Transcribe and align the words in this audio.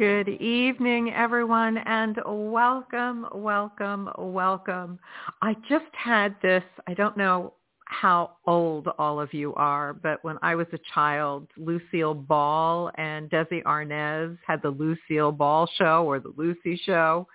Good 0.00 0.30
evening, 0.30 1.12
everyone, 1.12 1.76
and 1.76 2.18
welcome, 2.26 3.26
welcome, 3.34 4.08
welcome. 4.16 4.98
I 5.42 5.54
just 5.68 5.92
had 5.92 6.34
this, 6.40 6.62
I 6.86 6.94
don't 6.94 7.18
know 7.18 7.52
how 7.84 8.38
old 8.46 8.88
all 8.98 9.20
of 9.20 9.34
you 9.34 9.52
are, 9.56 9.92
but 9.92 10.24
when 10.24 10.38
I 10.40 10.54
was 10.54 10.68
a 10.72 10.78
child, 10.94 11.48
Lucille 11.58 12.14
Ball 12.14 12.90
and 12.94 13.28
Desi 13.28 13.62
Arnaz 13.64 14.38
had 14.46 14.62
the 14.62 14.70
Lucille 14.70 15.32
Ball 15.32 15.68
show 15.76 16.06
or 16.06 16.18
the 16.18 16.32
Lucy 16.34 16.80
show. 16.82 17.28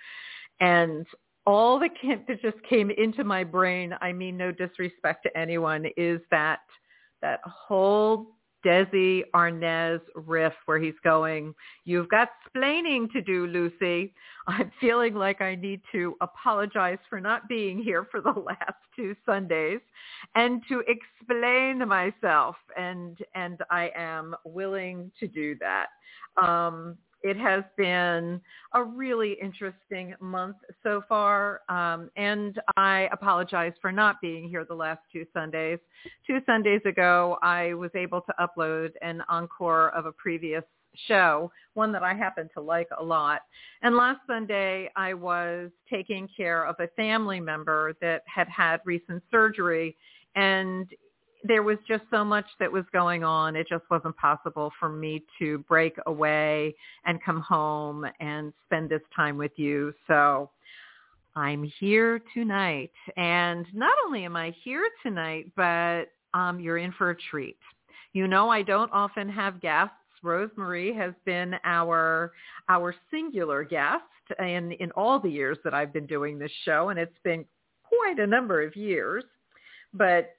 And 0.59 1.05
all 1.45 1.77
that, 1.81 1.91
that 2.27 2.41
just 2.41 2.57
came 2.67 2.89
into 2.89 3.23
my 3.23 3.43
brain, 3.43 3.93
I 4.01 4.11
mean 4.11 4.37
no 4.37 4.51
disrespect 4.51 5.21
to 5.21 5.37
anyone, 5.37 5.85
is 5.97 6.19
that 6.31 6.61
that 7.21 7.41
whole 7.43 8.31
Desi 8.65 9.23
Arnaz 9.33 10.01
riff 10.15 10.53
where 10.65 10.79
he's 10.79 10.95
going, 11.03 11.53
you've 11.83 12.09
got 12.09 12.29
splaining 12.49 13.11
to 13.11 13.21
do, 13.21 13.45
Lucy. 13.47 14.13
I'm 14.47 14.71
feeling 14.81 15.13
like 15.15 15.41
I 15.41 15.55
need 15.55 15.81
to 15.91 16.15
apologize 16.21 16.97
for 17.09 17.19
not 17.19 17.47
being 17.47 17.81
here 17.81 18.07
for 18.09 18.21
the 18.21 18.31
last 18.45 18.75
two 18.95 19.15
Sundays 19.25 19.79
and 20.35 20.61
to 20.69 20.83
explain 20.87 21.87
myself. 21.87 22.55
And, 22.77 23.17
and 23.35 23.59
I 23.69 23.91
am 23.95 24.35
willing 24.43 25.11
to 25.19 25.27
do 25.27 25.55
that. 25.59 25.87
Um, 26.41 26.97
it 27.25 27.37
has 27.37 27.63
been 27.75 28.39
a 28.75 28.83
really 28.83 29.35
interesting 29.41 30.13
month 30.21 30.57
so 30.83 31.01
far, 31.09 31.61
um, 31.69 32.11
and 32.15 32.61
I 32.77 33.09
apologize 33.11 33.73
for 33.81 33.91
not 33.91 34.21
being 34.21 34.47
here 34.47 34.63
the 34.63 34.75
last 34.75 34.99
two 35.11 35.25
Sundays. 35.33 35.79
Two 36.27 36.37
Sundays 36.45 36.81
ago, 36.85 37.39
I 37.41 37.73
was 37.73 37.89
able 37.95 38.21
to 38.21 38.33
upload 38.39 38.91
an 39.01 39.23
encore 39.27 39.89
of 39.95 40.05
a 40.05 40.11
previous 40.11 40.63
show, 41.07 41.51
one 41.73 41.91
that 41.93 42.03
I 42.03 42.13
happen 42.13 42.47
to 42.53 42.61
like 42.61 42.89
a 42.99 43.03
lot. 43.03 43.41
And 43.81 43.95
last 43.97 44.19
Sunday, 44.27 44.91
I 44.95 45.15
was 45.15 45.71
taking 45.89 46.29
care 46.37 46.63
of 46.67 46.75
a 46.77 46.89
family 46.89 47.39
member 47.39 47.95
that 48.01 48.21
had 48.27 48.47
had 48.49 48.81
recent 48.85 49.23
surgery, 49.31 49.97
and 50.35 50.87
there 51.47 51.63
was 51.63 51.77
just 51.87 52.03
so 52.09 52.23
much 52.23 52.45
that 52.59 52.71
was 52.71 52.85
going 52.91 53.23
on. 53.23 53.55
It 53.55 53.67
just 53.69 53.83
wasn't 53.91 54.17
possible 54.17 54.71
for 54.79 54.89
me 54.89 55.23
to 55.39 55.59
break 55.59 55.95
away 56.07 56.75
and 57.05 57.23
come 57.23 57.41
home 57.41 58.05
and 58.19 58.53
spend 58.65 58.89
this 58.89 59.01
time 59.15 59.37
with 59.37 59.51
you. 59.55 59.93
So 60.07 60.49
I'm 61.35 61.69
here 61.79 62.21
tonight. 62.33 62.91
And 63.17 63.65
not 63.73 63.93
only 64.05 64.25
am 64.25 64.35
I 64.35 64.55
here 64.63 64.87
tonight, 65.03 65.51
but 65.55 66.05
um, 66.33 66.59
you're 66.59 66.77
in 66.77 66.91
for 66.93 67.11
a 67.11 67.15
treat. 67.29 67.57
You 68.13 68.27
know, 68.27 68.49
I 68.49 68.61
don't 68.61 68.91
often 68.91 69.29
have 69.29 69.61
guests. 69.61 69.93
Rosemary 70.23 70.91
has 70.93 71.13
been 71.25 71.55
our 71.65 72.31
our 72.67 72.95
singular 73.11 73.63
guest 73.63 74.03
in 74.39 74.71
in 74.71 74.89
all 74.91 75.19
the 75.19 75.29
years 75.29 75.57
that 75.63 75.73
I've 75.73 75.93
been 75.93 76.07
doing 76.07 76.39
this 76.39 76.51
show, 76.63 76.89
and 76.89 76.97
it's 76.97 77.17
been 77.23 77.45
quite 77.83 78.17
a 78.17 78.25
number 78.25 78.63
of 78.63 78.75
years. 78.75 79.23
But 79.93 80.35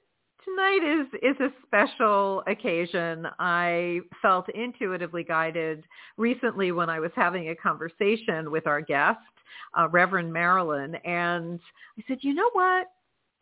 tonight 0.47 0.79
is 0.83 1.07
is 1.21 1.39
a 1.39 1.49
special 1.65 2.43
occasion. 2.47 3.27
I 3.39 3.99
felt 4.21 4.47
intuitively 4.49 5.23
guided 5.23 5.83
recently 6.17 6.71
when 6.71 6.89
I 6.89 6.99
was 6.99 7.11
having 7.15 7.49
a 7.49 7.55
conversation 7.55 8.51
with 8.51 8.67
our 8.67 8.81
guest, 8.81 9.19
uh, 9.77 9.87
Reverend 9.89 10.31
Marilyn, 10.31 10.95
and 10.95 11.59
I 11.99 12.03
said, 12.07 12.19
"You 12.21 12.33
know 12.33 12.49
what? 12.53 12.87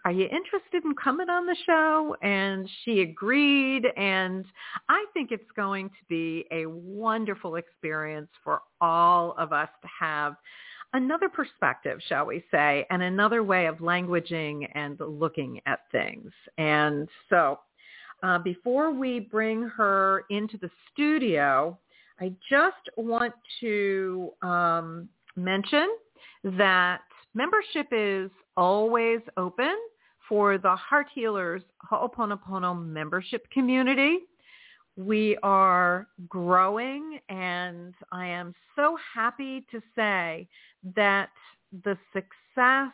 Are 0.03 0.11
you 0.11 0.25
interested 0.25 0.83
in 0.83 0.93
coming 0.95 1.29
on 1.29 1.45
the 1.45 1.55
show?" 1.65 2.15
And 2.21 2.69
she 2.83 3.01
agreed, 3.01 3.85
and 3.97 4.45
I 4.89 5.05
think 5.13 5.31
it's 5.31 5.51
going 5.55 5.89
to 5.89 6.05
be 6.09 6.45
a 6.51 6.65
wonderful 6.65 7.55
experience 7.55 8.29
for 8.43 8.61
all 8.81 9.33
of 9.37 9.53
us 9.53 9.69
to 9.81 9.87
have 9.99 10.35
another 10.95 11.27
perspective, 11.27 11.99
shall 12.07 12.25
we 12.25 12.43
say, 12.49 12.85
and 12.89 13.03
another 13.03 13.43
way 13.43 13.65
of 13.67 13.77
languaging 13.77 14.67
and 14.75 14.97
looking 14.99 15.59
at 15.65 15.79
things. 15.91 16.31
And 16.57 17.07
so 17.29 17.59
uh, 18.23 18.39
before 18.39 18.91
we 18.91 19.19
bring 19.19 19.63
her 19.63 20.23
into 20.29 20.57
the 20.57 20.69
studio, 20.91 21.77
I 22.19 22.33
just 22.49 22.89
want 22.95 23.33
to 23.59 24.31
um, 24.41 25.09
mention 25.35 25.87
that 26.43 27.01
membership 27.33 27.87
is 27.91 28.31
always 28.55 29.19
open 29.35 29.75
for 30.29 30.57
the 30.57 30.75
Heart 30.75 31.07
Healers 31.13 31.61
Ho'oponopono 31.83 32.73
membership 32.83 33.49
community. 33.51 34.19
We 34.97 35.37
are 35.43 36.07
growing 36.29 37.19
and 37.29 37.93
I 38.11 38.27
am 38.27 38.53
so 38.75 38.97
happy 39.13 39.65
to 39.71 39.81
say 39.95 40.47
that 40.95 41.29
the 41.83 41.97
success, 42.13 42.93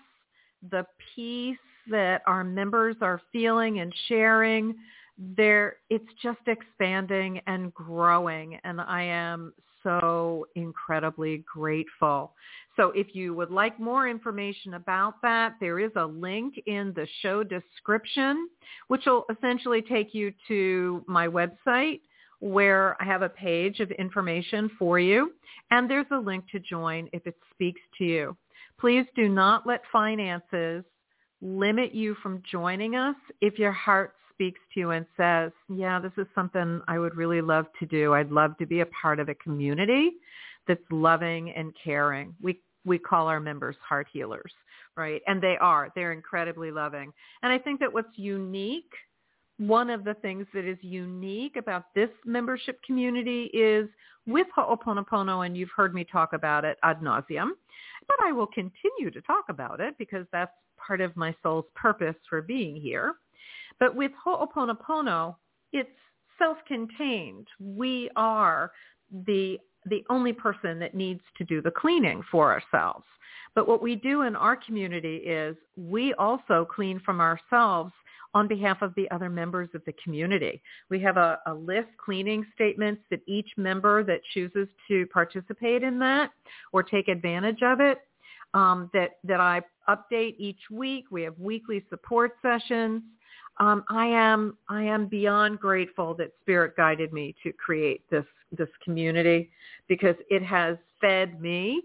the 0.69 0.85
peace 1.16 1.57
that 1.89 2.22
our 2.25 2.44
members 2.44 2.95
are 3.01 3.21
feeling 3.31 3.80
and 3.80 3.94
sharing, 4.07 4.75
there 5.18 5.77
it's 5.89 6.12
just 6.24 6.39
expanding 6.48 7.42
and 7.45 7.74
growing 7.74 8.59
and 8.63 8.81
I 8.81 9.03
am 9.03 9.53
so 9.83 10.48
incredibly 10.56 11.44
grateful. 11.51 12.33
So 12.75 12.92
if 12.92 13.13
you 13.13 13.33
would 13.33 13.51
like 13.51 13.80
more 13.80 14.07
information 14.07 14.75
about 14.75 15.22
that, 15.22 15.56
there 15.60 15.80
is 15.80 15.92
a 15.95 16.06
link 16.06 16.56
in 16.68 16.94
the 16.95 17.07
show 17.22 17.44
description, 17.44 18.50
which 18.88 19.06
will 19.06 19.25
essentially 19.30 19.81
take 19.81 20.13
you 20.13 20.33
to 20.48 21.04
my 21.07 21.28
website 21.28 22.01
where 22.39 22.98
I 23.00 23.06
have 23.06 23.22
a 23.22 23.30
page 23.30 23.80
of 23.80 23.92
information 23.92 24.72
for 24.80 25.00
you. 25.00 25.33
And 25.69 25.89
there's 25.89 26.07
a 26.12 26.18
link 26.18 26.45
to 26.51 26.60
join 26.60 27.07
if 27.13 27.25
it 27.27 27.38
speaks 27.54 27.81
to 28.00 28.04
you. 28.04 28.38
Please 28.80 29.06
do 29.16 29.30
not 29.30 29.68
let 29.68 29.81
finances 29.92 30.84
limit 31.42 31.94
you 31.94 32.16
from 32.16 32.42
joining 32.50 32.95
us 32.95 33.16
if 33.42 33.60
your 33.60 33.72
heart 33.72 34.16
speaks 34.41 34.59
to 34.73 34.79
you 34.79 34.89
and 34.89 35.05
says, 35.15 35.51
yeah, 35.69 35.99
this 35.99 36.11
is 36.17 36.25
something 36.33 36.81
I 36.88 36.97
would 36.97 37.15
really 37.15 37.41
love 37.41 37.67
to 37.79 37.85
do. 37.85 38.15
I'd 38.15 38.31
love 38.31 38.57
to 38.57 38.65
be 38.65 38.79
a 38.79 38.88
part 38.88 39.19
of 39.19 39.29
a 39.29 39.35
community 39.35 40.13
that's 40.67 40.81
loving 40.89 41.51
and 41.51 41.73
caring. 41.83 42.33
We 42.41 42.59
we 42.83 42.97
call 42.97 43.27
our 43.27 43.39
members 43.39 43.75
heart 43.88 44.07
healers. 44.11 44.51
right? 44.97 45.21
And 45.27 45.41
they 45.41 45.57
are. 45.61 45.89
They're 45.95 46.11
incredibly 46.11 46.71
loving. 46.71 47.13
And 47.43 47.53
I 47.53 47.59
think 47.59 47.79
that 47.79 47.93
what's 47.93 48.17
unique, 48.17 48.91
one 49.57 49.89
of 49.89 50.03
the 50.03 50.15
things 50.15 50.47
that 50.53 50.65
is 50.65 50.77
unique 50.81 51.55
about 51.55 51.93
this 51.93 52.09
membership 52.25 52.81
community 52.83 53.43
is 53.53 53.88
with 54.27 54.47
Ho'oponopono, 54.57 55.45
and 55.45 55.55
you've 55.55 55.69
heard 55.75 55.93
me 55.93 56.03
talk 56.03 56.33
about 56.33 56.65
it 56.65 56.77
ad 56.83 57.01
nauseum, 57.01 57.49
but 58.07 58.17
I 58.23 58.31
will 58.31 58.47
continue 58.47 59.11
to 59.11 59.21
talk 59.21 59.45
about 59.49 59.79
it 59.79 59.95
because 59.97 60.25
that's 60.31 60.51
part 60.77 61.01
of 61.01 61.15
my 61.15 61.35
soul's 61.43 61.65
purpose 61.75 62.15
for 62.29 62.41
being 62.41 62.75
here. 62.75 63.13
But 63.81 63.95
with 63.95 64.12
Ho'oponopono, 64.24 65.36
it's 65.74 65.89
self-contained. 66.38 67.48
We 67.60 68.10
are 68.16 68.72
the 69.25 69.60
the 69.88 70.06
only 70.12 70.31
person 70.31 70.78
that 70.78 70.94
needs 70.94 71.22
to 71.39 71.44
do 71.44 71.60
the 71.60 71.72
cleaning 71.72 72.22
for 72.31 72.51
ourselves. 72.51 73.04
But 73.56 73.68
what 73.68 73.81
we 73.81 73.95
do 73.95 74.22
in 74.22 74.36
our 74.36 74.56
community 74.56 75.16
is 75.18 75.56
we 75.75 76.13
also 76.13 76.68
clean 76.72 77.01
from 77.04 77.19
ourselves 77.19 77.92
on 78.36 78.48
behalf 78.48 78.83
of 78.83 78.94
the 78.95 79.10
other 79.10 79.28
members 79.28 79.69
of 79.74 79.81
the 79.86 79.94
community. 80.04 80.62
We 80.92 81.00
have 81.00 81.18
a, 81.18 81.39
a, 81.48 81.54
list 81.56 81.89
cleaning 81.98 82.45
statements 82.54 83.01
that 83.10 83.22
each 83.27 83.50
member 83.57 84.04
that 84.04 84.22
chooses 84.36 84.68
to 84.88 85.07
participate 85.07 85.81
in 85.81 85.98
that 85.98 86.30
or 86.72 86.84
take 86.84 87.07
advantage 87.07 87.63
of 87.63 87.80
it 87.81 87.98
um, 88.54 88.88
that, 88.94 89.18
that 89.24 89.42
I 89.42 89.63
update 89.89 90.36
each 90.38 90.62
week. 90.69 91.06
We 91.10 91.24
have 91.24 91.38
weekly 91.39 91.84
support 91.89 92.34
sessions. 92.44 93.01
Um, 93.59 93.83
I 93.89 94.07
am 94.07 94.57
I 94.69 94.83
am 94.83 95.07
beyond 95.07 95.59
grateful 95.59 96.13
that 96.15 96.31
Spirit 96.42 96.75
guided 96.77 97.13
me 97.13 97.36
to 97.44 97.51
create 97.53 98.01
this 98.09 98.25
this 98.57 98.69
community 98.83 99.50
because 99.88 100.15
it 100.30 100.44
has 100.44 100.77
fed 101.00 101.39
me 101.42 101.81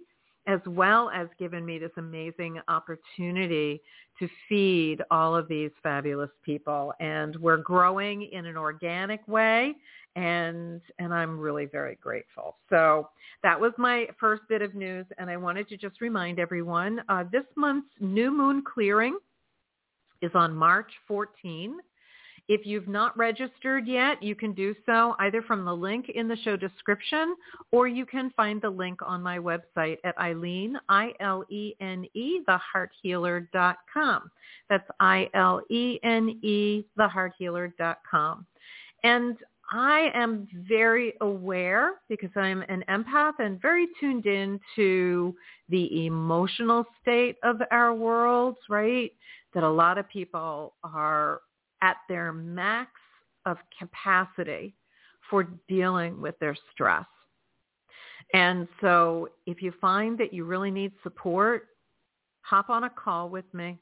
as 0.46 0.60
well 0.66 1.10
as 1.10 1.26
given 1.38 1.66
me 1.66 1.78
this 1.78 1.90
amazing 1.96 2.60
opportunity 2.68 3.82
to 4.18 4.28
feed 4.48 5.02
all 5.10 5.34
of 5.34 5.48
these 5.48 5.70
fabulous 5.82 6.30
people. 6.44 6.92
And 7.00 7.36
we're 7.36 7.56
growing 7.56 8.22
in 8.32 8.46
an 8.46 8.56
organic 8.56 9.26
way 9.26 9.74
and 10.16 10.80
and 10.98 11.14
I'm 11.14 11.38
really 11.38 11.66
very 11.66 11.96
grateful. 12.02 12.56
So 12.70 13.10
that 13.42 13.60
was 13.60 13.72
my 13.78 14.06
first 14.18 14.42
bit 14.48 14.62
of 14.62 14.74
news, 14.74 15.06
and 15.18 15.30
I 15.30 15.36
wanted 15.36 15.68
to 15.68 15.76
just 15.76 16.00
remind 16.00 16.40
everyone 16.40 17.02
uh, 17.08 17.24
this 17.30 17.44
month's 17.54 17.90
new 18.00 18.30
moon 18.30 18.64
clearing 18.64 19.18
is 20.26 20.32
on 20.34 20.54
March 20.54 20.90
14. 21.08 21.78
If 22.48 22.64
you've 22.64 22.86
not 22.86 23.16
registered 23.16 23.88
yet, 23.88 24.22
you 24.22 24.36
can 24.36 24.52
do 24.52 24.74
so 24.84 25.16
either 25.18 25.42
from 25.42 25.64
the 25.64 25.74
link 25.74 26.10
in 26.14 26.28
the 26.28 26.36
show 26.44 26.56
description 26.56 27.34
or 27.72 27.88
you 27.88 28.06
can 28.06 28.30
find 28.36 28.62
the 28.62 28.70
link 28.70 29.00
on 29.04 29.20
my 29.20 29.38
website 29.38 29.96
at 30.04 30.16
Ilene, 30.16 30.74
I-L-E-N-E, 30.88 32.40
thehearthealer.com. 32.48 34.30
That's 34.70 34.88
I-L-E-N-E, 35.00 36.84
thehearthealer.com. 36.98 38.46
And 39.02 39.36
I 39.72 40.10
am 40.14 40.46
very 40.68 41.14
aware 41.20 41.94
because 42.08 42.30
I'm 42.36 42.62
an 42.68 42.84
empath 42.88 43.34
and 43.40 43.60
very 43.60 43.88
tuned 43.98 44.26
in 44.26 44.60
to 44.76 45.34
the 45.68 46.06
emotional 46.06 46.86
state 47.02 47.36
of 47.42 47.60
our 47.72 47.92
world, 47.92 48.56
right? 48.68 49.10
That 49.56 49.64
a 49.64 49.68
lot 49.68 49.98
of 49.98 50.08
people 50.08 50.74
are 50.84 51.40
at 51.82 51.96
their 52.08 52.32
max 52.32 52.90
of 53.46 53.56
capacity 53.78 54.76
for 55.30 55.48
dealing 55.66 56.20
with 56.20 56.38
their 56.40 56.54
stress. 56.72 57.06
And 58.34 58.68
so 58.82 59.30
if 59.46 59.62
you 59.62 59.72
find 59.80 60.18
that 60.18 60.34
you 60.34 60.44
really 60.44 60.70
need 60.70 60.92
support, 61.02 61.68
hop 62.42 62.68
on 62.68 62.84
a 62.84 62.90
call 62.90 63.30
with 63.30 63.46
me. 63.54 63.78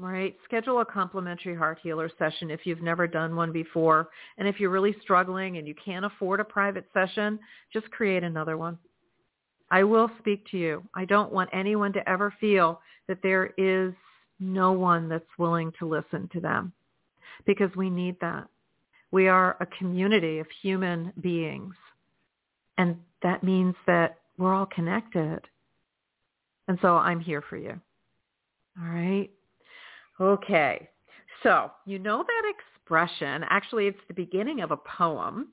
Right. 0.00 0.36
Schedule 0.44 0.80
a 0.80 0.84
complimentary 0.84 1.54
heart 1.54 1.78
healer 1.82 2.10
session 2.18 2.50
if 2.50 2.60
you've 2.64 2.82
never 2.82 3.06
done 3.06 3.36
one 3.36 3.52
before. 3.52 4.08
And 4.36 4.48
if 4.48 4.58
you're 4.58 4.70
really 4.70 4.96
struggling 5.00 5.58
and 5.58 5.66
you 5.68 5.74
can't 5.84 6.04
afford 6.04 6.40
a 6.40 6.44
private 6.44 6.86
session, 6.92 7.38
just 7.72 7.88
create 7.92 8.24
another 8.24 8.56
one. 8.56 8.78
I 9.70 9.84
will 9.84 10.10
speak 10.18 10.44
to 10.50 10.58
you. 10.58 10.82
I 10.94 11.04
don't 11.04 11.32
want 11.32 11.50
anyone 11.52 11.92
to 11.92 12.08
ever 12.08 12.34
feel 12.40 12.80
that 13.06 13.22
there 13.22 13.52
is 13.58 13.92
no 14.40 14.72
one 14.72 15.08
that's 15.08 15.24
willing 15.38 15.72
to 15.78 15.86
listen 15.86 16.28
to 16.32 16.40
them 16.40 16.72
because 17.46 17.74
we 17.76 17.90
need 17.90 18.16
that. 18.20 18.48
We 19.10 19.28
are 19.28 19.56
a 19.60 19.66
community 19.66 20.38
of 20.38 20.46
human 20.62 21.12
beings. 21.20 21.74
And 22.76 22.96
that 23.22 23.42
means 23.42 23.74
that 23.86 24.18
we're 24.36 24.54
all 24.54 24.66
connected. 24.66 25.40
And 26.68 26.78
so 26.82 26.96
I'm 26.96 27.20
here 27.20 27.42
for 27.48 27.56
you. 27.56 27.80
All 28.80 28.88
right. 28.88 29.30
Okay. 30.20 30.88
So 31.42 31.70
you 31.86 31.98
know 31.98 32.24
that 32.24 32.52
expression. 32.54 33.44
Actually, 33.48 33.86
it's 33.86 33.98
the 34.08 34.14
beginning 34.14 34.60
of 34.60 34.70
a 34.70 34.76
poem. 34.76 35.48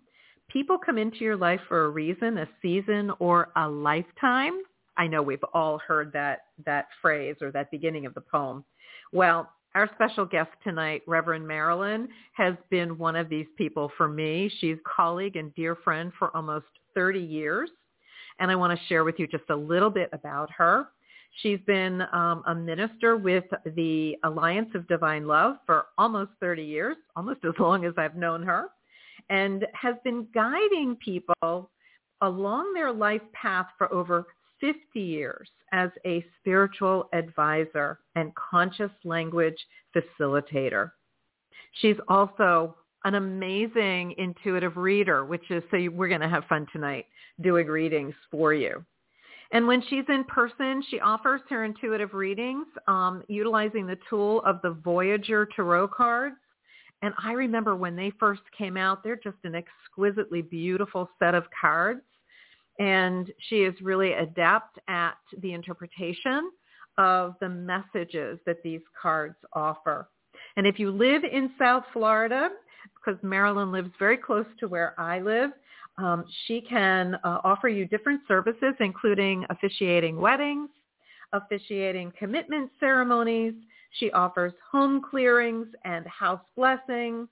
People 0.48 0.78
come 0.78 0.98
into 0.98 1.20
your 1.20 1.36
life 1.36 1.62
for 1.68 1.86
a 1.86 1.90
reason, 1.90 2.38
a 2.38 2.48
season, 2.62 3.12
or 3.20 3.50
a 3.56 3.68
lifetime. 3.68 4.62
I 4.98 5.08
know 5.08 5.22
we've 5.22 5.44
all 5.54 5.80
heard 5.80 6.14
that, 6.14 6.46
that 6.66 6.88
phrase 7.02 7.36
or 7.42 7.52
that 7.52 7.72
beginning 7.72 8.06
of 8.06 8.14
the 8.14 8.22
poem. 8.22 8.64
Well, 9.14 9.50
our 9.76 9.90
special 9.96 10.26
guest 10.26 10.52
tonight, 10.64 11.02
Reverend 11.06 11.46
Marilyn, 11.46 12.08
has 12.34 12.56
been 12.70 12.98
one 12.98 13.16
of 13.16 13.28
these 13.28 13.48
people 13.58 13.92
for 13.98 14.08
me. 14.08 14.50
She's 14.60 14.78
colleague 14.86 15.36
and 15.36 15.54
dear 15.56 15.76
friend 15.76 16.14
for 16.18 16.36
almost 16.36 16.66
30 16.94 17.20
years. 17.20 17.70
And 18.40 18.50
I 18.50 18.56
want 18.56 18.78
to 18.78 18.86
share 18.88 19.04
with 19.04 19.16
you 19.18 19.28
just 19.28 19.50
a 19.50 19.56
little 19.56 19.90
bit 19.90 20.10
about 20.14 20.50
her. 20.58 20.88
She's 21.42 21.60
been 21.68 22.02
um, 22.14 22.44
a 22.48 22.56
minister 22.56 23.18
with 23.18 23.44
the 23.76 24.16
Alliance 24.24 24.70
of 24.74 24.88
Divine 24.88 25.28
Love 25.28 25.58
for 25.66 25.88
almost 25.98 26.32
30 26.40 26.64
years, 26.64 26.96
almost 27.18 27.40
as 27.44 27.54
long 27.60 27.84
as 27.84 27.94
I've 27.98 28.16
known 28.16 28.44
her, 28.44 28.70
and 29.30 29.66
has 29.74 29.96
been 30.06 30.28
guiding 30.34 30.98
people 31.04 31.70
along 32.22 32.74
their 32.74 32.94
life 32.94 33.22
path 33.34 33.68
for 33.78 33.92
over 33.94 34.26
50 34.66 35.00
years 35.00 35.48
as 35.72 35.92
a 36.06 36.26
spiritual 36.40 37.08
advisor 37.14 38.00
and 38.16 38.32
conscious 38.36 38.92
language 39.04 39.58
facilitator. 39.96 40.92
She's 41.82 41.98
also 42.08 42.76
an 43.04 43.14
amazing 43.16 44.16
intuitive 44.18 44.76
reader, 44.76 45.24
which 45.26 45.52
is, 45.52 45.62
so 45.70 45.78
we're 45.92 46.08
going 46.08 46.22
to 46.22 46.30
have 46.30 46.46
fun 46.46 46.66
tonight 46.74 47.06
doing 47.42 47.68
readings 47.68 48.16
for 48.32 48.54
you. 48.54 48.84
And 49.52 49.68
when 49.68 49.84
she's 49.90 50.06
in 50.10 50.24
person, 50.24 50.84
she 50.90 51.00
offers 51.00 51.42
her 51.50 51.64
intuitive 51.64 52.16
readings 52.16 52.66
um, 52.88 53.22
utilizing 53.28 53.86
the 53.86 54.00
tool 54.10 54.42
of 54.44 54.60
the 54.64 54.72
Voyager 54.72 55.48
Tarot 55.56 55.90
cards. 55.90 56.38
And 57.04 57.14
I 57.22 57.34
remember 57.34 57.76
when 57.76 57.96
they 57.96 58.12
first 58.20 58.42
came 58.58 58.78
out, 58.78 59.04
they're 59.04 59.16
just 59.16 59.38
an 59.44 59.54
exquisitely 59.54 60.42
beautiful 60.42 61.08
set 61.20 61.36
of 61.36 61.44
cards. 61.62 62.02
And 62.80 63.32
she 63.50 63.58
is 63.58 63.74
really 63.82 64.14
adept 64.14 64.80
at 64.88 65.16
the 65.42 65.54
interpretation 65.54 66.52
of 66.98 67.36
the 67.40 67.50
messages 67.50 68.40
that 68.46 68.64
these 68.64 68.82
cards 69.02 69.36
offer. 69.54 70.10
And 70.58 70.66
if 70.66 70.80
you 70.80 70.92
live 70.92 71.24
in 71.24 71.52
South 71.60 71.84
Florida, 71.94 72.50
because 72.96 73.22
Marilyn 73.24 73.72
lives 73.72 73.90
very 74.00 74.18
close 74.18 74.46
to 74.60 74.68
where 74.68 75.00
I 75.00 75.20
live, 75.20 75.52
um, 75.98 76.26
she 76.46 76.62
can 76.62 77.16
uh, 77.24 77.40
offer 77.44 77.70
you 77.70 77.86
different 77.88 78.22
services, 78.28 78.74
including 78.80 79.46
officiating 79.50 80.18
weddings, 80.18 80.70
officiating 81.34 82.12
commitment 82.18 82.70
ceremonies. 82.80 83.54
She 83.92 84.12
offers 84.12 84.54
home 84.72 85.02
clearings 85.10 85.68
and 85.86 86.06
house 86.08 86.42
blessings, 86.56 87.30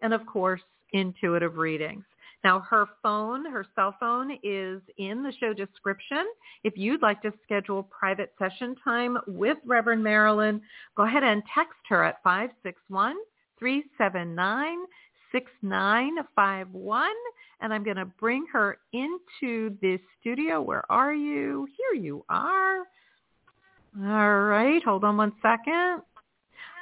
and 0.00 0.14
of 0.14 0.24
course, 0.26 0.60
intuitive 0.92 1.56
readings. 1.56 2.04
Now 2.44 2.60
her 2.60 2.86
phone, 3.02 3.50
her 3.50 3.64
cell 3.74 3.96
phone 3.98 4.32
is 4.42 4.82
in 4.98 5.22
the 5.22 5.32
show 5.40 5.54
description. 5.54 6.26
If 6.62 6.74
you'd 6.76 7.02
like 7.02 7.22
to 7.22 7.32
schedule 7.42 7.82
private 7.82 8.32
session 8.38 8.76
time 8.84 9.16
with 9.26 9.56
Reverend 9.64 10.04
Marilyn, 10.04 10.60
go 10.96 11.04
ahead 11.04 11.24
and 11.24 11.42
text 11.54 11.78
her 11.88 12.04
at 12.04 12.22
561 12.22 13.16
379 13.58 14.76
6951 15.32 17.08
and 17.60 17.72
I'm 17.72 17.82
going 17.82 17.96
to 17.96 18.04
bring 18.04 18.44
her 18.52 18.78
into 18.92 19.76
this 19.80 20.00
studio. 20.20 20.60
Where 20.60 20.84
are 20.92 21.14
you? 21.14 21.66
Here 21.78 22.00
you 22.00 22.24
are. 22.28 22.80
All 24.02 24.40
right. 24.42 24.82
Hold 24.84 25.04
on 25.04 25.16
one 25.16 25.32
second. 25.40 26.02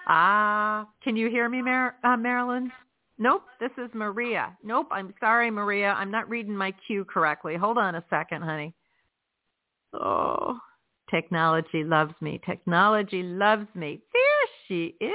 Ah, 0.08 0.82
uh, 0.82 0.84
can 1.04 1.14
you 1.14 1.30
hear 1.30 1.48
me, 1.48 1.62
Mar- 1.62 1.94
uh, 2.02 2.16
Marilyn? 2.16 2.72
Nope, 3.18 3.42
this 3.60 3.70
is 3.78 3.90
Maria. 3.94 4.56
Nope, 4.64 4.88
I'm 4.90 5.14
sorry, 5.20 5.50
Maria. 5.50 5.94
I'm 5.96 6.10
not 6.10 6.28
reading 6.28 6.56
my 6.56 6.72
cue 6.86 7.04
correctly. 7.04 7.56
Hold 7.56 7.78
on 7.78 7.94
a 7.94 8.04
second, 8.10 8.42
honey. 8.42 8.74
Oh, 9.94 10.58
technology 11.10 11.84
loves 11.84 12.14
me. 12.20 12.40
Technology 12.46 13.22
loves 13.22 13.66
me. 13.74 14.00
There 14.12 14.48
she 14.66 14.96
is. 15.00 15.12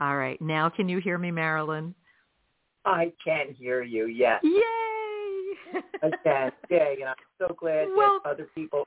All 0.00 0.16
right. 0.16 0.40
Now 0.40 0.68
can 0.68 0.88
you 0.88 0.98
hear 0.98 1.18
me, 1.18 1.30
Marilyn? 1.30 1.94
I 2.84 3.12
can 3.22 3.54
hear 3.54 3.82
you, 3.82 4.06
yes. 4.06 4.40
Yay! 4.42 5.80
I 6.02 6.10
can. 6.24 6.52
Yay. 6.70 6.96
And 7.00 7.10
I'm 7.10 7.16
so 7.38 7.54
glad 7.58 7.88
well, 7.94 8.20
that 8.24 8.30
other 8.30 8.48
people 8.54 8.86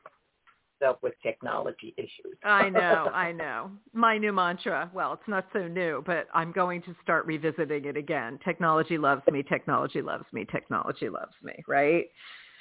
with 1.01 1.13
technology 1.23 1.93
issues. 1.97 2.37
I 2.43 2.69
know, 2.69 3.09
I 3.13 3.31
know. 3.43 3.71
My 3.93 4.17
new 4.17 4.33
mantra, 4.33 4.89
well, 4.93 5.13
it's 5.13 5.27
not 5.27 5.45
so 5.53 5.67
new, 5.67 6.03
but 6.05 6.27
I'm 6.33 6.51
going 6.51 6.81
to 6.83 6.95
start 7.03 7.25
revisiting 7.25 7.85
it 7.85 7.97
again. 7.97 8.39
Technology 8.43 8.97
loves 8.97 9.21
me, 9.31 9.43
technology 9.43 10.01
loves 10.01 10.25
me, 10.33 10.45
technology 10.51 11.09
loves 11.09 11.33
me, 11.43 11.53
right? 11.67 12.05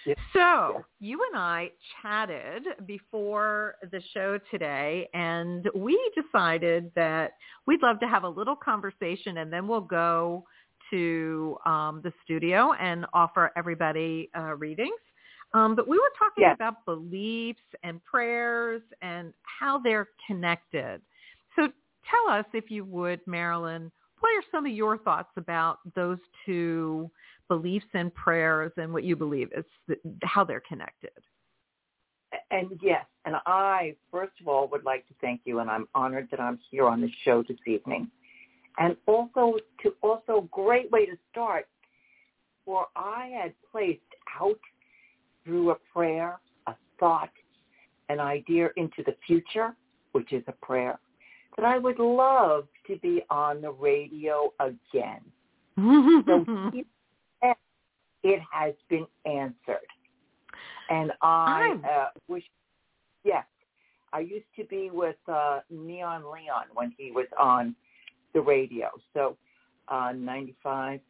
Yeah. 0.06 0.14
So 0.32 0.38
Yeah. 0.38 0.80
you 1.00 1.20
and 1.30 1.38
I 1.38 1.70
chatted 2.02 2.64
before 2.86 3.76
the 3.90 4.00
show 4.14 4.38
today 4.50 5.08
and 5.12 5.68
we 5.74 5.98
decided 6.14 6.90
that 6.94 7.32
we'd 7.66 7.82
love 7.82 8.00
to 8.00 8.08
have 8.08 8.24
a 8.24 8.28
little 8.28 8.56
conversation 8.56 9.38
and 9.38 9.52
then 9.52 9.68
we'll 9.68 9.80
go 9.80 10.44
to 10.90 11.56
um, 11.66 12.00
the 12.02 12.12
studio 12.24 12.72
and 12.80 13.06
offer 13.12 13.52
everybody 13.56 14.30
uh, 14.36 14.54
readings. 14.56 14.98
Um, 15.52 15.74
but 15.74 15.88
we 15.88 15.98
were 15.98 16.12
talking 16.18 16.42
Yes. 16.42 16.54
about 16.54 16.84
beliefs 16.84 17.62
and 17.82 18.02
prayers 18.04 18.82
and 19.02 19.34
how 19.42 19.78
they're 19.78 20.08
connected. 20.26 21.02
So 21.56 21.72
tell 22.08 22.28
us, 22.28 22.46
if 22.52 22.70
you 22.70 22.84
would, 22.84 23.20
Marilyn, 23.26 23.90
what 24.20 24.30
are 24.30 24.44
some 24.50 24.66
of 24.66 24.72
your 24.72 24.98
thoughts 24.98 25.32
about 25.36 25.80
those 25.94 26.18
two 26.46 27.10
beliefs 27.48 27.86
and 27.94 28.14
prayers 28.14 28.70
and 28.76 28.92
what 28.92 29.02
you 29.02 29.16
believe 29.16 29.50
is 29.56 29.64
th- 29.88 29.98
how 30.22 30.44
they're 30.44 30.60
connected? 30.60 31.10
And 32.52 32.78
yes, 32.80 33.06
and 33.24 33.36
I 33.46 33.96
first 34.10 34.32
of 34.40 34.46
all 34.46 34.68
would 34.68 34.84
like 34.84 35.06
to 35.08 35.14
thank 35.20 35.40
you, 35.44 35.58
and 35.58 35.68
I'm 35.68 35.88
honored 35.94 36.28
that 36.30 36.38
I'm 36.38 36.60
here 36.70 36.86
on 36.86 37.00
the 37.00 37.10
show 37.24 37.42
this 37.42 37.58
evening. 37.66 38.08
And 38.78 38.96
also 39.06 39.56
to 39.82 39.94
also 40.00 40.48
great 40.52 40.90
way 40.92 41.06
to 41.06 41.16
start, 41.30 41.68
for 42.64 42.86
I 42.94 43.26
had 43.26 43.52
placed 43.70 44.00
out 44.40 44.60
through 45.44 45.70
a 45.70 45.76
prayer, 45.92 46.38
a 46.66 46.74
thought, 46.98 47.30
an 48.08 48.20
idea 48.20 48.70
into 48.76 49.02
the 49.04 49.14
future, 49.26 49.74
which 50.12 50.32
is 50.32 50.42
a 50.48 50.52
prayer, 50.64 50.98
that 51.56 51.64
I 51.64 51.78
would 51.78 51.98
love 51.98 52.66
to 52.86 52.96
be 52.98 53.22
on 53.30 53.60
the 53.60 53.70
radio 53.70 54.52
again. 54.60 55.20
So 56.26 56.44
it 58.22 58.40
has 58.52 58.74
been 58.88 59.06
answered. 59.24 59.86
And 60.90 61.12
I 61.22 61.76
uh, 61.88 62.06
wish, 62.28 62.44
yes, 63.24 63.44
I 64.12 64.20
used 64.20 64.46
to 64.56 64.64
be 64.64 64.90
with 64.90 65.16
uh, 65.28 65.60
Neon 65.70 66.22
Leon 66.24 66.64
when 66.74 66.92
he 66.98 67.12
was 67.12 67.26
on 67.38 67.76
the 68.34 68.40
radio. 68.40 68.88
So 69.14 69.36
uh, 69.88 70.12
95.5 70.12 71.00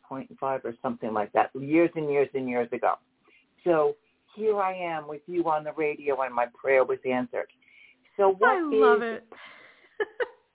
or 0.42 0.74
something 0.82 1.12
like 1.12 1.32
that, 1.32 1.50
years 1.54 1.90
and 1.96 2.10
years 2.10 2.28
and 2.34 2.48
years 2.48 2.68
ago. 2.72 2.94
So 3.64 3.96
here 4.40 4.60
I 4.60 4.74
am 4.74 5.06
with 5.06 5.20
you 5.26 5.48
on 5.50 5.64
the 5.64 5.72
radio 5.72 6.22
and 6.22 6.34
my 6.34 6.46
prayer 6.60 6.84
was 6.84 6.98
answered. 7.08 7.48
So 8.16 8.34
what 8.38 8.56
I 8.56 8.60
love 8.62 9.02
is- 9.02 9.18
it. 9.18 9.26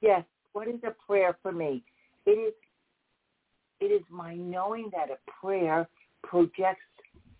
Yes. 0.01 0.23
What 0.53 0.67
is 0.67 0.79
a 0.83 0.93
prayer 1.07 1.37
for 1.41 1.51
me? 1.51 1.83
It 2.25 2.31
is 2.31 2.53
it 3.79 3.85
is 3.85 4.03
my 4.09 4.35
knowing 4.35 4.89
that 4.91 5.09
a 5.09 5.17
prayer 5.41 5.87
projects 6.23 6.85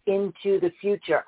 into 0.05 0.59
the 0.59 0.71
future. 0.81 1.23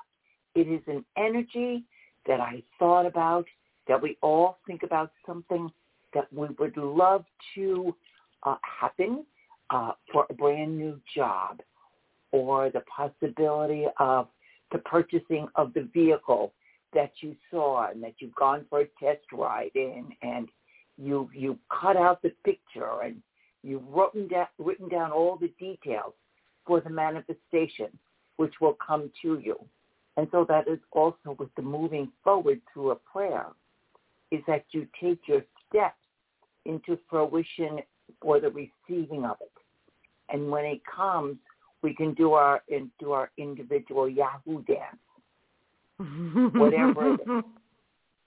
It 0.54 0.68
is 0.68 0.82
an 0.86 1.04
energy 1.16 1.84
that 2.26 2.40
I 2.40 2.62
thought 2.78 3.06
about, 3.06 3.46
that 3.86 4.00
we 4.00 4.16
all 4.20 4.58
think 4.66 4.82
about 4.82 5.12
something 5.26 5.70
that 6.12 6.30
we 6.32 6.48
would 6.58 6.76
love 6.76 7.24
to 7.54 7.94
uh, 8.42 8.56
happen 8.80 9.24
uh, 9.70 9.92
for 10.12 10.26
a 10.28 10.34
brand 10.34 10.76
new 10.76 11.00
job 11.16 11.60
or 12.32 12.70
the 12.70 12.82
possibility 12.94 13.86
of 13.98 14.28
the 14.72 14.78
purchasing 14.78 15.48
of 15.54 15.72
the 15.74 15.88
vehicle 15.92 16.52
that 16.94 17.12
you 17.20 17.36
saw 17.50 17.90
and 17.90 18.02
that 18.02 18.14
you've 18.18 18.34
gone 18.34 18.64
for 18.68 18.80
a 18.80 18.86
test 19.02 19.24
ride 19.32 19.70
in 19.74 20.06
and 20.22 20.48
you 20.96 21.30
you 21.34 21.58
cut 21.70 21.96
out 21.96 22.20
the 22.22 22.32
picture 22.44 23.02
and 23.04 23.16
you've 23.62 23.86
written 23.88 24.26
down 24.28 24.46
written 24.58 24.88
down 24.88 25.12
all 25.12 25.36
the 25.36 25.52
details 25.58 26.14
for 26.66 26.80
the 26.80 26.90
manifestation 26.90 27.88
which 28.36 28.54
will 28.60 28.76
come 28.84 29.10
to 29.22 29.40
you. 29.44 29.58
And 30.16 30.28
so 30.32 30.44
that 30.48 30.66
is 30.66 30.78
also 30.92 31.36
with 31.38 31.54
the 31.56 31.62
moving 31.62 32.10
forward 32.24 32.60
through 32.72 32.92
a 32.92 32.96
prayer 32.96 33.46
is 34.30 34.40
that 34.46 34.64
you 34.72 34.86
take 35.00 35.20
your 35.26 35.42
steps 35.68 35.96
into 36.64 36.98
fruition 37.08 37.80
for 38.20 38.40
the 38.40 38.50
receiving 38.50 39.24
of 39.24 39.36
it. 39.40 39.52
And 40.28 40.50
when 40.50 40.64
it 40.64 40.80
comes, 40.84 41.36
we 41.82 41.94
can 41.94 42.14
do 42.14 42.32
our 42.32 42.62
and 42.68 42.90
do 42.98 43.12
our 43.12 43.30
individual 43.38 44.08
Yahoo 44.08 44.62
dance, 44.64 44.96
Whatever 46.54 47.14
it 47.14 47.20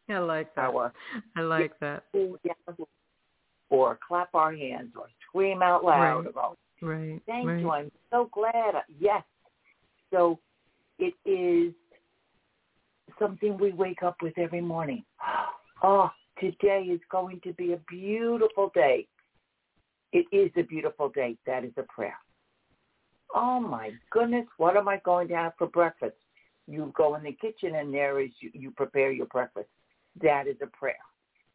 I 0.10 0.18
like 0.20 0.54
that. 0.56 0.62
our 0.62 0.94
I 1.36 1.42
like 1.42 1.80
that. 1.80 2.04
Yahoo 2.14 2.86
or 3.70 3.98
clap 4.06 4.34
our 4.36 4.54
hands, 4.54 4.92
or 4.98 5.08
scream 5.28 5.62
out 5.62 5.84
loud 5.86 6.26
Right. 6.26 6.28
about 6.28 6.58
Right. 6.82 7.22
Thank 7.26 7.48
right. 7.48 7.60
you. 7.62 7.70
I'm 7.70 7.92
so 8.12 8.30
glad. 8.34 8.74
Yes. 9.00 9.24
So 10.12 10.40
it 11.00 11.14
is 11.26 11.74
something 13.20 13.58
we 13.58 13.72
wake 13.72 14.04
up 14.04 14.18
with 14.22 14.38
every 14.38 14.62
morning. 14.62 15.04
Oh, 15.84 16.12
today 16.40 16.84
is 16.92 17.00
going 17.10 17.40
to 17.44 17.54
be 17.54 17.74
a 17.74 17.78
beautiful 17.90 18.70
day. 18.76 19.08
It 20.14 20.28
is 20.32 20.52
a 20.56 20.62
beautiful 20.62 21.10
day. 21.10 21.38
That 21.48 21.64
is 21.66 21.72
a 21.76 21.82
prayer. 21.82 22.14
Oh 23.34 23.60
my 23.60 23.92
goodness, 24.10 24.46
what 24.58 24.76
am 24.76 24.88
I 24.88 24.98
going 25.06 25.28
to 25.30 25.36
have 25.36 25.54
for 25.58 25.68
breakfast? 25.68 26.16
You 26.68 26.92
go 26.96 27.16
in 27.16 27.24
the 27.24 27.34
kitchen 27.34 27.76
and 27.76 27.94
there 27.94 28.20
is 28.20 28.30
you, 28.40 28.52
you 28.54 28.72
prepare 28.72 29.12
your 29.12 29.26
breakfast. 29.28 29.68
That 30.22 30.48
is 30.48 30.58
a 30.62 30.68
prayer. 30.68 30.96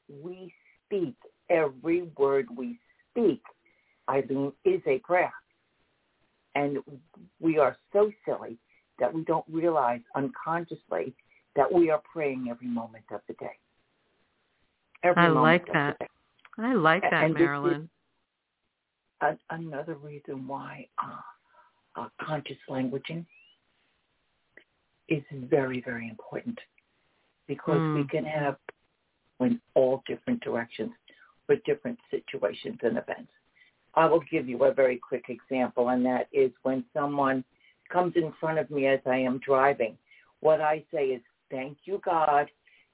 We 0.08 0.52
speak 0.86 1.16
every 1.50 2.02
word 2.16 2.46
we 2.56 2.78
speak. 3.10 3.42
Ilene 4.08 4.52
is 4.64 4.80
a 4.86 4.98
prayer. 4.98 5.32
And 6.54 6.78
we 7.40 7.58
are 7.58 7.76
so 7.92 8.10
silly 8.24 8.56
that 8.98 9.12
we 9.12 9.24
don't 9.24 9.44
realize 9.50 10.00
unconsciously 10.14 11.14
that 11.54 11.70
we 11.70 11.90
are 11.90 12.00
praying 12.10 12.48
every 12.50 12.68
moment 12.68 13.04
of 13.12 13.20
the 13.28 13.34
day. 13.34 13.58
Every 15.02 15.22
I 15.22 15.28
like 15.28 15.66
that. 15.66 15.96
I 16.58 16.74
like 16.74 17.02
that, 17.02 17.24
And 17.24 17.34
Marilyn. 17.34 17.88
Another 19.50 19.94
reason 19.94 20.46
why 20.46 20.88
uh, 21.02 21.20
uh, 21.96 22.08
conscious 22.20 22.58
languaging 22.68 23.24
is 25.08 25.22
very, 25.32 25.80
very 25.80 26.08
important 26.08 26.58
because 27.46 27.80
we 27.94 28.02
Mm. 28.02 28.10
can 28.10 28.24
have 28.24 28.58
in 29.40 29.60
all 29.74 30.02
different 30.06 30.40
directions 30.40 30.92
with 31.48 31.62
different 31.64 31.98
situations 32.10 32.78
and 32.82 32.98
events. 32.98 33.32
I 33.94 34.06
will 34.06 34.20
give 34.20 34.48
you 34.48 34.64
a 34.64 34.72
very 34.72 34.98
quick 34.98 35.28
example, 35.28 35.88
and 35.90 36.04
that 36.04 36.28
is 36.32 36.52
when 36.62 36.84
someone 36.92 37.44
comes 37.88 38.16
in 38.16 38.32
front 38.32 38.58
of 38.58 38.70
me 38.70 38.86
as 38.86 39.00
I 39.06 39.16
am 39.18 39.38
driving. 39.38 39.96
What 40.40 40.60
I 40.60 40.84
say 40.92 41.08
is, 41.10 41.22
thank 41.50 41.78
you, 41.86 41.98
God, 42.04 42.50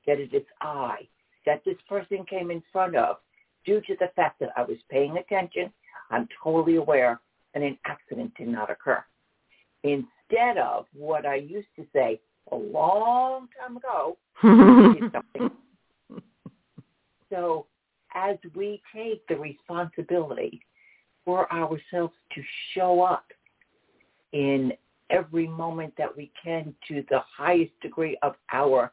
that 0.06 0.20
it 0.20 0.32
is 0.34 0.46
I 0.60 1.08
that 1.44 1.64
this 1.64 1.80
person 1.88 2.24
came 2.24 2.50
in 2.50 2.62
front 2.72 2.96
of 2.96 3.16
due 3.64 3.80
to 3.80 3.96
the 3.96 4.08
fact 4.14 4.38
that 4.40 4.50
I 4.56 4.62
was 4.62 4.78
paying 4.88 5.16
attention. 5.18 5.72
I'm 6.10 6.28
totally 6.42 6.76
aware 6.76 7.20
and 7.54 7.64
an 7.64 7.78
accident 7.84 8.32
did 8.36 8.48
not 8.48 8.70
occur. 8.70 9.02
Instead 9.84 10.58
of 10.58 10.86
what 10.94 11.26
I 11.26 11.36
used 11.36 11.68
to 11.76 11.84
say 11.92 12.20
a 12.50 12.56
long 12.56 13.48
time 13.60 13.76
ago, 13.76 14.16
something. 15.12 15.50
So 17.30 17.66
as 18.14 18.36
we 18.54 18.82
take 18.94 19.26
the 19.26 19.36
responsibility 19.36 20.60
for 21.24 21.52
ourselves 21.52 22.14
to 22.34 22.42
show 22.74 23.02
up 23.02 23.24
in 24.32 24.72
every 25.10 25.46
moment 25.46 25.92
that 25.98 26.14
we 26.16 26.30
can 26.42 26.74
to 26.88 27.04
the 27.10 27.20
highest 27.36 27.72
degree 27.80 28.18
of 28.22 28.34
our 28.52 28.92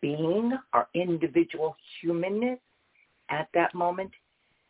being, 0.00 0.52
our 0.72 0.88
individual 0.94 1.76
humanness 2.00 2.58
at 3.30 3.48
that 3.54 3.74
moment 3.74 4.10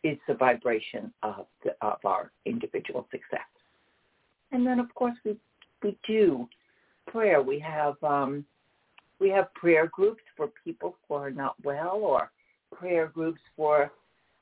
is 0.07 0.17
the 0.27 0.33
vibration 0.33 1.11
of, 1.23 1.45
the, 1.63 1.71
of 1.81 1.99
our 2.05 2.31
individual 2.45 3.07
success. 3.11 3.49
And 4.51 4.65
then 4.65 4.79
of 4.79 4.93
course 4.95 5.15
we, 5.25 5.37
we 5.83 5.97
do 6.07 6.47
prayer. 7.07 7.41
We 7.41 7.59
have 7.59 7.95
um, 8.03 8.45
we 9.19 9.29
have 9.29 9.53
prayer 9.55 9.87
groups 9.87 10.21
for 10.35 10.49
people 10.63 10.95
who 11.07 11.15
are 11.15 11.31
not 11.31 11.55
well 11.63 11.99
or 12.03 12.31
prayer 12.71 13.07
groups 13.07 13.41
for 13.55 13.91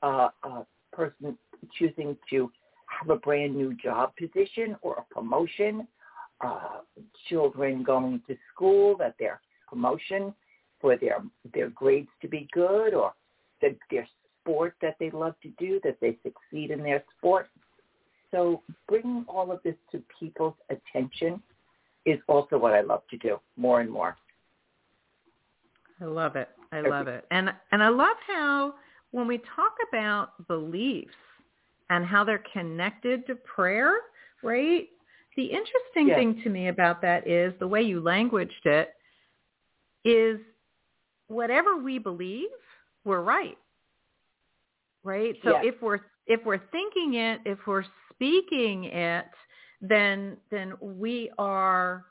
uh, 0.02 0.28
a 0.44 0.66
person 0.92 1.36
choosing 1.78 2.16
to 2.30 2.50
have 2.86 3.10
a 3.10 3.16
brand 3.16 3.56
new 3.56 3.74
job 3.74 4.12
position 4.16 4.76
or 4.82 4.96
a 4.98 5.14
promotion, 5.14 5.88
uh, 6.44 6.80
children 7.28 7.82
going 7.82 8.20
to 8.28 8.36
school 8.52 8.96
that 8.98 9.14
their 9.18 9.40
promotion 9.68 10.34
for 10.80 10.96
their 10.96 11.22
their 11.54 11.70
grades 11.70 12.08
to 12.20 12.28
be 12.28 12.46
good 12.52 12.92
or 12.94 13.14
the, 13.60 13.74
their 13.90 14.06
sport 14.46 14.74
that 14.80 14.96
they 15.00 15.10
love 15.10 15.34
to 15.42 15.48
do, 15.58 15.80
that 15.82 15.98
they 16.00 16.16
succeed 16.22 16.70
in 16.70 16.82
their 16.82 17.02
sport. 17.18 17.48
So 18.30 18.62
bringing 18.88 19.24
all 19.28 19.50
of 19.50 19.60
this 19.64 19.74
to 19.92 20.02
people's 20.18 20.54
attention 20.70 21.42
is 22.04 22.18
also 22.28 22.58
what 22.58 22.72
I 22.72 22.80
love 22.80 23.02
to 23.10 23.18
do 23.18 23.38
more 23.56 23.80
and 23.80 23.90
more. 23.90 24.16
I 26.00 26.04
love 26.04 26.36
it. 26.36 26.48
I 26.72 26.80
love 26.82 27.08
it. 27.08 27.24
And 27.30 27.52
and 27.72 27.82
I 27.82 27.88
love 27.88 28.16
how 28.26 28.74
when 29.12 29.26
we 29.26 29.38
talk 29.38 29.72
about 29.88 30.46
beliefs 30.46 31.14
and 31.90 32.04
how 32.04 32.22
they're 32.24 32.44
connected 32.52 33.26
to 33.26 33.34
prayer, 33.36 33.94
right? 34.42 34.88
The 35.36 35.44
interesting 35.44 36.08
Yes. 36.08 36.18
thing 36.18 36.40
to 36.42 36.50
me 36.50 36.68
about 36.68 37.00
that 37.02 37.26
is 37.26 37.54
the 37.58 37.68
way 37.68 37.82
you 37.82 38.00
languaged 38.00 38.66
it 38.66 38.94
is 40.04 40.38
whatever 41.28 41.76
we 41.76 41.98
believe, 41.98 42.48
we're 43.04 43.22
right. 43.22 43.58
Right? 45.06 45.36
So 45.44 45.50
Yes. 45.52 45.74
if 45.74 45.82
we're 45.82 46.00
if 46.26 46.44
we're 46.44 46.66
thinking 46.72 47.14
it, 47.14 47.40
if 47.44 47.58
we're 47.66 47.84
speaking 48.12 48.84
it, 48.84 49.30
then 49.80 50.36
then 50.50 50.74
we 50.80 51.30
are 51.38 52.06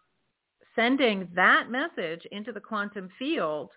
sending 0.75 1.27
that 1.35 1.69
message 1.69 2.25
into 2.31 2.51
the 2.51 2.59
quantum 2.59 3.09
field 3.19 3.71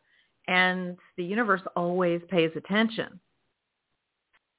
and 0.46 0.96
the 1.16 1.24
universe 1.24 1.62
always 1.76 2.20
pays 2.28 2.50
attention. 2.56 3.20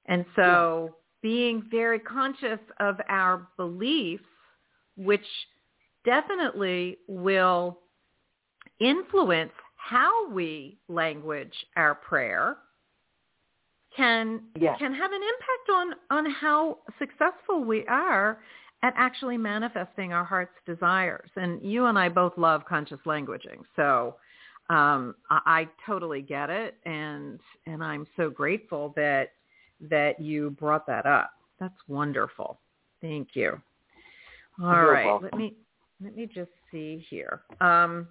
And 0.05 0.25
so 0.35 0.95
being 1.21 1.63
very 1.69 1.99
conscious 1.99 2.59
of 2.79 2.99
our 3.09 3.47
beliefs, 3.57 4.23
which 4.95 5.25
definitely 6.05 6.97
will 7.07 7.79
influence 8.79 9.51
how 9.75 10.29
we 10.29 10.79
language 10.87 11.53
our 11.75 11.95
prayer, 11.95 12.57
can 13.99 14.41
Yes. 14.59 14.77
can 14.79 14.93
have 14.93 15.11
an 15.11 15.21
impact 15.21 15.69
on 16.11 16.17
on 16.25 16.31
how 16.31 16.77
successful 16.97 17.63
we 17.63 17.85
are 17.87 18.39
at 18.81 18.93
actually 18.95 19.37
manifesting 19.37 20.13
our 20.13 20.23
heart's 20.23 20.55
desires. 20.65 21.29
And 21.35 21.61
you 21.61 21.85
and 21.87 21.99
I 21.99 22.07
both 22.07 22.33
love 22.37 22.63
conscious 22.65 22.99
languaging, 23.05 23.61
so 23.75 24.15
um, 24.69 25.15
I, 25.29 25.41
I 25.45 25.67
totally 25.85 26.21
get 26.21 26.49
it, 26.49 26.75
and 26.85 27.39
and 27.65 27.83
I'm 27.83 28.07
so 28.15 28.29
grateful 28.29 28.93
that 28.95 29.31
that 29.81 30.19
you 30.19 30.51
brought 30.51 30.87
that 30.87 31.05
up. 31.05 31.31
That's 31.59 31.81
wonderful. 31.87 32.59
Thank 33.01 33.29
you. 33.33 33.61
All 34.61 34.73
You're 34.73 34.91
right, 34.93 35.05
welcome. 35.05 35.29
let 35.31 35.37
me 35.37 35.55
let 36.01 36.15
me 36.15 36.25
just 36.25 36.51
see 36.71 37.05
here. 37.09 37.41
Um, 37.59 38.07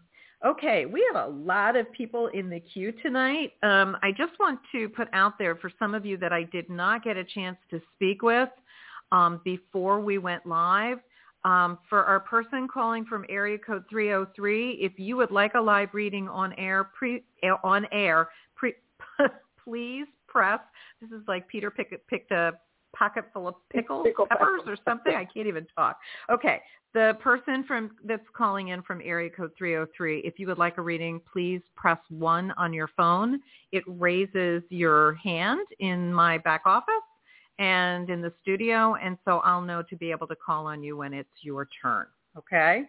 okay, 0.47 0.87
we 0.87 1.05
have 1.13 1.29
a 1.29 1.33
lot 1.33 1.77
of 1.77 1.91
people 1.93 2.29
in 2.29 2.49
the 2.49 2.61
queue 2.61 2.93
tonight. 3.03 3.53
Um, 3.63 3.97
I 4.03 4.11
just 4.17 4.39
want 4.39 4.61
to 4.73 4.89
put 4.89 5.09
out 5.13 5.39
there 5.39 5.57
for 5.57 5.71
some 5.79 5.95
of 5.95 6.07
you 6.07 6.17
that 6.19 6.33
I 6.33 6.45
did 6.45 6.71
not 6.71 7.03
get 7.05 7.17
a 7.17 7.25
chance 7.25 7.57
to 7.71 7.81
speak 7.95 8.23
with 8.23 8.49
um, 9.11 9.41
before 9.45 10.01
we 10.01 10.19
went 10.19 10.47
live. 10.47 10.99
Um, 11.45 11.79
for 11.89 12.05
our 12.05 12.21
person 12.21 12.67
calling 12.73 13.05
from 13.05 13.25
area 13.29 13.59
code 13.59 13.85
303, 13.89 14.73
if 14.81 14.93
you 14.99 15.17
would 15.17 15.31
like 15.31 15.55
a 15.55 15.61
live 15.61 15.91
reading 15.93 16.29
on 16.29 16.53
air, 16.55 16.85
pre, 16.85 17.23
on 17.63 17.87
air, 17.93 18.29
pre, 18.57 18.75
please 19.65 20.07
press. 20.27 20.61
This 21.01 21.11
is 21.11 21.23
like 21.29 21.47
Peter 21.49 21.71
pick, 21.71 22.07
picked 22.09 22.33
a 22.33 22.53
pocket 22.97 23.25
full 23.33 23.49
of 23.49 23.55
pickles, 23.71 24.07
Pickle 24.07 24.27
peppers, 24.27 24.61
peppers. 24.65 24.79
or 24.79 24.83
something. 24.91 25.15
I 25.15 25.25
can't 25.25 25.47
even 25.47 25.67
talk. 25.77 25.99
Okay, 26.31 26.61
the 26.95 27.17
person 27.21 27.65
from 27.65 27.91
that's 28.05 28.23
calling 28.37 28.69
in 28.69 28.83
from 28.83 29.01
area 29.05 29.31
code 29.31 29.53
303, 29.57 30.21
if 30.21 30.39
you 30.39 30.47
would 30.47 30.59
like 30.59 30.79
a 30.79 30.83
reading, 30.83 31.21
please 31.31 31.61
press 31.77 31.99
one 32.09 32.53
on 32.53 32.73
your 32.73 32.89
phone. 32.97 33.41
It 33.73 33.85
raises 33.87 34.63
your 34.71 35.15
hand 35.15 35.67
in 35.81 36.13
my 36.13 36.39
back 36.39 36.63
office 36.65 36.95
and 37.59 38.09
in 38.09 38.23
the 38.23 38.33
studio, 38.41 38.95
and 38.97 39.19
so 39.25 39.39
I'll 39.41 39.61
know 39.61 39.83
to 39.83 39.97
be 39.97 40.11
able 40.11 40.27
to 40.29 40.37
call 40.37 40.67
on 40.67 40.83
you 40.83 40.97
when 40.97 41.13
it's 41.13 41.29
your 41.43 41.69
turn. 41.83 42.07
Okay. 42.37 42.85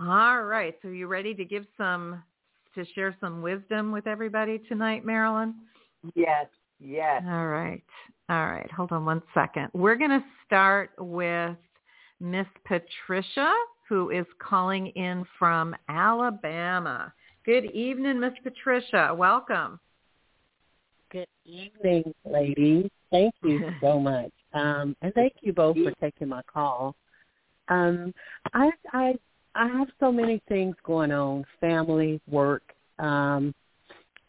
All 0.00 0.42
right. 0.42 0.76
So 0.82 0.88
you 0.88 1.06
ready 1.06 1.34
to 1.34 1.44
give 1.44 1.64
some 1.78 2.22
to 2.74 2.84
share 2.94 3.16
some 3.20 3.40
wisdom 3.40 3.90
with 3.92 4.06
everybody 4.06 4.58
tonight, 4.68 5.04
Marilyn? 5.06 5.54
Yes. 6.14 6.46
Yes. 6.78 7.22
All 7.26 7.46
right. 7.46 7.82
All 8.28 8.46
right. 8.46 8.70
Hold 8.72 8.92
on 8.92 9.04
one 9.04 9.22
second. 9.34 9.68
We're 9.72 9.94
going 9.94 10.10
to 10.10 10.24
start 10.44 10.90
with 10.98 11.56
Miss 12.18 12.46
Patricia, 12.64 13.52
who 13.88 14.10
is 14.10 14.26
calling 14.40 14.88
in 14.88 15.24
from 15.38 15.76
Alabama. 15.88 17.12
Good 17.44 17.66
evening, 17.66 18.18
Miss 18.18 18.32
Patricia. 18.42 19.14
Welcome. 19.16 19.78
Good 21.12 21.28
evening, 21.44 22.12
ladies. 22.24 22.90
Thank 23.12 23.32
you 23.44 23.72
so 23.80 24.00
much. 24.00 24.32
Um, 24.52 24.96
and 25.02 25.14
thank 25.14 25.34
you 25.42 25.52
both 25.52 25.76
for 25.76 25.92
taking 26.00 26.28
my 26.28 26.42
call. 26.52 26.96
Um, 27.68 28.12
I 28.54 28.70
I 28.92 29.14
I 29.54 29.68
have 29.68 29.88
so 30.00 30.10
many 30.10 30.42
things 30.48 30.74
going 30.84 31.12
on, 31.12 31.44
family, 31.60 32.20
work, 32.28 32.62
um, 32.98 33.54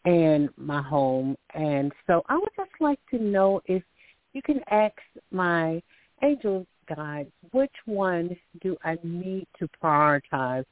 and 0.04 0.48
my 0.56 0.82
home. 0.82 1.36
And 1.54 1.92
so 2.06 2.22
I 2.28 2.36
would 2.36 2.50
just 2.56 2.70
like 2.80 3.00
to 3.10 3.18
know 3.18 3.60
if 3.66 3.82
you 4.32 4.42
can 4.42 4.60
ask 4.70 4.94
my 5.30 5.82
angel 6.22 6.66
guides 6.94 7.30
which 7.52 7.74
one 7.86 8.36
do 8.62 8.76
I 8.84 8.98
need 9.02 9.46
to 9.58 9.68
prioritize. 9.82 10.64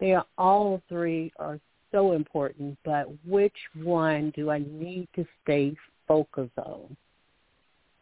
They 0.00 0.12
are 0.14 0.26
all 0.38 0.82
three 0.88 1.32
are 1.38 1.60
so 1.92 2.12
important, 2.12 2.78
but 2.84 3.06
which 3.26 3.56
one 3.82 4.32
do 4.34 4.50
I 4.50 4.58
need 4.58 5.08
to 5.14 5.26
stay 5.42 5.76
focused 6.08 6.58
on? 6.58 6.96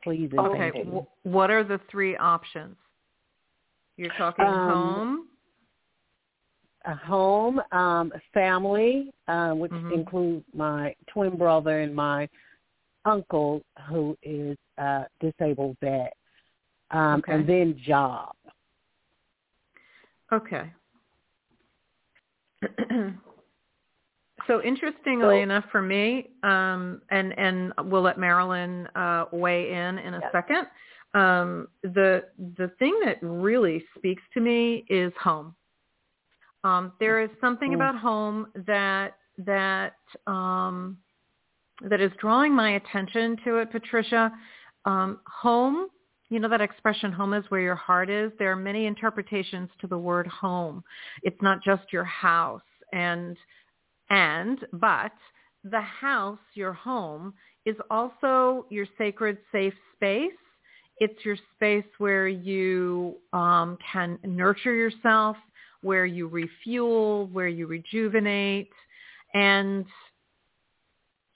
Please 0.02 0.30
Okay. 0.38 0.70
W- 0.70 1.06
what 1.24 1.50
are 1.50 1.64
the 1.64 1.80
three 1.90 2.16
options? 2.16 2.76
You're 3.96 4.10
talking 4.16 4.46
Um, 4.46 4.68
home. 4.68 5.28
A 6.84 6.94
home, 6.94 7.60
um, 7.72 8.12
a 8.14 8.20
family, 8.32 9.12
uh, 9.28 9.52
which 9.52 9.72
Mhm. 9.72 9.92
includes 9.92 10.44
my 10.54 10.94
twin 11.08 11.36
brother 11.36 11.80
and 11.80 11.94
my 11.94 12.28
uncle 13.04 13.62
who 13.88 14.16
is 14.22 14.56
uh, 14.78 15.04
disabled 15.20 15.76
vet, 15.80 16.16
um, 16.90 17.18
Okay. 17.20 17.32
and 17.34 17.46
then 17.46 17.76
job. 17.78 18.34
Okay. 20.32 20.72
so 24.46 24.62
interestingly 24.62 25.36
So- 25.38 25.42
enough 25.42 25.64
for 25.70 25.82
me, 25.82 26.30
um, 26.42 27.02
and, 27.10 27.38
and 27.38 27.72
we'll 27.84 28.02
let 28.02 28.18
Marilyn 28.18 28.86
uh, 28.94 29.26
weigh 29.32 29.72
in 29.72 29.98
in 29.98 30.14
a 30.14 30.20
Yes. 30.20 30.32
second, 30.32 30.66
um, 31.14 31.68
the, 31.82 32.24
the 32.56 32.68
thing 32.78 32.98
that 33.04 33.18
really 33.22 33.84
speaks 33.96 34.22
to 34.34 34.40
me 34.40 34.84
is 34.88 35.12
home. 35.20 35.54
Um, 36.64 36.92
there 37.00 37.20
is 37.20 37.30
something 37.40 37.72
Mm. 37.72 37.74
about 37.76 37.96
home 37.96 38.52
that, 38.66 39.16
that, 39.38 39.96
um, 40.26 40.98
that 41.82 42.00
is 42.00 42.12
drawing 42.18 42.54
my 42.54 42.72
attention 42.72 43.36
to 43.44 43.56
it, 43.58 43.70
Patricia. 43.70 44.32
Um, 44.84 45.20
home 45.26 45.90
you 46.30 46.38
know 46.38 46.48
that 46.48 46.60
expression 46.60 47.12
home 47.12 47.34
is 47.34 47.44
where 47.50 47.60
your 47.60 47.74
heart 47.74 48.08
is 48.08 48.32
there 48.38 48.50
are 48.52 48.56
many 48.56 48.86
interpretations 48.86 49.68
to 49.80 49.86
the 49.86 49.98
word 49.98 50.26
home 50.26 50.82
it's 51.22 51.40
not 51.42 51.62
just 51.62 51.92
your 51.92 52.04
house 52.04 52.62
and 52.92 53.36
and 54.08 54.60
but 54.72 55.12
the 55.64 55.80
house 55.80 56.38
your 56.54 56.72
home 56.72 57.34
is 57.66 57.76
also 57.90 58.64
your 58.70 58.86
sacred 58.96 59.36
safe 59.52 59.74
space 59.94 60.30
it's 60.98 61.24
your 61.24 61.36
space 61.56 61.84
where 61.98 62.28
you 62.28 63.16
um, 63.32 63.76
can 63.92 64.18
nurture 64.24 64.74
yourself 64.74 65.36
where 65.82 66.06
you 66.06 66.28
refuel 66.28 67.26
where 67.28 67.48
you 67.48 67.66
rejuvenate 67.66 68.70
and 69.34 69.84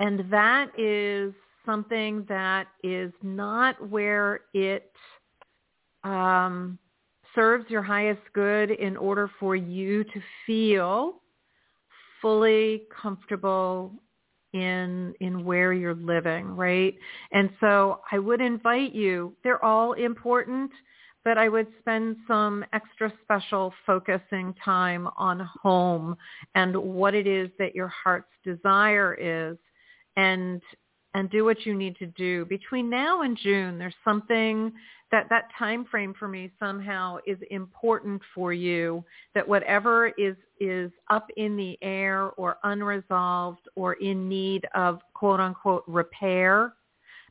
and 0.00 0.30
that 0.30 0.68
is 0.78 1.32
something 1.64 2.24
that 2.28 2.66
is 2.82 3.12
not 3.22 3.88
where 3.88 4.40
it 4.52 4.92
um, 6.02 6.78
serves 7.34 7.68
your 7.70 7.82
highest 7.82 8.20
good 8.34 8.70
in 8.70 8.96
order 8.96 9.30
for 9.40 9.56
you 9.56 10.04
to 10.04 10.20
feel 10.46 11.22
fully 12.20 12.82
comfortable 13.02 13.92
in 14.52 15.14
in 15.20 15.44
where 15.44 15.72
you're 15.72 15.94
living, 15.96 16.46
right? 16.46 16.94
And 17.32 17.50
so 17.60 18.00
I 18.12 18.18
would 18.18 18.40
invite 18.40 18.94
you, 18.94 19.34
they're 19.42 19.64
all 19.64 19.94
important, 19.94 20.70
but 21.24 21.38
I 21.38 21.48
would 21.48 21.66
spend 21.80 22.16
some 22.28 22.64
extra 22.72 23.12
special 23.22 23.72
focusing 23.86 24.54
time 24.64 25.08
on 25.16 25.48
home 25.62 26.16
and 26.54 26.76
what 26.76 27.14
it 27.14 27.26
is 27.26 27.50
that 27.58 27.74
your 27.74 27.88
heart's 27.88 28.28
desire 28.44 29.14
is 29.14 29.56
and 30.16 30.60
and 31.14 31.30
do 31.30 31.44
what 31.44 31.64
you 31.64 31.74
need 31.74 31.96
to 31.96 32.06
do 32.06 32.44
between 32.46 32.90
now 32.90 33.22
and 33.22 33.38
June. 33.40 33.78
There's 33.78 33.94
something 34.04 34.72
that 35.12 35.28
that 35.30 35.44
time 35.56 35.84
frame 35.84 36.12
for 36.18 36.26
me 36.26 36.50
somehow 36.58 37.18
is 37.24 37.38
important 37.52 38.20
for 38.34 38.52
you. 38.52 39.04
That 39.34 39.46
whatever 39.46 40.08
is 40.18 40.36
is 40.60 40.90
up 41.10 41.28
in 41.36 41.56
the 41.56 41.78
air 41.82 42.30
or 42.36 42.58
unresolved 42.64 43.68
or 43.76 43.94
in 43.94 44.28
need 44.28 44.66
of 44.74 45.00
quote 45.14 45.40
unquote 45.40 45.84
repair, 45.86 46.74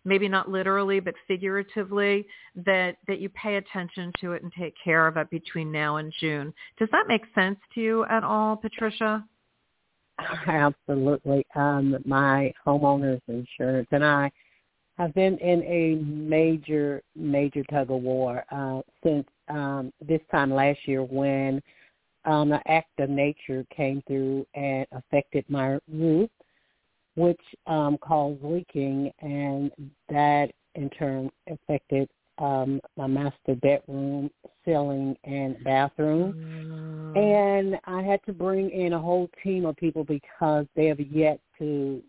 maybe 0.06 0.28
not 0.28 0.50
literally 0.50 1.00
but 1.00 1.16
figuratively, 1.28 2.26
that 2.56 2.98
that 3.08 3.20
you 3.20 3.30
pay 3.30 3.56
attention 3.56 4.12
to 4.22 4.34
it 4.34 4.44
and 4.44 4.52
take 4.58 4.74
care 4.84 5.08
of 5.08 5.18
it 5.18 5.30
between 5.30 5.72
now 5.72 5.98
and 5.98 6.14
June. 6.20 6.54
Does 6.78 6.90
that 6.92 7.08
make 7.08 7.24
sense 7.36 7.60
to 7.76 7.82
you 7.82 8.06
at 8.06 8.24
all, 8.24 8.56
Patricia? 8.56 9.24
Absolutely. 10.48 11.46
Um, 11.56 11.98
my 12.06 12.54
homeowner's 12.66 13.22
insurance 13.28 13.88
and 13.92 14.06
I 14.06 14.32
have 14.98 15.14
been 15.16 15.38
in 15.40 15.64
a 15.64 15.96
major, 16.04 17.02
major 17.16 17.64
tug 17.72 17.90
of 17.90 18.02
war 18.02 18.44
uh, 18.52 18.82
since 19.04 19.26
um, 19.50 19.92
this 20.08 20.22
time 20.32 20.54
last 20.54 20.80
year 20.86 21.04
when 21.04 21.62
um, 22.26 22.52
an 22.52 22.62
act 22.68 23.00
of 23.00 23.10
nature 23.10 23.66
came 23.76 24.04
through 24.08 24.46
and 24.54 24.86
affected 24.92 25.46
my 25.50 25.80
roof, 25.92 26.30
which 27.16 27.42
um, 27.68 27.98
caused 28.00 28.44
leaking, 28.44 29.12
and 29.20 29.72
that 30.10 30.52
in 30.76 30.90
turn 30.90 31.30
affected 31.48 32.10
um, 32.40 32.82
my 32.98 33.08
master 33.08 33.56
bedroom, 33.62 34.30
ceiling, 34.66 35.16
and 35.24 35.62
bathroom. 35.64 36.36
And 37.16 37.80
I 37.86 38.02
had 38.02 38.24
to 38.26 38.34
bring 38.34 38.72
in 38.72 38.94
a 38.94 39.00
whole 39.00 39.30
team 39.44 39.66
of 39.66 39.76
people 39.78 40.04
because 40.04 40.66
they 40.76 40.88
have 40.88 41.00
yet 41.00 41.40
to 41.60 42.02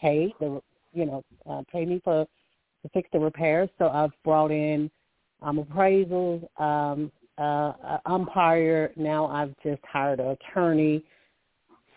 pay 0.00 0.32
the, 0.38 0.62
you 0.92 1.06
know, 1.06 1.24
uh, 1.48 1.62
pay 1.72 1.84
me 1.84 2.00
for 2.04 2.24
to 2.82 2.88
fix 2.90 3.08
the 3.12 3.18
repairs. 3.18 3.68
So 3.78 3.88
I've 3.88 4.12
brought 4.24 4.52
in 4.52 4.90
um, 5.42 5.64
appraisals, 5.64 6.46
um, 6.60 7.10
uh, 7.38 7.98
umpire. 8.06 8.92
Now 8.96 9.26
I've 9.26 9.54
just 9.62 9.82
hired 9.90 10.20
an 10.20 10.36
attorney. 10.50 11.04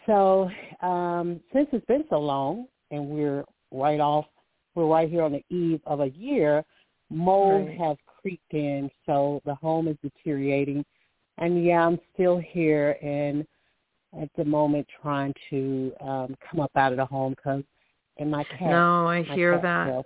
So 0.07 0.49
um, 0.81 1.39
since 1.53 1.67
it's 1.71 1.85
been 1.85 2.05
so 2.09 2.17
long, 2.17 2.65
and 2.89 3.07
we're 3.07 3.43
right 3.71 3.99
off, 3.99 4.25
we're 4.73 4.87
right 4.87 5.09
here 5.09 5.21
on 5.21 5.33
the 5.33 5.43
eve 5.55 5.81
of 5.85 5.99
a 5.99 6.07
year 6.09 6.63
mold 7.09 7.67
right. 7.67 7.79
has 7.79 7.97
creeped 8.21 8.53
in, 8.53 8.89
so 9.05 9.41
the 9.45 9.55
home 9.55 9.87
is 9.87 9.97
deteriorating. 10.01 10.83
And 11.37 11.63
yeah, 11.63 11.85
I'm 11.85 11.99
still 12.13 12.37
here 12.37 12.97
and 13.01 13.45
at 14.19 14.29
the 14.37 14.45
moment 14.45 14.87
trying 15.01 15.33
to 15.49 15.91
um 16.01 16.35
come 16.49 16.61
up 16.61 16.71
out 16.75 16.93
of 16.93 16.97
the 16.97 17.05
home 17.05 17.33
because 17.35 17.63
in 18.17 18.29
my 18.29 18.43
cat. 18.45 18.61
No, 18.61 19.07
I 19.07 19.23
hear 19.23 19.59
that. 19.61 20.05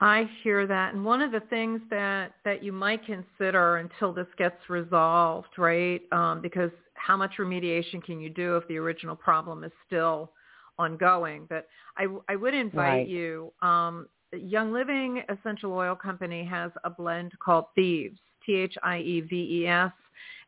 I 0.00 0.30
hear 0.44 0.66
that. 0.66 0.94
And 0.94 1.04
one 1.04 1.20
of 1.20 1.32
the 1.32 1.40
things 1.50 1.80
that 1.90 2.34
that 2.44 2.62
you 2.62 2.72
might 2.72 3.00
consider 3.04 3.78
until 3.78 4.12
this 4.12 4.28
gets 4.36 4.56
resolved, 4.68 5.58
right? 5.58 6.00
Um, 6.12 6.40
because 6.40 6.70
how 6.98 7.16
much 7.16 7.32
remediation 7.38 8.02
can 8.02 8.20
you 8.20 8.30
do 8.30 8.56
if 8.56 8.66
the 8.68 8.76
original 8.76 9.16
problem 9.16 9.64
is 9.64 9.72
still 9.86 10.32
ongoing? 10.78 11.46
But 11.48 11.66
I 11.96 12.06
I 12.28 12.36
would 12.36 12.54
invite 12.54 12.88
right. 12.88 13.08
you 13.08 13.52
um, 13.62 14.08
Young 14.32 14.72
Living 14.72 15.22
Essential 15.28 15.72
Oil 15.72 15.94
Company 15.94 16.44
has 16.44 16.70
a 16.84 16.90
blend 16.90 17.32
called 17.38 17.66
Thieves, 17.74 18.18
T-H-I-E-V-E-S, 18.44 19.92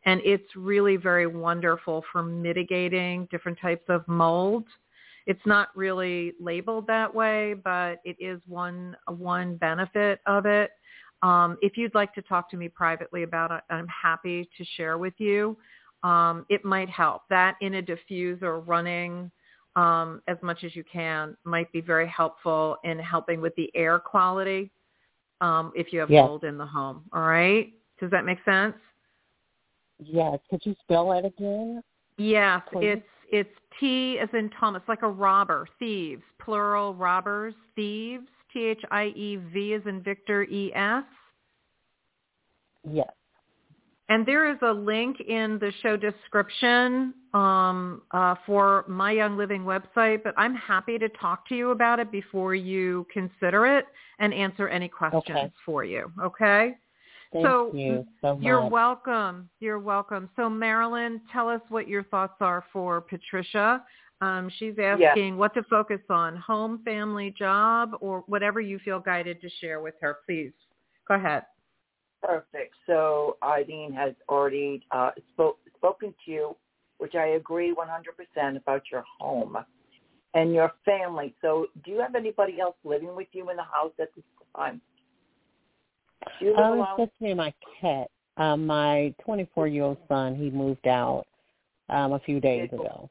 and 0.04 0.20
it's 0.24 0.56
really 0.56 0.96
very 0.96 1.26
wonderful 1.26 2.04
for 2.12 2.22
mitigating 2.22 3.26
different 3.30 3.58
types 3.60 3.84
of 3.88 4.06
mold. 4.06 4.64
It's 5.26 5.40
not 5.46 5.68
really 5.76 6.32
labeled 6.40 6.86
that 6.86 7.14
way, 7.14 7.54
but 7.54 8.00
it 8.04 8.16
is 8.18 8.40
one 8.46 8.96
one 9.06 9.56
benefit 9.56 10.20
of 10.26 10.46
it. 10.46 10.70
Um, 11.22 11.58
if 11.60 11.76
you'd 11.76 11.94
like 11.94 12.14
to 12.14 12.22
talk 12.22 12.50
to 12.50 12.56
me 12.56 12.68
privately 12.68 13.22
about 13.22 13.50
it, 13.50 13.60
I'm 13.68 13.86
happy 13.88 14.48
to 14.56 14.64
share 14.76 14.96
with 14.96 15.14
you. 15.18 15.56
Um, 16.02 16.46
it 16.48 16.64
might 16.64 16.88
help. 16.88 17.22
That 17.30 17.56
in 17.60 17.74
a 17.74 17.82
diffuser 17.82 18.62
running 18.66 19.30
um, 19.76 20.22
as 20.26 20.36
much 20.42 20.64
as 20.64 20.74
you 20.74 20.84
can 20.90 21.36
might 21.44 21.70
be 21.72 21.80
very 21.80 22.08
helpful 22.08 22.76
in 22.84 22.98
helping 22.98 23.40
with 23.40 23.54
the 23.56 23.70
air 23.74 23.98
quality 23.98 24.70
um, 25.40 25.72
if 25.74 25.92
you 25.92 26.00
have 26.00 26.10
yes. 26.10 26.26
mold 26.26 26.44
in 26.44 26.58
the 26.58 26.66
home. 26.66 27.04
All 27.12 27.22
right? 27.22 27.72
Does 28.00 28.10
that 28.10 28.24
make 28.24 28.38
sense? 28.44 28.74
Yes. 30.02 30.38
Could 30.48 30.64
you 30.64 30.74
spell 30.82 31.10
that 31.10 31.24
again? 31.24 31.82
Yes, 32.16 32.62
Please? 32.72 32.96
it's 32.96 33.06
it's 33.32 33.50
T 33.78 34.18
as 34.20 34.28
in 34.32 34.50
Thomas, 34.58 34.82
like 34.88 35.02
a 35.02 35.08
robber, 35.08 35.68
thieves, 35.78 36.22
plural 36.40 36.94
robbers, 36.94 37.54
thieves, 37.76 38.26
T 38.52 38.64
H 38.66 38.82
I 38.90 39.06
E 39.16 39.36
V 39.52 39.74
as 39.74 39.82
in 39.86 40.02
Victor 40.02 40.42
E 40.44 40.72
S. 40.74 41.04
Yes. 42.90 43.10
And 44.10 44.26
there 44.26 44.50
is 44.50 44.58
a 44.62 44.72
link 44.72 45.20
in 45.20 45.60
the 45.60 45.72
show 45.82 45.96
description 45.96 47.14
um, 47.32 48.02
uh, 48.10 48.34
for 48.44 48.84
My 48.88 49.12
Young 49.12 49.36
Living 49.36 49.62
website, 49.62 50.24
but 50.24 50.34
I'm 50.36 50.54
happy 50.56 50.98
to 50.98 51.08
talk 51.10 51.48
to 51.48 51.54
you 51.54 51.70
about 51.70 52.00
it 52.00 52.10
before 52.10 52.56
you 52.56 53.06
consider 53.12 53.66
it 53.66 53.86
and 54.18 54.34
answer 54.34 54.68
any 54.68 54.88
questions 54.88 55.22
okay. 55.30 55.52
for 55.64 55.84
you. 55.84 56.10
Okay? 56.20 56.74
Thank 57.32 57.46
so 57.46 57.70
you 57.72 58.04
so 58.20 58.34
much. 58.34 58.44
You're 58.44 58.68
welcome. 58.68 59.48
You're 59.60 59.78
welcome. 59.78 60.28
So 60.34 60.50
Marilyn, 60.50 61.20
tell 61.32 61.48
us 61.48 61.60
what 61.68 61.86
your 61.86 62.02
thoughts 62.02 62.34
are 62.40 62.64
for 62.72 63.00
Patricia. 63.00 63.80
Um, 64.20 64.50
she's 64.58 64.74
asking 64.82 65.28
yes. 65.28 65.38
what 65.38 65.54
to 65.54 65.62
focus 65.62 66.00
on, 66.10 66.34
home, 66.34 66.80
family, 66.84 67.32
job, 67.38 67.92
or 68.00 68.24
whatever 68.26 68.60
you 68.60 68.80
feel 68.80 68.98
guided 68.98 69.40
to 69.40 69.48
share 69.60 69.80
with 69.80 69.94
her. 70.00 70.18
Please 70.26 70.50
go 71.06 71.14
ahead. 71.14 71.44
Perfect. 72.22 72.74
So 72.86 73.36
Ilene 73.42 73.94
has 73.94 74.14
already 74.28 74.84
uh, 74.90 75.10
spoke, 75.32 75.58
spoken 75.76 76.14
to 76.24 76.30
you, 76.30 76.56
which 76.98 77.14
I 77.14 77.28
agree 77.28 77.74
100% 77.74 78.56
about 78.56 78.82
your 78.92 79.04
home 79.18 79.56
and 80.34 80.52
your 80.54 80.72
family. 80.84 81.34
So 81.40 81.66
do 81.84 81.90
you 81.90 82.00
have 82.00 82.14
anybody 82.14 82.60
else 82.60 82.76
living 82.84 83.16
with 83.16 83.28
you 83.32 83.48
in 83.50 83.56
the 83.56 83.62
house 83.62 83.92
at 83.98 84.14
this 84.14 84.24
time? 84.54 84.80
Do 86.38 86.46
you 86.46 86.50
live 86.52 86.60
um, 86.60 86.72
alone? 86.72 86.86
It's 86.98 87.10
just 87.10 87.20
me 87.20 87.30
and 87.30 87.38
my 87.38 87.54
cat. 87.80 88.08
Um, 88.36 88.66
my 88.66 89.14
24-year-old 89.26 89.98
son, 90.08 90.34
he 90.34 90.50
moved 90.50 90.86
out 90.86 91.26
um, 91.88 92.12
a 92.12 92.18
few 92.20 92.40
days 92.40 92.68
ago. 92.72 93.10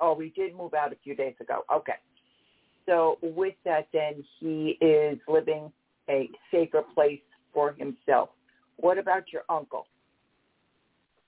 Oh, 0.00 0.14
we 0.14 0.30
did 0.30 0.54
move 0.54 0.74
out 0.74 0.92
a 0.92 0.96
few 1.02 1.16
days 1.16 1.34
ago. 1.40 1.62
Okay. 1.72 1.94
So 2.86 3.18
with 3.22 3.54
that, 3.64 3.88
then 3.92 4.24
he 4.38 4.78
is 4.80 5.18
living 5.28 5.72
a 6.08 6.28
safer 6.50 6.82
place 6.94 7.20
for 7.58 7.72
himself. 7.72 8.28
What 8.76 8.98
about 8.98 9.32
your 9.32 9.42
uncle? 9.48 9.88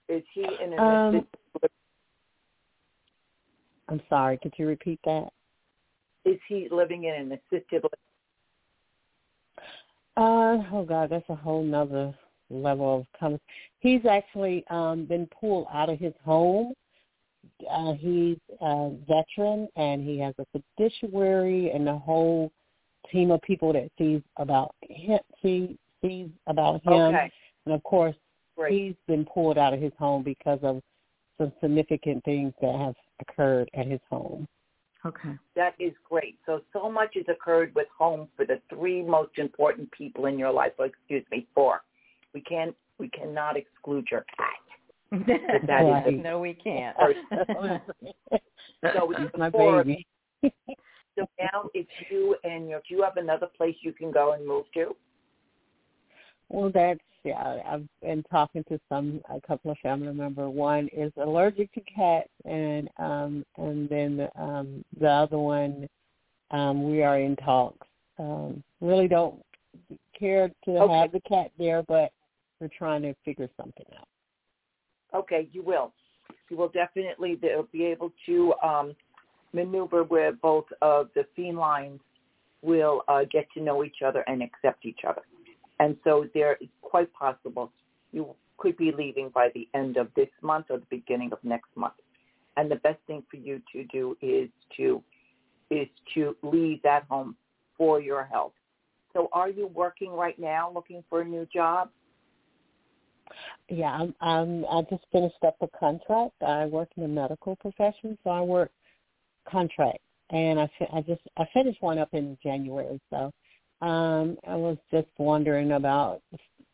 Is 0.08 0.22
he 0.32 0.46
in 0.62 0.74
an 0.74 0.78
um, 0.78 1.14
assisted 1.16 1.70
I'm 3.88 4.00
sorry, 4.08 4.38
could 4.40 4.54
you 4.56 4.68
repeat 4.68 5.00
that? 5.04 5.30
Is 6.24 6.38
he 6.46 6.68
living 6.70 7.04
in 7.04 7.14
an 7.14 7.32
assisted 7.32 7.82
uh, 10.16 10.58
oh 10.72 10.84
God, 10.88 11.10
that's 11.10 11.28
a 11.30 11.34
whole 11.34 11.64
nother 11.64 12.14
level 12.48 13.00
of 13.00 13.06
comment. 13.18 13.42
He's 13.80 14.04
actually 14.08 14.64
um, 14.70 15.06
been 15.06 15.26
pulled 15.40 15.66
out 15.72 15.88
of 15.88 15.98
his 15.98 16.12
home. 16.24 16.74
Uh, 17.68 17.94
he's 17.94 18.36
a 18.60 18.90
veteran, 19.08 19.66
and 19.76 20.04
he 20.06 20.18
has 20.18 20.34
a 20.38 20.46
fiduciary 20.52 21.70
and 21.70 21.88
a 21.88 21.98
whole 21.98 22.52
team 23.10 23.30
of 23.30 23.40
people 23.42 23.72
that 23.72 23.90
sees 23.98 24.20
about 24.36 24.74
him, 24.82 25.18
see, 25.42 25.78
sees 26.02 26.28
about 26.46 26.82
him. 26.84 26.92
Okay. 26.92 27.30
And 27.66 27.74
of 27.74 27.82
course, 27.82 28.16
Great. 28.56 28.72
he's 28.72 28.94
been 29.06 29.24
pulled 29.24 29.58
out 29.58 29.74
of 29.74 29.80
his 29.80 29.92
home 29.98 30.22
because 30.22 30.58
of 30.62 30.82
some 31.38 31.52
significant 31.60 32.24
things 32.24 32.52
that 32.60 32.74
have 32.74 32.94
occurred 33.20 33.70
at 33.74 33.86
his 33.86 34.00
home. 34.08 34.46
Okay. 35.06 35.30
That 35.56 35.74
is 35.78 35.92
great. 36.08 36.38
So, 36.44 36.60
so 36.72 36.90
much 36.90 37.14
has 37.14 37.24
occurred 37.28 37.74
with 37.74 37.86
home 37.96 38.28
for 38.36 38.44
the 38.44 38.60
three 38.68 39.02
most 39.02 39.38
important 39.38 39.90
people 39.92 40.26
in 40.26 40.38
your 40.38 40.52
life. 40.52 40.72
Or 40.78 40.86
excuse 40.86 41.24
me, 41.30 41.46
four. 41.54 41.80
We 42.34 42.42
can't, 42.42 42.76
we 42.98 43.08
cannot 43.08 43.56
exclude 43.56 44.06
your 44.10 44.26
cat. 44.36 45.26
that 45.66 45.68
right. 45.68 46.06
is 46.06 46.20
no, 46.22 46.38
we 46.38 46.52
can't. 46.52 46.96
so 48.30 49.12
it's 49.12 49.38
my 49.38 49.50
four, 49.50 49.84
baby. 49.84 50.06
so 50.42 51.26
now 51.40 51.70
it's 51.72 51.88
you 52.10 52.36
and 52.44 52.68
your, 52.68 52.80
do 52.86 52.94
you 52.94 53.02
have 53.02 53.16
another 53.16 53.48
place 53.56 53.74
you 53.80 53.92
can 53.92 54.12
go 54.12 54.32
and 54.32 54.46
move 54.46 54.66
to? 54.74 54.94
Well, 56.50 56.70
that's 56.72 57.00
yeah. 57.24 57.58
I've 57.66 57.86
been 58.02 58.22
talking 58.30 58.64
to 58.64 58.80
some 58.88 59.20
a 59.28 59.40
couple 59.40 59.70
of 59.70 59.78
family 59.78 60.12
members. 60.12 60.50
One 60.52 60.88
is 60.92 61.12
allergic 61.16 61.72
to 61.74 61.80
cats, 61.82 62.28
and 62.44 62.88
um, 62.98 63.44
and 63.56 63.88
then 63.88 64.28
um, 64.36 64.84
the 64.98 65.08
other 65.08 65.38
one, 65.38 65.88
um, 66.50 66.90
we 66.90 67.02
are 67.02 67.20
in 67.20 67.36
talks. 67.36 67.86
Um, 68.18 68.62
really 68.80 69.08
don't 69.08 69.42
care 70.18 70.50
to 70.64 70.70
Okay. 70.70 70.98
have 70.98 71.12
the 71.12 71.20
cat 71.20 71.50
there, 71.58 71.82
but 71.82 72.10
we're 72.58 72.68
trying 72.68 73.02
to 73.02 73.14
figure 73.24 73.48
something 73.56 73.86
out. 73.98 74.08
Okay, 75.14 75.48
you 75.52 75.62
will. 75.62 75.92
You 76.50 76.56
will 76.56 76.68
definitely 76.68 77.38
be 77.72 77.84
able 77.84 78.12
to 78.26 78.54
um, 78.62 78.94
maneuver 79.52 80.04
where 80.04 80.32
both 80.32 80.66
of 80.82 81.08
the 81.14 81.24
felines 81.36 82.00
will 82.62 83.02
uh, 83.08 83.24
get 83.30 83.46
to 83.54 83.62
know 83.62 83.84
each 83.84 84.02
other 84.04 84.20
and 84.26 84.42
accept 84.42 84.84
each 84.84 85.00
other. 85.08 85.22
And 85.80 85.96
so 86.04 86.26
there 86.34 86.56
is 86.60 86.68
quite 86.82 87.12
possible 87.12 87.72
you 88.12 88.34
could 88.58 88.76
be 88.76 88.92
leaving 88.96 89.30
by 89.30 89.48
the 89.54 89.66
end 89.74 89.96
of 89.96 90.08
this 90.14 90.28
month 90.42 90.66
or 90.68 90.78
the 90.78 90.86
beginning 90.90 91.32
of 91.32 91.38
next 91.42 91.74
month. 91.74 91.94
And 92.56 92.70
the 92.70 92.76
best 92.76 92.98
thing 93.06 93.22
for 93.30 93.38
you 93.38 93.62
to 93.72 93.84
do 93.84 94.16
is 94.20 94.48
to 94.76 95.02
is 95.70 95.88
to 96.14 96.36
leave 96.42 96.82
that 96.82 97.04
home 97.08 97.36
for 97.78 98.00
your 98.00 98.24
health. 98.24 98.52
So 99.12 99.28
are 99.32 99.48
you 99.48 99.68
working 99.68 100.10
right 100.10 100.38
now 100.38 100.70
looking 100.70 101.02
for 101.08 101.22
a 101.22 101.24
new 101.24 101.46
job? 101.52 101.90
Yeah, 103.68 103.92
I'm, 103.92 104.14
I'm, 104.20 104.64
I 104.66 104.82
just 104.90 105.04
finished 105.12 105.42
up 105.46 105.56
a 105.60 105.68
contract. 105.78 106.34
I 106.44 106.66
work 106.66 106.88
in 106.96 107.04
the 107.04 107.08
medical 107.08 107.54
profession, 107.56 108.18
so 108.24 108.30
I 108.30 108.40
work 108.40 108.72
contract, 109.48 110.00
and 110.30 110.60
I 110.60 110.68
I 110.92 111.00
just 111.02 111.22
I 111.38 111.44
finished 111.54 111.80
one 111.80 111.98
up 111.98 112.12
in 112.12 112.36
January, 112.42 113.00
so 113.08 113.32
um, 113.80 114.36
I 114.46 114.56
was 114.56 114.76
just 114.90 115.08
wondering 115.18 115.72
about 115.72 116.22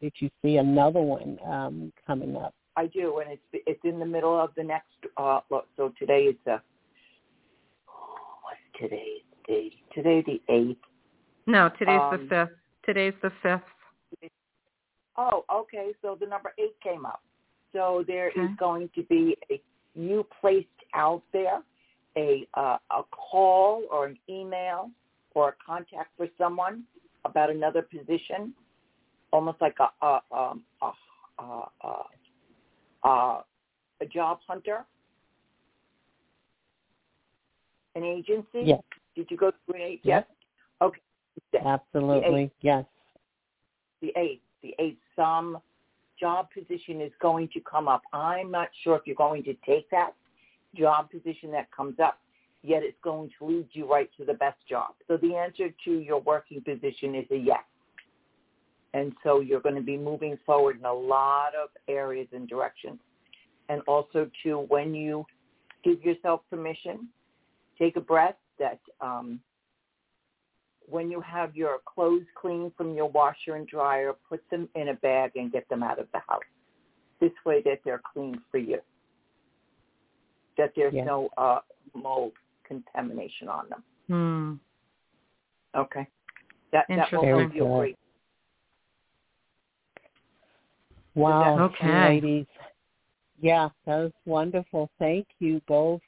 if 0.00 0.12
you 0.20 0.30
see 0.42 0.56
another 0.56 1.00
one 1.00 1.38
um, 1.46 1.92
coming 2.06 2.36
up. 2.36 2.54
I 2.76 2.86
do, 2.86 3.20
and 3.20 3.32
it's 3.32 3.64
it's 3.66 3.80
in 3.84 3.98
the 3.98 4.06
middle 4.06 4.38
of 4.38 4.50
the 4.56 4.62
next. 4.62 4.96
Uh, 5.16 5.40
look, 5.50 5.66
so 5.76 5.92
today 5.98 6.24
is 6.24 6.36
the 6.44 6.60
what's 8.42 8.60
today's 8.78 9.22
date? 9.48 9.74
Today 9.94 10.22
the 10.26 10.42
eighth. 10.52 10.78
No, 11.46 11.70
today's 11.78 12.02
Um, 12.02 12.18
the 12.20 12.26
fifth. 12.28 12.56
Today's 12.84 13.14
the 13.22 13.30
fifth. 13.42 14.30
Oh, 15.16 15.44
okay. 15.52 15.92
So 16.02 16.16
the 16.20 16.26
number 16.26 16.52
eight 16.58 16.78
came 16.82 17.06
up. 17.06 17.22
So 17.72 18.04
there 18.06 18.28
is 18.28 18.34
Okay. 18.36 18.56
going 18.58 18.90
to 18.94 19.02
be 19.04 19.36
a 19.50 19.60
you 19.94 20.26
placed 20.40 20.68
out 20.94 21.22
there 21.32 21.62
a 22.16 22.46
uh, 22.54 22.78
a 22.90 23.02
call 23.04 23.84
or 23.90 24.06
an 24.06 24.18
email 24.28 24.90
or 25.34 25.50
a 25.50 25.54
contact 25.64 26.10
for 26.16 26.28
someone 26.36 26.84
about 27.30 27.50
another 27.50 27.82
position, 27.82 28.54
almost 29.32 29.60
like 29.60 29.76
a 29.80 30.06
a 30.06 30.20
um, 30.32 30.62
a, 30.82 30.90
a, 31.42 31.68
a, 31.82 33.08
a, 33.08 33.44
a 34.00 34.06
job 34.06 34.38
hunter, 34.46 34.84
an 37.94 38.04
agency. 38.04 38.62
Yes, 38.64 38.80
Did 39.14 39.30
you 39.30 39.36
go 39.36 39.52
through 39.64 39.76
an 39.76 39.82
agency? 39.82 40.08
Yes. 40.08 40.24
Okay. 40.80 41.00
absolutely. 41.64 42.50
Yes. 42.60 42.84
the 44.00 44.12
eighth. 44.16 44.42
The 44.62 44.74
eighth, 44.78 44.98
some 45.14 45.58
job 46.18 46.48
position 46.50 47.00
is 47.00 47.12
going 47.20 47.48
to 47.52 47.60
come 47.60 47.88
up. 47.88 48.02
I'm 48.12 48.50
not 48.50 48.68
sure 48.82 48.96
if 48.96 49.02
you're 49.06 49.14
going 49.14 49.44
to 49.44 49.54
take 49.66 49.88
that 49.90 50.12
job 50.74 51.10
position 51.10 51.50
that 51.52 51.70
comes 51.70 52.00
up, 52.00 52.18
yet 52.66 52.82
it's 52.82 52.98
going 53.02 53.30
to 53.38 53.46
lead 53.46 53.68
you 53.72 53.90
right 53.90 54.10
to 54.18 54.24
the 54.24 54.34
best 54.34 54.58
job. 54.68 54.94
So 55.06 55.16
the 55.16 55.36
answer 55.36 55.68
to 55.84 55.90
your 56.00 56.20
working 56.20 56.60
position 56.60 57.14
is 57.14 57.24
a 57.30 57.36
yes. 57.36 57.62
And 58.92 59.12
so 59.22 59.40
you're 59.40 59.60
going 59.60 59.76
to 59.76 59.82
be 59.82 59.96
moving 59.96 60.36
forward 60.44 60.78
in 60.78 60.84
a 60.84 60.92
lot 60.92 61.54
of 61.54 61.68
areas 61.88 62.26
and 62.32 62.48
directions. 62.48 62.98
And 63.68 63.82
also 63.86 64.28
to 64.42 64.58
when 64.68 64.94
you 64.94 65.24
give 65.84 66.02
yourself 66.02 66.40
permission, 66.50 67.08
take 67.78 67.96
a 67.96 68.00
breath 68.00 68.36
that 68.58 68.80
um, 69.00 69.38
when 70.88 71.10
you 71.10 71.20
have 71.20 71.54
your 71.54 71.78
clothes 71.84 72.26
clean 72.40 72.72
from 72.76 72.94
your 72.94 73.08
washer 73.08 73.54
and 73.54 73.66
dryer, 73.66 74.12
put 74.28 74.42
them 74.50 74.68
in 74.74 74.88
a 74.88 74.94
bag 74.94 75.32
and 75.36 75.52
get 75.52 75.68
them 75.68 75.82
out 75.82 75.98
of 76.00 76.06
the 76.12 76.20
house. 76.26 76.42
This 77.20 77.32
way 77.44 77.62
that 77.64 77.80
they're 77.84 78.02
clean 78.12 78.40
for 78.50 78.58
you. 78.58 78.78
That 80.56 80.72
there's 80.74 80.94
Yes. 80.94 81.06
no 81.06 81.28
uh, 81.36 81.60
mold 81.94 82.32
contamination 82.66 83.48
on 83.48 83.64
them. 83.68 83.82
Hmm. 85.74 85.78
Okay. 85.78 86.06
That 86.72 86.84
that 86.88 87.10
will 87.12 87.22
Interesting. 87.22 87.38
help 87.40 87.54
you 87.54 87.76
great. 87.78 87.98
Wow. 91.14 91.58
Okay. 91.60 92.08
Ladies. 92.08 92.46
Yeah, 93.40 93.68
that 93.86 93.96
was 93.96 94.12
wonderful. 94.24 94.90
Thank 94.98 95.26
you 95.38 95.60
both 95.66 96.00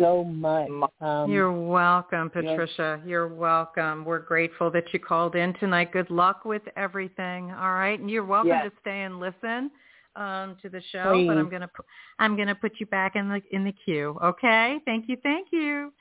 so 0.00 0.24
much. 0.24 0.68
Um, 1.00 1.30
You're 1.30 1.52
welcome, 1.52 2.30
yes. 2.34 2.44
Patricia. 2.44 3.00
You're 3.06 3.28
welcome. 3.28 4.04
We're 4.04 4.18
grateful 4.18 4.70
that 4.72 4.84
you 4.92 4.98
called 4.98 5.36
in 5.36 5.54
tonight. 5.54 5.92
Good 5.92 6.10
luck 6.10 6.44
with 6.44 6.62
everything. 6.76 7.50
All 7.52 7.72
right, 7.72 7.98
and 7.98 8.10
you're 8.10 8.24
welcome 8.24 8.48
Yes. 8.48 8.70
to 8.70 8.80
stay 8.80 9.02
and 9.02 9.20
listen 9.20 9.70
um, 10.16 10.56
to 10.62 10.68
the 10.68 10.82
show. 10.90 11.12
But 11.26 11.36
I'm 11.36 11.48
gonna 11.48 11.68
pu- 11.68 11.84
I'm 12.18 12.36
gonna 12.36 12.54
put 12.54 12.72
you 12.78 12.86
back 12.86 13.16
in 13.16 13.28
the 13.28 13.40
in 13.52 13.64
the 13.64 13.74
queue. 13.84 14.18
Okay. 14.22 14.78
Thank 14.84 15.08
you. 15.08 15.16
Thank 15.22 15.48
you. 15.52 15.92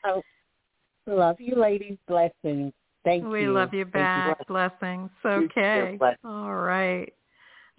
love 1.08 1.36
you, 1.40 1.56
ladies. 1.56 1.98
Blessings. 2.08 2.74
Thank 3.04 3.26
we 3.26 3.42
you. 3.42 3.50
We 3.50 3.54
love 3.54 3.74
you 3.74 3.86
back. 3.86 4.48
Blessings. 4.48 5.12
You 5.24 5.48
too. 5.54 5.60
Okay. 5.60 5.96
Bless- 6.00 6.18
All 6.24 6.56
right. 6.56 7.14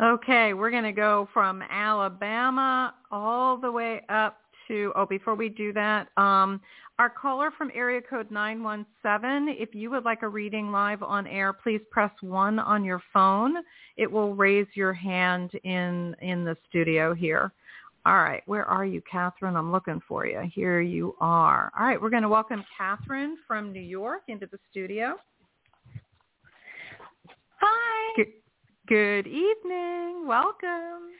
Okay, 0.00 0.52
we're 0.52 0.70
going 0.70 0.84
to 0.84 0.92
go 0.92 1.26
from 1.32 1.62
Alabama 1.70 2.94
all 3.10 3.56
the 3.56 3.72
way 3.72 4.02
up 4.10 4.40
to, 4.68 4.92
oh, 4.96 5.06
before 5.06 5.34
we 5.34 5.48
do 5.48 5.72
that, 5.72 6.08
um, 6.16 6.60
our 6.98 7.10
caller 7.10 7.50
from 7.56 7.70
area 7.74 8.00
code 8.00 8.30
917, 8.30 9.54
if 9.58 9.74
you 9.74 9.90
would 9.90 10.04
like 10.04 10.22
a 10.22 10.28
reading 10.28 10.72
live 10.72 11.02
on 11.02 11.26
air, 11.26 11.52
please 11.52 11.80
press 11.90 12.10
1 12.20 12.58
on 12.58 12.84
your 12.84 13.02
phone. 13.12 13.56
It 13.96 14.10
will 14.10 14.34
raise 14.34 14.66
your 14.74 14.92
hand 14.92 15.50
in, 15.64 16.16
in 16.22 16.44
the 16.44 16.56
studio 16.68 17.14
here. 17.14 17.52
All 18.06 18.18
right, 18.18 18.42
where 18.46 18.64
are 18.64 18.84
you, 18.84 19.02
Catherine? 19.10 19.56
I'm 19.56 19.72
looking 19.72 20.00
for 20.06 20.26
you. 20.26 20.40
Here 20.54 20.80
you 20.80 21.16
are. 21.20 21.72
All 21.78 21.84
right, 21.84 22.00
we're 22.00 22.10
going 22.10 22.22
to 22.22 22.28
welcome 22.28 22.64
Catherine 22.78 23.36
from 23.46 23.72
New 23.72 23.80
York 23.80 24.22
into 24.28 24.46
the 24.46 24.58
studio. 24.70 25.16
Hi. 27.60 28.12
Good, 28.16 28.32
good 28.86 29.26
evening. 29.26 30.24
Welcome. 30.26 31.10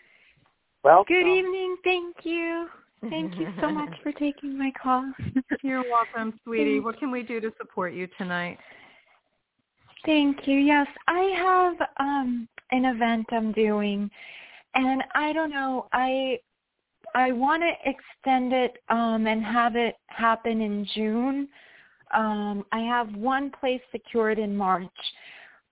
Welcome. 0.85 1.13
Good 1.13 1.27
evening. 1.27 1.77
Thank 1.83 2.17
you. 2.23 2.69
Thank 3.11 3.39
you 3.39 3.49
so 3.61 3.71
much 3.71 3.91
for 4.03 4.13
taking 4.13 4.59
my 4.59 4.73
call. 4.81 5.11
You're 5.63 5.85
welcome, 5.91 6.39
sweetie. 6.45 6.81
What 6.81 6.99
can 6.99 7.11
we 7.11 7.23
do 7.23 7.41
to 7.41 7.53
support 7.59 7.93
you 7.93 8.09
tonight? 8.19 8.59
Thank 10.05 10.47
you. 10.47 10.59
Yes, 10.59 10.87
I 11.09 11.21
have 11.37 11.89
um 11.99 12.49
an 12.71 12.85
event 12.85 13.27
I'm 13.33 13.53
doing 13.53 14.11
and 14.75 15.03
I 15.15 15.33
don't 15.33 15.51
know, 15.51 15.89
I 15.93 16.39
I 17.15 17.33
want 17.33 17.63
to 17.63 17.91
extend 17.91 18.53
it 18.53 18.79
um 18.89 19.27
and 19.27 19.45
have 19.45 19.77
it 19.77 19.97
happen 20.07 20.61
in 20.61 20.87
June. 20.95 21.49
Um 22.15 22.65
I 22.73 22.81
have 22.81 23.15
one 23.15 23.51
place 23.51 23.83
secured 23.91 24.39
in 24.39 24.57
March, 24.57 24.87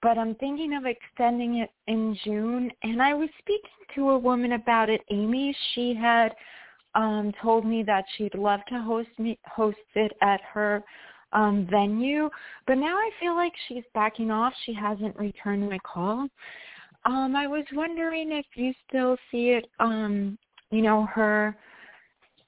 but 0.03 0.19
I'm 0.19 0.35
thinking 0.37 0.75
of 0.75 0.85
extending 0.85 1.59
it 1.59 1.71
in 1.87 2.19
June 2.25 2.73
and 2.83 3.01
I 3.01 3.15
was 3.15 3.29
speaking 3.39 3.71
to 3.95 4.11
a 4.11 4.19
woman 4.19 4.53
about 4.53 4.91
it, 4.91 5.03
Amy. 5.11 5.57
She 5.75 5.95
had 5.95 6.35
um 6.95 7.33
told 7.43 7.65
me 7.67 7.83
that 7.83 8.05
she'd 8.17 8.35
love 8.35 8.61
to 8.69 8.81
host 8.81 9.09
me 9.19 9.39
host 9.47 9.79
it 9.95 10.13
at 10.23 10.41
her 10.43 10.83
um 11.33 11.67
venue 11.71 12.29
but 12.67 12.77
now 12.77 12.97
i 12.97 13.11
feel 13.21 13.35
like 13.35 13.53
she's 13.69 13.85
backing 13.95 14.31
off. 14.31 14.53
She 14.65 14.73
hasn't 14.75 15.17
returned 15.17 15.69
my 15.69 15.79
call. 15.79 16.29
Um 17.05 17.35
i 17.37 17.47
was 17.47 17.65
wondering 17.73 18.33
if 18.33 18.47
you 18.55 18.73
still 18.89 19.17
see 19.31 19.51
it 19.51 19.67
um 19.81 20.39
you 20.71 20.83
know 20.83 21.07
her 21.07 21.57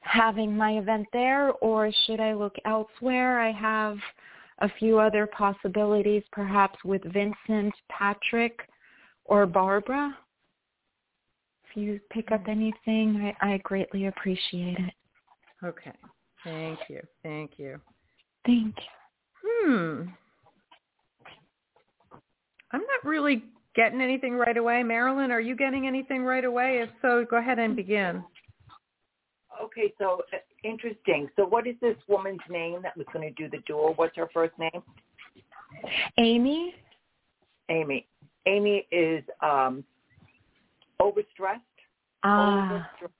having 0.01 0.57
my 0.57 0.79
event 0.79 1.07
there 1.13 1.53
or 1.55 1.91
should 2.07 2.21
i 2.21 2.33
look 2.33 2.55
elsewhere? 2.65 3.41
I 3.41 3.51
have 3.53 3.97
a 4.61 4.71
few 4.79 4.99
other 4.99 5.27
possibilities 5.27 6.23
perhaps 6.33 6.79
with 6.85 7.03
vincent 7.13 7.75
patrick 7.91 8.61
or 9.25 9.45
barbara 9.47 10.17
you 11.77 12.01
pick 12.11 12.33
up 12.33 12.43
anything 12.49 13.35
i, 13.41 13.55
I 13.55 13.59
greatly 13.59 14.07
appreciate 14.07 14.79
it 14.79 14.95
Okay. 15.65 15.93
Thank 16.45 16.79
you. 16.89 17.01
Thank 17.23 17.53
you. 17.57 17.81
thank 18.45 18.75
you 18.77 18.83
Hmm. 19.49 20.03
I'm 22.73 22.81
not 22.81 23.05
really 23.05 23.45
getting 23.75 24.01
anything 24.01 24.35
right 24.35 24.57
away. 24.57 24.83
Marilyn, 24.83 25.31
are 25.31 25.41
you 25.41 25.55
getting 25.55 25.87
anything 25.87 26.25
right 26.25 26.45
away? 26.45 26.81
If 26.81 26.91
so, 27.01 27.25
go 27.29 27.37
ahead 27.37 27.59
and 27.59 27.77
begin. 27.77 28.25
Okay, 29.63 29.93
so 29.99 30.23
uh, 30.33 30.39
interesting. 30.65 31.29
So 31.37 31.47
what 31.47 31.67
is 31.67 31.77
this 31.81 31.97
woman's 32.09 32.41
name 32.51 32.83
that 32.83 32.97
was 32.97 33.07
going 33.13 33.27
to 33.27 33.35
do 33.35 33.49
the 33.49 33.63
duel? 33.67 33.93
What's 33.97 34.17
her 34.17 34.29
first 34.35 34.55
name? 34.59 34.83
amy 36.19 36.75
Amy. 37.69 38.07
Amy 38.47 38.87
is 38.91 39.23
um, 39.43 39.85
overstressed, 41.01 41.61
ah 42.23 42.89
overstressed, 43.03 43.11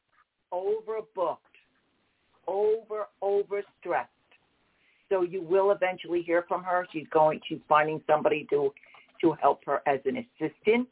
overbooked, 0.53 1.37
over 2.47 3.09
overstressed. 3.23 4.07
So 5.09 5.23
you 5.23 5.43
will 5.43 5.71
eventually 5.71 6.23
hear 6.23 6.45
from 6.49 6.65
her. 6.65 6.87
She's 6.93 7.07
going. 7.13 7.41
She's 7.49 7.61
finding 7.69 8.01
somebody 8.07 8.47
to 8.51 8.73
to 9.21 9.33
help 9.33 9.65
her 9.67 9.81
as 9.87 10.01
an 10.05 10.17
assistant, 10.17 10.89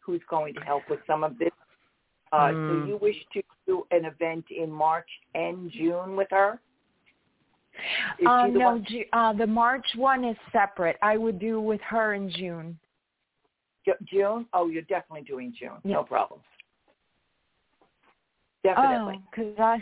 who's 0.00 0.20
going 0.28 0.54
to 0.54 0.60
help 0.60 0.82
with 0.88 1.00
some 1.06 1.24
of 1.24 1.38
this. 1.38 1.50
Uh, 2.32 2.50
Mm. 2.52 2.68
So 2.68 2.86
you 2.86 2.96
wish 2.96 3.16
to 3.34 3.42
do 3.66 3.86
an 3.90 4.04
event 4.04 4.44
in 4.50 4.70
March 4.70 5.08
and 5.34 5.70
June 5.72 6.16
with 6.16 6.28
her? 6.30 6.60
Uh, 8.24 8.46
no, 8.46 8.78
Ju- 8.78 9.04
uh, 9.12 9.32
the 9.32 9.46
March 9.46 9.86
one 9.96 10.24
is 10.24 10.36
separate. 10.52 10.96
I 11.02 11.16
would 11.16 11.38
do 11.38 11.60
with 11.60 11.80
her 11.82 12.14
in 12.14 12.30
June. 12.30 12.78
Ju- 13.84 14.04
June? 14.04 14.46
Oh, 14.52 14.68
you're 14.68 14.82
definitely 14.82 15.22
doing 15.22 15.54
June. 15.58 15.78
No 15.84 16.02
problem. 16.02 16.40
Definitely. 18.62 19.14
Oh, 19.18 19.22
because 19.30 19.54
I, 19.58 19.78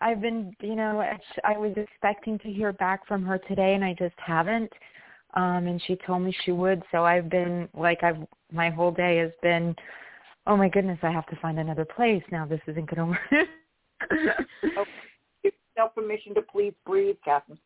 I've 0.00 0.20
been, 0.20 0.54
you 0.60 0.74
know, 0.74 1.02
I 1.44 1.56
was 1.56 1.72
expecting 1.76 2.38
to 2.40 2.52
hear 2.52 2.72
back 2.72 3.06
from 3.06 3.24
her 3.24 3.38
today, 3.38 3.74
and 3.74 3.84
I 3.84 3.94
just 3.98 4.16
haven't. 4.18 4.72
Um, 5.34 5.66
and 5.66 5.82
she 5.86 5.96
told 6.06 6.22
me 6.22 6.36
she 6.44 6.52
would, 6.52 6.82
so 6.90 7.04
I've 7.04 7.30
been 7.30 7.68
like, 7.74 8.02
I've 8.02 8.18
my 8.52 8.68
whole 8.68 8.90
day 8.90 9.16
has 9.16 9.30
been, 9.42 9.74
oh 10.46 10.58
my 10.58 10.68
goodness, 10.68 10.98
I 11.02 11.10
have 11.10 11.26
to 11.26 11.36
find 11.36 11.58
another 11.58 11.86
place 11.86 12.22
now. 12.30 12.44
This 12.44 12.60
isn't 12.66 12.94
going 12.94 13.14
to 13.14 13.40
work. 13.40 13.48
Give 15.42 15.52
yourself 15.74 15.94
permission 15.94 16.34
to 16.34 16.42
please 16.42 16.74
breathe, 16.84 17.16
Catherine. 17.24 17.58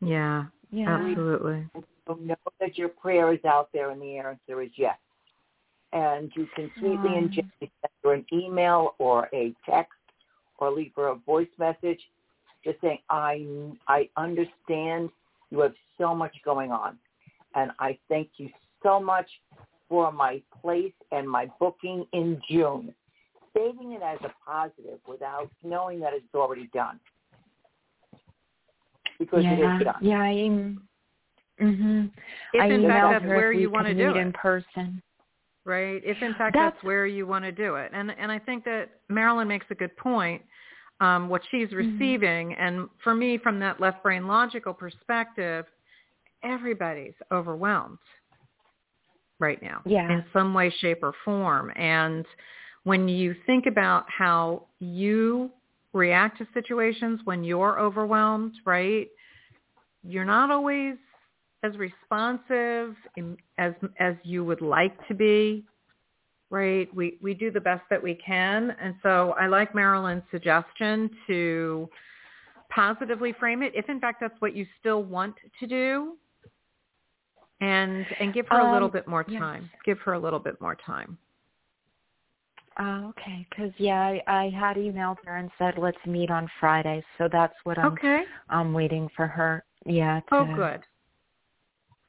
Yeah, 0.00 0.44
Yeah. 0.74 0.96
absolutely. 0.96 1.66
So 2.06 2.14
know 2.14 2.34
that 2.60 2.76
your 2.76 2.88
prayer 2.88 3.32
is 3.32 3.44
out 3.44 3.68
there, 3.72 3.90
and 3.90 4.02
the 4.02 4.18
answer 4.18 4.60
is 4.60 4.70
yes. 4.76 4.98
And 5.92 6.32
you 6.34 6.48
can 6.54 6.70
sweetly 6.78 7.10
Wow. 7.10 7.16
and 7.18 7.30
gently 7.30 7.72
send 7.80 7.92
her 8.02 8.12
an 8.14 8.26
email 8.32 8.96
or 8.98 9.28
a 9.32 9.54
text 9.64 9.92
or 10.58 10.72
leave 10.72 10.92
her 10.96 11.08
a 11.08 11.14
voice 11.14 11.48
message 11.58 12.00
just 12.64 12.80
saying, 12.80 12.98
I, 13.08 13.46
I 13.86 14.08
understand 14.16 15.10
you 15.50 15.60
have 15.60 15.74
so 15.98 16.14
much 16.14 16.34
going 16.44 16.72
on. 16.72 16.98
And 17.54 17.70
I 17.78 17.96
thank 18.08 18.30
you 18.38 18.50
so 18.82 18.98
much 18.98 19.30
for 19.88 20.10
my 20.10 20.42
place 20.60 20.94
and 21.12 21.30
my 21.30 21.48
booking 21.60 22.04
in 22.12 22.42
June. 22.50 22.92
Saving 23.56 23.92
it 23.92 24.02
as 24.02 24.18
a 24.24 24.32
positive 24.44 24.98
without 25.06 25.50
knowing 25.62 26.00
that 26.00 26.12
it's 26.12 26.34
already 26.34 26.68
done. 26.74 26.98
Because 29.18 29.40
it 29.44 29.58
yeah. 29.58 29.78
is 29.78 29.84
done. 29.84 29.94
Yeah, 30.00 30.18
I'm 30.20 30.82
mhm. 31.60 32.10
If 32.52 32.62
I 32.62 32.66
in 32.66 32.82
fact 32.88 33.12
that's 33.12 33.24
where 33.26 33.52
you 33.52 33.70
want 33.70 33.86
to 33.86 33.94
do 33.94 34.10
it. 34.10 34.16
in 34.16 34.32
person. 34.32 35.02
right? 35.64 36.02
If 36.04 36.20
in 36.22 36.32
fact 36.34 36.54
That's- 36.54 36.72
that's, 36.74 36.84
where 36.84 37.06
you 37.06 37.26
want 37.26 37.44
to 37.44 37.52
do 37.52 37.76
it, 37.76 37.90
and 37.94 38.10
and 38.18 38.30
I 38.30 38.38
think 38.38 38.64
that 38.64 38.90
Marilyn 39.08 39.48
makes 39.48 39.66
a 39.70 39.74
good 39.74 39.96
point. 39.96 40.42
Um, 41.00 41.28
what 41.28 41.42
she's 41.50 41.68
Mm-hmm. 41.70 41.76
receiving, 41.98 42.54
and 42.54 42.88
for 43.02 43.14
me, 43.14 43.36
from 43.38 43.58
that 43.60 43.80
left 43.80 44.02
brain 44.02 44.28
logical 44.28 44.72
perspective, 44.72 45.66
everybody's 46.44 47.14
overwhelmed 47.32 47.98
right 49.40 49.60
now 49.60 49.82
Yeah. 49.84 50.10
in 50.10 50.24
some 50.32 50.54
way, 50.54 50.70
shape, 50.80 51.02
or 51.02 51.12
form. 51.24 51.72
And 51.74 52.24
when 52.84 53.08
you 53.08 53.34
think 53.46 53.66
about 53.66 54.08
how 54.08 54.66
you 54.78 55.50
react 55.94 56.38
to 56.38 56.46
situations 56.52 57.20
when 57.24 57.44
you're 57.44 57.80
overwhelmed, 57.80 58.52
right? 58.66 59.08
You're 60.02 60.24
not 60.26 60.50
always 60.50 60.96
as 61.62 61.72
responsive 61.78 62.94
as 63.56 63.72
as 63.98 64.14
you 64.22 64.44
would 64.44 64.60
like 64.60 64.96
to 65.08 65.14
be, 65.14 65.64
right? 66.50 66.94
We 66.94 67.18
we 67.22 67.32
do 67.32 67.50
the 67.50 67.60
best 67.60 67.82
that 67.88 68.02
we 68.02 68.16
can, 68.16 68.76
and 68.82 68.94
so 69.02 69.34
I 69.40 69.46
like 69.46 69.74
Marilyn's 69.74 70.24
suggestion 70.30 71.08
to 71.26 71.88
positively 72.70 73.32
frame 73.40 73.62
it, 73.62 73.72
if 73.74 73.88
in 73.88 74.00
fact 74.00 74.18
that's 74.20 74.38
what 74.40 74.54
you 74.54 74.66
still 74.80 75.04
want 75.04 75.36
to 75.60 75.66
do, 75.66 76.16
and 77.60 78.04
and 78.20 78.34
give 78.34 78.46
her 78.48 78.58
a 78.58 78.72
little 78.72 78.88
Um, 78.88 78.92
bit 78.92 79.06
more 79.08 79.24
yes. 79.26 79.40
time. 79.40 79.70
Give 79.86 79.98
her 80.00 80.12
a 80.14 80.18
little 80.18 80.40
bit 80.40 80.60
more 80.60 80.74
time. 80.74 81.16
Oh, 82.78 83.08
okay. 83.10 83.46
Because 83.48 83.72
yeah, 83.78 84.00
I, 84.00 84.22
I 84.26 84.50
had 84.50 84.76
emailed 84.76 85.16
her 85.24 85.36
and 85.36 85.50
said 85.58 85.74
let's 85.78 85.98
meet 86.06 86.30
on 86.30 86.50
Friday, 86.58 87.04
so 87.18 87.28
that's 87.30 87.54
what 87.64 87.78
I'm 87.78 87.92
Okay. 87.92 88.24
I'm 88.48 88.72
waiting 88.72 89.08
for 89.16 89.26
her. 89.26 89.64
Yeah. 89.86 90.20
To, 90.30 90.36
Oh, 90.36 90.54
good. 90.56 90.80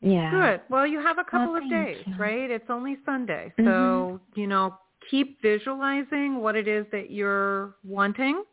Yeah. 0.01 0.32
Good. 0.32 0.62
Well, 0.69 0.86
you 0.86 0.99
have 0.99 1.17
a 1.17 1.23
couple 1.23 1.56
of 1.56 1.69
days, 1.69 1.97
you. 2.06 2.15
right? 2.17 2.49
It's 2.49 2.69
only 2.69 2.97
Sunday. 3.06 3.54
Mhm. 3.58 3.65
So, 3.65 4.19
you 4.36 4.47
know, 4.47 4.78
keep 5.10 5.41
visualizing 5.41 6.38
what 6.38 6.56
it 6.56 6.67
is 6.67 6.86
that 6.91 7.12
you're 7.12 7.75
wanting, 7.84 8.43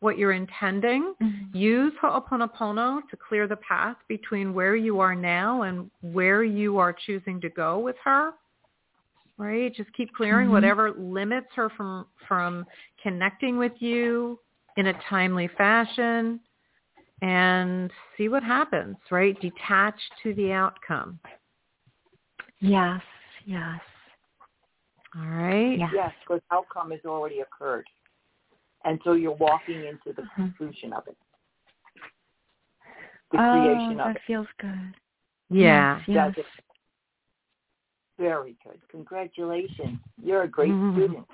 what 0.00 0.18
you're 0.18 0.32
intending. 0.32 1.14
Mhm. 1.20 1.54
Use 1.54 1.94
Ho'oponopono 2.00 3.06
to 3.08 3.16
clear 3.16 3.46
the 3.46 3.56
path 3.56 3.96
between 4.08 4.54
where 4.54 4.76
you 4.76 5.00
are 5.00 5.14
now 5.14 5.62
and 5.62 5.90
where 6.00 6.44
you 6.44 6.78
are 6.78 6.92
choosing 6.92 7.40
to 7.40 7.48
go 7.48 7.78
with 7.78 7.96
her. 8.04 8.34
Right? 9.40 9.74
Just 9.74 9.90
keep 9.94 10.12
clearing 10.14 10.48
Mhm. 10.48 10.52
whatever 10.52 10.90
limits 10.90 11.50
her 11.54 11.70
from 11.70 12.06
from 12.28 12.66
connecting 13.02 13.56
with 13.56 13.80
you 13.80 14.38
in 14.76 14.88
a 14.88 14.92
timely 15.04 15.48
fashion 15.48 16.40
and 17.22 17.90
see 18.18 18.28
what 18.28 18.42
happens, 18.42 18.98
right? 19.10 19.40
Detach 19.40 19.98
to 20.22 20.34
the 20.34 20.52
outcome. 20.52 21.18
Yes. 22.58 23.02
Yes. 23.46 23.80
All 25.16 25.26
right? 25.26 25.78
Yeah. 25.78 25.90
Yes, 25.90 26.14
because 26.20 26.42
outcome 26.50 26.90
has 26.90 27.00
already 27.06 27.40
occurred. 27.40 27.88
And 28.84 29.00
so 29.04 29.14
you're 29.14 29.32
walking 29.32 29.84
into 29.84 30.12
the 30.12 30.22
Mhm. 30.22 30.34
conclusion 30.34 30.92
of 30.92 31.08
it. 31.08 31.16
The 33.30 33.38
oh, 33.38 33.50
creation 33.52 34.00
of 34.00 34.06
that 34.08 34.16
it. 34.16 34.22
feels 34.22 34.48
good. 34.58 34.94
Yeah. 35.48 36.02
Yes. 36.06 36.36
yes. 36.36 36.46
Very 38.20 38.54
good. 38.62 38.78
Congratulations. 38.90 39.98
You're 40.22 40.42
a 40.42 40.48
great 40.48 40.70
Mhm. 40.70 40.92
student. 40.92 41.26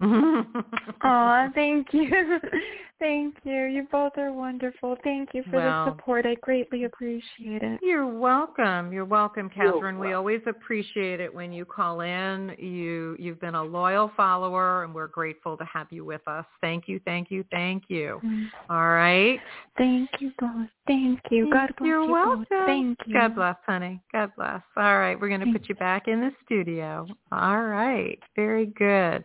Aw, 1.02 1.48
thank 1.54 1.88
you. 1.92 2.08
thank 2.98 3.34
you. 3.44 3.64
You 3.64 3.86
both 3.92 4.12
are 4.16 4.32
wonderful. 4.32 4.96
Thank 5.04 5.30
you 5.34 5.42
for 5.50 5.56
Well- 5.56 5.84
the 5.84 5.90
support. 5.92 6.24
I 6.26 6.36
greatly 6.36 6.84
appreciate 6.84 7.62
it. 7.62 7.80
You're 7.82 8.06
welcome. 8.06 8.92
You're 8.92 9.04
welcome, 9.04 9.50
You're 9.54 9.72
Catherine. 9.72 9.98
We 9.98 10.08
welcome. 10.08 10.18
always 10.18 10.40
appreciate 10.46 11.20
it 11.20 11.32
when 11.34 11.52
you 11.52 11.64
call 11.64 12.00
in. 12.00 12.54
You 12.58 13.14
you've 13.18 13.40
been 13.40 13.54
a 13.54 13.62
loyal 13.62 14.10
follower 14.16 14.84
and 14.84 14.94
we're 14.94 15.08
grateful 15.08 15.56
to 15.58 15.64
have 15.64 15.88
you 15.90 16.04
with 16.04 16.26
us. 16.26 16.46
Thank 16.62 16.88
you, 16.88 16.98
thank 17.04 17.30
you, 17.30 17.44
thank 17.50 17.84
you. 17.88 18.20
Mm. 18.24 18.46
All 18.70 18.88
right. 18.88 19.38
Thank 19.76 20.08
you 20.18 20.32
both. 20.38 20.68
Thank 20.86 21.20
you. 21.30 21.50
God 21.52 21.70
bless 21.76 21.86
You're 21.88 22.04
you 22.04 22.12
welcome. 22.12 22.46
both. 22.48 22.66
Thank 22.66 22.98
you. 23.06 23.14
God 23.14 23.34
bless, 23.34 23.56
honey. 23.66 24.00
God 24.12 24.32
bless. 24.36 24.62
All 24.76 24.98
right, 24.98 25.18
we're 25.20 25.28
going 25.28 25.40
to 25.40 25.46
Thank 25.46 25.58
put 25.58 25.68
you 25.68 25.74
back 25.74 26.08
in 26.08 26.20
the 26.20 26.30
studio. 26.44 27.06
All 27.32 27.62
right. 27.64 28.18
Very 28.34 28.66
good. 28.66 29.24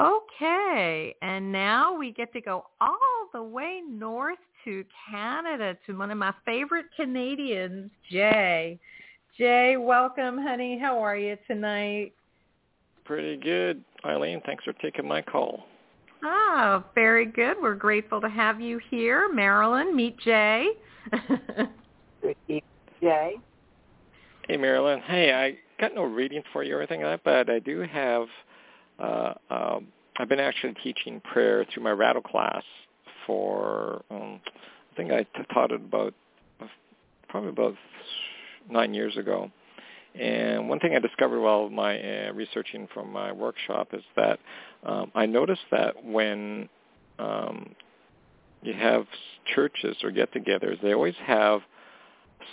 Okay, 0.00 1.14
and 1.22 1.50
now 1.50 1.96
we 1.96 2.12
get 2.12 2.32
to 2.32 2.40
go 2.40 2.66
all 2.80 3.28
the 3.32 3.42
way 3.42 3.82
north 3.88 4.38
to 4.64 4.84
Canada 5.10 5.76
to 5.86 5.98
one 5.98 6.12
of 6.12 6.18
my 6.18 6.32
favorite 6.44 6.86
Canadians, 6.94 7.90
Jay. 8.08 8.78
Jay, 9.36 9.76
welcome, 9.76 10.38
honey. 10.38 10.78
How 10.78 11.00
are 11.00 11.16
you 11.16 11.36
tonight? 11.48 12.12
Pretty 13.04 13.36
good, 13.38 13.82
Ilene. 14.04 14.44
Thanks 14.46 14.62
for 14.62 14.72
taking 14.74 15.06
my 15.08 15.20
call. 15.20 15.64
Ah, 16.22 16.84
very 16.94 17.26
good. 17.26 17.56
We're 17.60 17.74
grateful 17.74 18.20
to 18.20 18.28
have 18.28 18.60
you 18.60 18.80
here. 18.90 19.32
Marilyn, 19.32 19.96
meet 19.96 20.16
Jay. 20.18 20.68
Jay. 23.00 23.34
Hey, 24.48 24.56
Marilyn. 24.56 25.00
Hey, 25.00 25.32
I 25.32 25.58
got 25.80 25.94
no 25.94 26.02
reading 26.02 26.42
for 26.52 26.62
you 26.62 26.76
or 26.76 26.78
anything 26.78 27.02
like 27.02 27.24
that, 27.24 27.46
but 27.46 27.52
I 27.52 27.58
do 27.58 27.80
have. 27.80 28.26
Uh, 28.98 29.34
um, 29.50 29.86
I've 30.18 30.28
been 30.28 30.40
actually 30.40 30.74
teaching 30.82 31.20
prayer 31.20 31.64
through 31.72 31.84
my 31.84 31.92
rattle 31.92 32.22
class 32.22 32.62
for. 33.26 34.02
Um, 34.10 34.40
I 34.92 34.96
think 34.96 35.12
I 35.12 35.22
t- 35.22 35.44
taught 35.54 35.70
it 35.70 35.80
about 35.80 36.12
probably 37.28 37.50
about 37.50 37.76
nine 38.68 38.94
years 38.94 39.16
ago. 39.16 39.50
And 40.18 40.68
one 40.68 40.80
thing 40.80 40.96
I 40.96 40.98
discovered 40.98 41.40
while 41.40 41.68
my 41.68 41.98
uh, 42.00 42.32
researching 42.32 42.88
from 42.92 43.12
my 43.12 43.30
workshop 43.30 43.88
is 43.92 44.02
that 44.16 44.40
um, 44.84 45.12
I 45.14 45.26
noticed 45.26 45.62
that 45.70 46.04
when 46.04 46.68
um, 47.18 47.74
you 48.62 48.72
have 48.72 49.06
churches 49.54 49.96
or 50.02 50.10
get-togethers, 50.10 50.80
they 50.82 50.94
always 50.94 51.14
have 51.24 51.60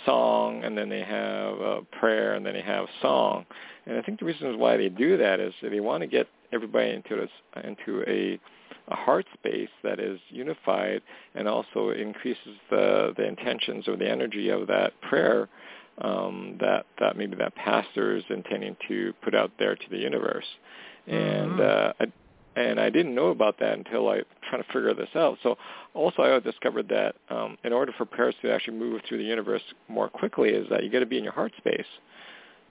song 0.04 0.62
and 0.62 0.76
then 0.76 0.88
they 0.88 1.02
have 1.02 1.60
uh, 1.60 1.80
prayer 1.98 2.34
and 2.34 2.44
then 2.44 2.54
they 2.54 2.62
have 2.62 2.86
song. 3.02 3.46
And 3.86 3.98
I 3.98 4.02
think 4.02 4.20
the 4.20 4.26
reasons 4.26 4.56
why 4.56 4.76
they 4.76 4.88
do 4.88 5.16
that 5.16 5.40
is 5.40 5.52
they 5.62 5.80
want 5.80 6.02
to 6.02 6.06
get 6.06 6.28
everybody 6.52 6.90
into 6.90 7.16
this 7.16 7.30
into 7.64 8.02
a 8.08 8.38
a 8.88 8.94
heart 8.94 9.26
space 9.34 9.68
that 9.82 9.98
is 9.98 10.20
unified 10.28 11.02
and 11.34 11.48
also 11.48 11.90
increases 11.90 12.56
the 12.70 13.12
the 13.16 13.26
intentions 13.26 13.88
or 13.88 13.96
the 13.96 14.08
energy 14.08 14.48
of 14.50 14.66
that 14.66 14.92
prayer 15.02 15.48
um, 16.02 16.56
that 16.60 16.86
that 17.00 17.16
maybe 17.16 17.36
that 17.36 17.54
pastor 17.54 18.16
is 18.16 18.24
intending 18.30 18.76
to 18.88 19.12
put 19.22 19.34
out 19.34 19.50
there 19.58 19.74
to 19.76 19.90
the 19.90 19.98
universe. 19.98 20.46
And 21.06 21.58
Mhm. 21.58 21.60
uh, 21.60 21.92
I, 22.00 22.12
and 22.56 22.80
I 22.80 22.90
didn't 22.90 23.14
know 23.14 23.28
about 23.28 23.58
that 23.58 23.74
until 23.74 24.08
I 24.08 24.22
trying 24.48 24.62
to 24.62 24.72
figure 24.72 24.94
this 24.94 25.14
out. 25.14 25.38
So 25.42 25.58
also 25.94 26.22
I 26.22 26.38
discovered 26.40 26.88
that 26.88 27.16
um, 27.28 27.58
in 27.64 27.72
order 27.72 27.92
for 27.92 28.04
prayers 28.06 28.34
to 28.42 28.52
actually 28.52 28.78
move 28.78 29.02
through 29.02 29.18
the 29.18 29.24
universe 29.24 29.62
more 29.88 30.08
quickly 30.08 30.50
is 30.50 30.68
that 30.70 30.82
you 30.84 30.90
got 30.90 31.00
to 31.00 31.06
be 31.06 31.18
in 31.18 31.24
your 31.24 31.32
heart 31.34 31.52
space, 31.58 31.86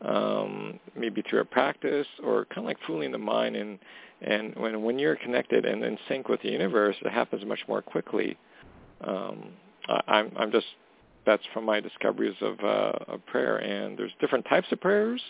um, 0.01 0.79
maybe 0.95 1.21
through 1.29 1.41
a 1.41 1.45
practice 1.45 2.07
or 2.23 2.45
kind 2.45 2.59
of 2.59 2.65
like 2.65 2.77
fooling 2.85 3.11
the 3.11 3.17
mind. 3.17 3.55
And 3.55 3.79
and 4.21 4.55
when 4.55 4.83
when 4.83 4.99
you're 4.99 5.15
connected 5.17 5.65
and 5.65 5.83
in 5.83 5.97
sync 6.07 6.29
with 6.29 6.41
the 6.41 6.49
universe, 6.49 6.95
it 7.01 7.11
happens 7.11 7.45
much 7.45 7.59
more 7.67 7.81
quickly. 7.81 8.37
Um, 9.01 9.49
I, 9.87 10.01
I'm 10.07 10.31
I'm 10.37 10.51
just 10.51 10.67
that's 11.25 11.43
from 11.53 11.65
my 11.65 11.79
discoveries 11.79 12.35
of, 12.41 12.59
uh, 12.59 12.91
of 13.07 13.25
prayer. 13.25 13.57
And 13.57 13.97
there's 13.97 14.11
different 14.19 14.45
types 14.45 14.67
of 14.71 14.79
prayers. 14.79 15.21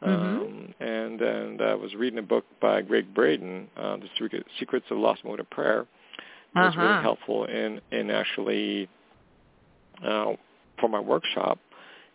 Um, 0.00 0.72
and 0.80 1.20
and 1.20 1.60
I 1.60 1.74
was 1.74 1.94
reading 1.94 2.20
a 2.20 2.22
book 2.22 2.44
by 2.60 2.82
Gregg 2.82 3.12
Braden, 3.14 3.68
uh, 3.76 3.96
The 3.96 4.08
Secret- 4.18 4.46
Secrets 4.58 4.86
of 4.90 4.98
Lost 4.98 5.24
Mode 5.24 5.40
of 5.40 5.50
Prayer. 5.50 5.80
It 5.80 5.86
was 6.58 6.74
Uh-huh. 6.74 6.82
really 6.86 7.02
helpful 7.02 7.44
in 7.44 7.80
in 7.90 8.10
actually 8.10 8.88
uh, 10.02 10.34
for 10.80 10.88
my 10.88 11.00
workshop. 11.00 11.58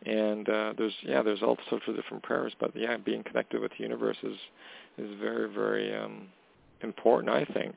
And 0.05 0.49
uh, 0.49 0.73
there's 0.77 0.93
yeah, 1.03 1.21
there's 1.21 1.41
all 1.41 1.57
sorts 1.69 1.85
of 1.87 1.95
different 1.95 2.23
prayers, 2.23 2.53
but 2.59 2.75
yeah, 2.75 2.97
being 2.97 3.23
connected 3.23 3.61
with 3.61 3.71
the 3.77 3.83
universe 3.83 4.17
is 4.23 4.37
is 4.97 5.09
very 5.19 5.51
very 5.51 5.95
um, 5.95 6.27
important, 6.81 7.33
I 7.33 7.45
think, 7.53 7.75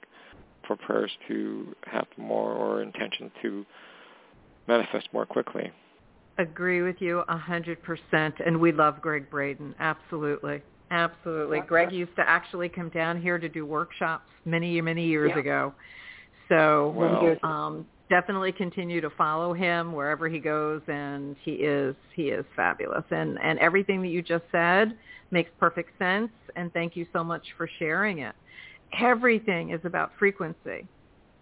for 0.67 0.77
prayers 0.77 1.11
to 1.29 1.75
have 1.85 2.07
more 2.17 2.53
or 2.53 2.83
intention 2.83 3.31
to 3.43 3.65
manifest 4.67 5.09
more 5.13 5.25
quickly. 5.27 5.71
Agree 6.39 6.83
with 6.83 6.97
you 7.01 7.23
a 7.29 7.37
hundred 7.37 7.81
percent, 7.83 8.35
and 8.45 8.61
we 8.61 8.73
love 8.73 9.01
Gregg 9.01 9.31
Braden. 9.31 9.75
Absolutely, 9.79 10.63
absolutely. 10.91 11.61
Gregg 11.61 11.93
used 11.93 12.17
to 12.17 12.29
actually 12.29 12.69
come 12.69 12.89
down 12.89 13.21
here 13.23 13.39
to 13.39 13.49
do 13.49 13.65
workshops 13.65 14.29
many, 14.45 14.81
many 14.81 15.07
years 15.07 15.31
Yeah. 15.33 15.41
ago. 15.41 15.75
So 16.49 16.89
Well- 16.91 17.37
um, 17.43 17.87
definitely 18.09 18.53
continue 18.53 19.01
to 19.01 19.11
follow 19.11 19.53
him 19.53 19.93
wherever 19.93 20.29
he 20.29 20.39
goes, 20.39 20.81
and 20.89 21.37
he 21.43 21.53
is 21.53 21.95
he 22.15 22.29
is 22.29 22.45
fabulous. 22.55 23.05
And 23.11 23.39
and 23.43 23.59
everything 23.59 24.03
that 24.03 24.09
you 24.09 24.23
just 24.23 24.45
said 24.53 24.97
makes 25.31 25.51
perfect 25.59 25.99
sense. 25.99 26.31
And 26.55 26.73
thank 26.73 26.97
you 26.97 27.07
so 27.13 27.25
much 27.25 27.43
for 27.57 27.69
sharing 27.79 28.21
it. 28.21 28.35
Everything 29.01 29.71
is 29.71 29.81
about 29.85 30.13
frequency, 30.19 30.87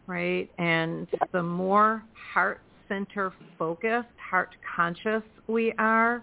right? 0.06 0.50
And 0.58 1.06
the 1.32 1.42
more 1.42 2.02
heart 2.32 2.60
center 2.88 3.32
focused, 3.58 4.08
heart 4.18 4.54
conscious 4.76 5.22
we 5.46 5.72
are, 5.78 6.22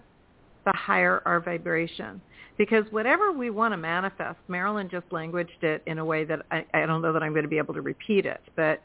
the 0.64 0.72
higher 0.72 1.22
our 1.24 1.40
vibration. 1.40 2.20
Because 2.58 2.84
whatever 2.90 3.32
we 3.32 3.50
want 3.50 3.72
to 3.72 3.76
manifest, 3.76 4.38
Marilyn 4.48 4.88
just 4.90 5.06
languaged 5.10 5.62
it 5.62 5.82
in 5.86 5.98
a 5.98 6.04
way 6.04 6.24
that 6.24 6.44
I, 6.50 6.64
I 6.74 6.86
don't 6.86 7.00
know 7.00 7.12
that 7.12 7.22
I'm 7.22 7.32
going 7.32 7.44
to 7.44 7.48
be 7.48 7.58
able 7.58 7.74
to 7.74 7.80
repeat 7.80 8.26
it, 8.26 8.40
but 8.56 8.82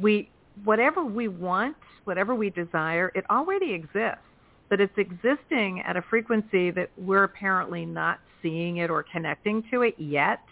we, 0.00 0.30
whatever 0.64 1.04
we 1.04 1.28
want, 1.28 1.76
whatever 2.04 2.34
we 2.34 2.50
desire, 2.50 3.12
it 3.14 3.24
already 3.30 3.72
exists, 3.72 4.24
but 4.68 4.80
it's 4.80 4.96
existing 4.96 5.82
at 5.86 5.96
a 5.96 6.02
frequency 6.02 6.70
that 6.70 6.90
we're 6.96 7.24
apparently 7.24 7.84
not 7.84 8.20
seeing 8.42 8.78
it 8.78 8.90
or 8.90 9.02
connecting 9.02 9.62
to 9.70 9.82
it 9.82 9.94
yet. 9.98 10.42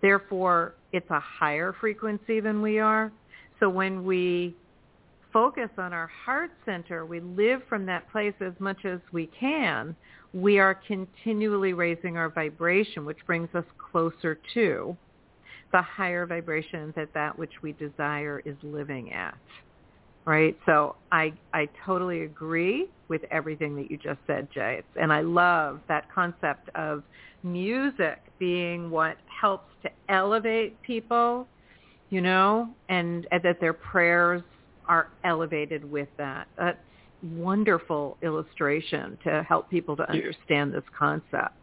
Therefore, 0.00 0.74
it's 0.92 1.10
a 1.10 1.20
higher 1.20 1.74
frequency 1.80 2.40
than 2.40 2.62
we 2.62 2.78
are. 2.78 3.12
So 3.60 3.68
when 3.68 4.04
we 4.04 4.54
focus 5.32 5.70
on 5.78 5.92
our 5.92 6.06
heart 6.06 6.50
center, 6.64 7.04
we 7.04 7.20
live 7.20 7.62
from 7.68 7.86
that 7.86 8.10
place 8.10 8.34
as 8.40 8.52
much 8.58 8.84
as 8.84 9.00
we 9.12 9.28
can, 9.38 9.94
we 10.32 10.58
are 10.58 10.74
continually 10.74 11.72
raising 11.72 12.16
our 12.16 12.28
vibration, 12.28 13.04
which 13.04 13.18
brings 13.26 13.48
us 13.54 13.64
closer 13.78 14.38
to 14.54 14.96
the 15.72 15.82
higher 15.82 16.26
vibration 16.26 16.92
that 16.96 17.12
that 17.14 17.38
which 17.38 17.52
we 17.62 17.72
desire 17.72 18.42
is 18.44 18.56
living 18.62 19.12
at. 19.12 19.36
Right? 20.24 20.58
So 20.66 20.96
I, 21.10 21.32
I 21.54 21.68
totally 21.86 22.24
agree 22.24 22.88
with 23.08 23.22
everything 23.30 23.74
that 23.76 23.90
you 23.90 23.96
just 23.96 24.18
said, 24.26 24.48
Jay. 24.52 24.82
And 25.00 25.10
I 25.10 25.22
love 25.22 25.80
that 25.88 26.12
concept 26.14 26.68
of 26.74 27.02
music 27.42 28.18
being 28.38 28.90
what 28.90 29.16
helps 29.40 29.72
to 29.82 29.90
elevate 30.10 30.80
people, 30.82 31.46
you 32.10 32.20
know, 32.20 32.68
and, 32.90 33.26
and 33.32 33.42
that 33.42 33.58
their 33.60 33.72
prayers 33.72 34.42
are 34.86 35.08
elevated 35.24 35.90
with 35.90 36.08
that. 36.18 36.48
That's 36.58 36.78
wonderful 37.22 38.18
illustration 38.22 39.18
to 39.24 39.42
help 39.48 39.70
people 39.70 39.96
to 39.96 40.10
understand 40.10 40.72
this 40.72 40.84
concept. 40.96 41.54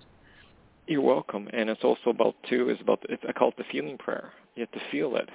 You're 0.87 1.01
welcome. 1.01 1.47
And 1.53 1.69
it's 1.69 1.83
also 1.83 2.09
about 2.09 2.35
too 2.47 2.69
is 2.69 2.79
about 2.81 3.03
it's, 3.09 3.23
I 3.27 3.31
call 3.31 3.49
it 3.49 3.57
the 3.57 3.63
feeling 3.71 3.97
prayer. 3.97 4.31
You 4.55 4.61
have 4.61 4.71
to 4.71 4.91
feel 4.91 5.15
it. 5.15 5.29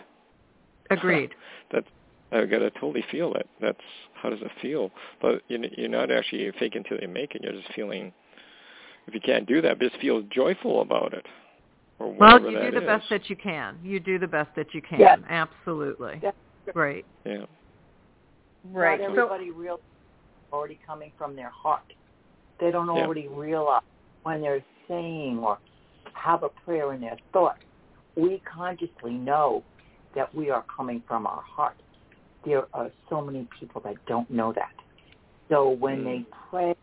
Agreed. 0.91 1.31
That 1.73 1.85
I 2.33 2.45
gotta 2.47 2.71
totally 2.71 3.05
feel 3.11 3.35
it. 3.35 3.49
That's 3.61 3.79
how 4.15 4.31
does 4.31 4.41
it 4.41 4.51
feel? 4.63 4.91
But 5.21 5.43
you 5.49 5.65
you're 5.77 5.89
not 5.89 6.11
actually 6.11 6.51
faking 6.59 6.83
until 6.85 6.99
you 7.01 7.09
make 7.13 7.35
it. 7.35 7.43
You're 7.43 7.53
just 7.53 7.73
feeling. 7.75 8.13
If 9.07 9.15
you 9.15 9.21
can't 9.21 9.47
do 9.47 9.61
that, 9.63 9.81
just 9.81 9.97
feel 9.97 10.23
joyful 10.23 10.83
about 10.83 11.15
it. 11.15 11.27
Or 11.99 12.09
well, 12.13 12.41
whatever 12.41 12.51
you 12.51 12.71
do 12.71 12.79
the 12.79 12.83
is. 12.83 12.87
best 12.87 13.11
that 13.11 13.31
you 13.31 13.37
can. 13.37 13.79
You 13.85 14.01
do 14.01 14.19
the 14.19 14.27
best 14.27 14.51
that 14.57 14.73
you 14.75 14.83
can. 14.83 15.01
Yes. 15.01 15.19
Absolutely. 15.29 16.21
Yes. 16.23 16.35
Right. 16.75 17.05
Yeah. 17.25 17.45
Right. 18.73 19.01
Not 19.01 19.07
So- 19.09 19.13
everybody 19.23 19.51
real 19.51 19.81
already 20.53 20.79
coming 20.87 21.13
from 21.17 21.37
their 21.37 21.51
heart. 21.51 21.93
They 22.59 22.71
don't 22.71 22.87
Yeah. 22.87 23.05
already 23.05 23.29
realize 23.29 23.83
when 24.25 24.41
they're 24.41 24.63
saying 24.91 25.39
or 25.39 25.59
have 26.15 26.43
a 26.43 26.51
prayer 26.65 26.93
in 26.93 27.01
their 27.01 27.17
thought. 27.33 27.57
We 28.17 28.43
consciously 28.53 29.13
know 29.13 29.63
that 30.15 30.35
we 30.35 30.51
are 30.51 30.65
coming 30.77 31.03
from 31.07 31.27
our 31.27 31.43
heart. 31.43 31.77
There 32.45 32.67
are 32.75 32.91
so 33.09 33.23
many 33.23 33.49
people 33.59 33.81
that 33.83 33.95
don't 34.07 34.29
know 34.29 34.53
that. 34.53 34.75
So 35.49 35.71
when 35.71 36.01
Mm. 36.01 36.05
they 36.05 36.27
pray, 36.51 36.75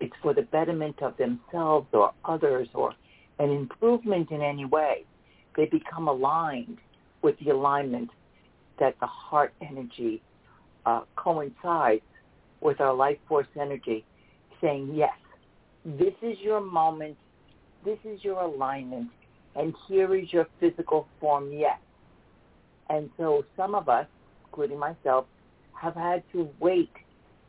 it's 0.00 0.16
for 0.22 0.32
the 0.34 0.42
betterment 0.42 1.02
of 1.02 1.16
themselves 1.16 1.88
or 1.92 2.12
others 2.24 2.68
or 2.74 2.94
an 3.38 3.50
improvement 3.50 4.30
in 4.30 4.42
any 4.42 4.64
way. 4.64 5.04
They 5.56 5.66
become 5.66 6.08
aligned 6.08 6.78
with 7.22 7.38
the 7.38 7.50
alignment 7.50 8.10
that 8.78 8.98
the 9.00 9.06
heart 9.06 9.54
energy 9.60 10.22
uh, 10.84 11.02
coincides 11.16 12.04
with 12.60 12.80
our 12.80 12.94
life 12.94 13.18
force 13.26 13.46
energy, 13.58 14.04
saying, 14.60 14.94
yes, 14.94 15.16
this 15.86 16.14
is 16.20 16.36
your 16.40 16.60
moment, 16.60 17.16
this 17.84 17.98
is 18.04 18.22
your 18.24 18.40
alignment, 18.40 19.08
and 19.54 19.72
here 19.86 20.14
is 20.16 20.32
your 20.32 20.46
physical 20.58 21.06
form, 21.20 21.52
yes. 21.52 21.78
And 22.90 23.08
so 23.16 23.44
some 23.56 23.74
of 23.74 23.88
us, 23.88 24.06
including 24.44 24.78
myself, 24.78 25.26
have 25.80 25.94
had 25.94 26.24
to 26.32 26.48
wait 26.58 26.90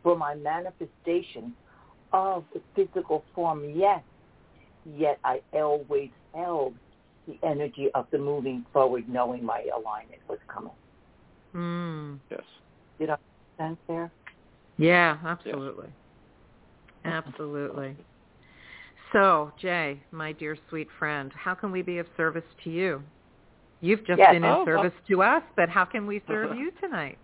for 0.04 0.16
my 0.16 0.36
manifestation 0.36 1.54
of 2.14 2.44
the 2.54 2.62
physical 2.76 3.24
form, 3.34 3.74
yes, 3.76 4.04
yet 4.96 5.20
I 5.24 5.42
always 5.54 6.12
held 6.34 6.76
the 7.28 7.38
energy 7.44 7.90
of 7.96 8.06
the 8.12 8.20
moving 8.20 8.66
forward, 8.72 9.10
knowing 9.10 9.44
my 9.44 9.66
alignment 9.76 10.22
was 10.30 10.40
coming. 10.48 10.72
Mm. 11.56 12.20
Yes. 12.30 12.42
Did 13.00 13.10
I 13.10 13.14
make 13.14 13.68
sense 13.68 13.78
there? 13.88 14.12
Yeah, 14.78 15.18
absolutely. 15.26 15.88
Absolutely. 17.04 17.96
So, 19.18 19.52
Jay, 19.60 20.00
my 20.12 20.32
dear 20.32 20.56
sweet 20.70 20.88
friend, 21.00 21.32
how 21.36 21.56
can 21.56 21.72
we 21.72 21.82
be 21.82 21.98
of 21.98 22.06
service 22.16 22.44
to 22.64 22.70
you? 22.70 23.02
You've 23.82 24.06
just 24.06 24.20
Yes. 24.20 24.32
been 24.32 24.44
in 24.44 24.52
Oh, 24.52 24.58
well- 24.58 24.66
service 24.66 24.94
to 25.08 25.24
us, 25.24 25.42
but 25.56 25.70
how 25.70 25.86
can 25.86 26.06
we 26.06 26.22
serve 26.28 26.56
you 26.58 26.70
tonight? 26.80 27.18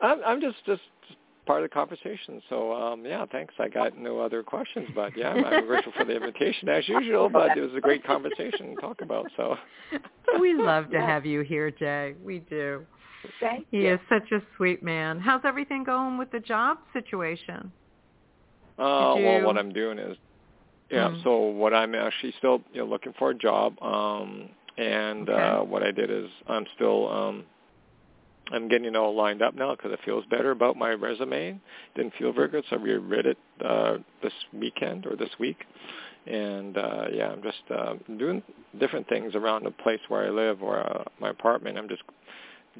I'm 0.00 0.20
I'm 0.24 0.40
just 0.40 0.64
just 0.66 0.82
part 1.46 1.62
of 1.62 1.70
the 1.70 1.74
conversation. 1.74 2.42
So 2.48 2.72
um 2.72 3.06
yeah, 3.06 3.24
thanks. 3.30 3.54
I 3.60 3.68
got 3.68 3.96
no 3.96 4.18
other 4.18 4.42
questions, 4.42 4.88
but 4.96 5.16
yeah, 5.16 5.30
I'm, 5.30 5.44
I'm 5.44 5.66
grateful 5.66 5.92
for 5.96 6.04
the 6.04 6.16
invitation 6.16 6.68
as 6.68 6.88
usual. 6.88 7.28
But 7.30 7.56
it 7.56 7.60
was 7.60 7.74
a 7.76 7.80
great 7.80 8.02
conversation 8.04 8.74
to 8.74 8.80
talk 8.80 9.00
about. 9.00 9.30
So 9.36 9.56
we 10.40 10.54
love 10.54 10.90
to 10.90 11.00
have 11.00 11.24
you 11.24 11.42
here, 11.42 11.70
Jay. 11.70 12.14
We 12.20 12.40
do. 12.40 12.84
Thank 13.38 13.68
He 13.70 13.82
you. 13.82 13.94
is 13.94 14.00
such 14.08 14.32
a 14.32 14.40
sweet 14.56 14.82
man. 14.82 15.20
How's 15.20 15.44
everything 15.44 15.84
going 15.84 16.18
with 16.18 16.32
the 16.32 16.40
job 16.40 16.78
situation? 16.92 17.72
Uh, 18.76 19.14
Did 19.14 19.24
well, 19.24 19.46
what 19.46 19.56
I'm 19.56 19.72
doing 19.72 19.98
is, 19.98 20.16
yeah. 20.90 21.10
Hmm. 21.10 21.20
So 21.24 21.38
what 21.38 21.74
I'm 21.74 21.94
actually 21.94 22.34
still 22.38 22.62
you 22.72 22.80
know 22.80 22.86
looking 22.86 23.12
for 23.18 23.30
a 23.30 23.34
job, 23.34 23.80
um, 23.82 24.48
and 24.78 25.28
Okay. 25.28 25.32
uh, 25.32 25.60
what 25.60 25.82
I 25.82 25.90
did 25.90 26.10
is 26.10 26.28
I'm 26.48 26.66
still 26.74 27.10
um, 27.10 27.44
I'm 28.52 28.68
getting 28.68 28.86
it 28.86 28.96
all 28.96 29.14
lined 29.14 29.42
up 29.42 29.54
now 29.54 29.74
because 29.74 29.92
it 29.92 30.00
feels 30.04 30.24
better 30.26 30.52
about 30.52 30.76
my 30.76 30.90
resume. 30.92 31.60
Didn't 31.96 32.14
feel 32.18 32.32
very 32.32 32.48
good, 32.48 32.64
so 32.70 32.76
I 32.76 32.80
reread 32.80 33.26
it 33.26 33.38
uh, 33.64 33.98
this 34.22 34.32
weekend 34.52 35.06
or 35.06 35.16
this 35.16 35.30
week, 35.40 35.64
and 36.26 36.76
uh, 36.76 37.06
yeah, 37.12 37.28
I'm 37.28 37.42
just 37.42 37.62
uh, 37.74 37.94
doing 38.18 38.42
different 38.78 39.08
things 39.08 39.34
around 39.34 39.64
the 39.64 39.70
place 39.72 40.00
where 40.08 40.26
I 40.26 40.30
live 40.30 40.62
or 40.62 40.78
uh, 40.80 41.04
my 41.20 41.30
apartment. 41.30 41.78
I'm 41.78 41.88
just 41.88 42.02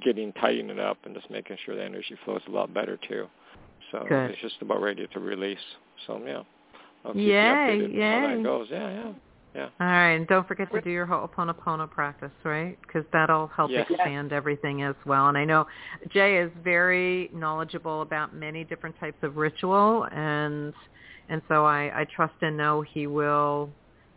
getting 0.02 0.32
tightening 0.34 0.70
it 0.70 0.78
up 0.78 0.98
and 1.04 1.14
just 1.14 1.30
making 1.30 1.56
sure 1.64 1.74
the 1.74 1.84
energy 1.84 2.16
flows 2.24 2.42
a 2.48 2.50
lot 2.50 2.72
better 2.72 2.98
too. 3.08 3.26
So 3.90 4.06
Good. 4.08 4.30
it's 4.30 4.40
just 4.40 4.56
about 4.60 4.82
ready 4.82 5.06
to 5.06 5.20
release. 5.20 5.58
So 6.06 6.20
yeah, 6.24 6.42
I'll 7.06 7.12
keep 7.12 7.22
Yay, 7.22 7.76
you 7.78 7.88
updated 7.88 8.22
how 8.22 8.28
that 8.36 8.42
goes. 8.42 8.68
Yeah, 8.70 8.90
yeah, 8.90 9.12
yeah. 9.54 9.68
All 9.80 9.86
right, 9.86 10.12
and 10.12 10.26
don't 10.26 10.46
forget 10.48 10.70
to 10.72 10.80
do 10.80 10.90
your 10.90 11.06
Ho'oponopono 11.06 11.88
practice, 11.88 12.32
right? 12.44 12.76
Because 12.82 13.04
that'll 13.12 13.46
help 13.48 13.70
Yes. 13.70 13.86
expand 13.88 14.32
everything 14.32 14.82
as 14.82 14.96
well. 15.04 15.28
And 15.28 15.38
I 15.38 15.44
know 15.44 15.66
Jay 16.12 16.38
is 16.38 16.50
very 16.64 17.30
knowledgeable 17.32 18.02
about 18.02 18.34
many 18.34 18.64
different 18.64 18.98
types 18.98 19.22
of 19.22 19.36
ritual, 19.36 20.04
and 20.10 20.74
and 21.28 21.42
so 21.48 21.64
I, 21.64 22.00
I 22.00 22.06
trust 22.14 22.34
and 22.42 22.56
know 22.56 22.82
he 22.82 23.06
will 23.06 23.70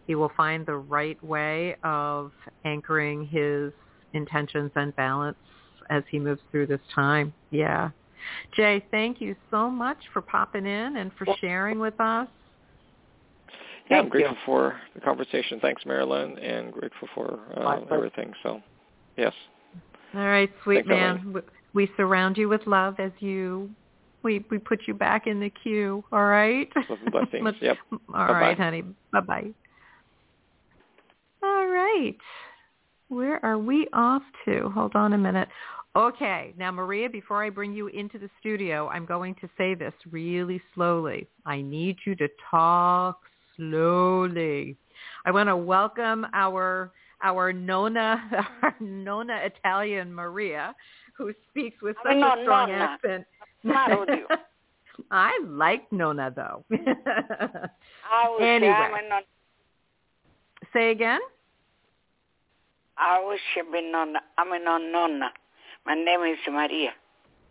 he 0.07 0.15
will 0.15 0.31
find 0.35 0.65
the 0.65 0.77
right 0.77 1.23
way 1.23 1.75
of 1.83 2.31
anchoring 2.65 3.25
his 3.27 3.71
intentions 4.13 4.71
and 4.75 4.95
balance 4.95 5.37
as 5.91 6.03
he 6.09 6.17
moves 6.17 6.41
through 6.49 6.67
this 6.67 6.81
time. 6.95 7.33
Yeah. 7.51 7.91
Jay, 8.55 8.83
thank 8.91 9.21
you 9.21 9.35
so 9.51 9.69
much 9.69 9.97
for 10.11 10.21
popping 10.21 10.65
in 10.65 10.97
and 10.97 11.11
for 11.17 11.27
sharing 11.39 11.79
with 11.79 11.99
us. 11.99 12.27
Yeah, 13.89 13.99
I'm 13.99 14.09
grateful 14.09 14.35
you. 14.35 14.41
for 14.45 14.75
the 14.93 15.01
conversation. 15.01 15.59
Thanks, 15.59 15.83
Marilyn, 15.85 16.37
and 16.37 16.71
grateful 16.71 17.07
for 17.15 17.39
uh, 17.57 17.93
everything. 17.93 18.31
So, 18.43 18.61
yes. 19.17 19.33
All 20.13 20.21
right, 20.21 20.51
sweet 20.63 20.85
Thanks, 20.87 21.23
man. 21.23 21.35
We 21.73 21.89
surround 21.97 22.37
you 22.37 22.49
with 22.49 22.65
love 22.65 22.95
as 22.99 23.11
you 23.19 23.69
we 24.23 24.45
we 24.49 24.57
put 24.57 24.81
you 24.87 24.93
back 24.93 25.27
in 25.27 25.39
the 25.39 25.49
queue. 25.49 26.03
All 26.11 26.25
right. 26.25 26.69
Blessings. 27.11 27.55
Yep. 27.61 27.77
All 27.91 28.33
right, 28.33 28.57
Bye-bye. 28.57 28.63
honey. 28.63 28.83
Bye 29.11 29.19
bye. 29.21 29.47
All 31.43 31.67
right. 31.67 32.17
Where 33.07 33.43
are 33.43 33.57
we 33.57 33.87
off 33.93 34.21
to? 34.45 34.69
Hold 34.69 34.95
on 34.95 35.13
a 35.13 35.17
minute. 35.17 35.47
Okay, 35.95 36.53
now 36.57 36.71
Maria, 36.71 37.09
before 37.09 37.43
I 37.43 37.49
bring 37.49 37.73
you 37.73 37.87
into 37.87 38.19
the 38.19 38.29
studio, 38.39 38.87
I'm 38.89 39.05
going 39.05 39.33
to 39.35 39.49
say 39.57 39.73
this 39.73 39.93
really 40.11 40.61
slowly. 40.75 41.27
I 41.45 41.61
need 41.61 41.97
you 42.05 42.15
to 42.15 42.27
talk 42.51 43.19
slowly. 43.59 44.77
I 45.25 45.31
want 45.31 45.49
to 45.49 45.57
welcome 45.57 46.25
our 46.33 46.91
our 47.21 47.51
Nona, 47.51 48.47
our 48.63 48.75
Nona 48.79 49.41
Italian 49.43 50.13
Maria, 50.13 50.73
who 51.13 51.33
speaks 51.49 51.81
with 51.81 51.97
such 52.03 52.15
a 52.15 52.41
strong 52.43 52.69
nonna. 52.69 52.97
accent. 53.03 53.25
I 55.11 55.39
like 55.45 55.91
Nona 55.91 56.31
though. 56.35 56.63
Anyway. 58.41 58.73
I'm 58.73 58.93
a 59.05 59.09
non- 59.09 59.21
Say 60.73 60.91
again? 60.91 61.19
I 62.97 63.25
wish 63.25 63.39
I'd 63.57 63.71
been 63.71 63.93
on. 63.95 64.13
I'm 64.37 64.51
a 64.51 64.59
non 64.63 64.91
nonna. 64.91 65.31
My 65.85 65.95
name 65.95 66.21
is 66.23 66.37
Maria. 66.51 66.91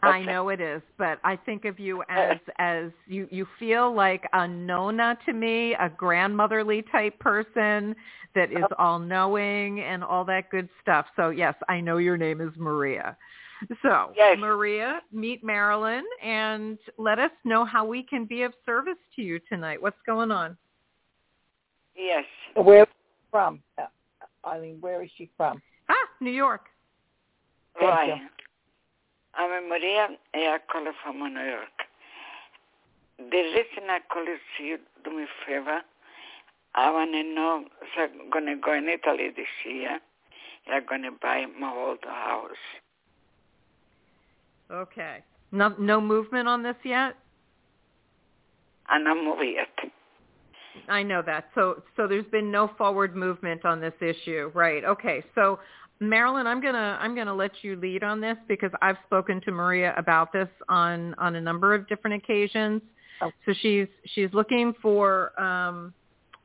I 0.03 0.22
know 0.22 0.49
it 0.51 0.61
is, 0.61 0.82
but 0.96 1.18
I 1.24 1.36
think 1.36 1.64
of 1.64 1.78
you 1.78 2.03
as 2.09 2.38
as 2.59 2.90
you 3.07 3.26
you 3.30 3.46
feel 3.59 3.92
like 3.94 4.28
a 4.32 4.46
nona 4.46 5.18
to 5.26 5.32
me, 5.32 5.74
a 5.74 5.88
grandmotherly 5.88 6.82
type 6.92 7.18
person 7.18 7.96
that 8.34 8.53
is 8.53 8.64
all 8.78 8.99
knowing 8.99 9.80
and 9.80 10.05
all 10.05 10.24
that 10.26 10.51
good 10.51 10.68
stuff. 10.80 11.07
So 11.16 11.30
yes, 11.30 11.55
I 11.68 11.80
know 11.80 11.96
your 11.99 12.16
name 12.16 12.40
is 12.40 12.53
Maria. 12.57 13.16
So 13.82 14.12
Yes. 14.16 14.38
Maria, 14.38 15.01
meet 15.12 15.42
Marilyn 15.42 16.05
and 16.22 16.78
let 16.96 17.18
us 17.18 17.32
know 17.44 17.64
how 17.64 17.84
we 17.84 18.05
can 18.05 18.24
be 18.24 18.42
of 18.42 18.53
service 18.64 18.99
to 19.16 19.22
you 19.22 19.40
tonight. 19.49 19.82
What's 19.82 20.01
going 20.07 20.30
on? 20.30 20.57
Yes. 21.96 22.24
Where 22.55 22.86
from? 23.32 23.61
Uh, 23.76 23.86
I 24.44 24.61
mean, 24.61 24.80
where 24.80 25.03
is 25.03 25.11
she 25.18 25.28
from? 25.36 25.61
Ah, 25.88 25.94
New 26.20 26.30
York. 26.30 26.66
Thank 27.78 27.90
Right. 27.90 28.09
you. 28.20 28.28
I'm 29.35 29.68
Maria 29.68 30.09
and 30.35 30.43
I 30.43 30.59
call 30.70 30.85
from 31.03 31.18
New 31.18 31.41
York. 31.41 31.79
The 33.18 33.37
reason 33.37 33.89
I 33.89 33.99
call 34.12 34.22
is 34.22 34.41
you 34.61 34.79
do 35.05 35.11
me 35.11 35.24
a 35.24 35.47
favor. 35.47 35.81
I 36.74 36.91
want 36.91 37.12
to 37.12 37.22
know, 37.22 37.64
so 37.95 38.03
I'm 38.03 38.31
going 38.31 38.47
to 38.47 38.57
go 38.57 38.72
in 38.74 38.89
Italy 38.89 39.31
this 39.35 39.47
year. 39.64 39.99
I'm 40.70 40.87
going 40.87 41.03
to 41.03 41.11
buy 41.20 41.45
my 41.59 41.72
old 41.74 41.99
house. 42.05 42.51
Okay. 44.70 45.18
No 45.51 45.74
no 45.79 46.01
movement 46.01 46.47
on 46.47 46.62
this 46.62 46.76
yet? 46.85 47.16
I'm 48.87 49.05
not 49.05 49.16
moving 49.16 49.57
it. 49.57 49.91
I 50.89 51.03
know 51.03 51.22
that. 51.22 51.49
So 51.55 51.83
so 51.97 52.07
there's 52.07 52.26
been 52.26 52.51
no 52.51 52.70
forward 52.76 53.16
movement 53.16 53.64
on 53.64 53.81
this 53.81 53.95
issue, 54.01 54.51
right? 54.55 54.85
Okay. 54.85 55.24
So 55.35 55.59
Marilyn, 56.01 56.46
I'm 56.46 56.61
gonna 56.61 56.99
I'm 57.01 57.14
gonna 57.14 57.34
let 57.34 57.51
you 57.62 57.76
lead 57.76 58.05
on 58.05 58.20
this 58.20 58.36
because 58.46 58.70
I've 58.82 58.96
spoken 59.07 59.40
to 59.42 59.51
Maria 59.51 59.94
about 59.96 60.32
this 60.32 60.49
on 60.68 61.14
on 61.14 61.34
a 61.36 61.40
number 61.40 61.74
of 61.74 61.88
different 61.88 62.22
occasions. 62.22 62.82
Oh. 63.20 63.30
So 63.46 63.53
she's 63.61 63.88
she's 64.07 64.32
looking 64.32 64.74
for 64.80 65.38
um, 65.40 65.92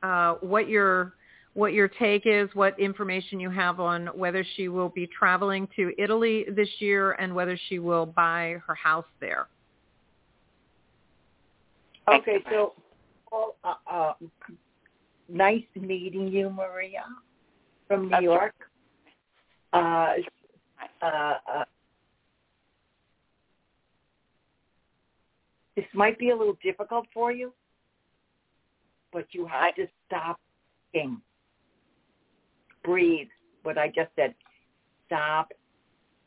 uh, 0.02 0.34
what 0.40 0.68
your 0.68 1.14
what 1.52 1.72
your 1.72 1.86
take 1.86 2.22
is, 2.26 2.48
what 2.54 2.78
information 2.80 3.38
you 3.38 3.48
have 3.48 3.78
on 3.78 4.08
whether 4.08 4.44
she 4.56 4.66
will 4.66 4.88
be 4.88 5.06
traveling 5.06 5.68
to 5.76 5.92
Italy 5.98 6.46
this 6.50 6.68
year 6.80 7.12
and 7.12 7.32
whether 7.32 7.58
she 7.68 7.78
will 7.78 8.06
buy 8.06 8.56
her 8.66 8.74
house 8.74 9.06
there. 9.20 9.46
Okay, 12.12 12.38
so 12.50 12.74
well, 13.30 13.54
uh, 13.62 13.74
uh, 13.90 14.12
nice 15.28 15.62
meeting 15.80 16.26
you, 16.26 16.50
Maria, 16.50 17.04
from 17.86 18.04
New 18.04 18.10
That's 18.10 18.22
York. 18.24 18.54
Uh, 19.74 20.12
uh, 21.02 21.34
uh, 21.52 21.64
this 25.74 25.84
might 25.92 26.16
be 26.16 26.30
a 26.30 26.36
little 26.36 26.56
difficult 26.62 27.06
for 27.12 27.32
you, 27.32 27.52
but 29.12 29.26
you 29.32 29.46
have 29.46 29.74
to 29.74 29.88
stop 30.06 30.38
thinking. 30.92 31.20
Breathe. 32.84 33.28
What 33.64 33.76
I 33.76 33.88
just 33.88 34.10
said. 34.14 34.34
Stop 35.06 35.52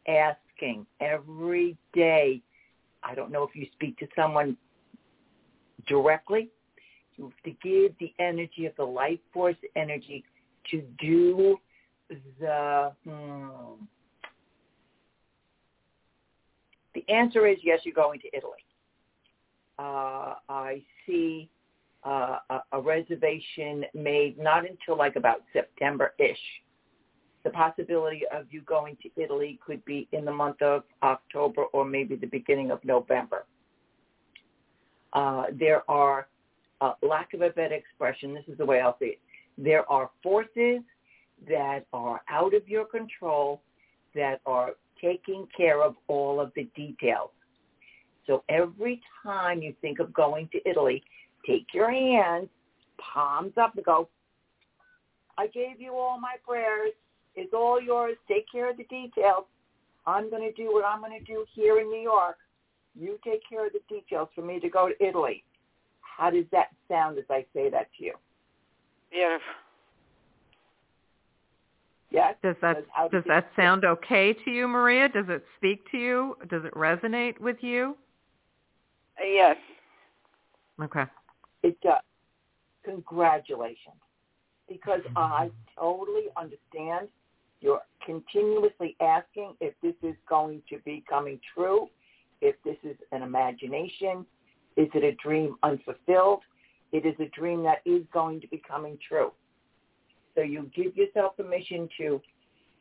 asking 0.08 0.86
every 1.00 1.78
day. 1.94 2.42
I 3.04 3.16
don't 3.16 3.32
know 3.32 3.44
if 3.44 3.56
you 3.56 3.66
speak 3.74 3.98
to 4.00 4.08
someone 4.16 4.58
directly. 5.88 6.50
You 7.16 7.26
have 7.26 7.44
to 7.44 7.52
give 7.64 7.94
the 8.00 8.14
energy 8.20 8.66
of 8.66 8.76
the 8.76 8.84
life 8.84 9.20
force 9.34 9.56
energy 9.76 10.24
to 10.72 10.82
do 11.00 11.58
the 12.40 12.92
hmm. 13.04 13.84
the 16.94 17.04
answer 17.10 17.48
is 17.48 17.58
yes 17.64 17.82
you're 17.84 17.94
going 17.94 18.20
to 18.20 18.28
italy. 18.36 18.64
Uh, 19.80 20.36
i 20.50 20.82
see 21.06 21.50
uh, 22.06 22.38
a, 22.50 22.60
a 22.74 22.82
reservation 22.82 23.84
made 23.94 24.38
not 24.38 24.64
until 24.68 24.98
like 24.98 25.16
about 25.16 25.42
september-ish. 25.52 26.38
The 27.44 27.50
possibility 27.50 28.24
of 28.34 28.46
you 28.52 28.62
going 28.62 28.98
to 29.04 29.10
italy 29.22 29.60
could 29.66 29.84
be 29.86 30.08
in 30.12 30.26
the 30.26 30.32
month 30.32 30.62
of 30.62 30.84
october 31.04 31.64
or 31.74 31.86
maybe 31.86 32.16
the 32.16 32.28
beginning 32.28 32.72
of 32.72 32.84
november. 32.86 33.46
Uh, 35.14 35.46
there 35.52 35.90
are 35.90 36.28
uh, 36.80 36.94
lack 37.02 37.34
of 37.34 37.42
a 37.42 37.50
better 37.50 37.74
expression. 37.74 38.34
This 38.34 38.44
is 38.48 38.58
the 38.58 38.66
way 38.66 38.80
i'll 38.80 38.98
see 39.00 39.06
it. 39.06 39.20
There 39.58 39.90
are 39.92 40.10
forces 40.22 40.82
that 41.48 41.86
are 41.94 42.22
out 42.30 42.54
of 42.54 42.68
your 42.68 42.86
control 42.86 43.62
that 44.16 44.42
are 44.46 44.72
taking 45.02 45.48
care 45.56 45.84
of 45.84 45.96
all 46.08 46.40
of 46.40 46.52
the 46.56 46.68
details. 46.76 47.30
So 48.26 48.44
every 48.50 49.02
time 49.24 49.62
you 49.62 49.74
think 49.82 50.00
of 50.00 50.14
going 50.14 50.50
to 50.52 50.70
Italy, 50.70 51.04
take 51.46 51.68
your 51.74 51.92
hands, 51.92 52.50
palms 52.98 53.54
up 53.58 53.76
and 53.76 53.86
go, 53.86 54.10
I 55.38 55.48
gave 55.48 55.80
you 55.80 55.94
all 55.94 56.20
my 56.20 56.36
prayers. 56.46 56.92
It's 57.36 57.54
all 57.54 57.80
yours. 57.82 58.18
Take 58.28 58.46
care 58.52 58.70
of 58.70 58.78
the 58.78 58.84
details. 58.86 59.46
I'm 60.06 60.30
going 60.30 60.42
to 60.42 60.52
do 60.54 60.74
what 60.74 60.84
I'm 60.84 61.00
going 61.00 61.18
to 61.18 61.26
do 61.26 61.46
here 61.54 61.80
in 61.80 61.90
New 61.90 62.02
York. 62.02 62.38
You 63.00 63.20
take 63.24 63.42
care 63.48 63.68
of 63.68 63.74
the 63.74 63.82
details 63.88 64.30
for 64.34 64.42
me 64.42 64.60
to 64.60 64.70
go 64.70 64.90
to 64.90 65.06
Italy. 65.06 65.44
How 66.02 66.32
does 66.32 66.46
that 66.52 66.70
sound 66.88 67.20
as 67.20 67.26
I 67.30 67.46
say 67.54 67.70
that 67.70 67.90
to 67.98 68.06
you? 68.06 68.14
Beautiful. 69.12 69.67
Yes? 72.18 72.36
Does 72.42 72.56
that 72.62 72.78
Does- 72.78 72.86
how 72.92 73.04
does 73.04 73.12
does 73.12 73.26
it- 73.26 73.28
that 73.28 73.56
sound 73.56 73.86
okay 73.86 74.34
to 74.34 74.50
you, 74.50 74.68
Maria? 74.68 75.08
Does 75.08 75.30
it 75.30 75.46
speak 75.56 75.88
to 75.92 76.00
you? 76.00 76.36
Does 76.48 76.66
it 76.66 76.74
resonate 76.74 77.40
with 77.40 77.64
you? 77.64 77.96
Uh, 79.22 79.26
yes. 79.26 79.58
Okay. 80.82 81.06
It 81.62 81.80
does. 81.82 82.02
Congratulations. 82.84 84.02
Because 84.68 85.02
I 85.16 85.52
totally 85.76 86.28
understand 86.36 87.08
you're 87.62 87.84
continuously 88.04 88.96
asking 89.00 89.56
if 89.60 89.80
this 89.82 89.96
is 90.02 90.16
going 90.28 90.64
to 90.70 90.80
be 90.80 91.04
coming 91.08 91.40
true, 91.54 91.88
if 92.42 92.56
this 92.64 92.78
is 92.84 92.98
an 93.12 93.22
imagination, 93.22 94.26
is 94.76 94.90
it 94.96 95.04
a 95.04 95.12
dream 95.14 95.56
unfulfilled? 95.62 96.42
It 96.92 97.06
is 97.06 97.20
a 97.20 97.28
dream 97.28 97.62
that 97.64 97.82
is 97.86 98.04
going 98.12 98.42
to 98.42 98.48
be 98.48 98.58
coming 98.58 98.98
true. 99.08 99.32
So 100.38 100.44
you 100.44 100.70
give 100.76 100.96
yourself 100.96 101.36
permission 101.36 101.90
to 101.98 102.22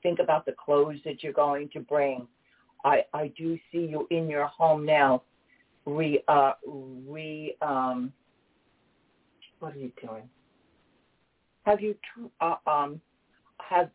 think 0.03 0.19
about 0.19 0.45
the 0.45 0.53
clothes 0.53 0.99
that 1.07 1.23
you're 1.23 1.33
going 1.33 1.71
to 1.71 1.81
bring. 1.81 2.29
I, 2.85 3.03
I 3.15 3.33
do 3.37 3.59
see 3.73 3.87
you 3.87 4.07
in 4.11 4.29
your 4.29 4.47
home 4.47 4.85
now. 4.85 5.23
Re 5.87 6.23
uh 6.29 6.53
re 6.67 7.57
um 7.63 8.13
what 9.61 9.75
are 9.75 9.79
you 9.79 9.91
doing? 10.05 10.29
Have 11.65 11.81
you 11.81 11.95
uh, 12.41 12.57
um 12.67 13.01
have 13.59 13.91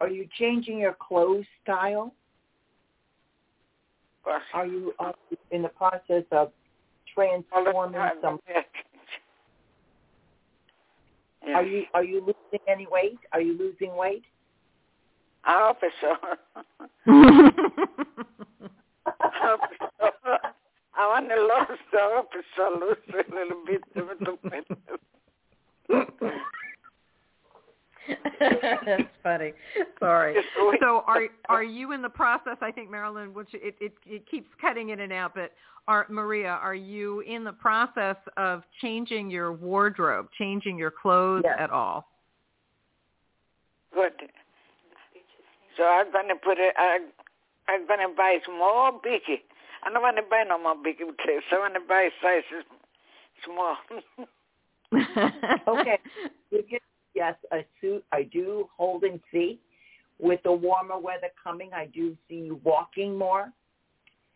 are 0.00 0.08
you 0.08 0.26
changing 0.38 0.78
your 0.78 0.96
clothes 0.98 1.44
style? 1.62 2.14
Are 4.54 4.66
you 4.66 4.94
uh, 4.98 5.12
in 5.50 5.60
the 5.62 5.68
process 5.68 6.24
of 6.32 6.52
transforming 7.14 8.00
some 8.22 8.38
Yes. 8.48 8.64
Yes. 11.46 11.56
are 11.56 11.64
you 11.64 11.84
are 11.94 12.04
you 12.04 12.20
losing 12.20 12.60
any 12.68 12.86
weight 12.90 13.18
are 13.32 13.40
you 13.40 13.56
losing 13.56 13.96
weight 13.96 14.24
oh, 15.46 15.72
oh, 15.82 16.16
oh, 16.22 16.36
I 19.20 19.38
hope 19.42 19.60
so. 19.80 19.86
I 19.86 20.00
hope 20.00 20.10
so. 20.24 20.36
I 20.94 21.06
want 21.08 21.28
to 21.28 21.36
lose, 21.36 21.78
so 21.90 21.98
I 21.98 22.16
hope 22.16 22.30
so. 22.56 22.62
Lose 22.78 22.98
a 23.14 23.34
little 23.34 23.62
bit, 23.66 23.82
a 23.96 23.98
little 24.00 24.38
bit. 24.50 24.66
That's 28.40 29.02
funny. 29.22 29.52
Sorry. 29.98 30.36
So 30.80 31.02
are 31.06 31.22
are 31.48 31.62
you 31.62 31.92
in 31.92 32.02
the 32.02 32.08
process? 32.08 32.56
I 32.60 32.70
think 32.70 32.90
Marilyn, 32.90 33.34
which 33.34 33.48
it, 33.52 33.74
it 33.80 33.92
it 34.06 34.28
keeps 34.30 34.48
cutting 34.60 34.90
in 34.90 35.00
and 35.00 35.12
out, 35.12 35.34
but 35.34 35.52
are 35.88 36.06
Maria, 36.08 36.58
are 36.62 36.74
you 36.74 37.20
in 37.20 37.44
the 37.44 37.52
process 37.52 38.16
of 38.36 38.62
changing 38.80 39.30
your 39.30 39.52
wardrobe, 39.52 40.28
changing 40.38 40.78
your 40.78 40.90
clothes 40.90 41.42
Yes. 41.44 41.56
at 41.58 41.70
all? 41.70 42.08
Good. 43.92 44.12
So 45.76 45.84
I'm 45.84 46.12
gonna 46.12 46.36
put 46.36 46.58
it. 46.58 46.74
I, 46.76 46.98
I'm 47.68 47.86
gonna 47.86 48.08
buy 48.16 48.38
small 48.44 49.00
biggie. 49.04 49.42
I 49.82 49.90
don't 49.90 50.02
want 50.02 50.16
to 50.16 50.22
buy 50.22 50.44
no 50.46 50.58
more 50.62 50.74
biggie 50.74 51.16
place. 51.18 51.42
I 51.50 51.58
want 51.58 51.74
to 51.74 51.80
buy 51.80 52.10
sizes 52.20 52.64
small. 53.44 53.76
okay. 55.68 55.98
You 56.50 56.62
get, 56.68 56.82
yes, 57.14 57.34
a 57.52 57.64
suit. 57.80 58.04
I 58.12 58.22
do 58.24 58.68
hold 58.76 59.04
and 59.04 59.20
see. 59.32 59.58
With 60.18 60.42
the 60.42 60.52
warmer 60.52 60.98
weather 60.98 61.28
coming, 61.42 61.70
I 61.72 61.86
do 61.86 62.16
see 62.28 62.36
you 62.36 62.60
walking 62.64 63.16
more. 63.16 63.52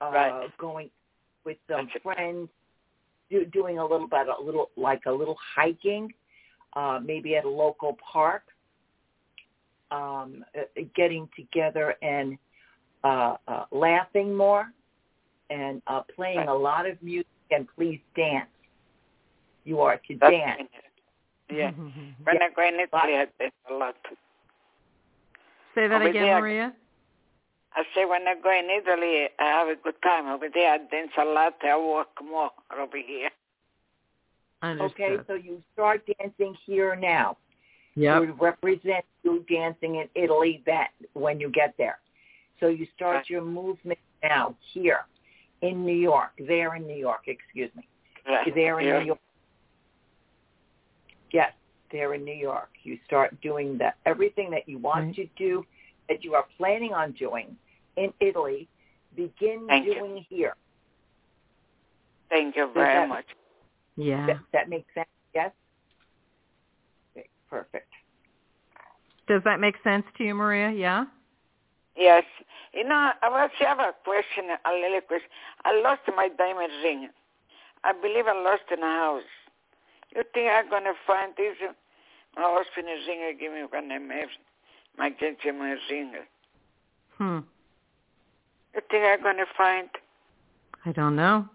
Uh, 0.01 0.11
Right. 0.13 0.59
Going 0.59 0.91
with 1.45 1.59
some 1.69 1.87
Gotcha. 1.87 2.01
friends, 2.01 2.49
do, 3.31 3.45
doing 3.45 3.79
a 3.79 3.83
little 3.87 4.09
bit, 4.09 4.27
a 4.29 4.43
little 4.43 4.71
like 4.77 5.03
a 5.07 5.13
little 5.13 5.37
hiking, 5.55 6.13
uh, 6.75 7.01
maybe 7.05 7.37
at 7.37 7.45
a 7.45 7.49
local 7.49 7.99
park. 8.13 8.45
Um, 9.91 10.45
uh, 10.59 10.63
getting 10.97 11.29
together 11.37 11.95
and 12.03 12.37
uh, 13.05 13.37
uh, 13.47 13.65
laughing 13.71 14.35
more, 14.35 14.73
and 15.51 15.81
uh, 15.87 16.01
playing 16.17 16.39
Right. 16.39 16.49
a 16.49 16.55
lot 16.55 16.87
of 16.87 17.01
music. 17.03 17.27
And 17.51 17.69
please 17.77 18.01
dance. 18.17 18.49
You 19.65 19.81
are 19.83 19.99
to 20.09 20.17
That's 20.19 20.33
dance. 20.33 20.63
Yeah. 21.51 21.71
When 21.73 22.43
I 22.43 22.49
go 22.55 22.67
in 22.67 22.75
Italy, 22.75 23.15
I 23.17 23.27
dance 23.39 23.53
a 23.71 23.75
lot. 23.75 23.97
Say 25.75 25.89
that 25.89 26.01
Over 26.01 26.09
again, 26.09 26.23
there. 26.23 26.41
Maria. 26.41 26.73
I 27.77 27.83
say 27.95 28.05
when 28.05 28.27
I 28.29 28.35
go 28.41 28.51
in 28.57 28.71
Italy, 28.71 29.29
I 29.39 29.45
have 29.45 29.69
a 29.69 29.75
good 29.77 30.01
time. 30.03 30.29
Over 30.29 30.49
there, 30.53 30.73
I 30.73 30.79
dance 30.79 31.11
a 31.21 31.25
lot. 31.25 31.55
I 31.63 31.77
walk 31.77 32.11
more 32.25 32.51
over 32.79 32.97
here. 32.97 33.31
Understood. 34.63 35.01
Okay, 35.01 35.23
so 35.27 35.35
you 35.35 35.63
start 35.73 36.03
dancing 36.19 36.57
here 36.65 36.97
now. 36.97 37.37
Yeah. 37.97 38.19
would 38.19 38.41
represent 38.41 39.05
you 39.23 39.45
dancing 39.49 39.97
in 39.97 40.09
Italy 40.17 40.63
that 40.67 40.89
when 41.13 41.39
you 41.39 41.49
get 41.51 41.75
there. 41.79 42.01
So 42.59 42.67
you 42.67 42.87
start 42.97 43.17
Right. 43.17 43.31
your 43.31 43.43
movement 43.43 44.01
now 44.23 44.57
here 44.73 45.07
in 45.61 45.85
New 45.87 45.95
York, 45.95 46.33
there 46.39 46.75
in 46.75 46.87
New 46.89 46.97
York, 46.97 47.29
excuse 47.29 47.71
me. 47.77 47.87
Right. 48.27 48.53
There 48.53 48.81
in 48.81 48.87
Yeah. 48.87 48.99
New 49.01 49.07
York. 49.07 49.19
Yes, 51.35 51.53
there 51.91 52.15
in 52.15 52.25
New 52.25 52.33
York. 52.51 52.69
You 52.85 52.97
start 53.05 53.39
doing 53.41 53.77
that 53.79 53.97
everything 54.07 54.51
that 54.53 54.69
you 54.69 54.79
want 54.79 55.07
Right. 55.07 55.17
to 55.17 55.27
do, 55.37 55.67
that 56.09 56.23
you 56.23 56.35
are 56.37 56.47
planning 56.57 56.95
on 56.95 57.11
doing 57.13 57.57
in 57.97 58.13
Italy, 58.21 58.69
begin 59.17 59.67
Thank 59.67 59.87
you. 59.87 59.95
doing 59.95 60.17
here. 60.31 60.55
Thank 62.31 62.55
you 62.55 62.67
Does 62.67 62.75
very 62.75 62.95
that- 62.95 63.09
much. 63.09 63.27
Yeah. 63.97 64.27
That, 64.27 64.39
that 64.53 64.69
makes 64.69 64.93
sense, 64.95 65.09
yes? 65.35 65.53
Okay, 67.17 67.29
perfect. 67.51 67.91
Does 69.27 69.43
that 69.45 69.59
make 69.59 69.77
sense 69.83 70.05
to 70.19 70.25
you, 70.25 70.35
Maria? 70.35 70.71
Yeah. 70.71 71.07
Yes. 71.97 72.25
You 72.73 72.85
know, 72.85 73.13
I 73.23 73.29
was 73.29 73.51
have 73.59 73.79
a 73.81 73.93
question, 74.05 74.45
a 74.65 74.73
little 74.73 75.01
question. 75.01 75.31
I 75.65 75.81
lost 75.81 76.03
my 76.17 76.29
diamond 76.29 76.73
ring. 76.85 77.09
I 77.83 77.93
believe 77.93 78.27
I 78.29 78.33
lost 78.43 78.65
in 78.71 78.83
a 78.83 78.87
house. 79.05 79.23
You 80.15 80.23
think 80.33 80.51
I'm 80.51 80.71
going 80.71 80.85
to 80.85 80.95
find 81.07 81.33
this? 81.37 81.57
My 82.37 82.43
husband 82.43 82.87
is 82.89 83.07
ring 83.07 83.37
give 83.39 83.53
me 83.53 83.63
I 83.73 83.99
married. 83.99 84.29
My 84.97 85.11
gentleman 85.11 85.79
ring. 85.91 86.13
Hmm. 87.19 87.39
You 88.75 88.81
think 88.91 89.05
I'm 89.05 89.23
going 89.23 89.37
to 89.37 89.47
find? 89.57 89.89
I 90.85 90.93
don't 90.93 91.17
know. 91.17 91.49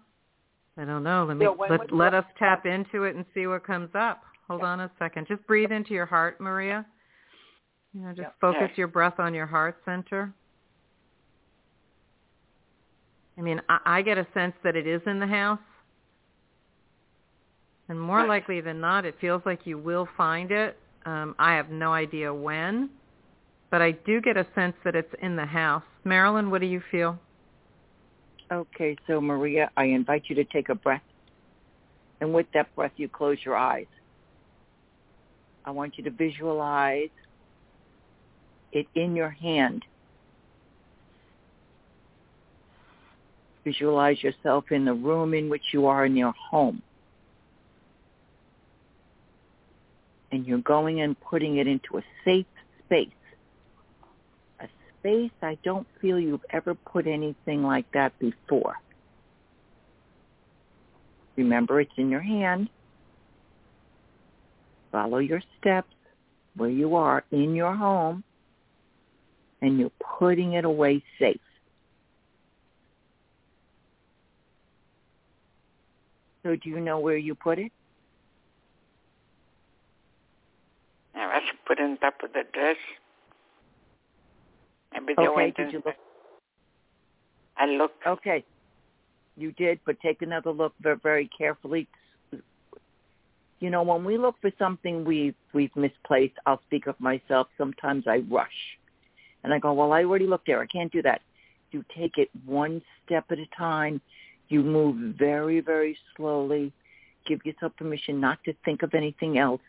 I 0.76 0.84
don't 0.84 1.02
know. 1.02 1.24
Let 1.26 1.36
me 1.36 1.46
Yeah, 1.46 1.66
let 1.68 1.92
let 1.92 2.14
us 2.14 2.24
tap 2.38 2.66
into 2.66 3.04
it 3.04 3.16
and 3.16 3.24
see 3.34 3.46
what 3.46 3.66
comes 3.66 3.90
up. 3.94 4.22
Hold 4.48 4.62
on 4.62 4.80
a 4.80 4.90
second. 4.98 5.26
Just 5.28 5.46
breathe 5.46 5.70
into 5.70 5.92
your 5.92 6.06
heart, 6.06 6.40
Maria. 6.40 6.84
You 7.92 8.02
know, 8.02 8.08
just 8.10 8.20
Yeah. 8.20 8.30
focus 8.40 8.76
your 8.76 8.88
breath 8.88 9.18
on 9.20 9.34
your 9.34 9.46
heart 9.46 9.82
center. 9.84 10.32
I 13.36 13.42
mean, 13.42 13.60
I, 13.68 13.80
I 13.84 14.02
get 14.02 14.18
a 14.18 14.26
sense 14.34 14.54
that 14.62 14.76
it 14.76 14.86
is 14.86 15.02
in 15.06 15.18
the 15.18 15.26
house. 15.26 15.60
And 17.90 18.00
more 18.00 18.24
likely 18.24 18.60
than 18.60 18.80
not, 18.80 19.04
it 19.04 19.16
feels 19.20 19.42
like 19.44 19.66
you 19.66 19.76
will 19.76 20.08
find 20.16 20.52
it. 20.52 20.78
Um, 21.04 21.34
I 21.40 21.56
have 21.56 21.70
no 21.70 21.92
idea 21.92 22.32
when, 22.32 22.88
but 23.68 23.82
I 23.82 23.90
do 23.90 24.20
get 24.20 24.36
a 24.36 24.46
sense 24.54 24.76
that 24.84 24.94
it's 24.94 25.12
in 25.22 25.34
the 25.34 25.44
house. 25.44 25.82
Marilyn, 26.04 26.52
what 26.52 26.60
do 26.60 26.68
you 26.68 26.80
feel? 26.92 27.18
Okay, 28.52 28.96
so 29.08 29.20
Maria, 29.20 29.72
I 29.76 29.86
invite 29.86 30.22
you 30.28 30.36
to 30.36 30.44
take 30.44 30.68
a 30.68 30.74
breath. 30.76 31.02
And 32.20 32.32
with 32.32 32.46
that 32.54 32.72
breath, 32.76 32.92
you 32.96 33.08
close 33.08 33.38
your 33.44 33.56
eyes. 33.56 33.88
I 35.64 35.72
want 35.72 35.98
you 35.98 36.04
to 36.04 36.10
visualize 36.10 37.08
it 38.70 38.86
in 38.94 39.16
your 39.16 39.30
hand. 39.30 39.84
Visualize 43.64 44.22
yourself 44.22 44.66
in 44.70 44.84
the 44.84 44.94
room 44.94 45.34
in 45.34 45.48
which 45.48 45.64
you 45.72 45.86
are 45.86 46.06
in 46.06 46.16
your 46.16 46.34
home. 46.50 46.80
And 50.32 50.46
you're 50.46 50.58
going 50.58 51.00
and 51.00 51.18
putting 51.20 51.56
it 51.56 51.66
into 51.66 51.98
a 51.98 52.02
safe 52.24 52.46
space. 52.84 53.08
A 54.60 54.68
space 54.98 55.32
I 55.42 55.58
don't 55.64 55.86
feel 56.00 56.18
you've 56.20 56.44
ever 56.50 56.74
put 56.74 57.06
anything 57.06 57.64
like 57.64 57.90
that 57.92 58.18
before. 58.18 58.76
Remember, 61.36 61.80
it's 61.80 61.92
in 61.96 62.10
your 62.10 62.20
hand. 62.20 62.68
Follow 64.92 65.18
your 65.18 65.42
steps 65.58 65.94
where 66.56 66.70
you 66.70 66.96
are 66.96 67.24
in 67.30 67.54
your 67.54 67.74
home, 67.74 68.24
and 69.62 69.78
you're 69.78 69.92
putting 70.18 70.54
it 70.54 70.64
away 70.64 71.02
safe. 71.18 71.40
So 76.42 76.56
do 76.56 76.68
you 76.68 76.80
know 76.80 76.98
where 76.98 77.16
you 77.16 77.34
put 77.34 77.58
it? 77.58 77.72
I 81.20 81.26
was 81.26 81.42
put 81.66 81.78
on 81.78 81.98
top 81.98 82.14
of 82.24 82.32
the 82.32 82.44
dress. 82.52 82.76
Okay, 84.96 85.52
did 85.56 85.72
you 85.72 85.82
look? 85.84 85.94
I 87.58 87.66
looked. 87.66 88.06
Okay, 88.06 88.42
you 89.36 89.52
did, 89.52 89.80
but 89.84 90.00
take 90.00 90.22
another 90.22 90.50
look 90.50 90.72
very, 90.80 90.96
very 91.02 91.30
carefully. 91.36 91.86
You 93.60 93.68
know, 93.68 93.82
when 93.82 94.04
we 94.04 94.16
look 94.16 94.36
for 94.40 94.50
something 94.58 95.04
we've 95.04 95.34
we've 95.52 95.74
misplaced, 95.76 96.34
I'll 96.46 96.62
speak 96.66 96.86
of 96.86 96.98
myself. 96.98 97.48
Sometimes 97.58 98.04
I 98.06 98.18
rush, 98.30 98.78
and 99.44 99.52
I 99.52 99.58
go, 99.58 99.74
"Well, 99.74 99.92
I 99.92 100.04
already 100.04 100.26
looked 100.26 100.46
there. 100.46 100.60
I 100.60 100.66
can't 100.66 100.90
do 100.90 101.02
that." 101.02 101.20
You 101.70 101.84
take 101.96 102.16
it 102.16 102.30
one 102.46 102.82
step 103.04 103.26
at 103.30 103.38
a 103.38 103.46
time. 103.56 104.00
You 104.48 104.62
move 104.62 105.14
very, 105.16 105.60
very 105.60 105.96
slowly. 106.16 106.72
Give 107.26 107.44
yourself 107.44 107.76
permission 107.76 108.20
not 108.20 108.42
to 108.44 108.54
think 108.64 108.82
of 108.82 108.94
anything 108.94 109.38
else, 109.38 109.60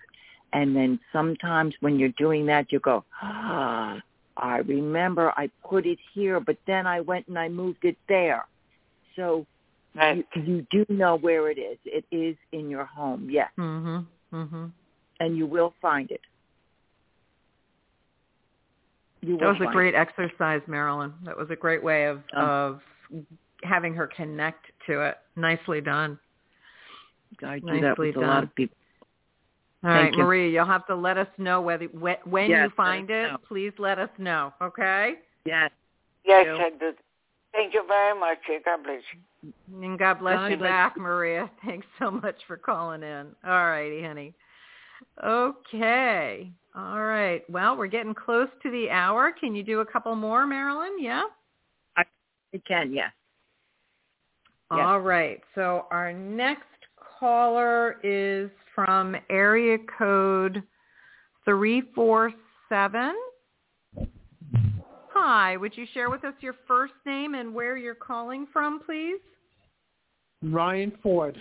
and 0.54 0.76
then 0.76 0.99
sometimes 1.12 1.76
when 1.80 1.97
you're 1.99 2.10
doing 2.18 2.45
that, 2.47 2.72
you 2.72 2.80
go, 2.80 3.04
"Ah." 3.22 4.02
I 4.38 4.60
remember 4.60 5.34
I 5.38 5.49
put 5.64 5.86
it 5.86 5.99
here, 6.14 6.39
but 6.39 6.58
then 6.66 6.88
I 6.88 7.02
went 7.02 7.28
and 7.28 7.38
I 7.38 7.49
moved 7.49 7.84
it 7.84 7.97
there. 8.08 8.45
So 9.16 9.45
Right. 9.93 10.26
you, 10.36 10.41
you 10.41 10.68
do 10.72 10.86
know 10.93 11.16
where 11.18 11.49
it 11.49 11.58
is. 11.58 11.78
It 11.84 12.06
is 12.12 12.38
in 12.54 12.70
your 12.70 12.86
home, 12.86 13.30
yes, 13.30 13.52
Mhm. 13.58 14.08
Mhm. 14.32 14.72
and 15.20 15.38
you 15.38 15.45
will 15.45 15.72
find 15.82 16.10
it. 16.12 16.22
You 19.22 19.38
That 19.38 19.60
was 19.60 19.62
a 19.62 19.72
great 19.72 19.93
exercise, 19.93 20.66
Marilyn. 20.68 21.14
That 21.24 21.38
was 21.38 21.49
a 21.52 21.56
great 21.56 21.84
way 21.84 22.06
of 22.06 22.24
Um, 22.34 22.49
of 22.49 22.82
having 23.64 23.93
her 23.93 24.08
connect 24.08 24.72
to 24.88 25.02
it. 25.02 25.20
Nicely 25.36 25.82
done. 25.82 26.18
I 27.43 27.60
do 27.60 27.66
nicely 27.66 27.82
that 27.82 27.97
with 27.97 28.16
a 28.16 28.20
done. 28.22 28.30
lot 28.30 28.43
of 28.43 28.56
people. 28.56 28.76
All 29.84 29.89
Thank 29.89 30.03
right, 30.03 30.13
you. 30.13 30.23
Maria, 30.23 30.49
you'll 30.49 30.65
have 30.65 30.86
to 30.88 30.95
let 30.95 31.17
us 31.17 31.27
know 31.38 31.59
whether 31.61 31.86
when, 31.86 32.17
when 32.25 32.49
Yes, 32.49 32.65
you 32.65 32.75
find 32.75 33.09
it. 33.09 33.32
know. 33.32 33.38
Please 33.47 33.73
let 33.79 33.97
us 33.97 34.09
know. 34.19 34.53
Okay. 34.61 35.15
Yes. 35.45 35.71
Yes. 36.23 36.45
I 36.49 36.69
did. 36.77 36.95
Thank 37.51 37.73
you 37.73 37.84
very 37.88 38.17
much. 38.17 38.38
God 38.63 38.84
bless 38.84 39.01
you. 39.11 39.53
And 39.84 39.97
God 39.97 40.19
bless 40.19 40.36
God 40.36 40.51
you 40.51 40.57
bless 40.57 40.69
back, 40.69 40.97
Maria. 40.97 41.49
Thanks 41.65 41.88
so 41.99 42.11
much 42.11 42.36
for 42.47 42.57
calling 42.57 43.01
in. 43.01 43.27
All 43.45 43.65
righty, 43.65 44.03
honey. 44.03 44.34
Okay. 45.23 46.51
All 46.75 47.01
right. 47.01 47.43
Well, 47.49 47.75
we're 47.75 47.88
getting 47.88 48.13
close 48.13 48.47
to 48.63 48.71
the 48.71 48.89
hour. 48.89 49.32
Can 49.38 49.55
you 49.55 49.63
do 49.63 49.79
a 49.79 49.86
couple 49.86 50.15
more, 50.15 50.45
Marilyn? 50.45 50.97
Yeah. 50.99 51.23
I 51.97 52.03
can, 52.67 52.93
yes. 52.93 53.11
Yes. 54.71 54.79
All 54.86 54.99
right. 54.99 55.41
So 55.55 55.86
our 55.91 56.13
next 56.13 56.63
caller 57.22 57.99
is 58.03 58.49
from 58.74 59.15
area 59.30 59.78
code 59.97 60.63
347. 61.45 63.15
Hi, 65.13 65.55
would 65.55 65.78
you 65.78 65.86
share 65.93 66.09
with 66.09 66.24
us 66.26 66.34
your 66.39 66.55
first 66.67 66.93
name 67.05 67.36
and 67.36 67.53
where 67.53 67.78
you're 67.78 67.93
calling 67.93 68.47
from, 68.51 68.80
please? 68.84 69.19
Ryan 70.41 70.91
Ford. 71.03 71.39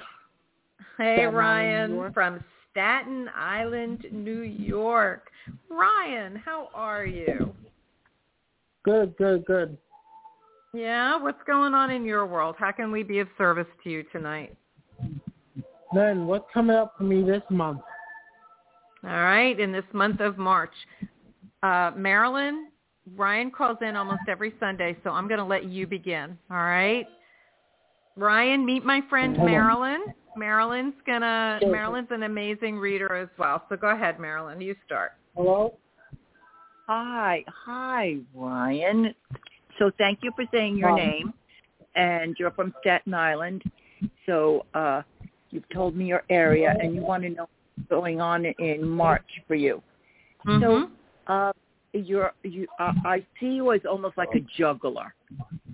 Hey, 0.99 1.16
Staten 1.16 1.35
Ryan 1.35 2.12
from 2.12 2.45
Staten 2.70 3.31
Island, 3.35 4.05
New 4.12 4.43
York. 4.43 5.31
Ryan, 5.70 6.37
how 6.37 6.68
are 6.74 7.07
you? 7.07 7.55
Good, 8.85 9.16
good, 9.16 9.47
good. 9.47 9.78
Yeah, 10.74 11.16
what's 11.16 11.43
going 11.47 11.72
on 11.72 11.91
in 11.91 12.05
your 12.05 12.26
world? 12.26 12.57
How 12.59 12.70
can 12.70 12.93
we 12.93 13.03
be 13.03 13.20
of 13.20 13.28
service 13.39 13.66
to 13.83 13.91
you 13.91 14.05
tonight? 14.12 14.55
Then 15.95 16.26
what's 16.26 16.47
coming 16.53 16.76
up 16.76 16.95
for 16.97 17.05
me 17.05 17.22
this 17.22 17.43
month? 17.51 17.80
All 19.03 19.11
right, 19.11 19.59
in 19.59 19.72
this 19.72 19.84
month 19.93 20.20
of 20.20 20.38
March. 20.38 20.72
Uh, 21.62 21.91
Marilyn, 21.97 22.68
Ryan 23.16 23.51
calls 23.51 23.78
in 23.80 23.97
almost 23.97 24.22
every 24.28 24.53
Sunday, 24.61 24.97
so 25.03 25.11
I'm 25.11 25.26
going 25.26 25.38
to 25.38 25.45
let 25.45 25.64
you 25.64 25.86
begin. 25.86 26.36
All 26.51 26.59
right. 26.59 27.07
Ryan, 28.16 28.66
meet 28.66 28.84
my 28.84 29.01
friend 29.09 29.36
Marilyn. 29.38 30.03
Marilyn's 30.36 30.95
gonna. 31.07 31.61
Marilyn's 31.66 32.09
an 32.11 32.24
amazing 32.24 32.76
reader 32.78 33.16
as 33.16 33.28
well. 33.38 33.64
So 33.68 33.76
go 33.76 33.88
ahead, 33.88 34.20
Marilyn. 34.20 34.61
You 34.61 34.74
start. 34.86 35.12
Hello. 35.36 35.78
Hi, 36.86 37.45
hi, 37.49 38.16
Ryan. 38.34 39.14
So 39.78 39.91
thank 39.97 40.20
you 40.22 40.32
for 40.36 40.45
saying 40.53 40.76
your 40.76 40.91
Hi. 40.91 40.97
name, 40.97 41.34
and 41.95 42.36
you're 42.38 42.51
from 42.51 42.74
Staten 42.80 43.14
Island. 43.14 43.62
So 44.26 44.66
uh, 44.74 45.03
you've 45.51 45.68
told 45.70 45.96
me 45.96 46.07
your 46.07 46.22
area, 46.30 46.74
and 46.80 46.94
you 46.94 47.01
want 47.03 47.22
to 47.24 47.30
know 47.30 47.48
what's 47.76 47.88
going 47.88 48.20
on 48.20 48.44
in 48.44 48.88
March 48.88 49.28
for 49.46 49.55
you. 49.55 49.82
Mhm. 50.46 50.61
So 50.61 50.90
uh, 51.32 51.53
you're 51.92 52.32
you. 52.42 52.66
Uh, 52.78 52.92
I 53.05 53.24
see 53.38 53.55
you 53.55 53.72
as 53.72 53.80
almost 53.88 54.16
like 54.16 54.30
a 54.34 54.40
juggler. 54.57 55.14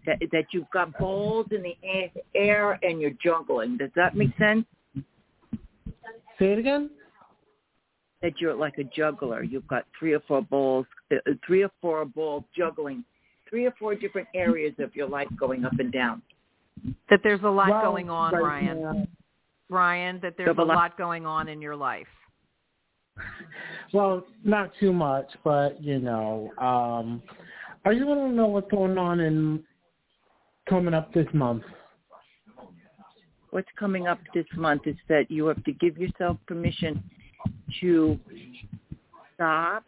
That 0.07 0.19
that 0.33 0.47
you've 0.53 0.71
got 0.71 0.97
balls 0.99 1.47
in 1.51 1.63
the 1.63 1.77
a- 1.85 2.13
air 2.35 2.79
and 2.83 3.01
you're 3.01 3.17
juggling. 3.23 3.77
Does 3.77 3.91
that 3.97 4.17
make 4.17 4.37
sense? 4.39 4.65
Say 6.39 6.53
it 6.53 6.59
again. 6.59 6.91
That 8.23 8.41
you're 8.41 8.55
like 8.55 8.79
a 8.79 8.85
juggler. 8.85 9.43
You've 9.43 9.67
got 9.69 9.85
three 9.99 10.13
or 10.15 10.21
four 10.21 10.43
balls, 10.43 10.87
uh, 11.13 11.17
uh, 11.29 11.35
three 11.47 11.63
or 11.63 11.71
four 11.81 12.05
balls 12.05 12.45
juggling, 12.57 13.05
three 13.49 13.67
or 13.67 13.73
four 13.79 13.95
different 13.95 14.29
areas 14.35 14.75
of 14.79 14.95
your 14.97 15.09
life 15.09 15.29
going 15.39 15.65
up 15.65 15.79
and 15.79 15.93
down. 15.93 16.23
that 17.09 17.21
there's 17.23 17.43
a 17.43 17.49
lot 17.49 17.69
Well, 17.71 17.83
going 17.91 18.11
on, 18.11 18.33
right 18.35 18.43
Ryan. 18.43 18.83
now- 18.83 19.07
Ryan, 19.69 20.21
that 20.23 20.35
there's 20.37 20.47
There's 20.47 20.59
a 20.59 20.63
a 20.63 20.65
lot- 20.65 20.75
lot 20.77 20.99
going 20.99 21.27
on 21.27 21.49
in 21.49 21.61
your 21.61 21.77
life. 21.77 22.07
Well, 23.93 24.27
not 24.45 24.71
too 24.79 24.93
much, 24.93 25.27
but 25.43 25.81
you 25.83 25.99
know, 25.99 26.53
um, 26.59 27.23
I 27.85 27.95
just 27.95 28.05
want 28.07 28.21
to 28.31 28.35
know 28.37 28.47
what's 28.47 28.71
going 28.71 28.99
on 28.99 29.21
in 29.21 29.65
coming 30.69 30.93
up 30.93 31.13
this 31.15 31.27
month. 31.33 31.63
What's 33.51 33.69
coming 33.79 34.07
up 34.07 34.19
this 34.35 34.45
month 34.55 34.83
is 34.87 34.97
that 35.09 35.31
you 35.31 35.47
have 35.47 35.63
to 35.65 35.73
give 35.73 35.97
yourself 35.97 36.37
permission 36.47 37.03
to 37.81 38.19
stop 39.35 39.85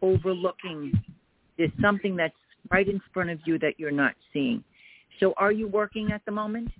overlooking. 0.00 0.92
There's 1.58 1.72
something 1.80 2.16
that's 2.16 2.32
right 2.70 2.88
in 2.88 3.00
front 3.12 3.28
of 3.30 3.38
you 3.44 3.58
that 3.58 3.78
you're 3.78 3.90
not 3.90 4.14
seeing. 4.32 4.64
So 5.18 5.34
are 5.36 5.52
you 5.52 5.68
working 5.68 6.12
at 6.12 6.24
the 6.24 6.32
moment? 6.32 6.70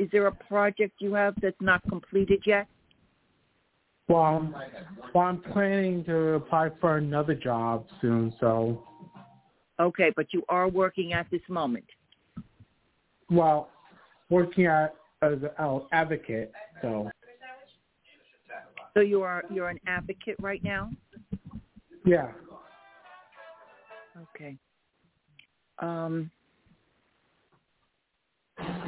Is 0.00 0.08
there 0.12 0.26
a 0.28 0.32
project 0.32 0.94
you 0.98 1.12
have 1.12 1.34
that's 1.42 1.60
not 1.60 1.82
completed 1.90 2.42
yet? 2.46 2.66
Well, 4.08 4.22
I'm, 4.22 4.52
well, 5.14 5.24
I'm 5.24 5.42
planning 5.42 6.04
to 6.04 6.16
apply 6.34 6.70
for 6.80 6.96
another 6.96 7.34
job 7.34 7.84
soon, 8.00 8.32
so 8.40 8.82
Okay, 9.78 10.10
but 10.16 10.26
you 10.32 10.42
are 10.48 10.68
working 10.68 11.12
at 11.12 11.26
this 11.30 11.42
moment. 11.48 11.84
well, 13.30 13.70
working 14.30 14.66
at 14.66 14.94
as 15.22 15.34
an 15.58 15.82
advocate. 15.92 16.50
So 16.80 17.10
So 18.94 19.00
you 19.00 19.20
are 19.22 19.42
you're 19.52 19.68
an 19.68 19.78
advocate 19.86 20.36
right 20.40 20.62
now? 20.64 20.90
yeah, 22.06 22.32
Okay. 24.34 24.56
Um 25.78 26.30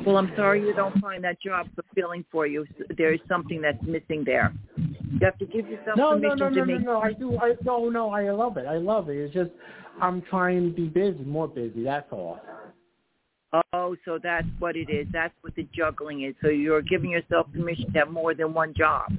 well, 0.07 0.16
I'm 0.16 0.33
sorry 0.37 0.61
you 0.61 0.74
don't 0.74 0.99
find 1.01 1.22
that 1.24 1.41
job 1.41 1.68
fulfilling 1.74 2.24
for 2.30 2.47
you. 2.47 2.66
There 2.97 3.12
is 3.12 3.20
something 3.28 3.61
that's 3.61 3.83
missing 3.83 4.22
there. 4.24 4.53
You 4.76 5.18
have 5.22 5.39
to 5.39 5.47
give 5.47 5.68
yourself 5.68 5.97
no, 5.97 6.16
no, 6.16 6.30
permission 6.30 6.39
no, 6.39 6.49
to 6.51 6.66
no, 6.66 6.78
no, 6.78 6.93
no. 6.93 7.01
I 7.01 7.12
do. 7.12 7.39
I 7.39 7.55
no, 7.64 7.89
no. 7.89 8.11
I 8.11 8.30
love 8.30 8.57
it. 8.57 8.66
I 8.66 8.76
love 8.76 9.09
it. 9.09 9.16
It's 9.16 9.35
just 9.35 9.51
I'm 10.01 10.22
trying 10.22 10.70
to 10.70 10.74
be 10.74 10.89
busy, 10.89 11.22
more 11.24 11.49
busy. 11.49 11.85
That's 11.85 12.11
all. 12.11 12.41
Oh, 13.74 13.95
so 14.05 14.18
that's 14.22 14.47
what 14.59 14.76
it 14.76 14.89
is. 14.89 15.07
That's 15.12 15.35
what 15.43 15.55
the 15.55 15.68
juggling 15.74 16.22
is. 16.22 16.35
So 16.43 16.49
you're 16.49 16.80
giving 16.80 17.11
yourself 17.11 17.47
permission 17.53 17.93
to 17.93 17.99
have 17.99 18.11
more 18.11 18.35
than 18.35 18.55
one 18.55 18.72
job. 18.74 19.12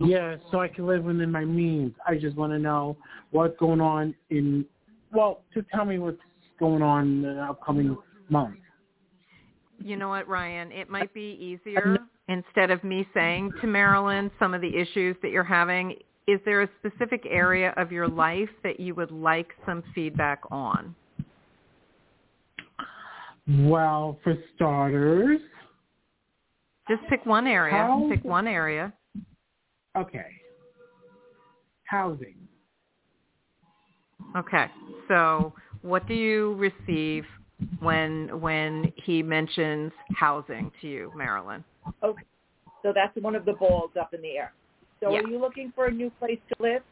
Yeah, 0.00 0.36
so 0.50 0.60
I 0.60 0.66
can 0.66 0.86
live 0.86 1.04
within 1.04 1.30
my 1.30 1.44
means. 1.44 1.92
I 2.06 2.16
just 2.16 2.36
want 2.36 2.52
to 2.52 2.58
know 2.58 2.96
what's 3.30 3.56
going 3.58 3.80
on 3.80 4.14
in. 4.30 4.64
Well, 5.12 5.42
to 5.54 5.64
tell 5.72 5.84
me 5.84 5.98
what's 5.98 6.18
going 6.58 6.82
on 6.82 7.06
in 7.06 7.22
the 7.22 7.42
upcoming 7.42 7.96
month. 8.28 8.56
You 9.84 9.96
know 9.96 10.08
what, 10.08 10.28
Ryan? 10.28 10.70
It 10.72 10.88
might 10.88 11.12
be 11.14 11.36
easier 11.40 11.98
instead 12.28 12.70
of 12.70 12.82
me 12.84 13.06
saying 13.14 13.52
to 13.60 13.66
Marilyn 13.66 14.30
some 14.38 14.54
of 14.54 14.60
the 14.60 14.74
issues 14.76 15.16
that 15.22 15.30
you're 15.30 15.42
having. 15.44 15.96
Is 16.28 16.38
there 16.44 16.62
a 16.62 16.68
specific 16.78 17.24
area 17.28 17.74
of 17.76 17.90
your 17.90 18.06
life 18.08 18.48
that 18.62 18.78
you 18.78 18.94
would 18.94 19.10
like 19.10 19.48
some 19.66 19.82
feedback 19.94 20.40
on? 20.50 20.94
Well, 23.48 24.18
for 24.22 24.34
starters, 24.54 25.40
Just 26.88 27.02
pick 27.08 27.24
one 27.26 27.46
area. 27.46 27.74
How- 27.74 28.08
Pick 28.08 28.24
one 28.24 28.46
area. 28.46 28.92
okay, 29.96 30.26
housing. 31.84 32.36
Okay. 34.36 34.66
So, 35.08 35.52
what 35.82 36.06
do 36.06 36.14
you 36.14 36.54
receive 36.54 37.24
when 37.80 38.40
when 38.40 38.92
he 38.96 39.22
mentions 39.22 39.92
housing 40.14 40.70
to 40.80 40.88
you, 40.88 41.12
Marilyn? 41.16 41.64
Okay. 42.02 42.22
So 42.82 42.92
that's 42.94 43.16
one 43.22 43.34
of 43.36 43.44
the 43.44 43.52
balls 43.52 43.90
up 44.00 44.12
in 44.14 44.22
the 44.22 44.36
air. 44.36 44.52
So 45.00 45.10
Yeah. 45.12 45.20
are 45.20 45.28
you 45.28 45.38
looking 45.40 45.72
for 45.74 45.86
a 45.86 45.90
new 45.90 46.10
place 46.10 46.38
to 46.48 46.62
live? 46.62 46.82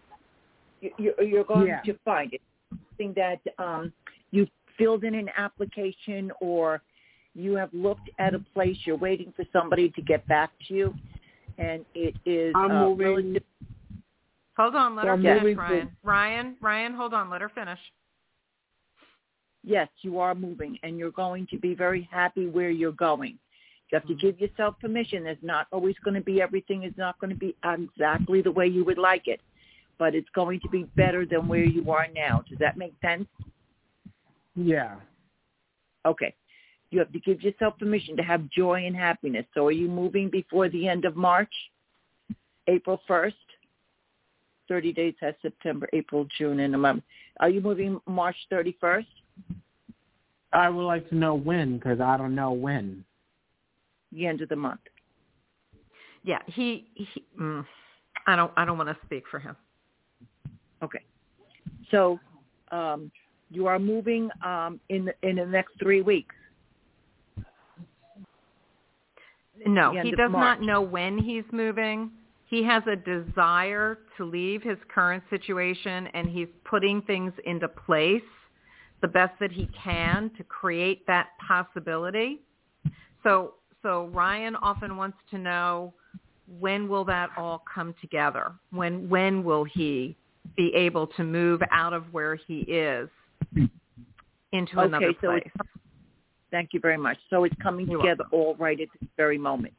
You, 0.81 0.91
you, 0.99 1.15
you're 1.21 1.45
going 1.45 1.67
Yeah. 1.67 1.81
to 1.83 1.95
find 2.05 2.33
it. 2.33 2.41
Something 2.71 3.13
that 3.15 3.41
um, 3.59 3.93
you 4.31 4.47
filled 4.79 5.05
in 5.05 5.15
an 5.15 5.29
application 5.37 6.31
or 6.41 6.81
you 7.35 7.55
have 7.55 7.73
looked 7.73 8.09
at 8.19 8.35
a 8.35 8.39
place, 8.55 8.77
you're 8.85 8.97
waiting 8.97 9.33
for 9.37 9.45
somebody 9.53 9.91
to 9.91 10.03
get 10.03 10.27
back 10.27 10.51
to 10.69 10.75
you, 10.75 10.95
and 11.59 11.85
it 11.95 12.15
is 12.25 12.53
I'm 12.57 12.71
uh, 12.71 12.89
moving. 12.89 13.07
relative- 13.07 13.43
Hold 14.57 14.75
on, 14.75 14.95
let 14.97 15.07
her 15.07 15.13
I'm 15.13 15.23
finish, 15.23 15.43
moving 15.43 15.57
to- 15.57 15.63
Ryan. 15.63 15.97
Ryan, 16.03 16.57
Ryan, 16.61 16.95
hold 16.95 17.15
on, 17.15 17.31
let 17.31 17.41
her 17.41 17.49
finish. 17.49 17.79
Yes, 19.65 19.89
you 20.03 20.19
are 20.19 20.35
moving, 20.35 20.79
and 20.83 20.99
you're 20.99 21.11
going 21.11 21.47
to 21.51 21.59
be 21.59 21.75
very 21.75 22.09
happy 22.11 22.47
where 22.47 22.71
you're 22.71 22.93
going. 22.93 23.39
You 23.91 23.97
have 23.99 24.07
to 24.07 24.15
mm-hmm. 24.15 24.27
give 24.27 24.41
yourself 24.41 24.79
permission. 24.81 25.25
There's 25.25 25.37
not 25.43 25.67
always 25.73 25.97
going 26.05 26.15
to 26.15 26.21
be 26.21 26.41
everything 26.41 26.85
is 26.85 26.95
not 26.97 27.19
going 27.19 27.31
to 27.31 27.37
be 27.37 27.57
exactly 27.65 28.43
the 28.43 28.53
way 28.53 28.67
you 28.67 28.85
would 28.85 28.99
like 28.99 29.27
it, 29.27 29.41
but 29.99 30.15
it's 30.15 30.29
going 30.35 30.61
to 30.61 30.69
be 30.69 30.85
better 30.97 31.27
than 31.27 31.49
where 31.49 31.65
you 31.65 31.91
are 31.91 32.07
now. 32.15 32.45
Does 32.49 32.59
that 32.59 32.77
make 32.77 32.95
sense? 33.03 33.27
Yeah. 34.55 34.97
Okay. 36.07 36.35
You 36.91 36.99
have 36.99 37.13
to 37.13 37.21
give 37.21 37.43
yourself 37.43 37.79
permission 37.79 38.17
to 38.17 38.23
have 38.23 38.49
joy 38.51 38.85
and 38.87 38.97
happiness. 38.97 39.47
So 39.55 39.67
are 39.67 39.73
you 39.73 39.89
moving 39.89 40.29
before 40.29 40.69
the 40.69 40.89
end 40.89 41.05
of 41.05 41.17
March? 41.17 41.53
April 42.67 43.01
1st? 43.09 43.33
30 44.69 44.93
days 44.93 45.15
has 45.21 45.35
September, 45.43 45.89
April, 45.93 46.27
June, 46.39 46.61
and 46.61 46.75
a 46.75 46.79
month. 46.79 47.03
Are 47.41 47.51
you 47.51 47.61
moving 47.61 48.01
March 48.07 48.37
31st? 48.53 49.07
I 50.53 50.69
would 50.69 50.85
like 50.85 51.09
to 51.11 51.15
know 51.15 51.35
when 51.35 51.79
because 51.79 52.01
I 52.01 52.17
don't 52.17 52.35
know 52.35 52.53
when. 52.53 53.05
The 54.13 54.27
end 54.27 54.41
of 54.41 54.49
the 54.49 54.57
month. 54.57 54.81
Yeah, 56.25 56.41
he. 56.47 56.89
he 56.95 57.25
mm, 57.41 57.65
I 58.27 58.37
don't. 58.37 58.53
I 58.57 58.65
don't 58.65 58.77
want 58.77 58.91
to 58.91 58.97
speak 59.07 59.25
for 59.31 59.39
him. 59.39 59.57
Okay. 60.83 61.01
So 61.91 62.19
um, 62.73 63.11
you 63.51 63.67
are 63.67 63.79
moving 63.79 64.29
um, 64.45 64.81
in 64.89 65.07
the, 65.07 65.15
in 65.29 65.37
the 65.37 65.47
next 65.47 65.73
three 65.81 66.03
weeks. 66.03 66.35
No, 69.67 69.93
he 70.03 70.13
does 70.13 70.31
not 70.33 70.63
know 70.63 70.81
when 70.81 71.19
he's 71.19 71.45
moving. 71.53 72.11
He 72.47 72.65
has 72.65 72.83
a 72.87 72.97
desire 72.97 73.99
to 74.17 74.25
leave 74.25 74.63
his 74.63 74.79
current 74.93 75.23
situation, 75.29 76.09
and 76.15 76.29
he's 76.29 76.49
putting 76.65 77.03
things 77.03 77.33
into 77.45 77.69
place 77.69 78.23
the 79.03 79.09
best 79.09 79.33
that 79.41 79.51
he 79.53 79.69
can 79.83 80.31
to 80.37 80.45
create 80.45 81.07
that 81.07 81.29
possibility. 81.47 82.41
So, 83.23 83.55
so 83.83 84.07
Ryan 84.13 84.57
often 84.57 84.97
wants 84.97 85.19
to 85.31 85.39
know 85.39 85.95
when 86.59 86.89
will 86.89 87.05
that 87.05 87.31
all 87.37 87.63
come 87.73 87.95
together? 88.01 88.53
When 88.71 89.09
when 89.09 89.45
will 89.45 89.65
he 89.65 90.17
be 90.57 90.73
able 90.75 91.07
to 91.07 91.23
move 91.23 91.61
out 91.71 91.93
of 91.93 92.13
where 92.13 92.35
he 92.35 92.61
is 92.61 93.09
into 94.53 94.79
Okay, 94.79 94.87
another 94.87 95.13
so 95.21 95.29
place? 95.29 95.51
Thank 96.51 96.71
you 96.73 96.81
very 96.81 96.99
much. 96.99 97.19
So 97.31 97.45
it's 97.45 97.55
coming 97.63 97.89
You're 97.89 98.01
together 98.01 98.25
all 98.33 98.57
right 98.59 98.81
at 98.81 98.89
this 99.01 99.09
very 99.17 99.39
moment. 99.39 99.75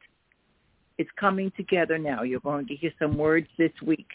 It's 0.98 1.10
coming 1.18 1.52
together 1.56 1.98
now. 1.98 2.22
You're 2.22 2.40
going 2.40 2.66
to 2.68 2.74
hear 2.74 2.92
some 2.98 3.18
words 3.18 3.48
this 3.58 3.72
week 3.84 4.06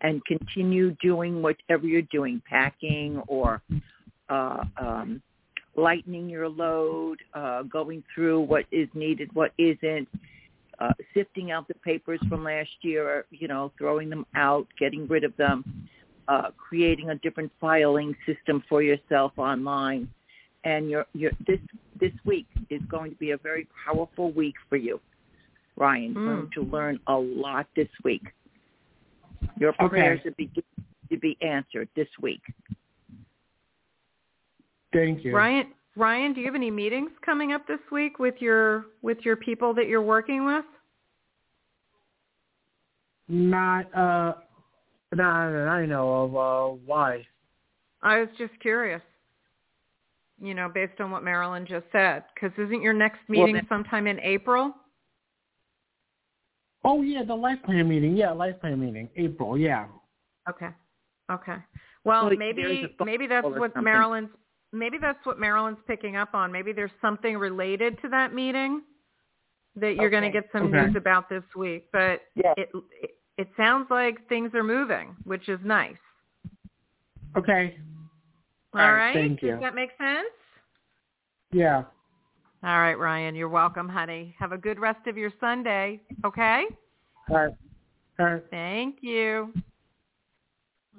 and 0.00 0.24
continue 0.24 0.94
doing 1.02 1.42
whatever 1.42 1.86
you're 1.86 2.02
doing, 2.02 2.40
packing 2.48 3.20
or 3.26 3.60
uh, 4.28 4.64
um, 4.80 5.22
lightening 5.76 6.28
your 6.28 6.48
load, 6.48 7.18
uh, 7.34 7.62
going 7.62 8.02
through 8.14 8.40
what 8.40 8.64
is 8.70 8.88
needed, 8.94 9.32
what 9.34 9.52
isn't, 9.58 10.08
uh, 10.80 10.92
sifting 11.14 11.50
out 11.50 11.66
the 11.68 11.74
papers 11.74 12.20
from 12.28 12.44
last 12.44 12.70
year, 12.82 13.24
you 13.30 13.48
know, 13.48 13.72
throwing 13.78 14.08
them 14.10 14.26
out, 14.34 14.66
getting 14.78 15.06
rid 15.08 15.24
of 15.24 15.36
them, 15.36 15.88
uh, 16.28 16.50
creating 16.56 17.10
a 17.10 17.14
different 17.16 17.50
filing 17.60 18.14
system 18.26 18.62
for 18.68 18.82
yourself 18.82 19.32
online. 19.36 20.08
And 20.64 20.90
your, 20.90 21.06
your, 21.14 21.32
this, 21.46 21.60
this 22.00 22.12
week 22.24 22.46
is 22.70 22.82
going 22.88 23.10
to 23.10 23.16
be 23.16 23.30
a 23.30 23.36
very 23.38 23.66
powerful 23.86 24.32
week 24.32 24.54
for 24.68 24.76
you, 24.76 25.00
Ryan. 25.76 26.12
You're 26.14 26.24
going 26.24 26.50
to 26.54 26.62
learn 26.62 27.00
a 27.06 27.16
lot 27.16 27.66
this 27.74 27.88
week. 28.04 28.22
Your 29.58 29.72
prayers 29.72 30.20
Okay. 30.20 30.30
to 30.30 30.34
be 30.34 30.50
to 31.10 31.16
be 31.16 31.38
answered 31.40 31.88
this 31.96 32.08
week. 32.20 32.42
Thank 34.98 35.24
you. 35.24 35.34
Ryan, 35.34 35.66
Ryan, 35.96 36.32
do 36.32 36.40
you 36.40 36.46
have 36.46 36.54
any 36.56 36.70
meetings 36.70 37.10
coming 37.24 37.52
up 37.52 37.66
this 37.66 37.78
week 37.92 38.18
with 38.18 38.34
your 38.40 38.86
with 39.02 39.18
your 39.22 39.36
people 39.36 39.72
that 39.74 39.86
you're 39.86 40.02
working 40.02 40.44
with? 40.44 40.64
Not 43.28 43.82
uh, 43.94 44.34
not 45.14 45.50
that 45.50 45.68
I 45.70 45.86
know 45.86 46.24
of. 46.24 46.36
Uh, 46.36 46.76
why? 46.84 47.26
I 48.02 48.18
was 48.20 48.28
just 48.38 48.52
curious. 48.60 49.02
You 50.40 50.54
know, 50.54 50.68
based 50.72 51.00
on 51.00 51.10
what 51.10 51.24
Marilyn 51.24 51.66
just 51.66 51.86
said, 51.90 52.24
because 52.34 52.56
isn't 52.58 52.80
your 52.80 52.92
next 52.92 53.20
meeting 53.28 53.54
then- 53.54 53.66
sometime 53.68 54.06
in 54.06 54.18
April? 54.20 54.72
Oh 56.84 57.02
yeah, 57.02 57.24
the 57.24 57.34
life 57.34 57.58
plan 57.64 57.88
meeting. 57.88 58.16
Yeah, 58.16 58.30
life 58.30 58.60
plan 58.60 58.80
meeting. 58.80 59.08
April. 59.16 59.58
Yeah. 59.58 59.86
Okay. 60.48 60.68
Okay. 61.30 61.56
Well, 62.04 62.26
Well, 62.26 62.36
maybe 62.36 62.96
maybe 63.04 63.26
that's 63.26 63.44
what. 63.44 63.76
Marilyn's 63.82 64.30
maybe 64.72 64.98
that's 65.00 65.24
what 65.24 65.38
Marilyn's 65.38 65.78
picking 65.86 66.16
up 66.16 66.34
on. 66.34 66.52
Maybe 66.52 66.72
there's 66.72 66.90
something 67.00 67.36
related 67.36 68.00
to 68.02 68.08
that 68.10 68.34
meeting 68.34 68.82
that 69.76 69.96
you're 69.96 70.10
going 70.10 70.24
to 70.24 70.30
get 70.30 70.48
some 70.52 70.64
Okay. 70.64 70.86
news 70.86 70.96
about 70.96 71.28
this 71.28 71.44
week. 71.56 71.86
But 71.92 72.22
Yes. 72.34 72.54
it, 72.56 72.70
it 73.02 73.10
it 73.36 73.48
sounds 73.56 73.86
like 73.88 74.28
things 74.28 74.52
are 74.54 74.64
moving, 74.64 75.14
which 75.22 75.48
is 75.48 75.60
nice. 75.62 75.96
Okay. 77.36 77.78
All 78.74 78.80
All 78.80 78.92
right. 78.92 78.96
right, 78.96 79.14
thank 79.14 79.40
Does 79.40 79.50
you. 79.50 79.60
that 79.60 79.76
make 79.76 79.90
sense? 79.96 80.26
Yeah. 81.52 81.84
All 82.64 82.80
right, 82.80 82.98
Ryan. 82.98 83.36
You're 83.36 83.48
welcome, 83.48 83.88
honey. 83.88 84.34
Have 84.40 84.50
a 84.50 84.58
good 84.58 84.80
rest 84.80 85.06
of 85.06 85.16
your 85.16 85.32
Sunday. 85.38 86.00
Okay. 86.24 86.64
All 87.30 87.36
right. 87.36 87.54
All 88.18 88.26
right. 88.26 88.44
Thank 88.50 88.96
you. 89.02 89.52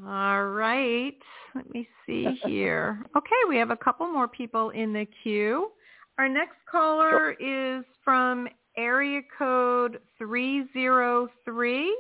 All 0.10 0.46
right. 0.46 1.14
Let 1.54 1.72
me 1.72 1.88
see 2.08 2.26
here. 2.48 3.06
Okay, 3.16 3.30
we 3.48 3.58
have 3.58 3.70
a 3.70 3.78
couple 3.78 4.12
more 4.12 4.28
people 4.28 4.72
in 4.72 4.92
the 4.92 5.06
queue. 5.22 5.70
Our 6.18 6.28
next 6.28 6.56
caller 6.70 7.34
is 7.34 7.86
from 8.04 8.48
area 8.76 9.22
code 9.38 10.00
303. 10.18 11.98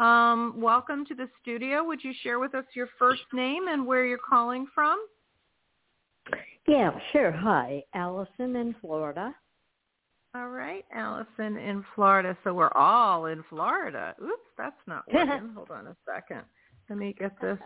Um, 0.00 0.54
welcome 0.56 1.04
to 1.04 1.14
the 1.14 1.28
studio. 1.42 1.84
Would 1.84 2.02
you 2.02 2.14
share 2.22 2.38
with 2.38 2.54
us 2.54 2.64
your 2.74 2.88
first 2.98 3.24
name 3.34 3.68
and 3.68 3.86
where 3.86 4.06
you're 4.06 4.16
calling 4.16 4.66
from? 4.74 4.98
Yeah, 6.66 6.90
sure. 7.12 7.32
Hi, 7.32 7.82
Allison 7.94 8.56
in 8.56 8.74
Florida. 8.80 9.34
All 10.34 10.48
right, 10.48 10.86
Allison 10.90 11.58
in 11.58 11.84
Florida. 11.94 12.34
So 12.44 12.54
we're 12.54 12.72
all 12.72 13.26
in 13.26 13.44
Florida. 13.50 14.14
Oops, 14.22 14.50
that's 14.56 14.74
not 14.86 15.04
working. 15.12 15.50
Hold 15.54 15.70
on 15.70 15.88
a 15.88 15.96
second. 16.10 16.42
Let 16.88 16.98
me 16.98 17.14
get 17.18 17.40
this. 17.40 17.58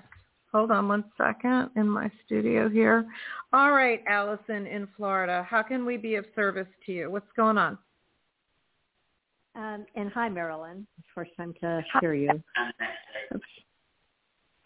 Hold 0.52 0.70
on 0.72 0.88
one 0.88 1.04
second 1.16 1.70
in 1.76 1.88
my 1.88 2.10
studio 2.24 2.68
here. 2.68 3.06
All 3.52 3.70
right, 3.70 4.02
Allison 4.08 4.66
in 4.66 4.88
Florida. 4.96 5.46
How 5.48 5.62
can 5.62 5.86
we 5.86 5.96
be 5.96 6.16
of 6.16 6.24
service 6.34 6.66
to 6.86 6.92
you? 6.92 7.10
What's 7.10 7.30
going 7.36 7.56
on? 7.56 7.78
Um, 9.54 9.84
and 9.94 10.10
hi, 10.10 10.28
Marilyn. 10.28 10.86
First 11.14 11.32
time 11.36 11.54
to 11.60 11.82
hear 12.00 12.14
you. 12.14 12.30
Oops. 13.34 13.44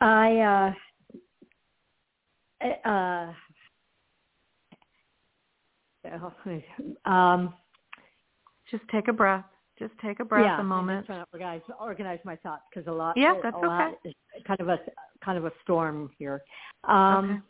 I 0.00 0.74
uh, 2.64 2.88
uh, 2.88 3.32
um, 7.10 7.54
Just 8.70 8.84
take 8.90 9.08
a 9.08 9.12
breath. 9.12 9.44
Just 9.78 9.92
take 10.00 10.20
a 10.20 10.24
breath 10.24 10.44
yeah, 10.44 10.56
a 10.56 10.60
I'm 10.60 10.68
moment. 10.68 11.00
just 11.00 11.06
trying 11.08 11.24
to 11.24 11.26
organize 11.32 11.60
organize 11.80 12.18
my 12.24 12.36
thoughts 12.36 12.62
because 12.70 12.86
a 12.86 12.92
lot. 12.92 13.16
Yeah, 13.16 13.34
a 13.34 13.40
that's 13.42 13.56
lot 13.56 13.88
okay. 13.88 14.08
is 14.08 14.14
kind 14.46 14.60
of 14.60 14.68
a 14.68 14.78
kind 15.24 15.36
of 15.38 15.44
a 15.46 15.52
storm 15.64 16.10
here. 16.18 16.42
Um, 16.84 17.42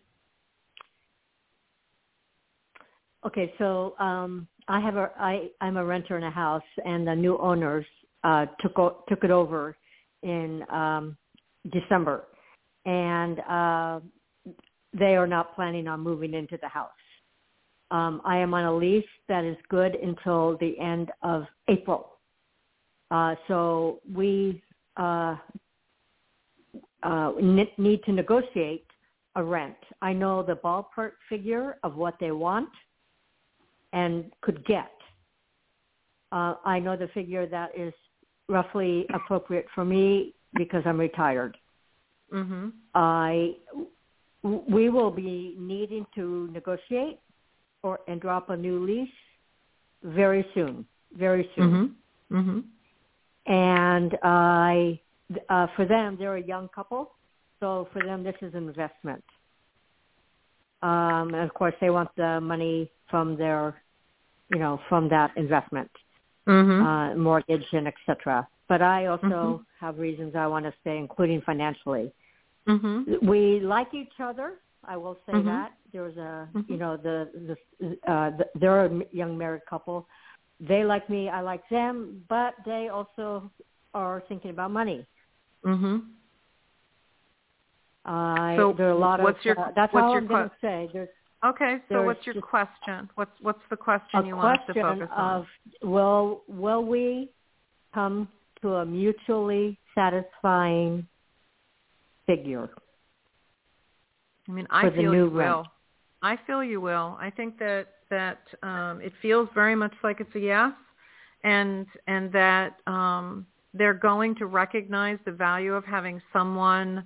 Okay, 3.26 3.52
so 3.58 3.94
um, 3.98 4.46
I 4.68 4.80
have 4.80 4.96
a 4.96 5.10
I 5.18 5.48
I'm 5.60 5.78
a 5.78 5.84
renter 5.84 6.18
in 6.18 6.24
a 6.24 6.30
house, 6.30 6.62
and 6.84 7.06
the 7.06 7.14
new 7.14 7.38
owners 7.38 7.86
uh, 8.22 8.46
took 8.60 8.78
o- 8.78 9.02
took 9.08 9.24
it 9.24 9.30
over 9.30 9.76
in 10.22 10.62
um, 10.70 11.16
December, 11.72 12.24
and 12.84 13.40
uh, 13.40 14.00
they 14.92 15.16
are 15.16 15.26
not 15.26 15.54
planning 15.54 15.88
on 15.88 16.00
moving 16.00 16.34
into 16.34 16.58
the 16.60 16.68
house. 16.68 16.90
Um, 17.90 18.20
I 18.24 18.38
am 18.38 18.52
on 18.52 18.64
a 18.64 18.76
lease 18.76 19.04
that 19.28 19.44
is 19.44 19.56
good 19.70 19.94
until 19.94 20.58
the 20.58 20.78
end 20.78 21.10
of 21.22 21.44
April. 21.68 22.13
Uh, 23.10 23.34
so 23.48 24.00
we 24.12 24.62
uh, 24.96 25.36
uh, 27.02 27.32
need 27.40 28.02
to 28.04 28.12
negotiate 28.12 28.86
a 29.36 29.42
rent. 29.42 29.76
I 30.02 30.12
know 30.12 30.42
the 30.42 30.54
ballpark 30.56 31.12
figure 31.28 31.76
of 31.82 31.96
what 31.96 32.14
they 32.20 32.30
want 32.30 32.70
and 33.92 34.30
could 34.40 34.64
get. 34.66 34.92
Uh, 36.32 36.54
I 36.64 36.78
know 36.78 36.96
the 36.96 37.08
figure 37.08 37.46
that 37.46 37.70
is 37.76 37.92
roughly 38.48 39.06
appropriate 39.14 39.66
for 39.74 39.84
me 39.84 40.34
because 40.54 40.82
I'm 40.84 40.98
retired. 40.98 41.56
Mhm. 42.32 42.72
I 42.94 43.56
we 44.42 44.90
will 44.90 45.10
be 45.10 45.54
needing 45.58 46.06
to 46.14 46.48
negotiate 46.52 47.18
or 47.82 48.00
and 48.08 48.20
drop 48.20 48.50
a 48.50 48.56
new 48.56 48.84
lease 48.84 49.08
very 50.02 50.46
soon, 50.54 50.86
very 51.12 51.50
soon. 51.54 51.96
Mhm. 52.30 52.44
Mhm. 52.44 52.64
And 53.46 54.16
I, 54.22 55.00
uh, 55.48 55.66
for 55.76 55.84
them, 55.84 56.16
they're 56.18 56.36
a 56.36 56.42
young 56.42 56.68
couple, 56.74 57.12
so 57.60 57.88
for 57.92 58.02
them 58.02 58.22
this 58.22 58.34
is 58.40 58.54
an 58.54 58.68
investment. 58.68 59.24
Um, 60.82 61.32
and 61.34 61.42
of 61.48 61.54
course, 61.54 61.74
they 61.80 61.90
want 61.90 62.10
the 62.16 62.40
money 62.40 62.90
from 63.10 63.36
their, 63.36 63.82
you 64.50 64.58
know, 64.58 64.80
from 64.88 65.08
that 65.08 65.30
investment, 65.36 65.90
Mhm. 66.46 66.80
uh, 66.84 67.16
mortgage 67.16 67.66
and 67.72 67.88
etc. 67.88 68.46
But 68.68 68.82
I 68.82 69.06
also 69.06 69.24
Mhm. 69.28 69.66
have 69.80 69.98
reasons 69.98 70.34
I 70.34 70.46
want 70.46 70.64
to 70.66 70.74
stay, 70.80 70.98
including 70.98 71.40
financially. 71.42 72.12
Mhm. 72.66 73.22
We 73.22 73.60
like 73.60 73.92
each 73.94 74.18
other. 74.20 74.60
I 74.86 74.96
will 74.96 75.16
say 75.26 75.34
Mhm. 75.34 75.44
that 75.46 75.72
there's 75.92 76.16
a, 76.18 76.48
Mhm. 76.54 76.68
you 76.68 76.76
know, 76.76 76.96
the 76.96 77.56
the, 77.80 78.10
uh, 78.10 78.30
the 78.30 78.50
they're 78.54 78.86
a 78.86 79.06
young 79.12 79.36
married 79.38 79.64
couple. 79.66 80.06
They 80.60 80.84
like 80.84 81.08
me. 81.10 81.28
I 81.28 81.40
like 81.40 81.68
them, 81.68 82.24
but 82.28 82.54
they 82.64 82.88
also 82.88 83.50
are 83.92 84.22
thinking 84.28 84.50
about 84.50 84.70
money. 84.70 85.06
Mhm. 85.64 86.02
I 88.04 88.56
So 88.56 88.72
there 88.72 88.88
are 88.88 88.90
a 88.90 88.96
lot 88.96 89.20
what's 89.20 89.38
of 89.40 89.44
your- 89.44 89.58
uh, 89.58 89.70
that's 89.72 89.92
what's 89.92 90.04
all 90.04 90.12
your 90.12 90.20
I'm 90.22 90.26
going 90.26 90.50
to 90.50 90.56
say. 90.60 90.88
There's 90.92 91.08
Okay, 91.44 91.76
so 91.80 91.84
There's 91.90 92.06
what's 92.06 92.26
your 92.26 92.40
question? 92.40 93.10
What's 93.16 93.38
what's 93.42 93.60
the 93.68 93.76
question 93.76 94.24
you 94.24 94.34
want 94.34 94.60
us 94.60 94.66
to 94.68 94.74
focus 94.80 95.08
on? 95.12 95.42
of 95.42 95.46
will 95.82 96.42
will 96.48 96.82
we 96.82 97.30
come 97.92 98.28
to 98.62 98.76
a 98.76 98.86
mutually 98.86 99.78
satisfying 99.94 101.06
figure? 102.26 102.70
I 104.48 104.52
mean, 104.52 104.66
I 104.70 104.88
feel 104.90 105.14
you 105.14 105.28
will. 105.28 105.66
I 106.22 106.36
feel 106.46 106.64
you 106.64 106.80
will. 106.80 107.16
I 107.20 107.28
think 107.30 107.58
that 107.58 107.88
that 108.10 108.40
um, 108.62 109.00
it 109.00 109.12
feels 109.20 109.48
very 109.54 109.74
much 109.74 109.94
like 110.02 110.20
it's 110.20 110.34
a 110.34 110.40
yes, 110.40 110.72
and 111.42 111.86
and 112.06 112.32
that 112.32 112.76
um, 112.86 113.46
they're 113.72 113.94
going 113.94 114.34
to 114.36 114.46
recognize 114.46 115.18
the 115.24 115.32
value 115.32 115.74
of 115.74 115.84
having 115.84 116.20
someone 116.32 117.04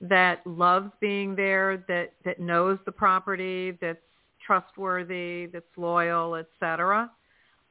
that 0.00 0.46
loves 0.46 0.90
being 1.00 1.34
there, 1.34 1.84
that 1.88 2.12
that 2.24 2.40
knows 2.40 2.78
the 2.86 2.92
property, 2.92 3.76
that's 3.80 3.98
trustworthy, 4.44 5.46
that's 5.46 5.64
loyal, 5.76 6.34
etc. 6.36 7.10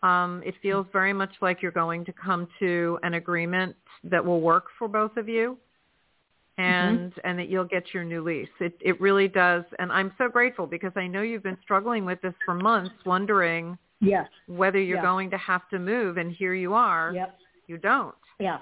Um, 0.02 0.42
it 0.46 0.56
feels 0.62 0.86
very 0.92 1.14
much 1.14 1.32
like 1.42 1.62
you're 1.62 1.72
going 1.72 2.04
to 2.06 2.14
come 2.14 2.48
to 2.60 3.00
an 3.04 3.14
agreement 3.14 3.76
that 4.04 4.24
will 4.24 4.42
work 4.42 4.66
for 4.78 4.88
both 4.88 5.16
of 5.16 5.30
you 5.30 5.58
Mm-hmm. 6.60 6.96
and 6.98 7.14
and 7.24 7.40
that 7.40 7.50
you'll 7.50 7.66
get 7.66 7.94
your 7.96 8.04
new 8.04 8.22
lease. 8.24 8.48
It 8.60 8.78
it 8.80 9.02
really 9.02 9.28
does, 9.28 9.64
and 9.80 9.92
I'm 9.92 10.14
so 10.20 10.30
grateful 10.30 10.68
because 10.68 10.92
I 10.96 11.08
know 11.08 11.24
you've 11.24 11.42
been 11.42 11.58
struggling 11.64 12.06
with 12.06 12.22
this 12.22 12.36
for 12.46 12.54
months, 12.54 12.94
wondering 13.06 13.76
Yes. 14.02 14.30
whether 14.48 14.80
you're 14.80 14.98
Yeah. 14.98 15.02
going 15.04 15.30
to 15.32 15.38
have 15.38 15.68
to 15.70 15.80
move, 15.80 16.18
and 16.18 16.32
here 16.32 16.54
you 16.54 16.74
are. 16.76 17.12
Yep. 17.14 17.40
You 17.68 17.78
don't, 17.78 18.16
Yeah. 18.40 18.60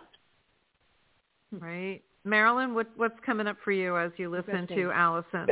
right? 1.51 2.01
Marilyn, 2.23 2.75
what, 2.75 2.87
what's 2.95 3.19
coming 3.25 3.47
up 3.47 3.57
for 3.63 3.71
you 3.71 3.97
as 3.97 4.11
you 4.17 4.29
listen 4.29 4.67
to 4.67 4.91
Allison? 4.91 5.49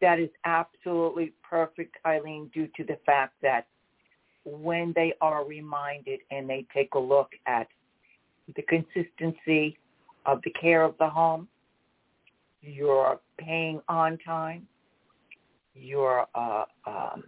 That 0.00 0.20
is 0.20 0.30
absolutely 0.44 1.34
perfect, 1.42 1.96
Ilene, 2.06 2.50
due 2.52 2.68
to 2.76 2.84
the 2.84 2.96
fact 3.04 3.34
that 3.42 3.66
when 4.44 4.92
they 4.94 5.12
are 5.20 5.44
reminded 5.44 6.20
and 6.30 6.48
they 6.48 6.64
take 6.72 6.94
a 6.94 6.98
look 6.98 7.32
at 7.46 7.66
the 8.54 8.62
consistency 8.62 9.76
of 10.26 10.40
the 10.44 10.50
care 10.50 10.82
of 10.82 10.96
the 10.98 11.08
home, 11.08 11.48
You're 12.62 13.20
paying 13.38 13.80
on 13.88 14.18
time, 14.18 14.66
your 15.74 16.26
uh, 16.34 16.64
um, 16.86 17.24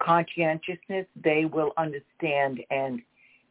conscientiousness, 0.00 1.06
they 1.22 1.44
will 1.44 1.72
understand 1.76 2.60
and 2.70 3.00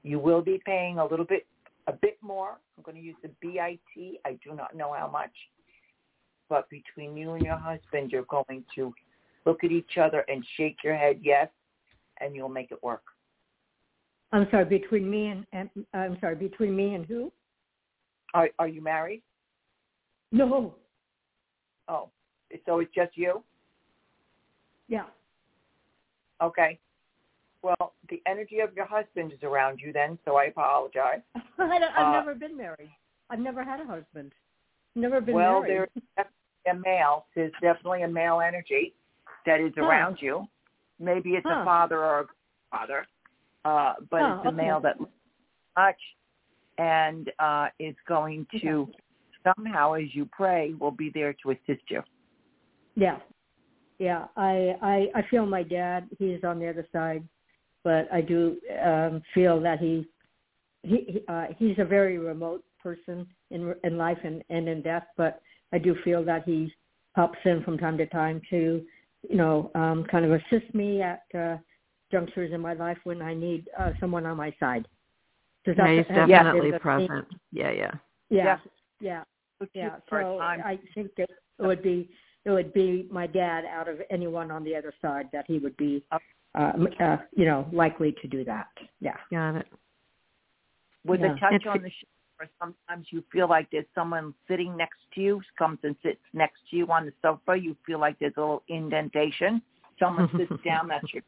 you 0.03 0.20
will 0.20 0.41
be 0.41 0.62
paying 0.66 0.99
a 0.99 1.06
little 1.06 1.26
bit, 1.26 1.45
a 1.88 1.93
bit 1.93 2.18
more. 2.22 2.58
I'm 2.78 2.84
going 2.84 2.95
to 2.95 3.03
use 3.03 3.16
the 3.24 3.30
BIT. 3.41 4.20
I 4.26 4.38
do 4.43 4.56
not 4.56 4.76
know 4.76 4.93
how 4.93 5.10
much. 5.10 5.32
But 6.47 6.70
between 6.70 7.18
you 7.18 7.34
and 7.34 7.43
your 7.43 7.58
husband, 7.58 8.12
you're 8.12 8.24
going 8.24 8.64
to 8.76 8.93
look 9.45 9.64
at 9.64 9.72
each 9.72 9.97
other 9.97 10.24
and 10.30 10.45
shake 10.58 10.78
your 10.84 10.95
head 10.95 11.20
yes, 11.22 11.49
and 12.22 12.36
you'll 12.36 12.49
make 12.49 12.72
it 12.72 12.82
work. 12.84 13.03
I'm 14.32 14.47
sorry, 14.51 14.66
between 14.66 15.10
me 15.10 15.28
and, 15.28 15.45
and 15.53 15.70
I'm 15.93 16.18
sorry, 16.20 16.36
between 16.36 16.76
me 16.76 16.93
and 16.93 17.06
who? 17.06 17.32
Are 18.36 18.50
are 18.60 18.68
you 18.68 18.82
married? 18.82 19.24
No. 20.32 20.76
Oh, 21.88 22.10
so 22.66 22.80
it's 22.80 22.94
just 22.94 23.16
you? 23.18 23.42
Yeah. 24.90 25.06
Okay. 26.42 26.78
Well, 27.62 27.94
the 28.10 28.22
energy 28.28 28.60
of 28.60 28.76
your 28.76 28.86
husband 28.86 29.32
is 29.32 29.40
around 29.42 29.80
you 29.82 29.94
then, 29.94 30.20
so 30.26 30.36
I 30.36 30.46
apologize. 30.46 31.22
I 31.36 31.80
don't, 31.80 31.92
I've 31.98 32.08
Uh, 32.08 32.12
never 32.12 32.36
been 32.36 32.58
married. 32.58 32.92
I've 33.30 33.40
never 33.40 33.64
had 33.64 33.80
a 33.80 33.86
husband. 33.86 34.34
Never 34.96 35.22
been 35.22 35.34
well, 35.34 35.62
married. 35.62 35.72
there's 35.72 35.90
definitely 36.18 36.72
a 36.72 36.74
male. 36.90 37.26
There's 37.36 37.54
definitely 37.62 38.02
a 38.04 38.08
male 38.08 38.42
energy 38.42 38.94
that 39.46 39.62
is 39.62 39.72
Huh. 39.78 39.86
around 39.86 40.18
you. 40.22 40.46
Maybe 41.00 41.32
it's 41.32 41.46
Huh. 41.48 41.62
a 41.62 41.66
father 41.66 42.04
or 42.04 42.20
a 42.22 42.28
father, 42.70 43.08
uh, 43.64 43.94
but 44.12 44.22
Huh, 44.22 44.36
it's 44.38 44.46
a 44.46 44.48
okay. 44.50 44.58
male 44.58 44.82
that 44.82 44.98
much 45.78 46.02
and 46.78 47.32
uh, 47.40 47.68
is 47.80 47.96
going 48.08 48.46
to 48.62 48.90
somehow, 49.44 49.94
as 49.94 50.14
you 50.14 50.28
pray, 50.32 50.74
will 50.80 50.92
be 50.92 51.12
there 51.14 51.36
to 51.44 51.52
assist 51.52 51.84
you. 51.90 52.02
Yeah, 52.96 53.20
yeah. 54.00 54.26
I 54.36 54.76
I 54.82 55.08
I 55.16 55.22
feel 55.30 55.46
my 55.46 55.64
dad. 55.64 56.10
He's 56.18 56.44
on 56.44 56.60
the 56.60 56.70
other 56.70 56.88
side, 56.92 57.24
but 57.84 58.08
I 58.12 58.22
do 58.22 58.58
um 58.84 59.22
feel 59.34 59.60
that 59.62 59.80
he 59.80 60.08
he 60.84 61.22
uh, 61.28 61.48
he's 61.58 61.78
a 61.80 61.86
very 61.86 62.18
remote 62.18 62.64
person 62.82 63.28
in 63.52 63.74
in 63.84 63.98
life 63.98 64.20
and 64.24 64.44
and 64.50 64.68
in 64.68 64.82
death. 64.82 65.06
But 65.18 65.42
I 65.74 65.78
do 65.78 65.96
feel 66.04 66.24
that 66.26 66.44
he 66.46 66.72
pops 67.16 67.40
in 67.46 67.64
from 67.64 67.78
time 67.78 67.98
to 67.98 68.06
time 68.08 68.42
to 68.50 68.84
you 69.30 69.36
know 69.36 69.72
um 69.76 70.06
kind 70.06 70.26
of 70.26 70.32
assist 70.32 70.74
me 70.74 71.02
at 71.02 71.24
uh, 71.38 71.58
junctures 72.12 72.54
in 72.54 72.62
my 72.62 72.74
life 72.74 72.98
when 73.04 73.22
I 73.22 73.34
need 73.34 73.68
uh, 73.78 73.92
someone 74.00 74.26
on 74.26 74.38
my 74.38 74.54
side. 74.60 74.88
Does 75.66 75.76
Yeah, 75.78 75.93
he's 75.95 76.07
definitely 76.07 76.72
have- 76.72 76.82
present. 76.82 77.28
Yeah, 77.51 77.72
yeah. 77.72 77.91
Yeah, 78.30 78.59
yeah. 78.99 79.24
Look 79.59 79.72
to 79.74 79.80
Yeah, 79.80 79.86
you 79.95 80.01
for 80.07 80.20
a 80.22 80.24
so 80.24 80.39
time. 80.39 80.61
I 80.63 80.78
think 80.93 81.16
that 81.16 81.30
it 81.30 81.66
would 81.66 81.82
be 81.82 82.09
it 82.43 82.51
would 82.51 82.74
be 82.74 83.07
my 83.09 83.26
dad 83.26 83.66
out 83.66 83.88
of 83.88 83.99
anyone 84.11 84.51
on 84.51 84.63
the 84.63 84.76
other 84.76 84.93
side 85.01 85.28
that 85.34 85.45
he 85.47 85.57
would 85.57 85.76
be, 85.78 86.03
uh, 86.11 86.20
uh, 86.99 87.18
you 87.36 87.45
know, 87.45 87.68
likely 87.72 88.11
to 88.22 88.28
do 88.28 88.43
that. 88.45 88.68
Yeah. 88.99 89.18
Got 89.32 89.55
it. 89.55 89.68
with 91.05 91.22
Yeah. 91.22 91.34
a 91.34 91.39
touch 91.39 91.53
It's- 91.53 91.68
on 91.76 91.82
the 91.82 91.89
shoulder, 91.89 92.51
sometimes 92.59 93.11
you 93.11 93.22
feel 93.32 93.47
like 93.47 93.70
there's 93.72 93.86
someone 93.95 94.34
sitting 94.47 94.76
next 94.76 94.99
to 95.13 95.22
you, 95.22 95.41
comes 95.57 95.80
and 95.84 95.95
sits 96.03 96.22
next 96.34 96.68
to 96.70 96.78
you 96.78 96.88
on 96.91 97.05
the 97.05 97.13
sofa. 97.22 97.55
You 97.57 97.76
feel 97.86 97.97
like 97.99 98.18
there's 98.20 98.36
a 98.38 98.39
little 98.41 98.63
indentation. 98.68 99.61
Someone 99.99 100.30
sits 100.38 100.51
down, 100.63 100.88
that's 100.88 101.11
your 101.13 101.24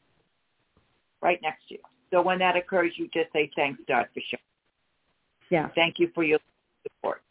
right 1.22 1.40
next 1.42 1.68
to 1.70 1.76
you. 1.76 1.82
So 2.12 2.22
when 2.22 2.40
that 2.40 2.56
occurs, 2.56 2.94
you 2.96 3.10
just 3.14 3.32
say, 3.34 3.50
thanks, 3.56 3.82
God, 3.88 4.08
for 4.14 4.22
sure. 4.30 4.40
Yeah, 5.50 5.70
Thank 5.76 5.96
you 5.98 6.10
for 6.14 6.24
your 6.24 6.40
support. 6.84 7.22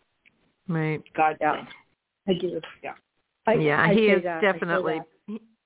Right. 0.68 1.02
God 1.14 1.36
Yeah. 1.40 1.52
bless. 1.52 1.68
I 2.28 2.32
do. 2.40 2.60
Yeah. 2.82 2.94
I, 3.46 3.54
yeah, 3.54 3.82
I 3.82 3.94
he 3.94 4.06
is 4.06 4.24
that, 4.24 4.40
definitely 4.40 5.00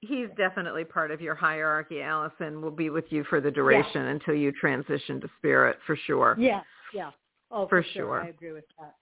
he's 0.01 0.29
definitely 0.37 0.85
part 0.85 1.11
of 1.11 1.21
your 1.21 1.35
hierarchy. 1.35 2.03
Allison 2.03 2.63
will 2.63 2.71
be 2.71 2.91
with 2.91 3.05
you 3.11 3.25
for 3.25 3.41
the 3.41 3.51
duration 3.51 4.07
until 4.07 4.35
you 4.35 4.53
transition 4.53 5.21
to 5.21 5.29
spirit 5.39 5.79
for 5.87 5.97
sure. 6.07 6.37
Yeah, 6.39 6.61
yeah. 6.95 7.11
Oh, 7.51 7.69
For 7.69 7.83
for, 7.83 7.89
sure. 7.89 8.23
I 8.23 8.29
agree 8.29 8.53
with 8.53 8.65
that. 8.79 8.95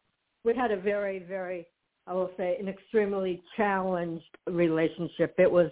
We 0.44 0.54
had 0.54 0.70
a 0.70 0.76
very, 0.76 1.20
very, 1.20 1.66
I 2.06 2.14
will 2.14 2.30
say, 2.36 2.56
an 2.58 2.68
extremely 2.68 3.42
challenged 3.56 4.24
relationship. 4.46 5.34
It 5.38 5.50
was 5.50 5.70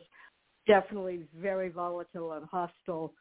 definitely 0.67 1.21
very 1.41 1.71
volatile 1.71 2.33
and 2.33 2.47
hostile. 2.47 3.13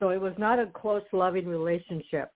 So 0.00 0.08
it 0.10 0.20
was 0.20 0.32
not 0.38 0.58
a 0.58 0.66
close, 0.66 1.02
loving 1.12 1.46
relationship. 1.46 2.30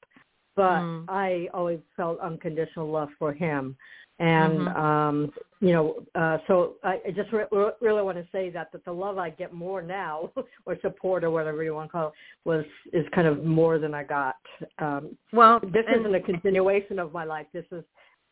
But 0.57 0.81
Mm. 0.83 1.05
I 1.09 1.49
always 1.53 1.81
felt 1.97 2.21
unconditional 2.21 2.89
love 2.89 3.09
for 3.19 3.33
him. 3.33 3.77
And, 4.21 4.61
Mhm. 4.69 4.77
um, 4.77 5.33
you 5.59 5.73
know, 5.73 5.97
uh, 6.15 6.39
so 6.47 6.77
I, 6.85 7.01
I 7.05 7.11
just 7.11 7.33
re- 7.33 7.47
re- 7.51 7.73
really 7.81 8.03
want 8.03 8.17
to 8.19 8.27
say 8.31 8.49
that, 8.51 8.71
that 8.71 8.85
the 8.85 8.93
love 8.95 9.19
I 9.19 9.31
get 9.31 9.53
more 9.53 9.83
now, 9.83 10.31
or 10.67 10.79
support 10.83 11.25
or 11.25 11.33
whatever 11.33 11.65
you 11.65 11.75
want 11.75 11.89
to 11.89 11.93
call 11.93 12.09
it, 12.09 12.15
was, 12.45 12.65
is 12.93 13.05
kind 13.09 13.27
of 13.27 13.45
more 13.45 13.81
than 13.81 13.93
I 13.95 14.05
got. 14.05 14.37
Um, 14.79 15.19
Well, 15.33 15.59
this 15.59 15.85
and- 15.89 15.97
isn't 16.03 16.15
a 16.15 16.21
continuation 16.21 17.01
of 17.01 17.13
my 17.13 17.25
life. 17.25 17.49
This 17.53 17.67
is 17.73 17.83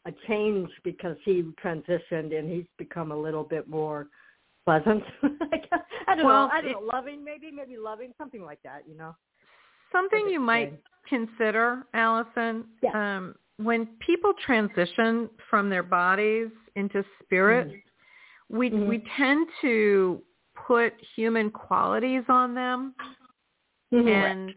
a 0.04 0.12
change 0.28 0.70
because 0.84 1.16
he 1.24 1.42
transitioned 1.60 2.36
and 2.38 2.48
he's 2.48 2.66
become 2.78 3.10
a 3.10 3.16
little 3.16 3.42
bit 3.44 3.66
more 3.68 4.06
pleasant. 4.64 5.02
I 6.08 6.14
don't 6.16 6.24
Well, 6.26 6.46
know. 6.46 6.50
I 6.52 6.60
don't 6.60 6.70
it- 6.70 6.74
know. 6.74 6.88
Loving, 6.92 7.24
maybe, 7.24 7.50
maybe 7.50 7.76
loving, 7.76 8.12
something 8.18 8.42
like 8.44 8.62
that. 8.64 8.82
You 8.88 8.96
know. 8.96 9.14
Something 9.90 10.28
you 10.28 10.40
might 10.40 10.80
consider, 11.08 11.84
Allison, 11.92 12.64
Yeah. 12.82 13.16
um, 13.18 13.34
when 13.58 13.86
people 14.00 14.32
transition 14.44 15.28
from 15.50 15.68
their 15.68 15.82
bodies 15.82 16.48
into 16.76 17.04
spirit, 17.22 17.68
Mm-hmm. 17.68 18.56
we 18.56 18.70
Mhm. 18.70 18.88
we 18.88 18.98
tend 19.16 19.46
to 19.60 20.22
put 20.54 20.94
human 21.16 21.50
qualities 21.50 22.24
on 22.28 22.54
them, 22.54 22.94
Mm-hmm. 23.92 24.08
and 24.08 24.54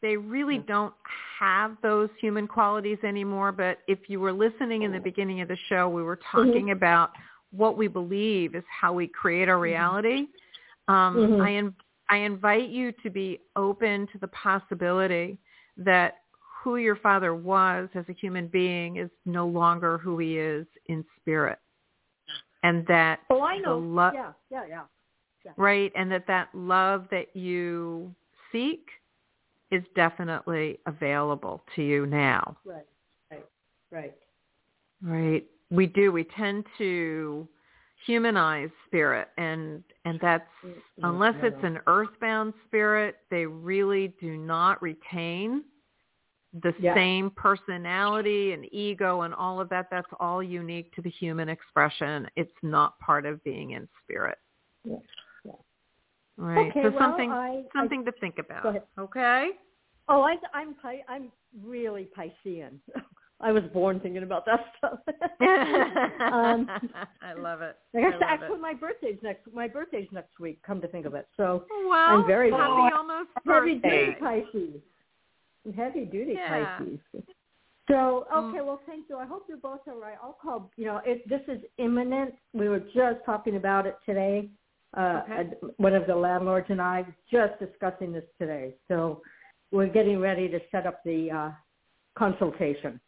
they 0.00 0.16
really 0.16 0.58
don't 0.58 0.94
have 1.38 1.76
those 1.82 2.08
human 2.20 2.46
qualities 2.46 2.98
anymore. 3.02 3.52
But 3.52 3.80
if 3.88 4.08
you 4.08 4.20
were 4.20 4.32
listening 4.32 4.82
in 4.82 4.92
the 4.92 5.00
beginning 5.00 5.40
of 5.40 5.48
the 5.48 5.56
show, 5.68 5.88
we 5.88 6.02
were 6.02 6.16
talking 6.32 6.70
about 6.70 7.10
what 7.50 7.76
we 7.76 7.88
believe 7.88 8.54
is 8.54 8.64
how 8.68 8.92
we 8.92 9.06
create 9.08 9.48
our 9.48 9.58
reality. 9.58 10.26
Um, 10.88 11.16
Mhm. 11.16 11.40
I 11.42 11.50
in, 11.50 11.74
I 12.10 12.16
invite 12.18 12.68
you 12.70 12.92
to 13.02 13.10
be 13.10 13.40
open 13.56 14.06
to 14.08 14.18
the 14.18 14.28
possibility 14.28 15.38
that 15.76 16.22
who 16.62 16.76
your 16.76 16.96
father 16.96 17.34
was 17.34 17.88
as 17.94 18.08
a 18.08 18.12
human 18.12 18.48
being 18.48 18.96
is 18.96 19.10
no 19.24 19.46
longer 19.46 19.98
who 19.98 20.18
he 20.18 20.38
is 20.38 20.66
in 20.86 21.04
spirit, 21.16 21.58
and 22.62 22.86
that 22.86 23.20
Oh, 23.30 23.42
I 23.42 23.58
the 23.58 23.62
know. 23.62 23.78
lo- 23.78 24.10
yeah, 24.12 24.32
yeah, 24.50 24.66
yeah. 25.44 25.52
right, 25.56 25.92
and 25.94 26.10
that 26.10 26.26
that 26.26 26.54
love 26.54 27.08
that 27.10 27.34
you 27.36 28.14
seek 28.50 28.88
is 29.70 29.84
definitely 29.94 30.80
available 30.86 31.62
to 31.76 31.82
you 31.82 32.06
now. 32.06 32.56
Right, 32.64 32.86
right, 33.30 33.46
right. 33.90 34.14
Right. 35.02 35.46
We 35.70 35.86
do. 35.86 36.12
We 36.12 36.24
tend 36.24 36.64
to 36.78 37.48
humanize 38.06 38.70
spirit 38.86 39.28
and 39.38 39.82
and 40.04 40.18
that's 40.22 40.44
mm-hmm. 40.64 41.04
unless 41.04 41.34
it's 41.42 41.62
an 41.62 41.78
earthbound 41.86 42.54
spirit, 42.66 43.16
they 43.30 43.44
really 43.44 44.14
do 44.20 44.36
not 44.36 44.80
retain 44.80 45.64
the 46.62 46.72
Yeah. 46.78 46.94
same 46.94 47.30
personality 47.30 48.52
and 48.52 48.72
ego 48.72 49.22
and 49.22 49.34
all 49.34 49.60
of 49.60 49.68
that. 49.68 49.88
That's 49.90 50.08
all 50.18 50.42
unique 50.42 50.94
to 50.94 51.02
the 51.02 51.10
human 51.10 51.48
expression. 51.48 52.26
It's 52.36 52.50
not 52.62 52.98
part 53.00 53.26
of 53.26 53.42
being 53.44 53.72
in 53.72 53.86
spirit. 54.02 54.38
Yeah. 54.84 54.96
Yeah. 55.44 55.52
Right. 56.38 56.70
Okay, 56.70 56.82
so 56.84 56.90
well, 56.90 56.98
something 56.98 57.30
I- 57.30 57.48
I- 57.48 57.64
something 57.74 58.04
to 58.04 58.12
think 58.12 58.38
about. 58.38 58.82
Okay? 58.98 59.50
Oh, 60.08 60.22
I, 60.22 60.36
I'm 60.54 60.74
I'm 61.08 61.30
really 61.62 62.08
Piscean. 62.16 62.78
I 63.40 63.52
was 63.52 63.62
born 63.72 64.00
thinking 64.00 64.24
about 64.24 64.44
that 64.46 64.60
stuff. 64.78 64.98
um, 66.20 66.68
I 67.22 67.34
love 67.38 67.62
it. 67.62 67.76
I 67.96 68.00
guess 68.00 68.12
I 68.20 68.32
actually 68.34 68.56
it. 68.56 68.60
my 68.60 68.74
birthday's 68.74 69.18
next. 69.22 69.42
My 69.52 69.68
birthday's 69.68 70.08
next 70.12 70.40
week. 70.40 70.60
Come 70.66 70.80
to 70.80 70.88
think 70.88 71.06
of 71.06 71.14
it, 71.14 71.28
so 71.36 71.64
Well, 71.88 71.92
I'm 71.92 72.26
very 72.26 72.50
happy 72.50 72.62
happy. 72.82 72.94
almost 72.96 73.28
heavy 73.46 73.74
birthday. 73.74 74.06
duty 74.06 74.16
Pisces. 74.20 74.82
Heavy 75.76 76.04
duty 76.04 76.32
Yeah. 76.32 76.78
Pisces. 76.78 76.98
So 77.88 78.26
Mm. 78.30 78.50
okay, 78.50 78.60
well, 78.60 78.80
thank 78.86 79.08
you. 79.08 79.16
I 79.16 79.24
hope 79.24 79.44
you're 79.48 79.56
both 79.56 79.80
all 79.86 80.00
right. 80.00 80.16
I'll 80.22 80.34
call. 80.42 80.70
You 80.76 80.86
know, 80.86 81.00
it, 81.06 81.26
this 81.28 81.40
is 81.48 81.62
imminent. 81.78 82.34
We 82.52 82.68
were 82.68 82.80
just 82.80 83.24
talking 83.24 83.56
about 83.56 83.86
it 83.86 83.96
today. 84.04 84.50
Uh, 84.96 85.22
Okay. 85.24 85.50
One 85.76 85.94
of 85.94 86.06
the 86.06 86.14
landlords 86.16 86.66
and 86.70 86.82
I 86.82 87.04
just 87.30 87.58
discussing 87.60 88.12
this 88.12 88.24
today. 88.38 88.74
So 88.88 89.22
we're 89.70 89.86
getting 89.86 90.18
ready 90.18 90.48
to 90.48 90.58
set 90.72 90.86
up 90.86 91.02
the 91.04 91.30
uh, 91.30 91.50
consultation. 92.16 93.00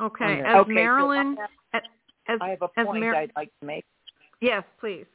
Okay. 0.00 0.42
As. 0.46 0.56
Okay, 0.56 0.68
so 0.68 0.74
Marilyn, 0.74 1.36
I 1.38 1.42
have, 1.72 1.82
as, 2.28 2.38
I 2.40 2.48
have 2.50 2.62
a 2.62 2.68
point 2.68 3.00
Mar- 3.00 3.14
I'd 3.14 3.32
like 3.36 3.50
to 3.60 3.66
make. 3.66 3.84
yes, 4.40 4.62
please. 4.80 5.06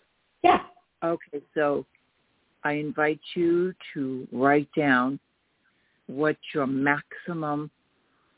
Yeah. 0.43 0.61
Okay, 1.03 1.41
so 1.53 1.86
I 2.63 2.73
invite 2.73 3.19
you 3.36 3.73
to 3.93 4.27
write 4.31 4.69
down 4.75 5.19
what 6.07 6.38
your 6.53 6.67
maximum 6.67 7.69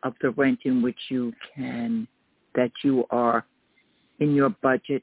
of 0.04 0.14
the 0.22 0.32
rent 0.32 0.60
in 0.66 0.82
which 0.82 1.00
you 1.10 1.34
can, 1.56 2.08
that 2.54 2.72
you 2.84 3.06
are 3.10 3.46
in 4.20 4.36
your 4.36 4.50
budget 4.50 5.02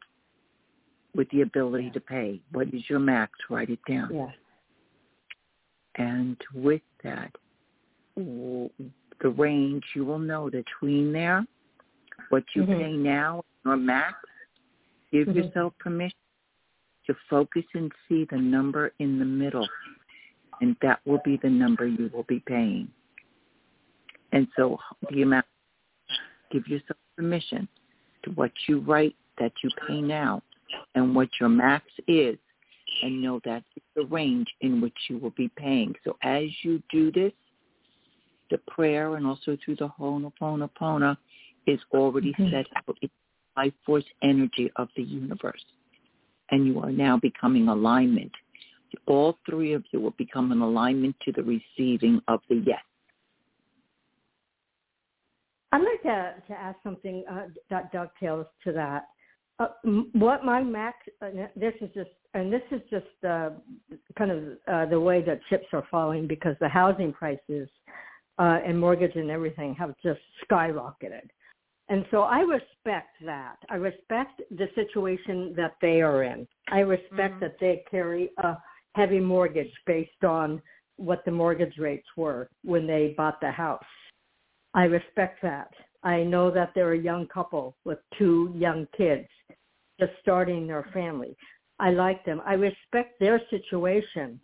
with 1.14 1.28
the 1.30 1.42
ability 1.42 1.90
to 1.90 2.00
pay. 2.00 2.40
What 2.52 2.68
is 2.72 2.82
your 2.88 3.00
max? 3.00 3.32
Write 3.50 3.70
it 3.70 3.80
down. 3.88 4.14
Yeah. 4.14 4.26
And 5.96 6.36
with 6.54 6.82
that, 7.04 7.32
the 9.22 9.30
range, 9.30 9.84
you 9.94 10.04
will 10.04 10.18
know 10.18 10.50
the 10.50 10.64
tween 10.78 11.12
there, 11.12 11.46
what 12.28 12.44
you 12.54 12.64
Mhm. 12.64 12.78
pay 12.78 12.92
now, 12.92 13.44
your 13.64 13.76
max, 13.76 14.28
give 15.10 15.28
Mhm. 15.28 15.36
yourself 15.36 15.78
permission 15.78 16.18
to 17.06 17.14
focus 17.28 17.64
and 17.74 17.92
see 18.08 18.24
the 18.24 18.36
number 18.36 18.92
in 18.98 19.18
the 19.18 19.24
middle. 19.24 19.68
And 20.60 20.76
that 20.80 21.00
will 21.04 21.20
be 21.24 21.36
the 21.36 21.50
number 21.50 21.86
you 21.86 22.08
will 22.12 22.22
be 22.24 22.40
paying. 22.40 22.92
And 24.32 24.48
so 24.56 24.78
the 25.10 25.22
amount, 25.22 25.46
give 26.50 26.68
yourself 26.68 26.98
permission 27.16 27.68
to 28.22 28.30
what 28.32 28.52
you 28.68 28.80
write 28.80 29.16
that 29.38 29.52
you 29.62 29.70
pay 29.86 30.00
now 30.00 30.42
and 30.94 31.14
what 31.14 31.28
your 31.40 31.48
max 31.48 31.84
is 32.06 32.38
and 33.02 33.20
know 33.20 33.40
that 33.40 33.64
is 33.76 33.82
the 33.94 34.04
range 34.06 34.54
in 34.60 34.80
which 34.80 34.96
you 35.08 35.18
will 35.18 35.30
be 35.30 35.48
paying. 35.48 35.96
So 36.04 36.16
as 36.22 36.64
you 36.64 36.82
do 36.90 37.10
this, 37.10 37.32
the 38.52 38.58
prayer 38.70 39.16
and 39.16 39.26
also 39.26 39.56
through 39.64 39.76
the 39.76 39.88
Ho'oponopono 39.88 41.16
is 41.66 41.80
already 41.92 42.32
Mhm. 42.34 42.50
set 42.50 42.66
out. 42.76 42.96
It's 43.00 43.12
life 43.56 43.74
force 43.84 44.08
energy 44.22 44.70
of 44.76 44.88
the 44.94 45.02
universe. 45.02 45.64
And 46.50 46.66
you 46.66 46.80
are 46.80 46.92
now 46.92 47.16
becoming 47.16 47.68
alignment. 47.68 48.32
All 49.06 49.38
three 49.46 49.72
of 49.72 49.84
you 49.90 50.00
will 50.00 50.16
become 50.24 50.52
an 50.52 50.60
alignment 50.60 51.18
to 51.20 51.32
the 51.32 51.42
receiving 51.42 52.20
of 52.28 52.40
the 52.48 52.56
yes. 52.56 52.84
I'd 55.72 55.80
like 55.80 56.02
to, 56.02 56.34
to 56.48 56.52
ask 56.52 56.78
something 56.82 57.24
uh, 57.26 57.48
that 57.70 57.90
dovetails 57.92 58.46
to 58.64 58.72
that. 58.72 59.08
Uh, 59.58 59.68
what 60.12 60.44
my 60.44 60.62
max, 60.62 60.96
uh, 61.22 61.30
this 61.56 61.74
is 61.80 61.90
just, 61.94 62.10
and 62.34 62.52
this 62.52 62.62
is 62.70 62.82
just 62.90 63.24
uh, 63.24 63.50
kind 64.18 64.30
of 64.30 64.58
uh, 64.68 64.86
the 64.86 65.00
way 65.00 65.22
that 65.22 65.40
chips 65.48 65.66
are 65.72 65.86
falling 65.90 66.26
because 66.26 66.56
the 66.60 66.68
housing 66.68 67.12
prices 67.12 67.68
uh, 68.38 68.58
and 68.64 68.78
mortgage 68.78 69.14
and 69.16 69.30
everything 69.30 69.74
have 69.74 69.94
just 70.02 70.20
skyrocketed. 70.44 71.28
And 71.88 72.06
so 72.10 72.22
I 72.22 72.40
respect 72.40 73.16
that. 73.24 73.56
I 73.68 73.74
respect 73.74 74.40
the 74.50 74.68
situation 74.74 75.54
that 75.56 75.74
they 75.80 76.00
are 76.00 76.22
in. 76.22 76.46
I 76.68 76.80
respect 76.80 77.34
Mhm. 77.36 77.40
that 77.40 77.58
they 77.58 77.84
carry 77.90 78.30
a 78.38 78.56
heavy 78.94 79.20
mortgage 79.20 79.72
based 79.84 80.24
on 80.24 80.62
what 80.96 81.24
the 81.24 81.30
mortgage 81.30 81.78
rates 81.78 82.08
were 82.16 82.48
when 82.62 82.86
they 82.86 83.14
bought 83.16 83.40
the 83.40 83.50
house. 83.50 83.84
I 84.74 84.84
respect 84.84 85.42
that. 85.42 85.72
I 86.02 86.22
know 86.22 86.50
that 86.50 86.72
they're 86.74 86.92
a 86.92 86.98
young 86.98 87.26
couple 87.26 87.76
with 87.84 87.98
two 88.18 88.52
young 88.54 88.86
kids 88.96 89.28
just 90.00 90.12
starting 90.20 90.66
their 90.66 90.84
family. 90.94 91.36
I 91.78 91.90
like 91.90 92.24
them. 92.24 92.40
I 92.44 92.54
respect 92.54 93.18
their 93.18 93.40
situation. 93.50 94.40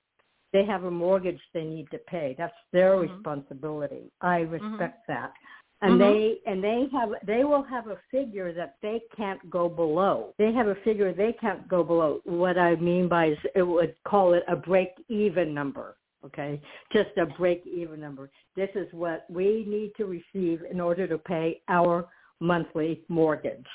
They 0.53 0.65
have 0.65 0.85
a 0.85 0.91
mortgage 0.91 1.41
they 1.53 1.65
need 1.65 1.91
to 1.91 1.99
pay. 1.99 2.35
That's 2.39 2.55
their 2.73 2.97
Mhm. 2.97 3.17
responsibility. 3.17 4.11
I 4.21 4.41
respect 4.41 5.07
that. 5.09 5.33
And 5.81 5.95
Mhm. 5.95 5.99
they 5.99 6.41
and 6.47 6.65
they 6.65 6.87
have 6.87 7.15
they 7.23 7.45
will 7.45 7.63
have 7.63 7.87
a 7.89 7.97
figure 8.11 8.53
that 8.53 8.77
they 8.83 9.01
can't 9.17 9.49
go 9.49 9.69
below. 9.69 10.35
They 10.37 10.53
have 10.53 10.67
a 10.67 10.75
figure 10.77 11.13
they 11.13 11.33
can't 11.35 11.69
go 11.69 11.85
below. 11.85 12.21
What 12.25 12.59
I 12.59 12.75
mean 12.77 13.07
by 13.09 13.27
is 13.27 13.39
it 13.55 13.63
would 13.63 13.95
call 14.05 14.35
it 14.35 14.45
a 14.49 14.57
break 14.57 14.91
even 15.09 15.55
number 15.55 15.97
okay? 16.25 16.61
Just 16.93 17.11
a 17.17 17.27
break-even 17.27 18.01
number. 18.01 18.31
This 18.57 18.71
is 18.75 18.93
what 18.93 19.25
we 19.31 19.65
need 19.67 19.93
to 19.97 20.07
receive 20.07 20.63
in 20.71 20.81
order 20.81 21.07
to 21.07 21.19
pay 21.19 21.63
our 21.69 22.09
monthly 22.41 23.03
mortgage. 23.09 23.67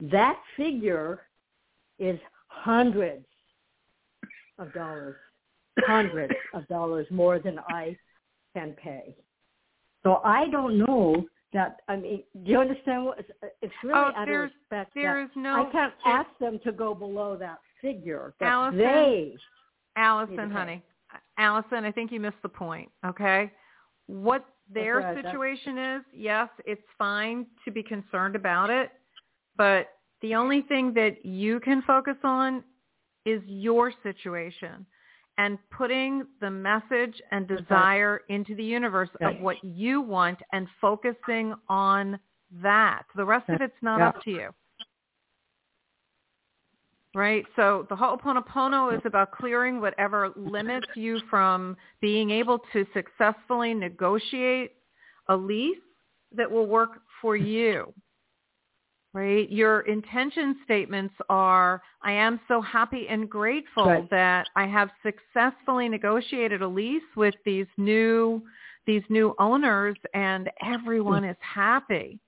That 0.00 0.38
figure 0.56 1.26
is 1.98 2.18
hundreds 2.48 3.26
of 4.58 4.72
dollars, 4.72 5.16
hundreds 5.80 6.34
of 6.52 6.66
dollars 6.68 7.06
more 7.10 7.38
than 7.38 7.58
I 7.68 7.96
can 8.54 8.72
pay. 8.72 9.16
So 10.02 10.20
I 10.24 10.48
don't 10.50 10.78
know 10.78 11.24
that, 11.52 11.80
I 11.88 11.96
mean, 11.96 12.22
do 12.44 12.50
you 12.50 12.58
understand 12.60 13.04
what, 13.04 13.18
it's- 13.20 13.70
really 13.82 13.94
Oh, 13.94 14.04
out 14.06 14.18
of 14.22 14.26
there's- 14.26 14.52
respect 14.60 14.94
There 14.94 15.20
is 15.20 15.30
no 15.36 15.66
I 15.66 15.70
can't 15.70 15.94
there- 16.04 16.14
ask 16.14 16.38
them 16.38 16.58
to 16.60 16.72
go 16.72 16.94
below 16.94 17.36
that 17.36 17.60
figure. 17.80 18.34
That 18.40 18.48
Allison, 18.48 18.78
they 18.78 19.36
Allison, 19.96 20.50
honey. 20.50 20.82
Allison, 21.38 21.84
I 21.84 21.92
think 21.92 22.10
you 22.10 22.18
missed 22.20 22.42
the 22.42 22.48
point, 22.48 22.90
okay? 23.04 23.52
What 24.06 24.44
their 24.68 24.98
right, 24.98 25.22
situation 25.22 25.78
is, 25.78 26.04
yes, 26.12 26.48
it's 26.64 26.86
fine 26.98 27.46
to 27.64 27.70
be 27.70 27.82
concerned 27.82 28.34
about 28.34 28.70
it, 28.70 28.90
but 29.56 29.98
the 30.20 30.34
only 30.34 30.62
thing 30.62 30.92
that 30.94 31.24
you 31.24 31.60
can 31.60 31.82
focus 31.82 32.16
on 32.24 32.64
is 33.24 33.42
your 33.46 33.92
situation 34.02 34.86
and 35.38 35.58
putting 35.70 36.26
the 36.40 36.50
message 36.50 37.20
and 37.32 37.48
desire 37.48 38.22
into 38.28 38.54
the 38.54 38.64
universe 38.64 39.08
Right. 39.20 39.34
of 39.34 39.40
what 39.40 39.62
you 39.64 40.00
want 40.00 40.40
and 40.52 40.68
focusing 40.80 41.54
on 41.68 42.18
that. 42.62 43.06
The 43.16 43.24
rest 43.24 43.48
of 43.48 43.60
it's 43.60 43.82
not 43.82 44.00
Yeah. 44.00 44.08
up 44.08 44.22
to 44.22 44.30
you. 44.30 44.54
Right? 47.14 47.46
So 47.54 47.86
the 47.88 47.96
Ho'oponopono 47.96 48.96
is 48.96 49.04
about 49.04 49.30
clearing 49.30 49.80
whatever 49.80 50.30
limits 50.30 50.88
you 50.96 51.20
from 51.30 51.76
being 52.00 52.30
able 52.30 52.58
to 52.72 52.84
successfully 52.92 53.72
negotiate 53.72 54.72
a 55.28 55.36
lease 55.36 55.78
that 56.32 56.50
will 56.50 56.66
work 56.66 57.02
for 57.20 57.36
you. 57.36 57.94
Right? 59.14 59.48
Your 59.50 59.82
intention 59.82 60.56
statements 60.64 61.14
are, 61.28 61.80
I 62.02 62.10
am 62.12 62.40
so 62.48 62.60
happy 62.60 63.06
and 63.08 63.30
grateful 63.30 63.84
Right. 63.86 64.10
that 64.10 64.48
I 64.56 64.66
have 64.66 64.90
successfully 65.04 65.88
negotiated 65.88 66.62
a 66.62 66.68
lease 66.68 67.02
with 67.16 67.34
these 67.44 67.68
new 67.76 68.42
these 68.86 69.04
new 69.08 69.34
owners 69.38 69.96
and 70.12 70.50
everyone 70.60 71.22
hmm. 71.22 71.30
is 71.30 71.36
happy 71.40 72.20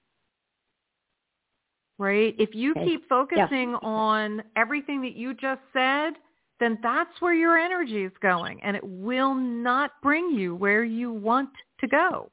right? 1.98 2.35
If 2.39 2.55
you 2.55 2.73
Okay. 2.73 2.85
keep 2.85 3.09
focusing 3.09 3.74
on 3.77 4.43
everything 4.56 5.01
that 5.02 5.15
you 5.15 5.35
just 5.35 5.62
said, 5.73 6.15
then 6.59 6.78
that's 6.82 7.20
where 7.20 7.35
your 7.35 7.59
energy 7.59 8.05
is 8.05 8.12
going 8.20 8.62
and 8.62 8.77
it 8.77 8.85
will 8.85 9.35
not 9.35 9.93
bring 10.02 10.31
you 10.31 10.55
where 10.55 10.85
you 10.85 11.12
want 11.12 11.51
to 11.81 11.86
go. 11.86 12.31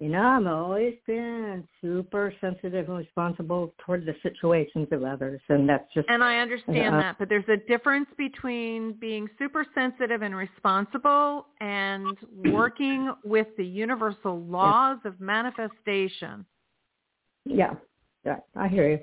You 0.00 0.10
know, 0.10 0.22
I've 0.22 0.46
always 0.46 0.94
been 1.08 1.66
super 1.80 2.32
sensitive 2.40 2.88
and 2.88 2.98
responsible 2.98 3.74
toward 3.84 4.06
the 4.06 4.14
situations 4.22 4.86
of 4.92 5.02
others, 5.02 5.40
and 5.48 5.68
that's 5.68 5.92
just 5.92 6.08
And 6.08 6.22
I 6.22 6.38
understand 6.38 6.94
Uh, 6.94 6.98
that, 7.00 7.18
but 7.18 7.28
there's 7.28 7.48
a 7.48 7.56
difference 7.56 8.08
between 8.16 8.92
being 8.92 9.28
super 9.38 9.66
sensitive 9.74 10.22
and 10.22 10.36
responsible 10.36 11.48
and 11.60 12.16
working 12.52 13.12
with 13.24 13.48
the 13.56 13.66
universal 13.66 14.40
laws 14.44 14.98
of 15.04 15.20
manifestation. 15.20 16.46
yeah, 17.44 17.74
yeah. 18.24 18.38
I 18.54 18.68
hear 18.68 18.88
you. 18.90 19.00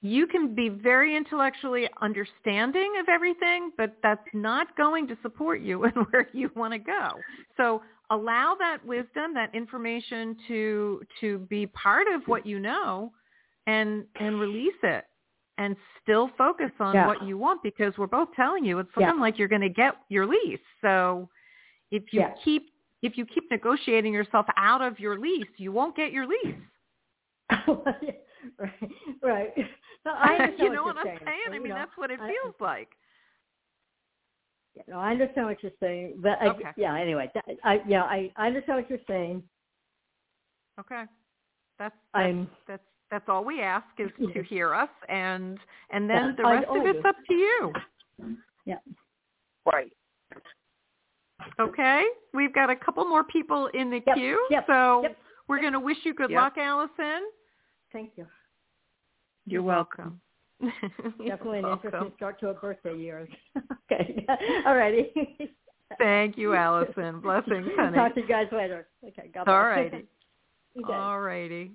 you 0.00 0.26
can 0.26 0.54
be 0.54 0.68
very 0.68 1.14
intellectually 1.14 1.88
understanding 2.00 2.94
of 3.00 3.08
everything, 3.08 3.70
but 3.76 3.96
that's 4.02 4.26
not 4.32 4.74
going 4.76 5.06
to 5.08 5.16
support 5.22 5.60
you 5.60 5.84
in 5.88 5.92
where 6.10 6.26
you 6.32 6.50
want 6.56 6.72
to 6.72 6.78
go. 6.78 7.10
So 7.58 7.82
allow 8.16 8.54
that 8.58 8.78
wisdom, 8.84 9.28
that 9.34 9.50
information 9.54 10.36
to 10.48 11.02
to 11.20 11.28
be 11.54 11.66
part 11.68 12.06
of 12.14 12.22
what 12.26 12.42
you 12.46 12.58
know 12.58 13.12
and 13.66 14.04
and 14.20 14.38
release 14.40 14.80
it 14.82 15.04
and 15.58 15.76
still 16.02 16.30
focus 16.38 16.70
on 16.80 16.94
Yeah. 16.94 17.06
what 17.06 17.22
you 17.28 17.36
want 17.38 17.62
because 17.62 17.92
we're 17.98 18.06
both 18.18 18.28
telling 18.34 18.64
you 18.64 18.78
it's 18.78 18.90
Yeah. 18.96 19.06
looking 19.08 19.20
like 19.20 19.38
you're 19.38 19.48
going 19.56 19.68
to 19.72 19.76
get 19.84 19.94
your 20.08 20.26
lease. 20.26 20.66
So 20.80 21.28
if 21.90 22.12
you 22.12 22.20
Yeah. 22.20 22.34
keep 22.44 22.70
if 23.02 23.18
you 23.18 23.26
keep 23.26 23.50
negotiating 23.50 24.12
yourself 24.14 24.46
out 24.56 24.80
of 24.80 25.00
your 25.00 25.18
lease, 25.18 25.52
you 25.56 25.72
won't 25.72 25.94
get 25.96 26.12
your 26.12 26.26
lease. 26.26 26.56
right, 27.68 28.20
right. 29.22 29.52
No, 30.04 30.12
I 30.14 30.50
you 30.58 30.70
know 30.72 30.82
what, 30.82 30.96
what 30.96 31.06
I'm 31.06 31.18
saying? 31.18 31.46
I 31.50 31.54
You 31.54 31.62
mean, 31.62 31.68
know, 31.70 31.76
that's 31.76 31.96
what 31.96 32.10
it 32.10 32.18
I- 32.20 32.28
feels 32.28 32.54
like. 32.60 32.88
Yeah, 34.74 34.82
no, 34.88 34.98
I 34.98 35.10
understand 35.12 35.46
what 35.46 35.62
you're 35.62 35.72
saying, 35.80 36.14
but 36.22 36.38
I, 36.40 36.48
Okay. 36.48 36.70
yeah. 36.76 36.96
Anyway, 36.98 37.30
that, 37.34 37.44
I 37.62 37.82
yeah, 37.86 38.02
I, 38.04 38.32
I 38.36 38.46
understand 38.46 38.78
what 38.80 38.90
you're 38.90 38.98
saying. 39.06 39.42
Okay. 40.80 41.04
That's 41.78 41.94
that's 41.94 41.96
I'm 42.14 42.48
that's 42.66 42.82
that's 43.10 43.28
all 43.28 43.44
we 43.44 43.60
ask 43.60 43.86
is 43.98 44.10
to 44.32 44.42
hear 44.42 44.74
us 44.74 44.88
and 45.08 45.58
and 45.90 46.08
then 46.08 46.16
Yeah, 46.16 46.32
the 46.36 46.44
rest 46.44 46.64
of 46.68 46.76
oh, 46.76 46.86
it's 46.86 47.02
do. 47.02 47.08
up 47.08 47.16
to 47.28 47.34
you. 47.34 47.72
Yeah. 48.64 48.78
Right. 49.70 49.92
Okay, 51.60 52.04
we've 52.32 52.54
got 52.54 52.70
a 52.70 52.76
couple 52.76 53.04
more 53.04 53.24
people 53.24 53.66
in 53.74 53.90
the 53.90 54.00
Yep, 54.06 54.16
queue, 54.16 54.46
yep, 54.50 54.64
so 54.66 55.02
yep. 55.02 55.16
we're 55.48 55.60
going 55.60 55.72
to 55.72 55.80
wish 55.80 55.98
you 56.04 56.14
good 56.14 56.30
Yep. 56.30 56.40
luck, 56.40 56.58
Allison. 56.58 57.30
Thank 57.92 58.12
you. 58.16 58.26
You're 59.46 59.62
welcome. 59.62 60.04
You're 60.04 60.31
Definitely 61.18 61.58
an 61.58 61.64
welcome. 61.64 61.86
interesting 61.86 62.12
start 62.16 62.40
to 62.40 62.48
a 62.48 62.54
birthday 62.54 62.96
year. 62.96 63.28
okay. 63.92 64.24
All 64.66 64.76
righty. 64.76 65.12
Thank 65.98 66.38
you, 66.38 66.54
Allison. 66.58 67.20
Blessings, 67.20 67.68
honey. 67.76 67.96
Talk 67.96 68.14
to 68.14 68.20
you 68.20 68.28
guys 68.28 68.46
later. 68.52 68.86
Okay. 69.04 69.30
God 69.34 69.44
bless. 69.44 69.54
All 69.54 69.64
righty. 69.64 70.06
Okay. 70.82 70.92
All 70.92 71.20
righty. 71.20 71.72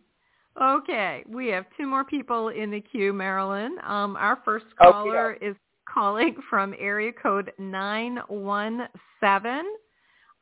Okay, 0.60 1.24
we 1.30 1.50
have 1.50 1.66
two 1.78 1.86
more 1.86 2.04
people 2.04 2.50
in 2.50 2.72
the 2.72 2.82
queue, 2.82 3.14
Marilyn. 3.14 3.78
Um, 3.86 4.16
our 4.16 4.40
first 4.44 4.66
Okey 4.82 4.92
caller 4.92 5.34
is 5.34 5.56
calling 5.86 6.36
from 6.50 6.74
area 6.80 7.12
code 7.12 7.52
917. 7.60 9.62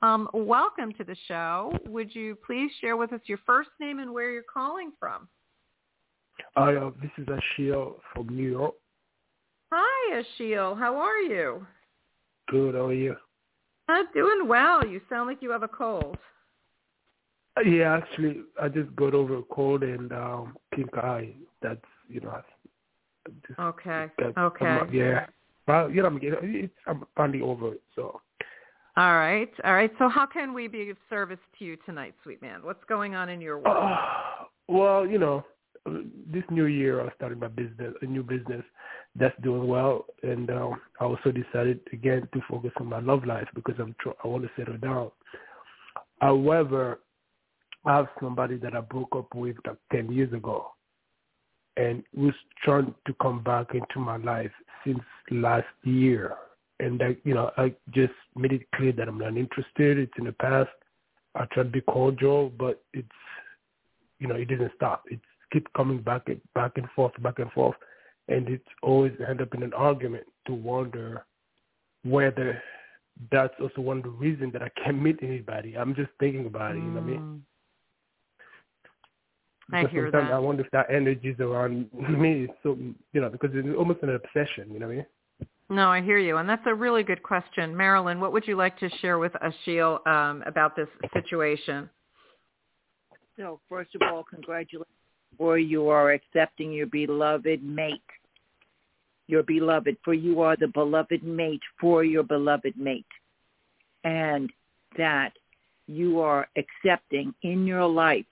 Um, 0.02 0.30
welcome 0.34 0.94
to 0.94 1.04
the 1.04 1.18
show. 1.28 1.78
Would 1.88 2.16
you 2.16 2.38
please 2.48 2.72
share 2.80 2.96
with 2.96 3.12
us 3.12 3.20
your 3.26 3.40
first 3.46 3.72
name 3.82 4.00
and 4.00 4.14
where 4.14 4.32
you're 4.32 4.44
calling 4.44 4.94
from? 4.98 5.28
Hi, 6.56 6.76
uh, 6.76 6.92
this 7.02 7.12
is 7.18 7.28
Ashil 7.28 7.96
from 8.14 8.30
New 8.30 8.50
York. 8.50 8.76
Hi, 9.72 10.22
Ashil. 10.22 10.78
How 10.78 10.96
are 10.96 11.18
you? 11.20 11.66
Good, 12.50 12.76
how 12.76 12.88
are 12.88 12.94
you? 12.94 13.16
I'm 13.88 14.06
doing 14.14 14.48
well. 14.48 14.86
You 14.86 15.02
sound 15.10 15.30
like 15.30 15.42
you 15.42 15.52
have 15.52 15.64
a 15.64 15.68
cold. 15.68 16.18
Uh, 17.58 17.62
Yeah, 17.62 17.96
actually, 17.96 18.42
I 18.62 18.70
just 18.70 18.96
got 18.96 19.14
over 19.14 19.38
a 19.38 19.44
cold 19.44 19.84
and 19.84 20.12
um, 20.12 20.58
pink 20.74 20.96
eye. 20.98 21.34
That's, 21.62 21.80
you 22.08 22.22
know, 22.22 22.42
just 23.48 23.60
Okay. 23.60 24.08
Okay. 24.38 24.66
I'm, 24.66 24.94
yeah. 24.94 25.26
Well, 25.68 25.90
you 25.90 26.02
know, 26.02 26.08
I'm, 26.08 26.20
getting, 26.20 26.56
it's, 26.56 26.74
I'm 26.88 27.06
finally 27.16 27.42
over 27.42 27.74
it, 27.74 27.82
so. 27.96 28.22
All 28.98 29.18
right. 29.18 29.52
All 29.64 29.74
right. 29.74 29.92
So 30.00 30.08
how 30.08 30.26
can 30.26 30.54
we 30.54 30.68
be 30.68 30.90
of 30.90 30.98
service 31.10 31.40
to 31.60 31.66
you 31.66 31.78
tonight, 31.86 32.16
sweet 32.24 32.42
man? 32.42 32.62
What's 32.64 32.84
going 32.88 33.14
on 33.16 33.30
in 33.30 33.42
your 33.42 33.60
world? 33.60 33.76
Uh, 33.78 34.46
well, 34.68 35.06
you 35.06 35.18
know, 35.18 35.44
this 35.86 36.44
new 36.50 36.66
year 36.66 37.06
I 37.06 37.14
started 37.16 37.40
my 37.40 37.48
business, 37.48 37.94
a 38.02 38.06
new 38.06 38.24
business 38.24 38.64
that's 39.16 39.40
doing 39.44 39.68
well, 39.68 40.06
and 40.24 40.50
um, 40.50 40.82
I 41.00 41.06
also 41.06 41.32
decided 41.32 41.80
again 41.94 42.28
to 42.34 42.42
focus 42.50 42.72
on 42.80 42.88
my 42.88 43.00
love 43.00 43.26
life 43.26 43.48
because 43.54 43.76
I'm 43.80 43.96
tr- 44.00 44.10
I 44.24 44.28
want 44.28 44.44
to 44.44 44.50
settle 44.58 44.78
down. 44.78 45.12
However, 46.22 47.00
I 47.86 47.98
have 47.98 48.08
somebody 48.22 48.58
that 48.58 48.76
I 48.76 48.82
broke 48.82 49.16
up 49.16 49.36
with 49.36 49.58
like 49.66 49.78
ten 49.92 50.12
years 50.12 50.34
ago, 50.34 50.72
and 51.78 52.04
was 52.16 52.34
trying 52.64 52.94
to 53.06 53.14
come 53.22 53.44
back 53.44 53.76
into 53.76 54.00
my 54.00 54.18
life 54.18 54.52
since 54.86 55.00
last 55.30 55.68
year. 55.84 56.36
And 56.80 57.02
I, 57.02 57.16
you 57.24 57.34
know, 57.34 57.52
I 57.58 57.74
just 57.92 58.14
made 58.36 58.52
it 58.52 58.68
clear 58.76 58.92
that 58.94 59.08
I'm 59.08 59.20
not 59.20 59.38
interested. 59.38 59.98
It's 59.98 60.12
in 60.18 60.26
the 60.26 60.34
past. 60.34 60.70
I 61.36 61.46
tried 61.46 61.64
to 61.64 61.70
be 61.70 61.82
cordial, 61.82 62.50
but 62.50 62.84
it's, 62.94 63.08
you 64.20 64.28
know, 64.28 64.36
it 64.36 64.46
didn't 64.46 64.72
stop. 64.76 65.04
It's 65.10 65.22
keep 65.52 65.72
coming 65.74 66.02
back 66.02 66.24
and 66.28 66.42
back 66.54 66.74
and 66.76 66.88
forth, 66.96 67.14
back 67.22 67.40
and 67.40 67.52
forth, 67.52 67.76
and 68.28 68.48
it's 68.48 68.64
always 68.82 69.14
end 69.28 69.42
up 69.42 69.54
in 69.54 69.64
an 69.64 69.74
argument 69.74 70.24
to 70.48 70.54
wonder 70.54 71.26
whether 72.04 72.62
that's 73.32 73.54
also 73.62 73.82
one 73.82 73.98
of 73.98 74.04
the 74.04 74.10
reasons 74.10 74.54
that 74.54 74.62
I 74.62 74.70
can't 74.84 75.02
meet 75.02 75.20
anybody. 75.22 75.76
I'm 75.78 75.96
just 75.96 76.10
thinking 76.20 76.46
about 76.46 76.76
it. 76.76 76.80
You 76.80 76.84
know 76.84 77.02
what 77.02 77.04
I 77.04 77.06
mean? 77.06 77.20
Mm. 77.20 77.40
I 79.72 79.82
Because 79.82 79.94
hear 79.94 80.06
sometimes 80.12 80.30
that. 80.30 80.36
I 80.36 80.40
wonder 80.40 80.64
if 80.64 80.72
that 80.72 80.88
energy 80.94 81.30
is 81.30 81.40
around 81.40 81.90
me. 81.94 82.48
So 82.64 82.78
you 83.14 83.22
know, 83.22 83.30
because 83.30 83.52
it's 83.54 83.68
almost 83.78 84.04
an 84.04 84.10
obsession. 84.10 84.72
You 84.72 84.80
know 84.80 84.88
what 84.88 84.94
I 84.94 84.98
mean? 84.98 85.06
No, 85.68 85.90
I 85.90 86.02
hear 86.02 86.20
you, 86.20 86.38
and 86.38 86.48
that's 86.48 86.62
a 86.68 86.76
really 86.76 87.02
good 87.02 87.24
question, 87.24 87.76
Marilyn. 87.76 88.20
What 88.20 88.32
would 88.34 88.48
you 88.48 88.56
like 88.56 88.78
to 88.80 88.90
share 89.02 89.18
with 89.18 89.32
Ashil 89.34 90.06
um, 90.06 90.44
about 90.46 90.76
this 90.76 90.88
situation? 91.12 91.90
So 93.36 93.60
first 93.68 93.96
of 93.96 94.02
all, 94.04 94.24
congratulations 94.24 94.86
for 95.38 95.58
you 95.58 95.90
are 95.90 96.12
accepting 96.12 96.72
your 96.72 96.88
beloved 96.88 97.64
mate. 97.64 98.02
Your 99.28 99.44
beloved, 99.44 99.98
for 100.04 100.14
you 100.14 100.42
are 100.42 100.56
the 100.56 100.68
beloved 100.68 101.24
mate 101.24 101.62
for 101.80 102.04
your 102.04 102.24
beloved 102.24 102.78
mate. 102.78 103.06
And 104.04 104.52
that 104.98 105.32
you 105.88 106.20
are 106.20 106.48
accepting 106.56 107.34
in 107.42 107.66
your 107.66 107.86
life 107.88 108.26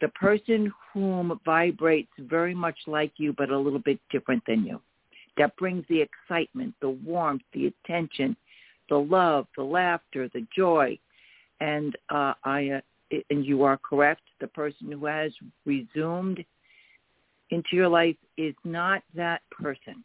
the 0.00 0.08
person 0.08 0.72
whom 0.92 1.40
vibrates 1.44 2.10
very 2.18 2.54
much 2.54 2.76
like 2.86 3.12
you 3.16 3.32
but 3.32 3.50
a 3.50 3.58
little 3.58 3.78
bit 3.78 3.98
different 4.10 4.42
than 4.46 4.64
you. 4.64 4.80
That 5.36 5.56
brings 5.56 5.84
the 5.88 6.02
excitement, 6.02 6.74
the 6.80 6.90
warmth, 6.90 7.42
the 7.52 7.66
attention, 7.66 8.36
the 8.88 8.98
love, 8.98 9.46
the 9.56 9.62
laughter, 9.62 10.28
the 10.34 10.46
joy. 10.54 10.98
And 11.60 11.96
uh, 12.10 12.34
I 12.44 12.68
uh, 12.68 12.80
and 13.30 13.44
you 13.44 13.62
are 13.62 13.78
correct. 13.78 14.22
The 14.40 14.46
person 14.48 14.90
who 14.92 15.06
has 15.06 15.32
resumed 15.64 16.44
into 17.50 17.68
your 17.72 17.88
life 17.88 18.16
is 18.36 18.54
not 18.64 19.02
that 19.14 19.42
person. 19.50 20.02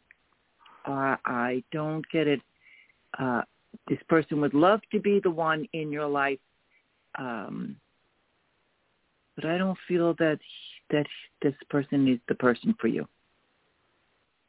Uh, 0.86 1.16
I 1.24 1.62
don't 1.72 2.04
get 2.12 2.26
it. 2.26 2.40
Uh, 3.18 3.42
this 3.88 3.98
person 4.08 4.40
would 4.40 4.54
love 4.54 4.80
to 4.92 5.00
be 5.00 5.20
the 5.22 5.30
one 5.30 5.66
in 5.72 5.92
your 5.92 6.06
life, 6.06 6.38
um, 7.18 7.76
but 9.36 9.44
I 9.44 9.58
don't 9.58 9.78
feel 9.86 10.14
that 10.14 10.38
that 10.90 11.06
this 11.40 11.54
person 11.68 12.08
is 12.08 12.18
the 12.28 12.34
person 12.34 12.74
for 12.80 12.88
you. 12.88 13.06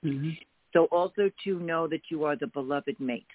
Mm-hmm. 0.03 0.31
So 0.73 0.85
also 0.85 1.29
to 1.43 1.59
know 1.59 1.87
that 1.87 2.01
you 2.09 2.23
are 2.23 2.35
the 2.35 2.47
beloved 2.47 2.99
mate 2.99 3.27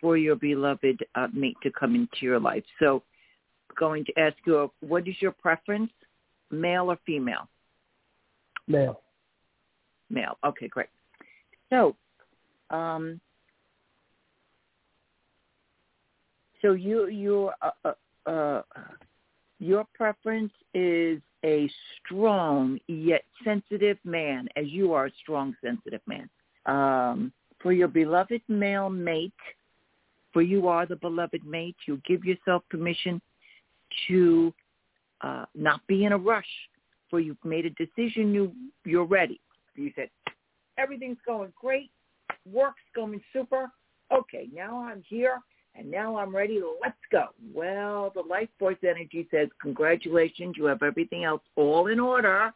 for 0.00 0.16
your 0.16 0.36
beloved 0.36 1.04
uh, 1.14 1.26
mate 1.32 1.56
to 1.62 1.70
come 1.72 1.94
into 1.94 2.18
your 2.22 2.38
life. 2.38 2.62
So 2.78 3.02
going 3.76 4.04
to 4.04 4.18
ask 4.18 4.36
you, 4.46 4.70
what 4.80 5.06
is 5.08 5.14
your 5.20 5.32
preference, 5.32 5.90
male 6.50 6.90
or 6.90 6.98
female? 7.04 7.48
Male. 8.66 9.00
Male. 10.10 10.38
Okay, 10.44 10.68
great. 10.68 10.88
So, 11.70 11.96
um, 12.70 13.20
so 16.62 16.72
you 16.72 17.08
you 17.08 17.50
uh, 17.62 17.70
uh, 17.84 18.30
uh, 18.30 18.62
your 19.58 19.86
preference 19.94 20.52
is 20.74 21.20
a 21.44 21.70
strong 21.98 22.78
yet 22.88 23.24
sensitive 23.44 23.98
man, 24.04 24.48
as 24.56 24.66
you 24.68 24.92
are 24.92 25.06
a 25.06 25.12
strong, 25.22 25.54
sensitive 25.62 26.00
man. 26.06 26.28
Um, 26.66 27.32
for 27.60 27.72
your 27.72 27.88
beloved 27.88 28.42
male 28.48 28.90
mate, 28.90 29.32
for 30.32 30.42
you 30.42 30.68
are 30.68 30.86
the 30.86 30.96
beloved 30.96 31.44
mate, 31.44 31.76
you 31.86 32.00
give 32.06 32.24
yourself 32.24 32.62
permission 32.70 33.20
to 34.08 34.52
uh, 35.20 35.44
not 35.54 35.80
be 35.86 36.04
in 36.04 36.12
a 36.12 36.18
rush. 36.18 36.48
For 37.10 37.20
you've 37.20 37.42
made 37.42 37.64
a 37.64 37.70
decision, 37.70 38.34
you 38.34 38.52
you're 38.84 39.06
ready. 39.06 39.40
You 39.76 39.90
said 39.96 40.10
everything's 40.76 41.18
going 41.26 41.52
great, 41.58 41.90
work's 42.50 42.82
going 42.94 43.20
super. 43.32 43.70
Okay, 44.12 44.48
now 44.54 44.84
I'm 44.84 45.02
here 45.08 45.40
and 45.78 45.90
now 45.90 46.16
I'm 46.16 46.34
ready. 46.34 46.60
Let's 46.82 46.96
go. 47.10 47.26
Well, 47.54 48.10
the 48.14 48.22
life 48.22 48.48
force 48.58 48.76
energy 48.82 49.28
says, 49.30 49.48
congratulations, 49.62 50.54
you 50.56 50.64
have 50.64 50.82
everything 50.82 51.24
else 51.24 51.42
all 51.56 51.86
in 51.86 52.00
order. 52.00 52.52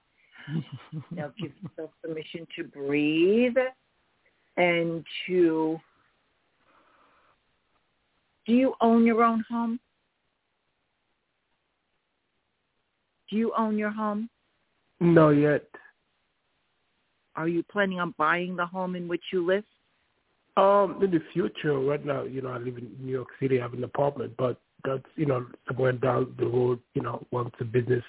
now 1.10 1.32
give 1.40 1.52
yourself 1.62 1.90
permission 2.02 2.46
to 2.56 2.64
breathe 2.64 3.56
and 4.56 5.04
to. 5.26 5.78
Do 8.44 8.52
you 8.52 8.74
own 8.80 9.06
your 9.06 9.22
own 9.22 9.44
home? 9.48 9.78
Do 13.32 13.38
you 13.38 13.52
own 13.56 13.78
your 13.78 13.90
home? 13.90 14.28
No, 15.00 15.30
yet. 15.30 15.64
Are 17.34 17.48
you 17.48 17.62
planning 17.62 17.98
on 17.98 18.14
buying 18.18 18.56
the 18.56 18.66
home 18.66 18.94
in 18.94 19.08
which 19.08 19.22
you 19.32 19.44
live? 19.44 19.64
Um, 20.58 20.98
in 21.02 21.10
the 21.10 21.22
future, 21.32 21.78
right 21.78 22.04
now, 22.04 22.24
you 22.24 22.42
know, 22.42 22.50
I 22.50 22.58
live 22.58 22.76
in 22.76 22.94
New 23.00 23.10
York 23.10 23.28
City. 23.40 23.58
I 23.58 23.62
have 23.62 23.72
an 23.72 23.84
apartment, 23.84 24.34
but 24.36 24.60
that's 24.84 25.02
you 25.16 25.24
know 25.24 25.46
somewhere 25.66 25.92
down 25.92 26.34
the 26.38 26.44
road. 26.44 26.80
You 26.92 27.00
know, 27.00 27.26
once 27.30 27.48
the 27.58 27.64
business, 27.64 28.04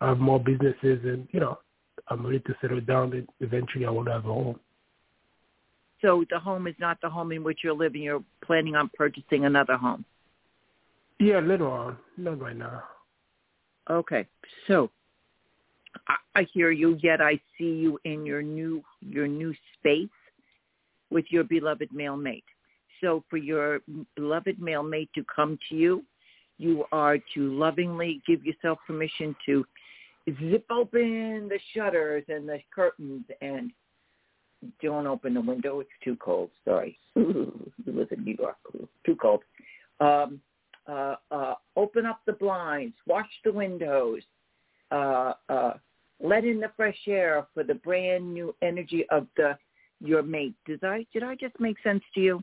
I 0.00 0.10
have 0.10 0.18
more 0.18 0.38
businesses, 0.38 1.00
and 1.02 1.26
you 1.32 1.40
know, 1.40 1.58
I'm 2.06 2.24
ready 2.24 2.38
to 2.38 2.54
settle 2.60 2.80
down. 2.80 3.14
And 3.14 3.28
eventually, 3.40 3.84
I 3.84 3.90
want 3.90 4.06
to 4.06 4.12
have 4.12 4.26
a 4.26 4.28
home. 4.28 4.60
So 6.02 6.24
the 6.30 6.38
home 6.38 6.68
is 6.68 6.76
not 6.78 6.98
the 7.02 7.10
home 7.10 7.32
in 7.32 7.42
which 7.42 7.60
you're 7.64 7.74
living. 7.74 8.02
You're 8.02 8.22
planning 8.44 8.76
on 8.76 8.92
purchasing 8.96 9.44
another 9.44 9.76
home. 9.76 10.04
Yeah, 11.18 11.40
later 11.40 11.68
on, 11.68 11.96
not 12.16 12.40
right 12.40 12.56
now. 12.56 12.84
Okay, 13.90 14.26
so 14.66 14.90
I, 16.34 16.46
hear 16.52 16.70
you. 16.70 16.98
Yet 17.02 17.20
I 17.20 17.40
see 17.58 17.72
you 17.72 17.98
in 18.04 18.24
your 18.24 18.42
new 18.42 18.82
your 19.00 19.26
new 19.26 19.54
space 19.78 20.08
with 21.10 21.24
your 21.30 21.44
beloved 21.44 21.92
male 21.92 22.16
mate. 22.16 22.44
So 23.00 23.24
for 23.28 23.36
your 23.36 23.80
beloved 24.16 24.60
male 24.60 24.82
mate 24.82 25.10
to 25.14 25.24
come 25.34 25.58
to 25.68 25.74
you, 25.74 26.04
you 26.58 26.84
are 26.92 27.18
to 27.34 27.52
lovingly 27.52 28.22
give 28.26 28.44
yourself 28.44 28.78
permission 28.86 29.34
to 29.46 29.64
zip 30.40 30.64
open 30.70 31.48
the 31.48 31.58
shutters 31.74 32.24
and 32.28 32.48
the 32.48 32.60
curtains 32.74 33.24
and 33.40 33.72
don't 34.80 35.06
open 35.08 35.34
the 35.34 35.40
window. 35.40 35.80
It's 35.80 35.90
too 36.04 36.16
cold. 36.16 36.50
Sorry. 36.64 36.96
we 37.16 37.24
live 37.86 38.12
in 38.12 38.24
New 38.24 38.36
York. 38.38 38.56
Too 39.04 39.16
cold. 39.16 39.42
um, 40.00 40.40
uh, 40.86 41.16
uh, 41.30 41.54
open 41.76 42.06
up 42.06 42.20
the 42.26 42.32
blinds, 42.32 42.94
wash 43.06 43.28
the 43.44 43.52
windows, 43.52 44.22
uh, 44.90 45.32
uh, 45.48 45.72
let 46.20 46.44
in 46.44 46.60
the 46.60 46.70
fresh 46.76 46.98
air 47.06 47.46
for 47.54 47.64
the 47.64 47.74
brand 47.74 48.32
new 48.32 48.54
energy 48.62 49.04
of 49.10 49.26
the 49.36 49.56
your 50.00 50.22
mate. 50.22 50.54
Did 50.66 50.84
I 50.84 51.06
did 51.12 51.22
I 51.22 51.34
just 51.36 51.58
make 51.60 51.76
sense 51.82 52.02
to 52.14 52.20
you? 52.20 52.40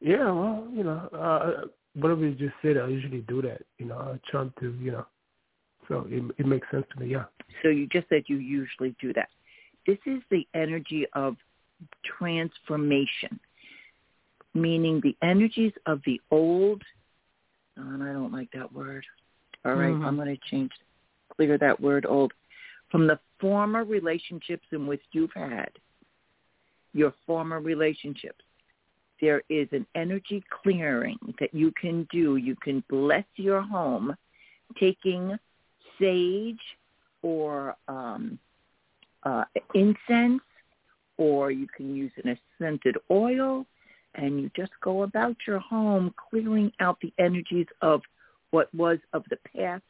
Yeah, 0.00 0.30
well, 0.30 0.68
you 0.72 0.84
know, 0.84 1.08
uh, 1.12 1.66
whatever 1.94 2.26
you 2.26 2.34
just 2.34 2.54
said, 2.62 2.76
I 2.76 2.86
usually 2.88 3.22
do 3.22 3.42
that. 3.42 3.62
You 3.78 3.86
know, 3.86 3.98
I 3.98 4.20
try 4.30 4.46
to, 4.60 4.74
you 4.80 4.92
know, 4.92 5.06
so 5.88 6.06
it 6.08 6.22
it 6.38 6.46
makes 6.46 6.70
sense 6.70 6.86
to 6.94 7.00
me. 7.00 7.10
Yeah. 7.10 7.24
So 7.62 7.68
you 7.68 7.86
just 7.86 8.08
said 8.08 8.24
you 8.26 8.36
usually 8.36 8.94
do 9.00 9.12
that. 9.14 9.28
This 9.86 9.98
is 10.06 10.20
the 10.30 10.46
energy 10.54 11.06
of 11.14 11.36
transformation, 12.18 13.38
meaning 14.56 15.00
the 15.00 15.16
energies 15.22 15.72
of 15.86 16.00
the 16.04 16.20
old. 16.30 16.82
And 17.76 18.02
I 18.02 18.12
don't 18.12 18.32
like 18.32 18.50
that 18.52 18.72
word. 18.72 19.04
All 19.64 19.74
right, 19.74 19.94
Mhm. 19.94 20.04
I'm 20.04 20.16
going 20.16 20.34
to 20.34 20.48
change, 20.48 20.72
clear 21.28 21.58
that 21.58 21.80
word 21.80 22.06
old. 22.06 22.32
From 22.90 23.06
the 23.06 23.18
former 23.38 23.84
relationships 23.84 24.66
in 24.72 24.86
which 24.86 25.02
you've 25.12 25.32
had, 25.32 25.70
your 26.92 27.12
former 27.26 27.60
relationships, 27.60 28.44
there 29.20 29.42
is 29.48 29.68
an 29.72 29.86
energy 29.94 30.42
clearing 30.50 31.18
that 31.38 31.52
you 31.52 31.72
can 31.72 32.04
do. 32.10 32.36
You 32.36 32.54
can 32.56 32.82
bless 32.88 33.26
your 33.36 33.60
home 33.62 34.16
taking 34.78 35.38
sage 35.98 36.60
or 37.22 37.76
um, 37.88 38.38
uh, 39.24 39.44
incense, 39.74 40.42
or 41.16 41.50
you 41.50 41.66
can 41.66 41.94
use 41.94 42.12
an 42.24 42.38
scented 42.58 42.96
oil, 43.10 43.66
and 44.16 44.40
you 44.40 44.50
just 44.56 44.72
go 44.82 45.02
about 45.02 45.36
your 45.46 45.58
home 45.58 46.12
clearing 46.30 46.72
out 46.80 46.98
the 47.00 47.12
energies 47.18 47.66
of 47.82 48.02
what 48.50 48.74
was 48.74 48.98
of 49.12 49.22
the 49.30 49.38
past, 49.54 49.82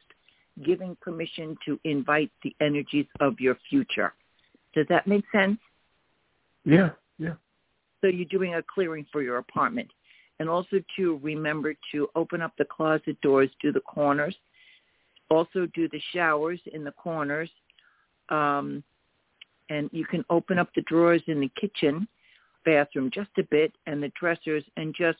giving 0.63 0.95
permission 1.01 1.57
to 1.65 1.79
invite 1.83 2.31
the 2.43 2.55
energies 2.61 3.05
of 3.19 3.39
your 3.39 3.57
future. 3.69 4.13
Does 4.73 4.85
that 4.89 5.07
make 5.07 5.23
sense? 5.31 5.57
Yeah, 6.65 6.89
yeah. 7.17 7.33
So 8.01 8.07
you're 8.07 8.25
doing 8.25 8.55
a 8.55 8.61
clearing 8.61 9.05
for 9.11 9.21
your 9.21 9.37
apartment. 9.37 9.89
And 10.39 10.49
also 10.49 10.81
to 10.97 11.19
remember 11.23 11.73
to 11.91 12.07
open 12.15 12.41
up 12.41 12.53
the 12.57 12.65
closet 12.65 13.19
doors, 13.21 13.49
do 13.61 13.71
the 13.71 13.79
corners. 13.79 14.35
Also 15.29 15.67
do 15.73 15.89
the 15.89 16.01
showers 16.13 16.59
in 16.73 16.83
the 16.83 16.91
corners. 16.91 17.49
Um, 18.29 18.83
and 19.69 19.89
you 19.91 20.05
can 20.05 20.23
open 20.29 20.59
up 20.59 20.69
the 20.75 20.81
drawers 20.83 21.21
in 21.27 21.39
the 21.39 21.51
kitchen, 21.59 22.07
bathroom 22.67 23.09
just 23.13 23.29
a 23.37 23.43
bit, 23.43 23.71
and 23.87 24.03
the 24.03 24.11
dressers, 24.19 24.63
and 24.75 24.93
just 24.93 25.19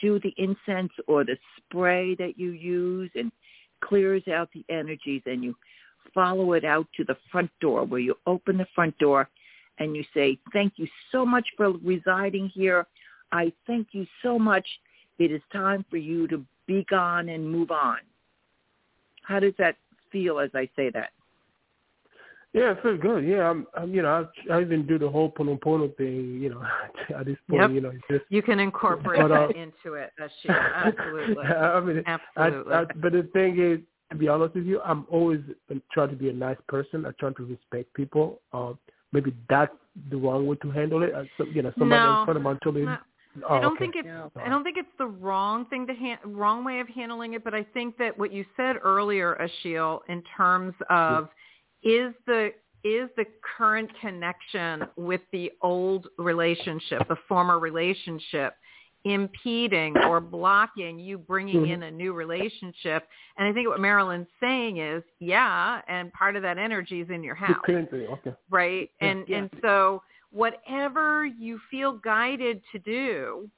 do 0.00 0.20
the 0.20 0.34
incense 0.36 0.92
or 1.06 1.24
the 1.24 1.38
spray 1.56 2.14
that 2.16 2.38
you 2.38 2.50
use 2.50 3.10
and 3.14 3.32
clears 3.80 4.26
out 4.28 4.48
the 4.52 4.64
energies 4.68 5.22
and 5.26 5.42
you 5.42 5.54
follow 6.12 6.52
it 6.52 6.64
out 6.64 6.86
to 6.96 7.04
the 7.04 7.16
front 7.30 7.50
door 7.60 7.84
where 7.84 8.00
you 8.00 8.14
open 8.26 8.58
the 8.58 8.66
front 8.74 8.96
door 8.98 9.28
and 9.78 9.96
you 9.96 10.04
say, 10.12 10.38
thank 10.52 10.74
you 10.76 10.86
so 11.10 11.24
much 11.24 11.46
for 11.56 11.72
residing 11.78 12.50
here. 12.52 12.86
I 13.30 13.52
thank 13.66 13.88
you 13.92 14.06
so 14.22 14.38
much. 14.38 14.66
It 15.18 15.30
is 15.30 15.40
time 15.52 15.84
for 15.88 15.96
you 15.96 16.26
to 16.28 16.44
be 16.66 16.84
gone 16.90 17.28
and 17.28 17.48
move 17.48 17.70
on. 17.70 17.98
How 19.22 19.38
does 19.40 19.54
that 19.58 19.76
feel 20.10 20.40
as 20.40 20.50
I 20.54 20.68
say 20.76 20.90
that? 20.90 21.10
Yeah, 22.52 22.72
it 22.72 22.82
feels 22.82 23.00
good. 23.00 23.26
Yeah, 23.26 23.48
I'm, 23.48 23.66
I'm 23.74 23.94
you 23.94 24.02
know, 24.02 24.28
I, 24.50 24.54
I 24.54 24.60
even 24.60 24.86
do 24.86 24.98
the 24.98 25.08
Ho'oponopono 25.08 25.96
thing. 25.96 26.38
You 26.40 26.50
know, 26.50 26.62
at 27.18 27.24
this 27.26 27.38
point, 27.48 27.62
Yep. 27.62 27.70
you 27.70 27.80
know, 27.80 27.92
just. 28.10 28.24
You 28.28 28.42
can 28.42 28.60
incorporate 28.60 29.22
But, 29.22 29.32
uh, 29.32 29.46
that 29.46 29.56
into 29.56 29.94
it, 29.94 30.12
Ashil. 30.20 30.74
Absolutely. 30.74 31.44
I 31.46 31.80
mean, 31.80 32.02
Absolutely. 32.06 32.72
I, 32.72 32.80
I, 32.80 32.84
but 32.84 33.12
the 33.12 33.28
thing 33.32 33.58
is, 33.58 33.80
to 34.10 34.16
be 34.18 34.28
honest 34.28 34.54
with 34.54 34.66
you, 34.66 34.80
I'm 34.82 35.06
always 35.10 35.40
trying 35.92 36.10
to 36.10 36.16
be 36.16 36.28
a 36.28 36.32
nice 36.32 36.58
person. 36.68 37.06
I 37.06 37.12
try 37.18 37.32
to 37.32 37.44
respect 37.44 37.94
people. 37.94 38.40
Uh, 38.52 38.74
maybe 39.12 39.34
that's 39.48 39.72
the 40.10 40.16
wrong 40.18 40.46
way 40.46 40.56
to 40.56 40.70
handle 40.70 41.02
it. 41.02 41.14
Uh, 41.14 41.24
so, 41.38 41.44
you 41.46 41.62
know, 41.62 41.72
somebody 41.78 42.02
No. 42.02 42.20
in 42.20 42.26
front 42.26 42.36
of 42.36 42.44
me 42.44 42.58
told 42.62 42.76
me. 42.76 42.82
No. 42.82 42.98
Oh, 43.48 43.54
I 43.54 43.60
don't 43.62 43.72
okay. 43.72 43.86
think 43.86 43.94
it's 43.96 44.08
I 44.36 44.50
don't 44.50 44.62
think 44.62 44.76
it's 44.76 44.92
the 44.98 45.06
wrong 45.06 45.64
thing 45.66 45.86
to 45.86 45.94
ha- 45.94 46.18
wrong 46.26 46.64
way 46.66 46.80
of 46.80 46.88
handling 46.88 47.32
it, 47.32 47.42
but 47.42 47.54
I 47.54 47.64
think 47.72 47.96
that 47.96 48.18
what 48.18 48.30
you 48.30 48.44
said 48.58 48.76
earlier, 48.82 49.38
Ashil, 49.40 50.00
in 50.10 50.22
terms 50.36 50.74
of 50.90 51.30
is 51.82 52.14
the 52.26 52.52
is 52.84 53.08
the 53.16 53.24
current 53.56 53.88
connection 54.00 54.82
with 54.96 55.20
the 55.30 55.52
old 55.60 56.08
relationship, 56.18 57.06
the 57.08 57.16
former 57.28 57.60
relationship, 57.60 58.56
impeding 59.04 59.96
or 59.98 60.20
blocking 60.20 60.98
you 60.98 61.16
bringing 61.16 61.62
Mhm. 61.62 61.70
in 61.70 61.82
a 61.84 61.90
new 61.92 62.12
relationship? 62.12 63.08
And 63.36 63.46
I 63.46 63.52
think 63.52 63.68
what 63.68 63.78
Marilyn's 63.78 64.26
saying 64.40 64.78
is, 64.78 65.04
yeah, 65.20 65.80
and 65.86 66.12
part 66.12 66.34
of 66.34 66.42
that 66.42 66.58
energy 66.58 67.00
is 67.00 67.10
in 67.10 67.22
your 67.22 67.36
house 67.36 67.58
Okay. 67.68 67.74
right? 68.50 68.90
And 69.00 69.28
yeah. 69.28 69.38
and 69.38 69.50
so 69.60 70.02
whatever 70.30 71.24
you 71.24 71.60
feel 71.70 71.92
guided 71.92 72.62
to 72.72 72.78
do 72.80 73.48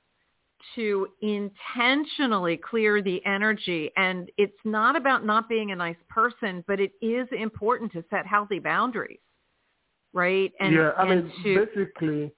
to 0.75 1.09
intentionally 1.23 2.57
clear 2.57 3.03
the 3.03 3.25
energy 3.27 3.91
and 3.97 4.31
it's 4.37 4.59
not 4.65 4.97
about 4.97 5.25
not 5.25 5.49
being 5.49 5.73
a 5.73 5.77
nice 5.77 5.97
person, 6.09 6.65
but 6.67 6.81
it 6.81 6.93
is 7.01 7.27
important 7.33 7.93
to 7.93 8.05
set 8.11 8.27
healthy 8.27 8.59
boundaries. 8.59 9.21
Right? 10.13 10.53
And 10.61 10.75
yeah, 10.75 10.91
I 10.97 11.07
and 11.07 11.25
mean, 11.25 11.33
to 11.43 11.67
basically, 11.67 12.33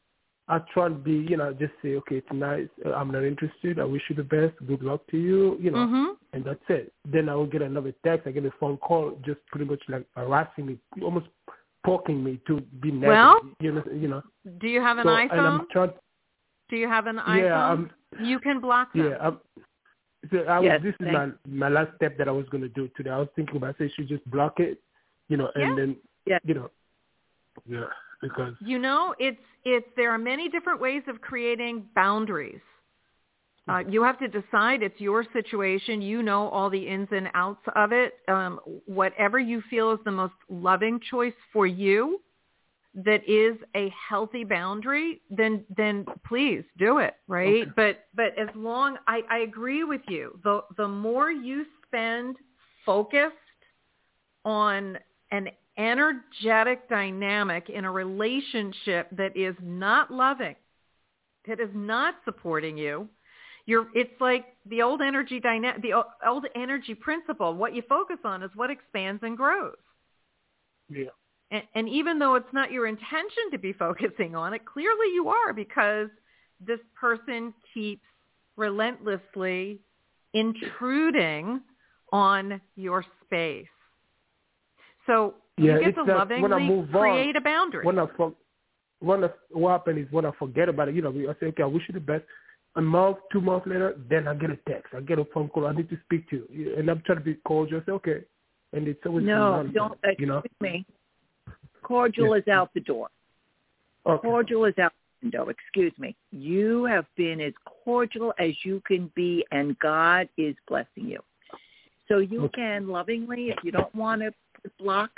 I 0.48 0.60
try 0.72 0.88
to 0.88 0.94
be, 0.94 1.12
you 1.28 1.36
know, 1.36 1.52
just 1.52 1.72
say, 1.82 1.96
okay, 1.96 2.16
it's 2.16 2.26
nice. 2.32 2.68
uh, 2.84 2.92
I'm 2.92 3.10
not 3.10 3.24
interested. 3.24 3.78
I 3.78 3.84
wish 3.84 4.02
you 4.08 4.16
the 4.16 4.22
best. 4.22 4.54
Good 4.66 4.82
luck 4.82 5.02
to 5.10 5.18
you. 5.18 5.58
You 5.60 5.72
know, 5.72 5.86
Mhm. 5.86 6.16
and 6.32 6.44
that's 6.44 6.64
it. 6.68 6.92
Then 7.04 7.28
I 7.28 7.34
will 7.34 7.46
get 7.46 7.62
another 7.62 7.92
text. 8.04 8.26
I 8.26 8.30
get 8.30 8.44
a 8.44 8.50
phone 8.52 8.78
call, 8.78 9.18
just 9.26 9.44
pretty 9.48 9.66
much 9.66 9.82
like 9.88 10.06
harassing 10.16 10.66
me, 10.66 10.78
almost 11.02 11.26
poking 11.84 12.22
me 12.22 12.40
to 12.46 12.60
be 12.80 12.90
negative. 12.90 13.08
Well, 13.08 13.40
you 13.60 13.72
know, 13.72 13.84
you 13.92 14.08
know. 14.08 14.22
do 14.58 14.68
you 14.68 14.80
have 14.80 14.98
an 14.98 15.04
so, 15.04 15.10
iPhone? 15.10 15.32
And 15.32 15.46
I'm 15.46 15.66
trying. 15.70 15.92
do 16.68 16.76
you 16.76 16.88
have 16.88 17.06
an 17.06 17.18
iPhone? 17.18 17.42
Yeah, 17.42 17.64
I'm, 17.72 17.90
you 18.24 18.38
can 18.38 18.60
block 18.60 18.92
them. 18.92 19.10
yeah. 19.10 19.16
I'm, 19.20 19.40
so 20.30 20.38
I 20.38 20.58
was, 20.58 20.66
Yes, 20.66 20.80
this 20.82 20.94
is 21.00 21.12
my 21.12 21.30
my 21.46 21.68
last 21.68 21.94
step 21.96 22.18
that 22.18 22.28
I 22.28 22.32
was 22.32 22.46
going 22.50 22.62
to 22.62 22.68
do 22.70 22.88
today. 22.96 23.10
I 23.10 23.18
was 23.18 23.28
thinking 23.36 23.56
about, 23.56 23.76
say, 23.78 23.88
should 23.94 24.08
just 24.08 24.28
block 24.30 24.58
it, 24.58 24.80
you 25.28 25.36
know, 25.36 25.50
and 25.54 25.62
Yeah. 25.64 25.76
then, 25.76 25.96
Yeah. 26.26 26.38
you 26.44 26.54
know, 26.54 26.70
yeah, 27.68 27.86
because 28.20 28.54
You 28.60 28.78
know, 28.78 29.14
it's 29.18 29.40
it's 29.64 29.86
there 29.96 30.10
are 30.10 30.18
many 30.18 30.48
different 30.48 30.80
ways 30.80 31.02
of 31.06 31.20
creating 31.20 31.88
boundaries. 31.94 32.60
Uh, 33.68 33.82
you 33.88 34.00
have 34.02 34.16
to 34.20 34.28
decide 34.28 34.82
it's 34.82 35.00
your 35.00 35.24
situation. 35.32 36.00
You 36.00 36.22
know 36.22 36.48
all 36.48 36.70
the 36.70 36.86
ins 36.86 37.08
and 37.10 37.28
outs 37.34 37.62
of 37.74 37.92
it. 37.92 38.14
Um, 38.28 38.60
whatever 38.86 39.40
you 39.40 39.60
feel 39.68 39.90
is 39.92 39.98
the 40.04 40.12
most 40.12 40.34
loving 40.48 41.00
choice 41.10 41.34
for 41.52 41.66
you, 41.66 42.20
that 43.04 43.28
is 43.28 43.56
a 43.76 43.92
healthy 44.08 44.42
boundary, 44.42 45.20
then 45.28 45.64
then 45.76 46.06
please 46.26 46.64
do 46.78 46.98
it, 46.98 47.14
right? 47.28 47.62
Okay. 47.62 47.70
But 47.76 48.06
but 48.14 48.38
as 48.38 48.48
long 48.54 48.96
I, 49.06 49.20
I 49.30 49.38
agree 49.38 49.84
with 49.84 50.00
you. 50.08 50.38
The 50.42 50.62
the 50.78 50.88
more 50.88 51.30
you 51.30 51.66
spend 51.86 52.36
focused 52.86 53.34
on 54.44 54.98
an 55.30 55.48
energetic 55.76 56.88
dynamic 56.88 57.68
in 57.68 57.84
a 57.84 57.92
relationship 57.92 59.08
that 59.12 59.36
is 59.36 59.54
not 59.62 60.10
loving, 60.10 60.56
that 61.46 61.60
is 61.60 61.68
not 61.74 62.14
supporting 62.24 62.78
you, 62.78 63.06
you're 63.66 63.88
it's 63.94 64.18
like 64.20 64.46
the 64.64 64.80
old 64.80 65.02
energy 65.02 65.38
dyna- 65.38 65.76
the 65.82 65.92
old 66.26 66.46
energy 66.54 66.94
principle. 66.94 67.52
What 67.52 67.74
you 67.74 67.82
focus 67.86 68.18
on 68.24 68.42
is 68.42 68.50
what 68.54 68.70
expands 68.70 69.22
and 69.22 69.36
grows. 69.36 69.76
yeah. 70.88 71.10
And, 71.50 71.62
and 71.74 71.88
even 71.88 72.18
though 72.18 72.34
it's 72.34 72.52
not 72.52 72.72
your 72.72 72.86
intention 72.86 73.50
to 73.52 73.58
be 73.58 73.72
focusing 73.72 74.34
on 74.34 74.52
it, 74.54 74.64
clearly 74.64 75.12
you 75.14 75.28
are 75.28 75.52
because 75.52 76.08
this 76.64 76.80
person 76.98 77.52
keeps 77.72 78.02
relentlessly 78.56 79.80
intruding 80.34 81.60
on 82.12 82.60
your 82.76 83.04
space. 83.24 83.66
So 85.06 85.34
Yeah, 85.58 85.74
you 85.74 85.80
get 85.80 85.88
it's 85.90 85.98
to 85.98 86.04
that 86.06 86.28
when 86.40 86.52
I 86.52 86.58
lovingly 86.58 86.68
move 86.68 86.94
on, 86.94 87.00
create 87.00 87.36
a 87.36 87.40
boundary. 87.40 87.84
when 87.86 87.98
I 87.98 88.06
for, 88.16 88.32
when 89.00 89.24
I, 89.24 89.30
what 89.50 89.70
happens 89.72 90.06
is 90.06 90.12
when 90.12 90.24
I 90.26 90.32
forget 90.38 90.68
about 90.68 90.88
it, 90.88 90.94
you 90.94 91.02
know, 91.02 91.10
I 91.10 91.34
say, 91.38 91.46
okay, 91.46 91.62
I 91.62 91.66
wish 91.66 91.82
you 91.88 91.94
the 91.94 92.00
best. 92.00 92.24
A 92.76 92.82
month, 92.82 93.18
two 93.32 93.40
months 93.40 93.66
later, 93.66 93.96
then 94.10 94.28
I 94.28 94.34
get 94.34 94.50
a 94.50 94.58
text, 94.68 94.92
I 94.94 95.00
get 95.00 95.18
a 95.18 95.24
phone 95.32 95.48
call, 95.48 95.66
I 95.66 95.72
need 95.72 95.88
to 95.88 95.98
speak 96.04 96.28
to 96.28 96.46
you, 96.50 96.74
and 96.76 96.90
I'm 96.90 97.02
trying 97.06 97.18
to 97.18 97.24
be 97.24 97.34
cordial. 97.46 97.80
I 97.80 97.86
say, 97.86 97.92
okay, 97.92 98.18
and 98.74 98.86
it's 98.86 99.00
always 99.06 99.24
No, 99.24 99.66
don't. 99.72 99.92
Excuse 100.04 100.16
you 100.18 100.26
know. 100.26 100.42
me. 100.60 100.84
Cordial 101.86 102.34
Yeah. 102.34 102.42
is 102.42 102.48
out 102.48 102.74
the 102.74 102.80
door. 102.80 103.08
Okay. 104.04 104.28
Cordial 104.28 104.64
is 104.64 104.76
out 104.78 104.92
the 104.92 105.26
window. 105.26 105.48
Excuse 105.48 105.96
me. 105.98 106.16
You 106.32 106.84
have 106.84 107.06
been 107.14 107.40
as 107.40 107.52
cordial 107.64 108.34
as 108.38 108.64
you 108.64 108.80
can 108.80 109.06
be, 109.14 109.44
and 109.52 109.78
God 109.78 110.28
is 110.36 110.56
blessing 110.66 111.06
you. 111.06 111.22
So 112.08 112.18
you 112.18 112.50
can 112.54 112.88
lovingly, 112.88 113.50
if 113.50 113.62
you 113.62 113.70
don't 113.70 113.94
want 113.94 114.22
to 114.22 114.32
block, 114.78 115.10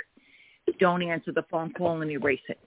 don't 0.79 1.01
answer 1.01 1.31
the 1.31 1.43
phone 1.43 1.73
call 1.73 2.01
and 2.01 2.11
erase 2.11 2.39
it. 2.47 2.59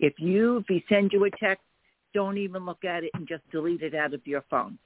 If 0.00 0.18
you, 0.18 0.58
if 0.58 0.66
he 0.66 0.84
sends 0.88 1.12
you 1.12 1.24
a 1.24 1.30
text, 1.30 1.64
don't 2.12 2.38
even 2.38 2.66
look 2.66 2.84
at 2.84 3.04
it 3.04 3.10
and 3.14 3.26
just 3.26 3.48
delete 3.50 3.82
it 3.82 3.94
out 3.94 4.14
of 4.14 4.26
your 4.26 4.42
phone. 4.50 4.78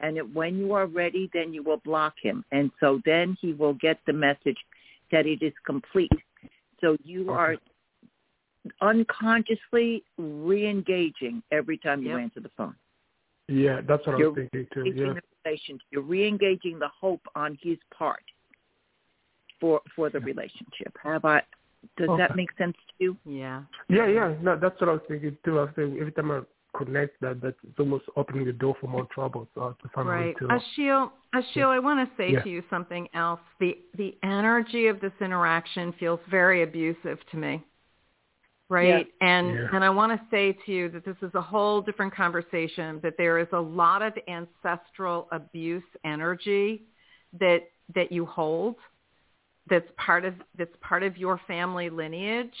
And 0.00 0.16
it, 0.16 0.34
when 0.34 0.56
you 0.56 0.72
are 0.72 0.86
ready, 0.86 1.28
then 1.32 1.52
you 1.52 1.62
will 1.64 1.78
block 1.78 2.14
him. 2.20 2.44
And 2.52 2.70
so 2.78 3.00
then 3.04 3.36
he 3.40 3.52
will 3.52 3.74
get 3.74 3.98
the 4.06 4.12
message 4.12 4.58
that 5.10 5.26
it 5.26 5.42
is 5.42 5.52
complete. 5.64 6.10
So 6.80 6.96
you 7.04 7.30
are 7.30 7.56
unconsciously 8.80 10.02
re-engaging 10.18 11.42
every 11.50 11.78
time 11.78 12.02
you 12.02 12.10
Yep. 12.10 12.20
answer 12.20 12.40
the 12.40 12.48
phone. 12.50 12.74
Yeah, 13.48 13.82
that's 13.82 14.06
what 14.06 14.16
I 14.16 14.18
You're 14.18 14.30
was 14.30 14.48
thinking 14.52 14.66
too. 14.72 14.84
Yeah. 14.86 15.12
the 15.14 15.22
relationship. 15.44 15.86
You're 15.90 16.02
re-engaging 16.02 16.78
the 16.78 16.88
hope 16.88 17.26
on 17.34 17.58
his 17.60 17.78
part 17.92 18.24
for 19.60 19.80
for 19.94 20.08
the 20.10 20.20
relationship. 20.20 20.96
Have 21.02 21.24
I? 21.24 21.42
Does 21.98 22.08
that 22.16 22.34
make 22.36 22.50
sense 22.56 22.74
to 22.76 22.94
you? 22.98 23.16
Yeah. 23.26 23.62
Yeah, 23.88 24.06
yeah. 24.06 24.34
No, 24.40 24.56
that's 24.56 24.80
what 24.80 24.88
I 24.88 24.92
was 24.94 25.02
thinking 25.06 25.36
too. 25.44 25.58
I 25.58 25.64
was 25.64 25.72
thinking 25.76 25.98
every 26.00 26.12
time 26.12 26.30
I 26.30 26.40
connect 26.74 27.20
that, 27.20 27.42
that's 27.42 27.56
it's 27.62 27.78
almost 27.78 28.06
opening 28.16 28.46
the 28.46 28.52
door 28.54 28.74
for 28.80 28.86
more 28.86 29.06
trouble. 29.12 29.46
So 29.54 29.76
to 29.82 29.88
find 29.90 30.08
Right. 30.08 30.36
to. 30.38 30.48
Uh, 30.48 30.58
Ashil, 30.58 31.12
Ashil, 31.34 31.66
I 31.68 31.78
want 31.78 32.08
to 32.08 32.16
say 32.16 32.32
Yeah. 32.32 32.40
to 32.42 32.48
you 32.48 32.62
something 32.70 33.08
else. 33.12 33.40
The 33.60 33.78
the 33.94 34.16
energy 34.22 34.86
of 34.86 35.00
this 35.00 35.12
interaction 35.20 35.92
feels 35.92 36.20
very 36.30 36.62
abusive 36.62 37.24
to 37.26 37.36
me. 37.36 37.62
Right? 38.70 39.06
And 39.20 39.54
Yeah. 39.54 39.68
and 39.72 39.84
I 39.84 39.90
want 39.90 40.18
to 40.18 40.26
say 40.30 40.52
to 40.64 40.72
you 40.72 40.88
that 40.90 41.04
this 41.04 41.16
is 41.22 41.34
a 41.34 41.40
whole 41.40 41.82
different 41.82 42.14
conversation, 42.14 42.98
that 43.02 43.16
there 43.18 43.38
is 43.38 43.48
a 43.52 43.60
lot 43.60 44.00
of 44.02 44.14
ancestral 44.26 45.28
abuse 45.32 45.84
energy 46.04 46.84
that 47.38 47.68
that 47.94 48.10
you 48.10 48.24
hold 48.24 48.76
that's 49.68 49.90
part 49.96 50.24
of 50.24 50.34
that's 50.56 50.74
part 50.80 51.02
of 51.02 51.16
your 51.18 51.38
family 51.46 51.90
lineage 51.90 52.56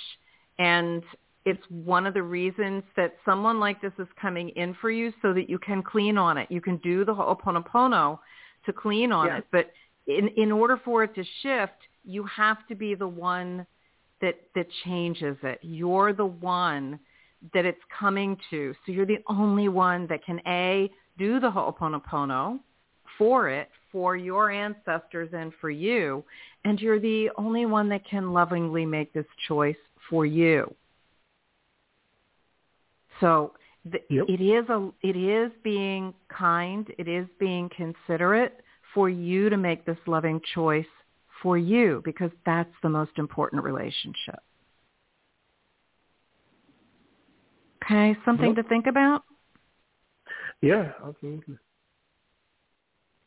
and 0.58 1.02
it's 1.44 1.62
one 1.68 2.06
of 2.06 2.14
the 2.14 2.22
reasons 2.22 2.82
that 2.96 3.16
someone 3.24 3.60
like 3.60 3.80
this 3.82 3.92
is 3.98 4.08
coming 4.20 4.48
in 4.50 4.74
for 4.80 4.90
you 4.90 5.12
so 5.20 5.34
that 5.34 5.48
you 5.50 5.58
can 5.58 5.82
clean 5.82 6.16
on 6.16 6.38
it. 6.38 6.50
You 6.50 6.60
can 6.60 6.78
do 6.78 7.04
the 7.04 7.14
Ho'oponopono 7.14 8.18
to 8.64 8.72
clean 8.72 9.12
on 9.12 9.26
Yeah. 9.26 9.38
it. 9.38 9.46
But 9.52 9.70
in, 10.06 10.28
in 10.28 10.50
order 10.50 10.80
for 10.82 11.04
it 11.04 11.14
to 11.16 11.24
shift, 11.42 11.76
you 12.04 12.24
have 12.24 12.66
to 12.68 12.74
be 12.74 12.94
the 12.94 13.06
one 13.08 13.66
that, 14.24 14.40
that 14.54 14.66
changes 14.84 15.36
it. 15.42 15.58
You're 15.62 16.14
the 16.14 16.24
one 16.26 16.98
that 17.52 17.66
it's 17.66 17.80
coming 17.98 18.38
to. 18.48 18.74
So 18.84 18.92
you're 18.92 19.04
the 19.04 19.22
only 19.28 19.68
one 19.68 20.06
that 20.06 20.24
can 20.24 20.40
A, 20.46 20.90
do 21.18 21.38
the 21.40 21.50
Ho'oponopono 21.50 22.58
for 23.18 23.50
it, 23.50 23.68
for 23.92 24.16
your 24.16 24.50
ancestors 24.50 25.28
and 25.34 25.52
for 25.60 25.70
you. 25.70 26.24
And 26.64 26.80
you're 26.80 26.98
the 27.00 27.30
only 27.36 27.66
one 27.66 27.88
that 27.90 28.06
can 28.08 28.32
lovingly 28.32 28.86
make 28.86 29.12
this 29.12 29.26
choice 29.46 29.76
for 30.08 30.24
you. 30.24 30.74
So 33.20 33.52
the, 33.84 34.00
Yep. 34.08 34.24
it 34.28 34.40
is 34.40 34.68
a 34.70 34.90
it 35.02 35.16
is 35.16 35.52
being 35.62 36.14
kind, 36.28 36.90
it 36.96 37.06
is 37.06 37.26
being 37.38 37.68
considerate 37.76 38.60
for 38.94 39.10
you 39.10 39.50
to 39.50 39.58
make 39.58 39.84
this 39.84 39.98
loving 40.06 40.40
choice 40.54 40.86
for 41.44 41.58
you 41.58 42.00
because 42.06 42.30
that's 42.46 42.72
the 42.82 42.88
most 42.88 43.12
important 43.18 43.62
relationship. 43.62 44.40
Okay, 47.84 48.16
something 48.24 48.54
Yep. 48.56 48.64
to 48.64 48.68
think 48.70 48.86
about? 48.86 49.22
Yeah, 50.62 50.94
absolutely. 51.06 51.58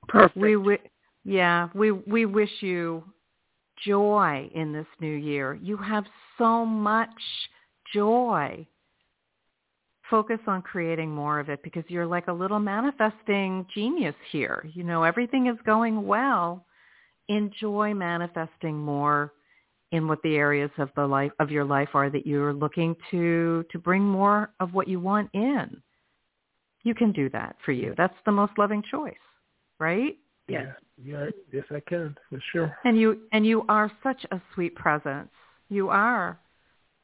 Perfect. 0.07 0.35
We 0.35 0.53
wi- 0.53 0.89
yeah, 1.23 1.69
we 1.75 1.91
we 1.91 2.25
wish 2.25 2.63
you 2.63 3.03
joy 3.85 4.49
in 4.55 4.73
this 4.73 4.87
new 4.99 5.15
year. 5.15 5.53
You 5.53 5.77
have 5.77 6.05
so 6.39 6.65
much 6.65 7.49
joy. 7.93 8.65
Focus 10.09 10.39
on 10.47 10.63
creating 10.63 11.11
more 11.11 11.39
of 11.39 11.49
it 11.49 11.61
because 11.61 11.83
you're 11.89 12.07
like 12.07 12.29
a 12.29 12.33
little 12.33 12.59
manifesting 12.59 13.67
genius 13.75 14.15
here. 14.31 14.65
You 14.73 14.83
know, 14.83 15.03
everything 15.03 15.47
is 15.47 15.57
going 15.65 16.07
well. 16.07 16.65
Enjoy 17.29 17.93
manifesting 17.93 18.77
more 18.77 19.33
in 19.91 20.07
what 20.07 20.21
the 20.21 20.35
areas 20.35 20.71
of 20.77 20.89
the 20.95 21.05
life 21.05 21.31
of 21.39 21.49
your 21.49 21.63
life 21.63 21.89
are 21.93 22.09
that 22.09 22.27
you're 22.27 22.53
looking 22.53 22.95
to 23.11 23.65
to 23.71 23.79
bring 23.79 24.03
more 24.03 24.51
of 24.59 24.73
what 24.73 24.87
you 24.87 24.99
want 24.99 25.29
in. 25.33 25.81
You 26.83 26.93
can 26.93 27.11
do 27.11 27.29
that 27.29 27.55
for 27.65 27.71
you. 27.71 27.93
That's 27.97 28.13
the 28.25 28.31
most 28.31 28.53
loving 28.57 28.83
choice, 28.89 29.13
right? 29.79 30.17
Yes. 30.47 30.67
Yeah, 31.03 31.19
yeah, 31.19 31.29
yes, 31.51 31.63
I 31.71 31.81
can 31.81 32.15
for 32.29 32.39
sure. 32.51 32.77
And 32.85 32.99
you 32.99 33.21
and 33.31 33.45
you 33.45 33.65
are 33.69 33.91
such 34.03 34.25
a 34.31 34.41
sweet 34.53 34.75
presence. 34.75 35.29
You 35.69 35.89
are. 35.89 36.39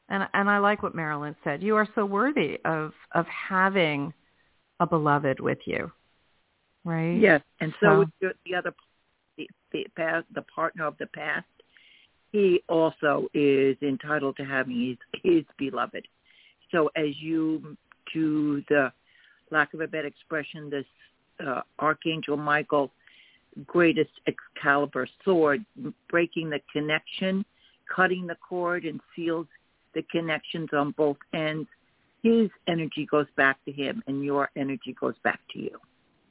And 0.08 0.28
and 0.34 0.50
I 0.50 0.58
like 0.58 0.82
what 0.82 0.94
Marilyn 0.94 1.36
said. 1.44 1.62
You 1.62 1.76
are 1.76 1.88
so 1.94 2.04
worthy 2.04 2.58
of 2.64 2.92
of 3.14 3.26
having 3.26 4.12
a 4.80 4.86
beloved 4.86 5.40
with 5.40 5.58
you. 5.66 5.90
Right? 6.84 7.16
Yes, 7.18 7.40
and 7.60 7.72
so, 7.80 7.86
So- 7.86 8.02
is 8.02 8.08
the, 8.20 8.32
the 8.44 8.54
other 8.56 8.70
the 8.70 8.70
the, 8.70 8.74
past, 9.96 10.26
the 10.34 10.42
partner 10.42 10.86
of 10.86 10.96
the 10.98 11.06
past. 11.06 11.46
He 12.32 12.62
also 12.68 13.28
is 13.32 13.76
entitled 13.82 14.36
to 14.38 14.44
having 14.44 14.78
his 14.88 14.98
his 15.22 15.44
beloved. 15.56 16.06
So 16.72 16.90
as 16.96 17.10
you 17.20 17.76
to 18.12 18.62
the 18.68 18.92
lack 19.50 19.74
of 19.74 19.80
a 19.80 19.86
better 19.86 20.08
expression, 20.08 20.70
this 20.70 20.84
uh, 21.46 21.62
Archangel 21.78 22.36
Michael, 22.36 22.90
greatest 23.66 24.10
Excalibur 24.26 25.06
sword, 25.24 25.64
breaking 26.08 26.50
the 26.50 26.60
connection, 26.72 27.44
cutting 27.94 28.26
the 28.26 28.36
cord, 28.48 28.84
and 28.84 29.00
seals 29.14 29.46
the 29.94 30.02
connections 30.10 30.68
on 30.72 30.92
both 30.92 31.18
ends. 31.32 31.68
His 32.22 32.50
energy 32.66 33.06
goes 33.08 33.26
back 33.36 33.56
to 33.66 33.72
him, 33.72 34.02
and 34.06 34.24
your 34.24 34.50
energy 34.56 34.96
goes 34.98 35.14
back 35.22 35.40
to 35.52 35.58
you. 35.60 35.78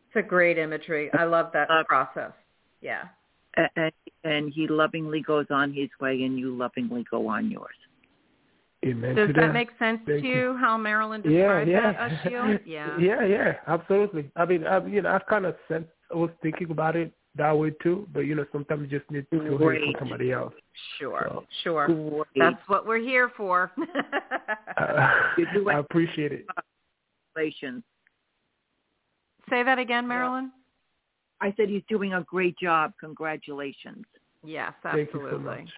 It's 0.08 0.26
a 0.26 0.28
great 0.28 0.58
imagery. 0.58 1.10
I 1.14 1.24
love 1.24 1.52
that 1.54 1.70
Uh, 1.70 1.84
process. 1.86 2.34
Yeah. 2.82 3.04
A- 3.58 3.70
and, 3.76 3.92
and 4.24 4.54
he 4.54 4.68
lovingly 4.68 5.22
goes 5.22 5.46
on 5.50 5.74
his 5.74 5.90
way, 6.00 6.24
and 6.24 6.38
you 6.38 6.56
lovingly 6.56 7.06
go 7.10 7.28
on 7.28 7.50
yours. 7.50 7.76
Amen 8.86 9.16
Does 9.16 9.28
to 9.30 9.34
that 9.34 9.54
make 9.54 9.70
sense 9.80 10.02
Thank 10.06 10.24
to 10.24 10.28
you. 10.28 10.36
you, 10.36 10.58
how 10.60 10.78
Marilyn 10.78 11.22
described 11.22 11.70
yeah, 11.70 11.94
that, 11.94 12.12
Ashil? 12.26 12.60
Yeah. 12.66 13.00
yeah, 13.00 13.26
yeah, 13.26 13.54
absolutely. 13.68 14.30
I 14.36 14.46
mean, 14.46 14.66
I, 14.66 14.86
you 14.86 15.02
know, 15.02 15.10
I've 15.10 15.26
kind 15.28 15.46
of 15.46 15.56
sent, 15.70 15.88
I 16.12 16.16
was 16.16 16.32
thinking 16.42 16.70
about 16.70 16.98
it 16.98 17.14
that 17.36 17.58
way 17.58 17.72
too, 17.82 18.08
but 18.14 18.22
you 18.22 18.36
know, 18.36 18.46
sometimes 18.52 18.92
you 18.92 19.00
just 19.00 19.10
need 19.10 19.26
to 19.32 19.40
hear 19.40 19.74
it 19.74 19.82
from 19.86 19.96
somebody 20.00 20.32
else. 20.32 20.54
Sure. 21.00 21.26
So, 21.30 21.46
Sure. 21.64 21.88
Great. 21.88 22.26
That's 22.36 22.62
what 22.68 22.86
we're 22.86 23.00
here 23.00 23.32
for. 23.36 23.72
Uh, 24.76 25.08
I 25.70 25.78
appreciate 25.78 26.32
it. 26.32 26.48
Congratulations. 27.36 27.84
Say 29.48 29.62
that 29.62 29.78
again, 29.78 30.08
Marilyn? 30.08 30.52
I 31.44 31.54
said 31.58 31.68
he's 31.70 31.84
doing 31.90 32.14
a 32.14 32.24
great 32.24 32.58
job. 32.58 32.94
Congratulations. 33.00 34.06
Yes, 34.46 34.72
Thank 34.82 35.10
absolutely. 35.10 35.32
you 35.32 35.38
so 35.38 35.40
much. 35.40 35.70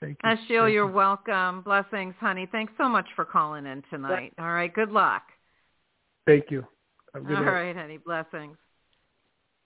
Thank 0.00 0.18
you. 0.24 0.30
Ashil, 0.30 0.36
Thank 0.38 0.48
you're 0.74 0.86
you. 0.86 0.86
welcome. 0.86 1.60
Blessings, 1.60 2.14
honey. 2.18 2.48
Thanks 2.50 2.72
so 2.78 2.88
much 2.88 3.06
for 3.14 3.26
calling 3.26 3.66
in 3.66 3.82
tonight. 3.90 4.32
All 4.38 4.52
right. 4.52 4.72
Good 4.72 4.90
luck. 4.90 5.22
Thank 6.26 6.50
you. 6.50 6.64
Have 7.14 7.26
a 7.26 7.36
All 7.36 7.42
night. 7.44 7.50
right, 7.50 7.76
honey. 7.76 7.98
Blessings. 7.98 8.56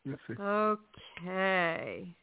Yes. 0.04 0.18
Okay. 0.40 2.14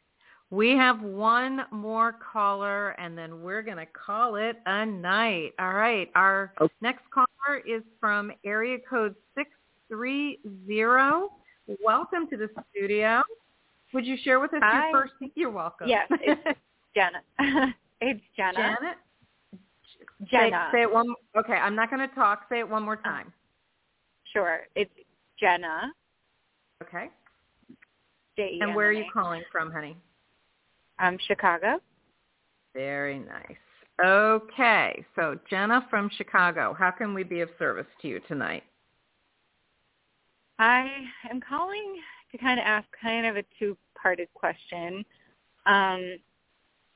We 0.49 0.71
have 0.71 1.01
one 1.01 1.61
more 1.71 2.13
caller, 2.33 2.89
and 2.99 3.17
then 3.17 3.41
we're 3.41 3.61
going 3.61 3.77
to 3.77 3.85
call 3.85 4.35
it 4.35 4.57
a 4.65 4.85
night. 4.85 5.53
All 5.57 5.73
right. 5.73 6.11
Our 6.15 6.53
Okay. 6.59 6.73
next 6.81 7.03
caller 7.11 7.59
is 7.65 7.81
from 8.01 8.33
area 8.43 8.77
code 8.89 9.15
630. 9.35 10.39
Welcome 11.83 12.27
to 12.29 12.37
the 12.37 12.49
studio. 12.71 13.21
Would 13.93 14.05
you 14.05 14.17
share 14.23 14.39
with 14.39 14.53
us 14.53 14.59
Hi. 14.63 14.89
your 14.89 15.01
first? 15.01 15.13
You're 15.35 15.51
welcome. 15.51 15.87
Yes, 15.87 16.07
it's 16.11 16.59
Jenna. 16.95 17.21
it's 18.01 18.21
Jenna. 18.35 18.53
Janet? 18.53 18.97
Jenna. 20.29 20.69
Say, 20.71 20.77
say 20.77 20.81
it 20.83 20.91
one. 20.93 21.07
Okay, 21.37 21.53
I'm 21.53 21.75
not 21.75 21.89
going 21.89 22.07
to 22.07 22.13
talk. 22.15 22.43
Say 22.49 22.59
it 22.59 22.69
one 22.69 22.83
more 22.83 22.97
time. 22.97 23.31
Sure. 24.33 24.61
It's 24.75 24.91
Jenna. 25.39 25.91
Okay. 26.81 27.09
J-E-N-N-A. 28.37 28.65
And 28.65 28.75
where 28.75 28.87
are 28.87 28.93
you 28.93 29.05
calling 29.13 29.43
from, 29.51 29.71
honey? 29.71 29.97
Um, 30.99 31.17
Chicago. 31.27 31.79
Very 32.73 33.19
nice. 33.19 33.57
Okay, 34.03 35.05
so 35.15 35.37
Jenna 35.49 35.85
from 35.89 36.09
Chicago. 36.17 36.75
How 36.77 36.91
can 36.91 37.13
we 37.13 37.23
be 37.23 37.41
of 37.41 37.49
service 37.59 37.85
to 38.01 38.07
you 38.07 38.19
tonight? 38.27 38.63
I 40.61 40.87
am 41.27 41.41
calling 41.41 41.95
to 42.31 42.37
kind 42.37 42.59
of 42.59 42.65
ask 42.67 42.85
kind 43.01 43.25
of 43.25 43.35
a 43.35 43.43
two-parted 43.57 44.27
question, 44.35 45.03
um, 45.65 46.17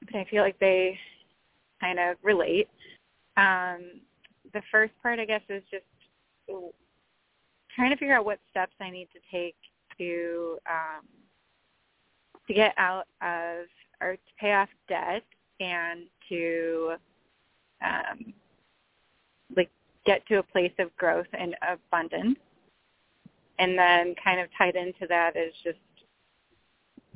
but 0.05 0.15
I 0.15 0.27
feel 0.29 0.43
like 0.43 0.59
they 0.59 0.99
kind 1.81 1.97
of 1.97 2.17
relate. 2.21 2.69
Um, 3.37 4.01
the 4.53 4.61
first 4.71 4.93
part, 5.01 5.17
I 5.17 5.25
guess, 5.25 5.41
is 5.49 5.63
just 5.71 5.83
trying 7.75 7.89
to 7.89 7.97
figure 7.97 8.15
out 8.15 8.23
what 8.23 8.37
steps 8.51 8.73
I 8.79 8.91
need 8.91 9.09
to 9.13 9.19
take 9.31 9.55
to 9.97 10.59
um, 10.69 11.07
to 12.47 12.53
get 12.53 12.75
out 12.77 13.07
of 13.23 13.65
or 13.99 14.13
to 14.13 14.31
pay 14.39 14.53
off 14.53 14.69
debt 14.87 15.23
and 15.59 16.01
to 16.29 16.93
um, 17.83 18.31
like 19.57 19.71
get 20.05 20.23
to 20.27 20.37
a 20.37 20.43
place 20.43 20.73
of 20.77 20.95
growth 20.97 21.25
and 21.33 21.55
abundance. 21.67 22.37
And 23.59 23.77
then 23.77 24.15
kind 24.23 24.39
of 24.39 24.47
tied 24.57 24.75
into 24.75 25.07
that 25.07 25.35
is 25.35 25.53
just 25.63 25.77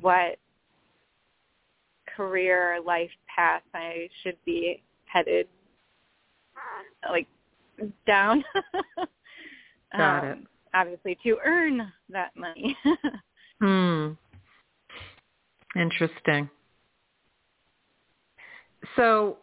what 0.00 0.36
career 2.16 2.78
life 2.84 3.10
path 3.34 3.62
I 3.74 4.08
should 4.22 4.36
be 4.44 4.82
headed 5.06 5.46
like 7.08 7.26
down. 8.06 8.44
Got 9.96 10.24
um, 10.24 10.30
it. 10.30 10.38
Obviously 10.72 11.18
to 11.24 11.36
earn 11.44 11.92
that 12.10 12.32
money. 12.36 12.76
Hmm. 13.62 14.12
Interesting. 15.76 16.48
So 18.96 19.36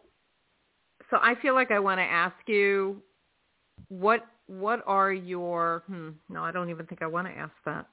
so 1.08 1.18
I 1.22 1.36
feel 1.40 1.54
like 1.54 1.70
I 1.70 1.78
want 1.78 1.98
to 1.98 2.02
ask 2.02 2.34
you 2.46 3.00
what 3.88 4.26
what 4.48 4.82
are 4.86 5.12
your 5.12 5.84
hmm, 5.86 6.10
no, 6.28 6.42
I 6.42 6.50
don't 6.50 6.70
even 6.70 6.86
think 6.86 7.02
I 7.02 7.06
want 7.06 7.28
to 7.28 7.32
ask 7.32 7.52
that. 7.64 7.86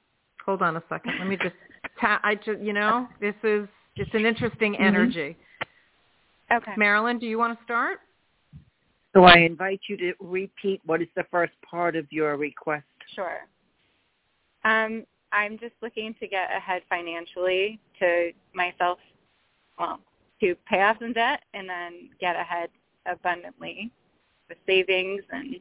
Hold 0.44 0.62
on 0.62 0.76
a 0.76 0.82
second. 0.88 1.14
Let 1.18 1.28
me 1.28 1.36
just 1.36 1.54
ta- 2.00 2.20
I 2.24 2.34
just 2.34 2.60
you 2.60 2.72
know, 2.72 3.06
this 3.20 3.34
is 3.44 3.68
it's 3.96 4.10
an 4.14 4.26
interesting 4.26 4.74
Mm-hmm. 4.74 4.82
energy. 4.82 5.36
okay. 6.52 6.72
Marilyn, 6.76 7.18
do 7.18 7.26
you 7.26 7.38
want 7.38 7.56
to 7.56 7.64
start? 7.64 8.00
So 9.14 9.24
I 9.24 9.38
invite 9.38 9.80
you 9.88 9.96
to 9.96 10.12
repeat 10.20 10.82
what 10.84 11.00
is 11.00 11.08
the 11.16 11.24
first 11.30 11.54
part 11.68 11.96
of 11.96 12.06
your 12.10 12.36
request. 12.36 12.84
Sure. 13.14 13.40
Um, 14.64 15.04
I'm 15.32 15.58
just 15.58 15.74
looking 15.80 16.14
to 16.20 16.26
get 16.26 16.50
ahead 16.54 16.82
financially 16.90 17.80
to 17.98 18.32
myself, 18.54 18.98
well, 19.78 20.00
to 20.40 20.54
pay 20.68 20.82
off 20.82 20.98
some 21.00 21.14
debt 21.14 21.40
and 21.54 21.66
then 21.66 22.10
get 22.20 22.36
ahead 22.36 22.68
abundantly 23.06 23.90
with 24.48 24.58
savings 24.66 25.22
and 25.30 25.56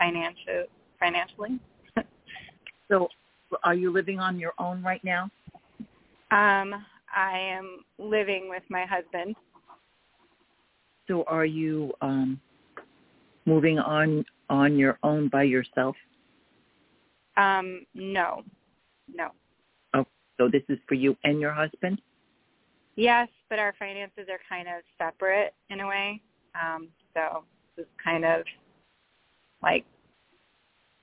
financial 0.00 0.64
financially. 0.98 1.60
So 2.88 3.08
are 3.62 3.74
you 3.74 3.92
living 3.92 4.18
on 4.18 4.36
your 4.40 4.52
own 4.58 4.82
right 4.82 5.02
now? 5.04 5.30
Um, 6.32 6.74
I 7.14 7.38
am 7.38 7.84
living 7.98 8.48
with 8.48 8.64
my 8.68 8.84
husband. 8.84 9.36
So 11.06 11.22
are 11.28 11.44
you 11.44 11.92
um, 12.00 12.40
moving 13.46 13.78
on 13.78 14.24
on 14.48 14.76
your 14.76 14.98
own 15.04 15.28
by 15.28 15.44
yourself? 15.44 15.94
Um, 17.36 17.86
no, 17.94 18.42
no. 19.12 19.28
Oh, 19.94 20.04
so 20.36 20.48
this 20.48 20.62
is 20.68 20.78
for 20.88 20.94
you 20.94 21.16
and 21.22 21.40
your 21.40 21.52
husband? 21.52 22.00
Yes, 22.96 23.28
but 23.48 23.60
our 23.60 23.74
finances 23.78 24.26
are 24.28 24.40
kind 24.48 24.66
of 24.66 24.82
separate 24.98 25.54
in 25.70 25.80
a 25.80 25.86
way. 25.86 26.20
Um, 26.54 26.88
so 27.14 27.44
this 27.76 27.84
is 27.84 27.90
kind 28.02 28.24
of 28.24 28.42
like 29.62 29.84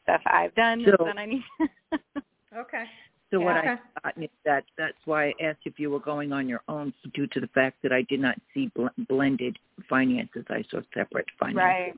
stuff 0.04 0.22
I've 0.26 0.56
done 0.56 0.86
So- 0.86 1.06
that 1.06 1.18
I 1.18 1.26
need. 1.26 1.44
Okay. 2.56 2.86
So 3.30 3.40
what 3.42 3.62
Yeah. 3.64 3.78
I 3.96 4.00
thought 4.14 4.24
is 4.24 4.30
that 4.46 4.64
that's 4.78 4.98
why 5.06 5.28
I 5.28 5.34
asked 5.44 5.60
if 5.66 5.78
you 5.78 5.92
were 5.92 6.00
going 6.00 6.32
on 6.32 6.48
your 6.48 6.62
own 6.70 6.94
due 7.14 7.28
to 7.28 7.42
the 7.42 7.48
fact 7.48 7.78
that 7.84 7.92
I 7.92 8.04
did 8.04 8.22
not 8.22 8.36
see 8.54 8.72
bl- 8.74 8.88
blended 9.10 9.60
finances. 9.90 10.46
I 10.50 10.64
saw 10.72 10.80
separate 10.94 11.26
finances, 11.38 11.58
right. 11.58 11.94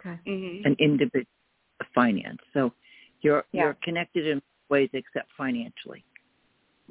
Okay. 0.00 0.18
hmm 0.26 0.66
an 0.66 0.76
individual 0.80 1.24
finance. 1.94 2.40
So 2.52 2.72
you're 3.22 3.44
Yeah. 3.52 3.62
you're 3.62 3.76
connected 3.84 4.26
in 4.26 4.42
ways 4.68 4.90
except 4.92 5.30
financially. 5.38 6.04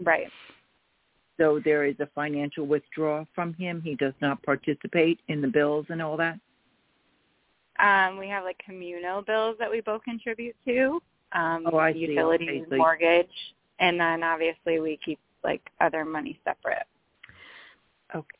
Right. 0.01 0.31
So 1.37 1.59
there 1.59 1.83
is 1.85 1.99
a 1.99 2.07
financial 2.15 2.65
withdrawal 2.65 3.27
from 3.35 3.53
him. 3.55 3.81
He 3.81 3.95
does 3.95 4.13
not 4.21 4.41
participate 4.43 5.19
in 5.27 5.41
the 5.41 5.47
bills 5.49 5.85
and 5.89 6.01
all 6.01 6.15
that. 6.17 6.39
Um, 7.79 8.17
we 8.17 8.27
have 8.29 8.43
like 8.43 8.57
communal 8.65 9.21
bills 9.21 9.55
that 9.59 9.69
we 9.69 9.81
both 9.81 10.03
contribute 10.03 10.55
to. 10.65 11.01
Um, 11.31 11.67
Oh, 11.71 11.77
I 11.77 11.93
see. 11.93 11.99
utilities, 11.99 12.49
Okay, 12.49 12.65
so- 12.69 12.77
mortgage, 12.77 13.55
and 13.79 13.99
then 13.99 14.23
obviously 14.23 14.79
we 14.79 14.97
keep 15.03 15.19
like 15.43 15.61
other 15.81 16.05
money 16.05 16.39
separate. 16.45 16.85
Okay. 18.15 18.37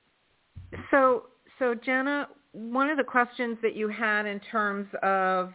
So, 0.92 1.28
so 1.60 1.74
Jenna, 1.76 2.30
one 2.52 2.90
of 2.90 2.98
the 2.98 3.04
questions 3.04 3.58
that 3.62 3.76
you 3.76 3.88
had 3.90 4.26
in 4.26 4.40
terms 4.40 4.88
of 5.02 5.54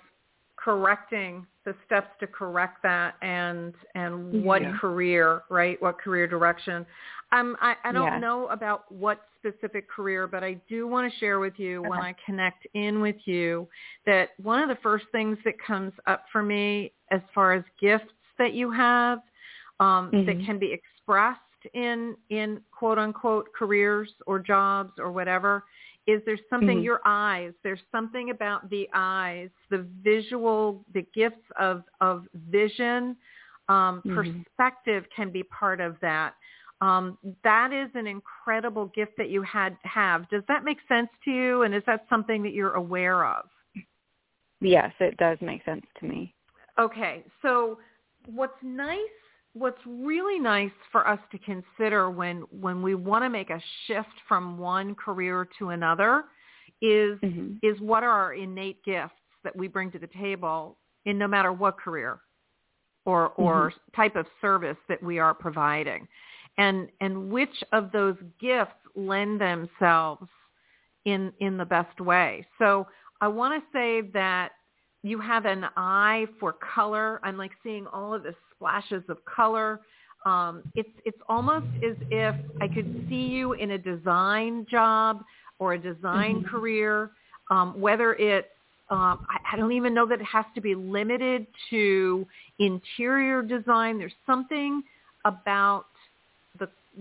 correcting 0.56 1.46
the 1.64 1.74
steps 1.86 2.09
to 2.18 2.26
correct 2.26 2.82
that 2.82 3.14
and 3.22 3.74
and 3.94 4.42
what 4.44 4.62
Yeah. 4.62 4.76
career, 4.78 5.42
right? 5.48 5.80
What 5.80 5.98
career 6.00 6.26
direction? 6.26 6.84
Um, 7.30 7.56
I, 7.60 7.76
I 7.84 7.92
don't 7.92 8.05
Yeah. 8.05 8.20
know 8.20 8.46
about 8.48 8.90
what 8.90 9.20
specific 9.38 9.88
career, 9.88 10.26
but 10.26 10.42
I 10.42 10.55
do 10.68 10.86
want 10.88 11.12
to 11.12 11.18
share 11.18 11.38
with 11.40 11.59
you 11.59 11.82
when 11.82 12.00
I 12.00 12.14
connect 12.24 12.66
in 12.74 13.00
with 13.00 13.16
you 13.24 13.68
that 14.06 14.30
one 14.42 14.62
of 14.62 14.68
the 14.68 14.82
first 14.82 15.06
things 15.12 15.38
that 15.44 15.55
comes 15.64 15.92
up 16.06 16.24
for 16.32 16.42
me 16.42 16.92
as 17.10 17.20
far 17.34 17.52
as 17.52 17.62
gifts 17.80 18.12
that 18.38 18.55
you 18.55 18.70
have 18.70 19.20
um, 19.80 20.16
that 20.26 20.36
Mhm. 20.38 20.44
can 20.44 20.59
be 20.59 20.72
expressed 20.72 21.40
in 21.74 22.16
in 22.30 22.60
quote 22.70 22.98
unquote 22.98 23.48
careers 23.52 24.10
or 24.26 24.38
jobs 24.38 24.92
or 24.98 25.10
whatever 25.12 25.64
is 26.06 26.22
there's 26.24 26.40
something 26.48 26.78
Mhm. 26.78 26.84
your 26.84 27.00
eyes 27.05 27.52
there's 27.62 27.82
something 27.92 28.30
about 28.30 28.68
the 28.70 28.88
eyes 28.94 29.50
the 29.70 29.86
visual 30.02 30.84
the 30.94 31.05
gifts 31.14 31.44
of 31.59 31.82
of 32.00 32.26
vision 32.48 33.16
um, 33.68 34.02
Mhm. 34.05 34.14
perspective 34.14 35.05
can 35.14 35.30
be 35.30 35.42
part 35.44 35.80
of 35.80 35.96
that 36.00 36.34
um, 36.80 37.18
that 37.42 37.72
is 37.72 37.90
an 37.94 38.06
incredible 38.06 38.86
gift 38.86 39.12
that 39.16 39.30
you 39.30 39.42
had 39.42 39.76
have 39.82 40.28
does 40.28 40.42
that 40.48 40.64
make 40.64 40.78
sense 40.88 41.09
to 41.24 41.30
you 41.30 41.62
and 41.62 41.74
is 41.74 41.82
that 41.86 42.06
something 42.09 42.42
that 42.42 42.52
you're 42.52 42.74
aware 42.74 43.26
of 43.26 43.44
Yes, 44.60 44.92
it 45.00 45.16
does 45.18 45.38
make 45.40 45.64
sense 45.64 45.86
to 46.00 46.06
me. 46.06 46.34
Okay, 46.78 47.24
so 47.42 47.78
what's 48.26 48.60
nice, 48.62 48.98
what's 49.52 49.80
really 49.86 50.38
nice 50.38 50.70
for 50.92 51.06
us 51.06 51.18
to 51.32 51.38
consider 51.38 52.10
when 52.10 52.42
when 52.50 52.82
we 52.82 52.94
want 52.94 53.24
to 53.24 53.28
make 53.28 53.50
a 53.50 53.60
shift 53.86 54.09
from 54.26 54.59
one 54.59 54.94
career 54.94 55.48
to 55.59 55.70
another 55.70 56.24
is 56.80 57.18
Mhm. 57.20 57.59
is 57.62 57.80
what 57.80 58.02
are 58.05 58.10
our 58.10 58.34
innate 58.34 58.82
gifts 58.84 59.14
that 59.42 59.55
we 59.56 59.68
bring 59.68 59.90
to 59.90 59.98
the 59.98 60.06
table 60.06 60.78
in 61.05 61.18
no 61.18 61.26
matter 61.26 61.52
what 61.52 61.78
career 61.78 62.20
or 63.05 63.30
or 63.30 63.72
type 63.94 64.16
of 64.16 64.26
service 64.40 64.76
that 64.88 65.02
we 65.02 65.18
are 65.18 65.34
providing. 65.34 66.06
And 66.59 66.89
and 67.01 67.30
which 67.30 67.64
of 67.72 67.93
those 67.93 68.16
gifts 68.40 68.72
lend 68.94 69.40
themselves 69.40 70.28
in 71.05 71.32
in 71.40 71.56
the 71.56 71.64
best 71.64 72.01
way. 72.01 72.47
So 72.59 72.86
I 73.20 73.28
want 73.28 73.62
to 73.62 73.78
say 73.78 74.02
that 74.12 74.52
you 75.02 75.20
have 75.20 75.47
an 75.47 75.64
eye 75.76 76.26
for 76.40 76.52
color. 76.74 77.20
I'm 77.22 77.36
like 77.36 77.52
seeing 77.62 77.86
all 77.86 78.12
of 78.12 78.22
the 78.24 78.35
splashes 78.55 79.05
of 79.09 79.24
color. 79.24 79.80
Um, 80.26 80.64
it's 80.74 80.90
it's 81.05 81.18
almost 81.28 81.66
as 81.89 81.97
if 82.10 82.35
I 82.60 82.68
could 82.68 82.89
see 83.09 83.28
you 83.28 83.52
in 83.55 83.70
a 83.72 83.78
design 83.78 84.66
job 84.70 85.22
or 85.60 85.74
a 85.74 85.78
design 85.78 86.40
Mhm. 86.40 86.44
career, 86.51 87.12
um, 87.51 87.80
whether 87.80 88.14
it's 88.14 88.48
um, 88.90 89.20
I, 89.28 89.39
I 89.52 89.56
don't 89.56 89.72
even 89.72 89.94
know 89.94 90.06
that 90.06 90.20
it 90.20 90.26
has 90.26 90.47
to 90.55 90.60
be 90.60 90.74
limited 90.74 91.47
to 91.70 92.26
interior 92.59 93.43
design. 93.43 93.98
There's 93.98 94.12
something 94.26 94.82
about 95.24 95.86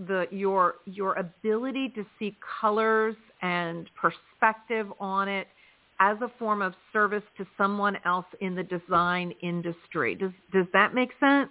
the 0.06 0.26
your 0.30 0.76
your 0.84 1.14
ability 1.14 1.88
to 1.90 2.04
see 2.18 2.36
colors 2.60 3.16
and 3.42 3.88
perspective 3.94 4.86
on 5.00 5.28
it 5.28 5.48
as 6.00 6.16
a 6.22 6.30
form 6.38 6.62
of 6.62 6.74
service 6.92 7.22
to 7.36 7.46
someone 7.56 7.96
else 8.04 8.26
in 8.40 8.54
the 8.54 8.62
design 8.62 9.32
industry. 9.42 10.14
Does 10.14 10.30
does 10.52 10.66
that 10.72 10.94
make 10.94 11.10
sense? 11.18 11.50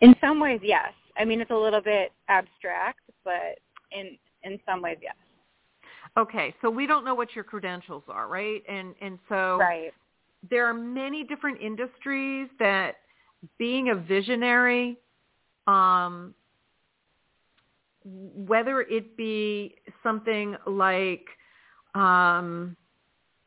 In 0.00 0.14
some 0.20 0.40
ways, 0.40 0.60
yes. 0.62 0.92
I 1.16 1.24
mean, 1.24 1.40
it's 1.40 1.50
a 1.50 1.56
little 1.56 1.80
bit 1.80 2.12
abstract, 2.28 3.00
but 3.24 3.58
in 3.92 4.18
in 4.42 4.58
some 4.66 4.82
ways, 4.82 4.98
yes. 5.00 5.14
Okay, 6.18 6.54
so 6.60 6.68
we 6.68 6.86
don't 6.86 7.04
know 7.04 7.14
what 7.14 7.34
your 7.34 7.44
credentials 7.44 8.02
are, 8.08 8.28
right? 8.28 8.62
And 8.68 8.94
and 9.00 9.18
so 9.28 9.58
Right. 9.58 9.94
there 10.50 10.66
are 10.66 10.74
many 10.74 11.24
different 11.24 11.60
industries 11.60 12.48
that 12.58 12.96
being 13.58 13.90
a 13.90 13.94
visionary 13.94 14.98
um 15.66 16.34
whether 18.04 18.82
it 18.82 19.16
be 19.16 19.76
something 20.02 20.56
like 20.66 21.24
um 21.94 22.76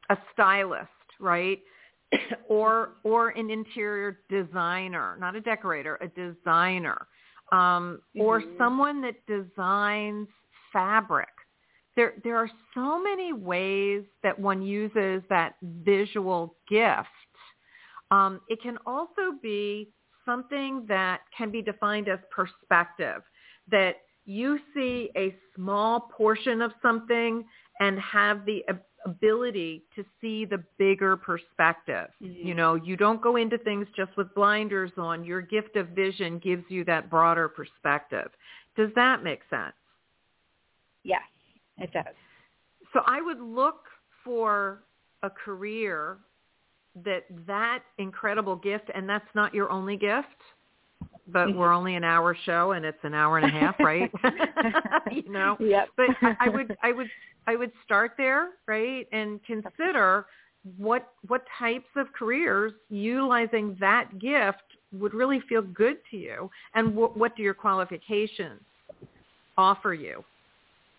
a 0.09 0.17
stylist, 0.33 0.89
right? 1.19 1.59
or 2.49 2.91
or 3.03 3.29
an 3.29 3.49
interior 3.49 4.19
designer, 4.29 5.17
not 5.19 5.35
a 5.35 5.41
decorator, 5.41 5.97
a 6.01 6.07
designer. 6.09 7.07
Um 7.51 8.01
or 8.19 8.41
Mhm. 8.41 8.57
someone 8.57 9.01
that 9.01 9.15
designs 9.27 10.27
fabric. 10.73 11.29
There 11.95 12.13
there 12.23 12.37
are 12.37 12.49
so 12.73 13.01
many 13.01 13.33
ways 13.33 14.05
that 14.23 14.37
one 14.39 14.61
uses 14.61 15.23
that 15.29 15.55
visual 15.61 16.57
gift. 16.69 17.07
Um, 18.11 18.41
it 18.49 18.61
can 18.61 18.77
also 18.85 19.33
be 19.41 19.89
something 20.25 20.85
that 20.87 21.21
can 21.37 21.51
be 21.51 21.61
defined 21.61 22.07
as 22.07 22.19
perspective, 22.31 23.23
that 23.69 23.97
you 24.25 24.59
see 24.73 25.11
a 25.15 25.35
small 25.55 25.99
portion 25.99 26.61
of 26.61 26.71
something 26.81 27.43
and 27.79 27.99
have 27.99 28.45
the 28.45 28.63
ability 29.05 29.83
to 29.95 30.03
see 30.19 30.45
the 30.45 30.63
bigger 30.77 31.15
perspective. 31.15 32.09
Mm-hmm. 32.21 32.47
You 32.47 32.55
know, 32.55 32.75
you 32.75 32.97
don't 32.97 33.21
go 33.21 33.35
into 33.35 33.57
things 33.59 33.87
just 33.95 34.15
with 34.17 34.33
blinders 34.33 34.91
on. 34.97 35.23
Your 35.23 35.41
gift 35.41 35.75
of 35.75 35.89
vision 35.89 36.39
gives 36.39 36.63
you 36.69 36.83
that 36.85 37.09
broader 37.09 37.47
perspective. 37.47 38.31
Does 38.75 38.89
that 38.95 39.23
make 39.23 39.41
sense? 39.49 39.75
Yes, 41.03 41.21
it 41.77 41.93
does. 41.93 42.15
So 42.93 43.01
I 43.05 43.21
would 43.21 43.39
look 43.39 43.81
for 44.23 44.83
a 45.21 45.29
career 45.29 46.17
that 47.03 47.25
that 47.45 47.83
incredible 47.97 48.55
gift, 48.55 48.89
and 48.95 49.07
that's 49.07 49.27
not 49.35 49.53
your 49.53 49.69
only 49.69 49.97
gift, 49.97 50.27
but 51.27 51.47
mm-hmm. 51.47 51.57
we're 51.57 51.73
only 51.73 51.95
an 51.95 52.03
hour 52.03 52.35
show 52.45 52.71
and 52.71 52.85
it's 52.85 52.97
an 53.03 53.13
hour 53.13 53.37
and 53.37 53.45
a 53.45 53.59
half, 53.59 53.75
right? 53.79 54.11
you 55.11 55.31
know. 55.31 55.57
Yep. 55.65 55.89
But 55.97 56.07
I, 56.21 56.35
I 56.41 56.49
would, 56.49 56.77
I 56.83 56.91
would, 56.91 57.07
I 57.47 57.55
would 57.55 57.71
start 57.83 58.11
there, 58.17 58.49
right, 58.67 59.07
and 59.11 59.39
consider 59.43 60.25
what 60.77 61.09
what 61.27 61.43
types 61.57 61.87
of 61.95 62.11
careers 62.13 62.73
utilizing 62.89 63.75
that 63.79 64.19
gift 64.19 64.63
would 64.93 65.13
really 65.13 65.41
feel 65.47 65.61
good 65.61 65.97
to 66.11 66.17
you, 66.17 66.49
and 66.75 66.95
what 66.95 67.17
what 67.17 67.35
do 67.35 67.43
your 67.43 67.53
qualifications 67.53 68.61
offer 69.57 69.93
you, 69.93 70.23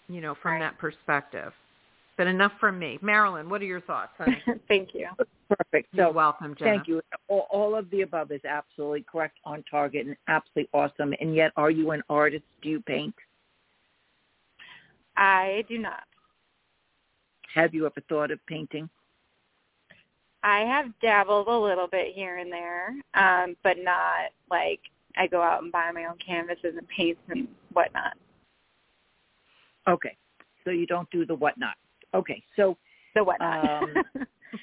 you 0.08 0.20
know, 0.20 0.34
from 0.42 0.58
that 0.60 0.78
perspective. 0.78 1.52
But 2.16 2.26
enough 2.26 2.52
from 2.58 2.78
me. 2.78 2.98
Marilyn, 3.02 3.48
what 3.50 3.60
are 3.60 3.66
your 3.66 3.82
thoughts? 3.82 4.12
honey? 4.16 4.38
Thank 4.68 4.94
you. 4.94 5.08
Perfect. 5.48 5.88
You're 5.92 6.06
So 6.08 6.12
welcome, 6.12 6.54
Jenna. 6.58 6.76
thank 6.76 6.88
you. 6.88 7.02
All, 7.28 7.46
all 7.50 7.76
of 7.76 7.88
the 7.90 8.02
above 8.02 8.32
is 8.32 8.40
absolutely 8.44 9.04
correct, 9.10 9.36
on 9.44 9.62
target, 9.70 10.06
and 10.06 10.16
absolutely 10.26 10.68
awesome. 10.72 11.14
And 11.20 11.34
yet, 11.34 11.52
are 11.56 11.70
you 11.70 11.90
an 11.92 12.02
artist? 12.08 12.44
Do 12.62 12.68
you 12.70 12.80
paint? 12.80 13.14
I 15.16 15.64
do 15.68 15.78
not. 15.78 16.02
Have 17.54 17.74
you 17.74 17.86
ever 17.86 18.02
thought 18.08 18.30
of 18.30 18.44
painting? 18.46 18.88
I 20.42 20.60
have 20.60 20.86
dabbled 21.00 21.48
a 21.48 21.58
little 21.58 21.86
bit 21.86 22.14
here 22.14 22.38
and 22.38 22.52
there, 22.52 22.94
um, 23.14 23.56
but 23.62 23.76
not 23.82 24.30
like 24.50 24.80
I 25.16 25.26
go 25.26 25.42
out 25.42 25.62
and 25.62 25.72
buy 25.72 25.90
my 25.92 26.04
own 26.04 26.16
canvases 26.24 26.74
and 26.76 26.86
paints 26.88 27.20
and 27.28 27.48
whatnot. 27.72 28.14
Okay. 29.88 30.16
So 30.64 30.70
you 30.70 30.86
don't 30.86 31.10
do 31.10 31.24
the 31.24 31.34
whatnot. 31.34 31.74
Okay. 32.16 32.42
So 32.56 32.76
so 33.16 33.24
what? 33.24 33.40
Um, 33.40 33.94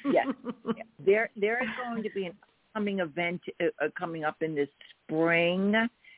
yes. 0.06 0.28
Yeah. 0.66 0.84
There, 1.06 1.30
there 1.36 1.62
is 1.62 1.70
going 1.84 2.02
to 2.04 2.10
be 2.12 2.28
an 2.28 2.34
upcoming 2.70 3.00
event 3.00 3.42
uh, 3.62 3.66
uh, 3.84 3.90
coming 4.00 4.24
up 4.24 4.38
in 4.42 4.56
the 4.56 4.68
spring. 5.06 5.76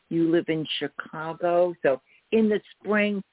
You 0.10 0.30
live 0.30 0.46
in 0.48 0.68
Chicago, 0.78 1.74
so 1.82 2.00
in 2.32 2.48
the 2.48 2.62
spring, 2.78 3.24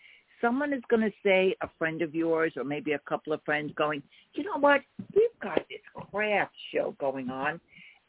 someone 0.41 0.73
is 0.73 0.81
going 0.89 1.03
to 1.03 1.13
say 1.23 1.55
a 1.61 1.69
friend 1.79 2.01
of 2.01 2.15
yours, 2.15 2.55
or 2.57 2.65
maybe 2.65 2.93
a 2.93 2.99
couple 3.01 3.35
of 3.35 3.43
friends, 3.45 3.71
going, 3.77 4.03
you 4.33 4.45
know 4.45 4.59
what? 4.59 4.81
We've 5.15 5.29
got 5.43 5.61
this 5.69 5.81
craft 6.11 6.55
show 6.73 6.97
going 6.99 7.29
on, 7.29 7.61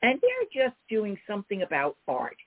and 0.02 0.20
they're 0.22 0.66
just 0.66 0.78
doing 0.90 1.18
something 1.28 1.64
about 1.64 1.98
art. 2.08 2.38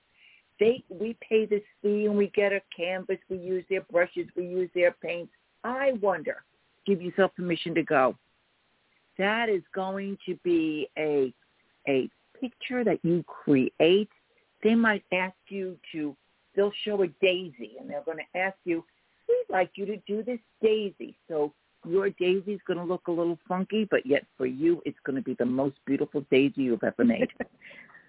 They, 0.59 0.83
we 0.89 1.19
pay 1.29 1.45
this 1.45 1.63
fee, 1.83 2.07
and 2.07 2.17
we 2.17 2.29
get 2.29 2.55
a 2.55 2.63
canvas. 2.75 3.19
We 3.29 3.37
use 3.37 3.65
their 3.69 3.83
brushes. 3.83 4.27
We 4.35 4.47
use 4.47 4.71
their 4.75 4.93
paints. 4.93 5.33
I 5.63 5.93
wonder. 6.01 6.43
Give 6.87 7.03
yourself 7.03 7.35
permission 7.35 7.75
to 7.75 7.83
go 7.83 8.17
that 9.19 9.49
is 9.49 9.63
going 9.75 10.19
to 10.27 10.37
be 10.45 10.89
a 10.99 11.33
a 11.89 12.09
picture 12.41 12.85
that 12.85 12.99
you 13.03 13.25
create. 13.25 14.11
They 14.63 14.75
might 14.75 15.05
ask 15.13 15.37
you 15.49 15.77
to 15.93 16.17
they'll 16.55 16.73
show 16.85 17.03
a 17.03 17.09
daisy 17.21 17.73
and 17.79 17.89
they're 17.89 18.03
going 18.05 18.19
to 18.19 18.39
ask 18.39 18.57
you, 18.65 18.85
We'd 19.29 19.45
like 19.51 19.73
you 19.75 19.87
to 19.87 19.97
do 20.07 20.23
this 20.23 20.39
daisy. 20.63 21.17
So 21.29 21.53
your 21.85 22.11
daisy 22.11 22.53
is 22.53 22.61
going 22.67 22.79
to 22.79 22.85
look 22.85 23.09
a 23.09 23.13
little 23.13 23.39
funky, 23.49 23.87
but 23.91 24.07
yet 24.07 24.25
for 24.37 24.47
you 24.47 24.83
it's 24.85 24.99
going 25.05 25.17
to 25.17 25.23
be 25.23 25.35
the 25.35 25.45
most 25.45 25.77
beautiful 25.85 26.25
daisy 26.31 26.63
you've 26.63 26.85
ever 26.85 27.05
made. 27.05 27.29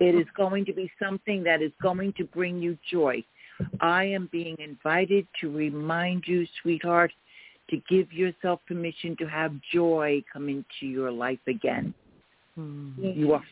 it 0.00 0.14
is 0.14 0.26
going 0.36 0.64
to 0.64 0.72
be 0.72 0.90
something 1.02 1.42
that 1.44 1.60
is 1.62 1.72
going 1.82 2.12
to 2.14 2.24
bring 2.24 2.62
you 2.62 2.78
joy. 2.90 3.22
I 3.80 4.04
am 4.04 4.28
being 4.32 4.56
invited 4.58 5.26
to 5.40 5.50
remind 5.50 6.24
you, 6.26 6.46
sweetheart, 6.62 7.12
to 7.70 7.80
give 7.88 8.12
yourself 8.12 8.60
permission 8.66 9.16
to 9.18 9.26
have 9.26 9.52
joy 9.72 10.22
come 10.32 10.48
into 10.48 10.86
your 10.86 11.10
life 11.10 11.38
again. 11.46 11.94
You 12.56 13.32
are 13.32 13.42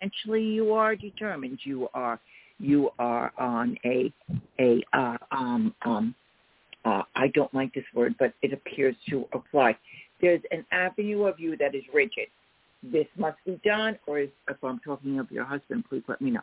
financially 0.00 0.42
you 0.42 0.72
are 0.72 0.94
determined. 0.94 1.58
You 1.64 1.88
are 1.94 2.20
you 2.58 2.90
are 2.98 3.32
on 3.38 3.76
a 3.84 4.12
a 4.60 4.82
uh, 4.92 5.16
um 5.32 5.74
um 5.84 6.14
uh, 6.84 7.02
I 7.14 7.28
don't 7.28 7.52
like 7.52 7.74
this 7.74 7.84
word, 7.94 8.14
but 8.18 8.32
it 8.40 8.52
appears 8.52 8.96
to 9.10 9.26
apply. 9.32 9.76
There's 10.20 10.40
an 10.50 10.64
avenue 10.72 11.24
of 11.24 11.38
you 11.38 11.56
that 11.58 11.74
is 11.74 11.82
rigid. 11.92 12.28
This 12.82 13.06
must 13.18 13.36
be 13.44 13.60
done, 13.64 13.98
or 14.06 14.20
if, 14.20 14.30
if 14.48 14.56
I'm 14.64 14.78
talking 14.80 15.18
of 15.18 15.30
your 15.30 15.44
husband, 15.44 15.84
please 15.88 16.02
let 16.08 16.22
me 16.22 16.30
know. 16.30 16.40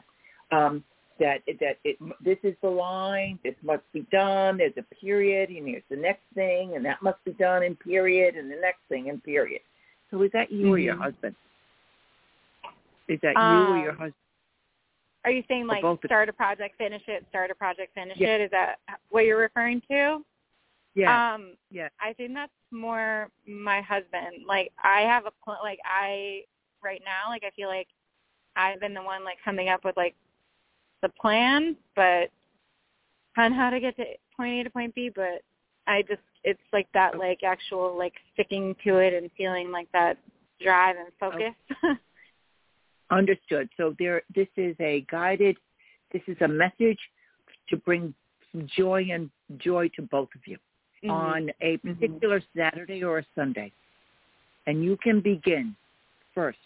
Um, 0.52 0.84
that 1.20 1.42
that 1.60 1.78
it 1.84 1.98
this 2.24 2.38
is 2.44 2.56
the 2.62 2.70
line. 2.70 3.40
This 3.44 3.56
must 3.64 3.84
be 3.94 4.02
done. 4.12 4.58
There's 4.58 4.74
a 4.78 4.96
period, 4.96 5.50
and 5.50 5.68
here's 5.68 5.84
the 5.90 5.96
next 5.96 6.24
thing, 6.36 6.76
and 6.76 6.86
that 6.86 7.02
must 7.02 7.24
be 7.26 7.32
done 7.34 7.64
in 7.64 7.76
period, 7.76 8.36
and 8.36 8.52
the 8.52 8.56
next 8.56 8.80
thing 8.90 9.08
in 9.08 9.20
period. 9.22 9.62
So 10.12 10.22
is 10.22 10.32
that 10.34 10.52
you 10.52 10.72
or 10.74 10.78
your 10.78 10.96
Mhm. 10.96 11.02
husband? 11.02 11.36
Is 13.08 13.20
that 13.22 13.36
you 13.36 13.70
or 13.70 13.78
your 13.78 13.92
Um, 13.92 13.98
husband? 13.98 14.14
Are 15.26 15.32
you 15.32 15.44
saying 15.48 15.68
like 15.68 15.84
start 16.06 16.30
a 16.30 16.34
project, 16.34 16.78
finish 16.78 17.06
it, 17.08 17.28
start 17.30 17.52
a 17.52 17.56
project, 17.56 17.94
finish 17.94 18.18
Yeah. 18.18 18.36
it? 18.36 18.42
Is 18.42 18.52
that 18.52 18.80
what 19.10 19.26
you're 19.26 19.38
referring 19.40 19.82
to? 19.82 20.24
Yeah. 20.94 21.34
Um, 21.34 21.58
yeah. 21.70 21.90
I 22.00 22.14
think 22.14 22.34
that's 22.34 22.52
more 22.72 23.30
my 23.46 23.82
husband. 23.82 24.46
Like 24.46 24.72
I 24.82 25.02
have 25.02 25.26
a 25.26 25.32
pl- 25.44 25.60
like 25.62 25.80
I 25.84 26.46
right 26.82 27.02
now 27.04 27.30
like 27.30 27.44
I 27.44 27.50
feel 27.52 27.68
like 27.68 27.90
I've 28.56 28.80
been 28.80 28.94
the 28.94 29.02
one 29.04 29.24
like 29.24 29.42
coming 29.42 29.70
up 29.70 29.84
with 29.84 29.98
like 29.98 30.16
the 31.02 31.10
plan, 31.10 31.76
but 31.96 32.30
on 33.38 33.52
how 33.54 33.70
to 33.70 33.80
get 33.80 33.96
to 33.98 34.06
point 34.36 34.60
A 34.60 34.64
to 34.64 34.70
point 34.70 34.96
B. 34.96 35.12
But 35.14 35.42
I 35.88 36.02
just 36.04 36.22
it's 36.44 36.60
like 36.74 36.88
that 36.94 37.18
like 37.18 37.44
actual 37.44 37.98
like 37.98 38.14
sticking 38.34 38.76
to 38.84 38.98
it 38.98 39.14
and 39.14 39.30
feeling 39.38 39.72
like 39.72 39.92
that 39.94 40.18
drive 40.62 40.96
and 40.98 41.10
focus. 41.20 41.54
Understood. 43.12 43.70
So 43.78 43.96
there, 44.00 44.24
this 44.36 44.48
is 44.58 44.76
a 44.80 45.06
guided, 45.10 45.58
this 46.12 46.22
is 46.28 46.36
a 46.42 46.48
message 46.48 47.00
to 47.70 47.78
bring 47.78 48.14
joy 48.66 49.08
and 49.12 49.30
joy 49.58 49.90
to 49.96 50.02
both 50.02 50.30
of 50.36 50.42
you 50.46 50.58
Mhm. 51.04 51.12
on 51.12 51.52
a 51.62 51.78
particular 51.78 52.42
Saturday 52.56 53.04
or 53.04 53.20
a 53.20 53.26
Sunday. 53.36 53.72
And 54.66 54.84
you 54.84 54.98
can 54.98 55.22
begin 55.22 55.76
first. 56.34 56.58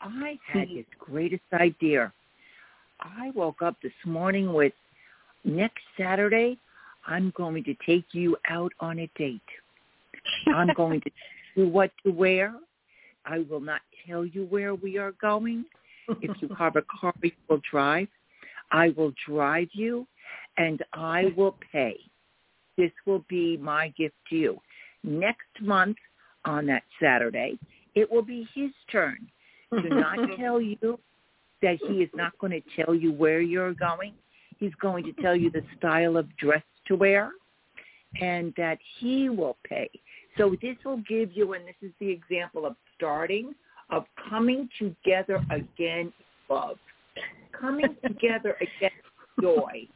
I 0.00 0.38
had 0.42 0.68
this 0.68 0.86
greatest 0.98 1.44
idea. 1.52 2.12
I 3.04 3.30
woke 3.34 3.60
up 3.60 3.76
this 3.82 3.92
morning 4.06 4.52
with 4.52 4.72
next 5.44 5.82
Saturday, 5.98 6.58
I'm 7.06 7.32
going 7.36 7.62
to 7.64 7.74
take 7.86 8.06
you 8.12 8.36
out 8.48 8.72
on 8.80 9.00
a 9.00 9.10
date. 9.16 9.40
I'm 10.46 10.70
going 10.74 11.02
to 11.02 11.10
do 11.54 11.68
what 11.68 11.90
to 12.04 12.12
wear. 12.12 12.54
I 13.26 13.44
will 13.50 13.60
not 13.60 13.82
tell 14.06 14.24
you 14.24 14.46
where 14.46 14.74
we 14.74 14.96
are 14.96 15.12
going. 15.20 15.66
If 16.08 16.40
you 16.40 16.48
have 16.58 16.76
a 16.76 16.82
car, 17.00 17.12
you 17.22 17.32
will 17.48 17.60
drive. 17.70 18.08
I 18.70 18.94
will 18.96 19.12
drive 19.28 19.68
you, 19.72 20.06
and 20.56 20.82
I 20.94 21.32
will 21.36 21.56
pay. 21.72 21.96
This 22.78 22.90
will 23.06 23.24
be 23.28 23.58
my 23.58 23.88
gift 23.98 24.14
to 24.30 24.36
you. 24.36 24.60
Next 25.02 25.60
month, 25.60 25.98
on 26.46 26.66
that 26.66 26.82
Saturday, 27.00 27.58
it 27.94 28.10
will 28.10 28.22
be 28.22 28.48
his 28.54 28.70
turn 28.90 29.18
to 29.70 29.88
not 29.88 30.16
tell 30.38 30.60
you 30.60 30.98
that 31.64 31.78
he 31.88 31.94
is 31.94 32.10
not 32.14 32.36
going 32.38 32.52
to 32.52 32.62
tell 32.76 32.94
you 32.94 33.10
where 33.10 33.40
you're 33.40 33.72
going. 33.72 34.12
He's 34.58 34.74
going 34.80 35.02
to 35.04 35.12
tell 35.22 35.34
you 35.34 35.50
the 35.50 35.62
style 35.78 36.16
of 36.18 36.28
dress 36.36 36.62
to 36.86 36.94
wear 36.94 37.32
and 38.20 38.52
that 38.58 38.78
he 38.98 39.30
will 39.30 39.56
pay. 39.64 39.88
So 40.36 40.54
this 40.60 40.76
will 40.84 41.02
give 41.08 41.30
you, 41.32 41.54
and 41.54 41.66
this 41.66 41.74
is 41.80 41.90
the 42.00 42.10
example 42.10 42.66
of 42.66 42.76
starting, 42.96 43.54
of 43.90 44.04
coming 44.28 44.68
together 44.78 45.42
again 45.50 46.12
in 46.12 46.12
love, 46.48 46.76
coming 47.58 47.96
together 48.06 48.56
again 48.60 48.90
joy, 49.40 49.88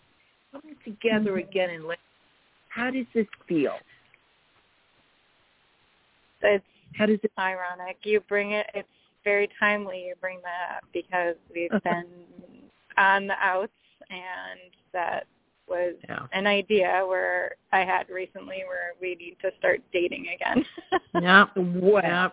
coming 0.50 0.76
together 0.84 1.32
mm-hmm. 1.32 1.48
again 1.48 1.70
and 1.70 1.84
love. 1.84 1.98
How 2.70 2.90
does 2.90 3.06
this 3.14 3.26
feel? 3.46 3.74
it's 6.42 6.64
How 6.96 7.06
does 7.06 7.18
it? 7.22 7.32
ironic. 7.38 7.98
You 8.04 8.20
bring 8.28 8.52
it. 8.52 8.66
It's 8.74 8.88
very 9.28 9.48
timely. 9.60 10.06
You 10.06 10.14
bring 10.20 10.38
that 10.42 10.76
up 10.78 10.84
because 10.94 11.36
we've 11.54 11.70
been 11.84 12.06
on 12.96 13.26
the 13.26 13.34
outs, 13.40 13.72
and 14.10 14.70
that 14.94 15.26
was 15.68 15.94
Yeah. 16.08 16.26
an 16.32 16.46
idea 16.46 17.04
where 17.06 17.56
I 17.72 17.80
had 17.84 18.08
recently 18.08 18.64
where 18.66 18.94
we 19.02 19.14
need 19.16 19.36
to 19.42 19.50
start 19.58 19.82
dating 19.92 20.28
again. 20.28 20.64
Yep. 21.12 21.48
Well, 21.56 22.02
Yep. 22.02 22.32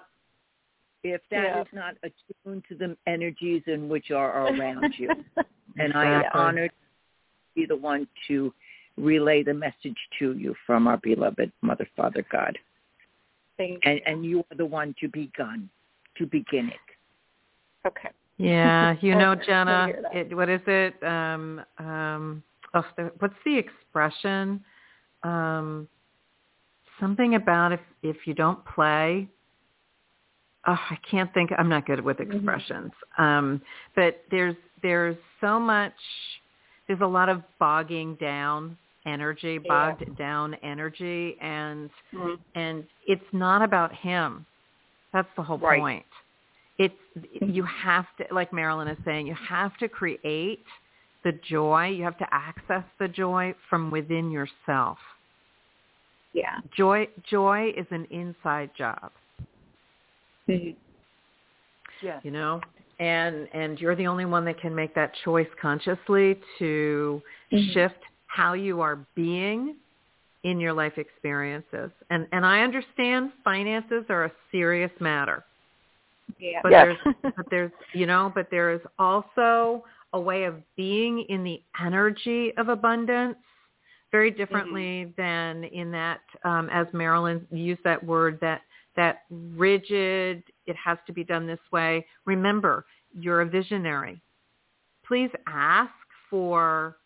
if 1.04 1.22
that 1.32 1.58
is 1.60 1.68
Yeah. 1.74 1.80
not 1.82 1.98
attuned 2.08 2.64
to 2.70 2.76
the 2.76 2.98
energies 3.06 3.64
in 3.68 3.90
which 3.90 4.12
are 4.12 4.48
around 4.48 4.98
you. 4.98 5.10
and 5.78 5.94
I 5.94 6.06
am 6.06 6.20
Exactly. 6.22 6.42
honored 6.42 6.72
to 6.72 7.56
be 7.56 7.66
the 7.66 7.76
one 7.76 8.08
to 8.28 8.54
relay 8.96 9.44
the 9.44 9.54
message 9.54 10.00
to 10.20 10.26
you 10.38 10.56
from 10.66 10.88
our 10.88 10.98
beloved 10.98 11.52
Mother, 11.62 11.88
Father, 11.98 12.24
God. 12.32 12.58
Thank 13.58 13.86
and 13.86 13.96
you. 14.00 14.04
and 14.06 14.26
you 14.26 14.40
are 14.50 14.56
the 14.56 14.66
one 14.66 14.94
to 15.02 15.10
begun 15.10 15.70
to 16.18 16.26
begin 16.26 16.70
it. 16.70 16.85
Okay. 17.86 18.10
Yeah, 18.38 18.96
you 19.02 19.16
know, 19.16 19.36
Jenna, 19.36 19.72
I 19.72 19.86
hear 19.88 20.02
that. 20.02 20.16
it, 20.16 20.36
what 20.36 20.50
is 20.50 20.62
it? 20.68 21.02
Um, 21.04 21.62
um, 21.78 22.44
oh, 22.74 22.86
the, 22.98 23.12
what's 23.20 23.34
the 23.46 23.58
expression? 23.58 24.64
Um, 25.24 25.88
something 27.00 27.36
about 27.36 27.72
if 27.72 27.80
if 28.04 28.18
you 28.26 28.34
don't 28.34 28.64
play. 28.66 29.28
Oh, 30.68 30.80
I 30.90 30.98
can't 31.10 31.32
think. 31.34 31.52
I'm 31.58 31.70
not 31.70 31.86
good 31.86 32.02
with 32.02 32.18
Mm-hmm. 32.18 32.32
expressions. 32.36 32.92
Um, 33.18 33.62
but 33.96 34.24
there's 34.32 34.56
there's 34.82 35.18
so 35.42 35.60
much. 35.60 35.94
There's 36.88 37.02
a 37.02 37.08
lot 37.08 37.30
of 37.30 37.42
bogging 37.60 38.16
down 38.16 38.78
energy, 39.06 39.60
Yeah. 39.64 39.68
bogged 39.68 40.18
down 40.18 40.56
energy, 40.56 41.38
and 41.42 41.90
Mhm. 42.14 42.38
and 42.56 42.88
it's 43.08 43.34
not 43.34 43.62
about 43.62 43.94
him. 43.94 44.46
That's 45.14 45.30
the 45.36 45.44
whole 45.44 45.58
Right. 45.58 45.80
point. 45.80 46.06
It's 46.78 46.96
you 47.42 47.64
have 47.64 48.06
to, 48.18 48.34
like 48.34 48.52
Marilyn 48.52 48.88
is 48.88 48.98
saying, 49.06 49.28
you 49.28 49.36
have 49.48 49.78
to 49.78 49.88
create 49.88 50.66
the 51.24 51.32
joy. 51.50 51.88
You 51.88 52.04
have 52.04 52.18
to 52.18 52.28
access 52.32 52.84
the 53.00 53.08
joy 53.08 53.56
from 53.70 53.92
within 53.92 54.30
yourself. 54.30 54.98
Yeah. 56.34 56.58
Joy, 56.76 57.08
joy 57.30 57.72
is 57.78 57.88
an 57.92 58.06
inside 58.12 58.72
job. 58.78 59.12
Mhm. 60.50 60.76
Yes. 62.02 62.22
you 62.24 62.32
know 62.32 62.62
and 63.00 63.48
and 63.54 63.80
you're 63.80 63.96
the 63.96 64.08
only 64.08 64.26
one 64.26 64.46
that 64.46 64.60
can 64.60 64.76
make 64.76 64.94
that 64.96 65.14
choice 65.24 65.48
consciously 65.62 66.40
to 66.60 67.22
Mhm. 67.52 67.74
shift 67.74 68.00
how 68.28 68.54
you 68.54 68.82
are 68.82 68.98
being 69.16 69.78
in 70.44 70.60
your 70.60 70.74
life 70.74 70.98
experiences 70.98 71.92
and 72.10 72.28
and 72.32 72.46
i 72.46 72.62
understand 72.62 73.32
finances 73.44 74.06
are 74.10 74.26
a 74.26 74.32
serious 74.52 74.92
matter 75.00 75.44
Yeah. 76.38 76.60
but 76.64 76.72
Yes. 76.72 76.98
there's 77.04 77.34
but 77.36 77.46
there's 77.50 77.72
you 77.94 78.06
know 78.06 78.32
but 78.34 78.50
there 78.52 78.72
is 78.72 78.82
also 79.00 79.84
a 80.14 80.20
way 80.20 80.46
of 80.46 80.56
being 80.76 81.26
in 81.30 81.44
the 81.44 81.62
energy 81.84 82.56
of 82.58 82.70
abundance 82.70 83.38
very 84.12 84.32
differently 84.32 85.14
than 85.18 85.66
in 85.66 85.92
that 85.92 86.22
um, 86.44 86.70
as 86.72 86.88
marilyn 86.94 87.46
used 87.52 87.84
that 87.84 88.04
word 88.04 88.38
that 88.42 88.62
that 88.96 89.24
rigid 89.30 90.44
it 90.68 90.76
has 90.76 90.98
to 91.06 91.14
be 91.14 91.24
done 91.24 91.46
this 91.48 91.60
way 91.72 92.06
remember 92.26 92.86
you're 93.14 93.42
a 93.42 93.46
visionary 93.46 94.22
please 95.06 95.30
ask 95.48 95.92
for 96.30 96.98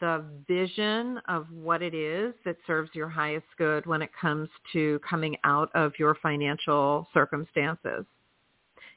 the 0.00 0.24
vision 0.48 1.20
of 1.28 1.46
what 1.52 1.80
it 1.80 1.94
is 1.94 2.34
that 2.44 2.56
serves 2.66 2.90
your 2.92 3.08
highest 3.08 3.46
good 3.56 3.86
when 3.86 4.02
it 4.02 4.10
comes 4.20 4.48
to 4.72 4.98
coming 5.08 5.36
out 5.44 5.70
of 5.74 5.92
your 5.98 6.16
financial 6.16 7.06
circumstances 7.14 8.04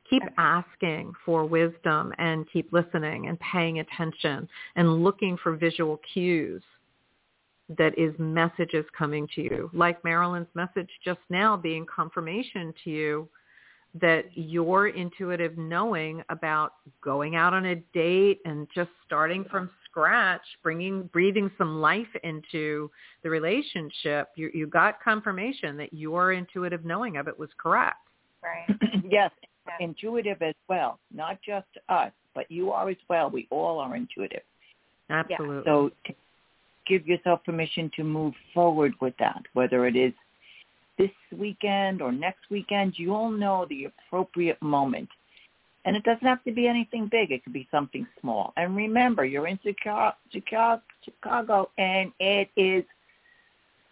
keep 0.10 0.24
asking 0.38 1.14
for 1.26 1.46
wisdom 1.46 2.14
and 2.18 2.46
keep 2.52 2.72
listening 2.74 3.28
and 3.28 3.40
paying 3.40 3.80
attention 3.80 4.48
and 4.76 5.04
looking 5.04 5.38
for 5.42 5.56
visual 5.56 6.00
cues 6.14 6.64
that 7.78 7.98
is 7.98 8.14
messages 8.18 8.86
coming 8.98 9.28
to 9.36 9.42
you. 9.42 9.70
Like 9.74 10.04
Marilyn's 10.04 10.48
message 10.56 10.90
just 11.06 11.20
now 11.30 11.56
being 11.56 11.86
confirmation 11.86 12.74
to 12.84 12.90
you 12.90 13.30
that 14.00 14.26
your 14.36 14.90
intuitive 14.90 15.58
knowing 15.58 16.24
about 16.30 16.74
going 17.02 17.36
out 17.36 17.54
on 17.54 17.66
a 17.66 17.76
date 17.94 18.40
and 18.46 18.68
just 18.74 18.92
starting 19.06 19.44
from 19.46 19.70
scratch, 19.86 20.42
bringing, 20.62 21.04
breathing 21.08 21.50
some 21.58 21.82
life 21.82 22.08
into 22.24 22.90
the 23.24 23.30
relationship, 23.30 24.30
you, 24.36 24.52
you 24.54 24.68
got 24.68 25.02
confirmation 25.04 25.76
that 25.78 25.92
your 25.92 26.34
intuitive 26.34 26.86
knowing 26.86 27.18
of 27.18 27.28
it 27.28 27.38
was 27.38 27.50
correct. 27.58 27.98
Right. 28.44 28.80
yes, 29.10 29.32
Intuitive 29.80 30.42
as 30.42 30.56
well, 30.68 31.00
not 31.14 31.40
just 31.46 31.68
us, 31.90 32.12
but 32.36 32.50
you 32.50 32.72
are 32.72 32.90
as 32.90 32.98
well. 33.10 33.30
We 33.30 33.48
all 33.50 33.80
are 33.80 33.96
intuitive. 33.96 34.42
Absolutely. 35.10 35.64
So 35.66 35.92
give 36.88 37.08
yourself 37.08 37.44
permission 37.46 37.92
to 37.96 38.04
move 38.04 38.34
forward 38.54 38.94
with 39.00 39.14
that, 39.20 39.42
whether 39.54 39.86
it 39.88 39.96
is 39.96 40.14
this 40.98 41.10
weekend 41.38 42.02
or 42.02 42.12
next 42.12 42.50
weekend, 42.52 42.94
you'll 42.98 43.32
know 43.32 43.66
the 43.70 43.86
appropriate 43.86 44.62
moment. 44.62 45.08
And 45.86 45.96
it 45.96 46.04
doesn't 46.04 46.28
have 46.28 46.44
to 46.44 46.52
be 46.52 46.68
anything 46.68 47.08
big. 47.10 47.32
It 47.32 47.44
could 47.44 47.54
be 47.54 47.68
something 47.72 48.06
small. 48.20 48.54
And 48.58 48.76
remember, 48.76 49.24
you're 49.24 49.48
in 49.48 49.58
Chicago, 49.64 50.16
Chicago, 50.32 50.82
Chicago 51.04 51.70
and 51.78 52.12
it 52.20 52.50
is, 52.58 52.84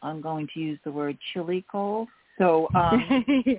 I'm 0.04 0.22
going 0.22 0.48
to 0.54 0.60
use 0.60 0.80
the 0.84 0.92
word 0.92 1.18
chilly 1.34 1.66
cold. 1.72 2.10
So 2.38 2.68
um, 2.76 3.24
yeah. 3.46 3.56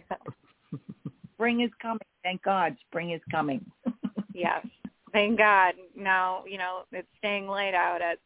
spring 1.38 1.60
is 1.60 1.70
coming. 1.80 2.00
Thank 2.24 2.42
God, 2.42 2.76
spring 2.88 3.12
is 3.12 3.20
coming. 3.30 3.64
Yes. 4.34 4.64
Thank 5.12 5.36
God. 5.38 5.74
Now, 5.96 6.44
you 6.46 6.58
know, 6.58 6.82
it's 6.92 7.08
staying 7.18 7.48
late 7.48 7.74
out 7.74 8.00
at, 8.00 8.18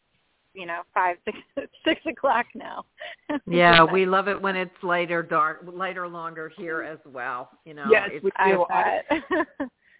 you 0.53 0.67
know, 0.67 0.83
five, 0.93 1.17
six, 1.25 1.39
six 1.87 2.01
o'clock 2.07 2.45
now. 2.55 2.85
Yeah, 3.47 3.83
we 3.85 4.05
love 4.05 4.29
it 4.29 4.39
when 4.43 4.55
it's 4.57 4.75
lighter, 4.83 5.23
dark, 5.23 5.65
lighter, 5.73 6.07
longer 6.07 6.53
here 6.55 6.83
as 6.83 6.99
well. 7.07 7.49
You 7.65 7.73
know, 7.75 7.87
Yes, 7.91 8.11
it's, 8.13 8.25
we 8.25 8.31
I 8.37 8.51
do. 8.51 8.67
I- 8.69 9.01
bet. 9.09 9.49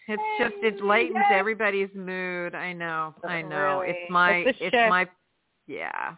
it's 0.09 0.23
just 0.39 0.55
it 0.63 0.85
lightens 0.85 1.17
Yes. 1.17 1.33
everybody's 1.33 1.89
mood. 1.95 2.55
I 2.55 2.75
know, 2.75 3.15
I 3.25 3.41
know. 3.41 3.81
Really. 3.81 3.95
It's 3.95 4.11
my, 4.11 4.33
It's 4.49 4.59
it's 4.61 4.75
my, 4.91 5.07
yeah, 5.67 6.17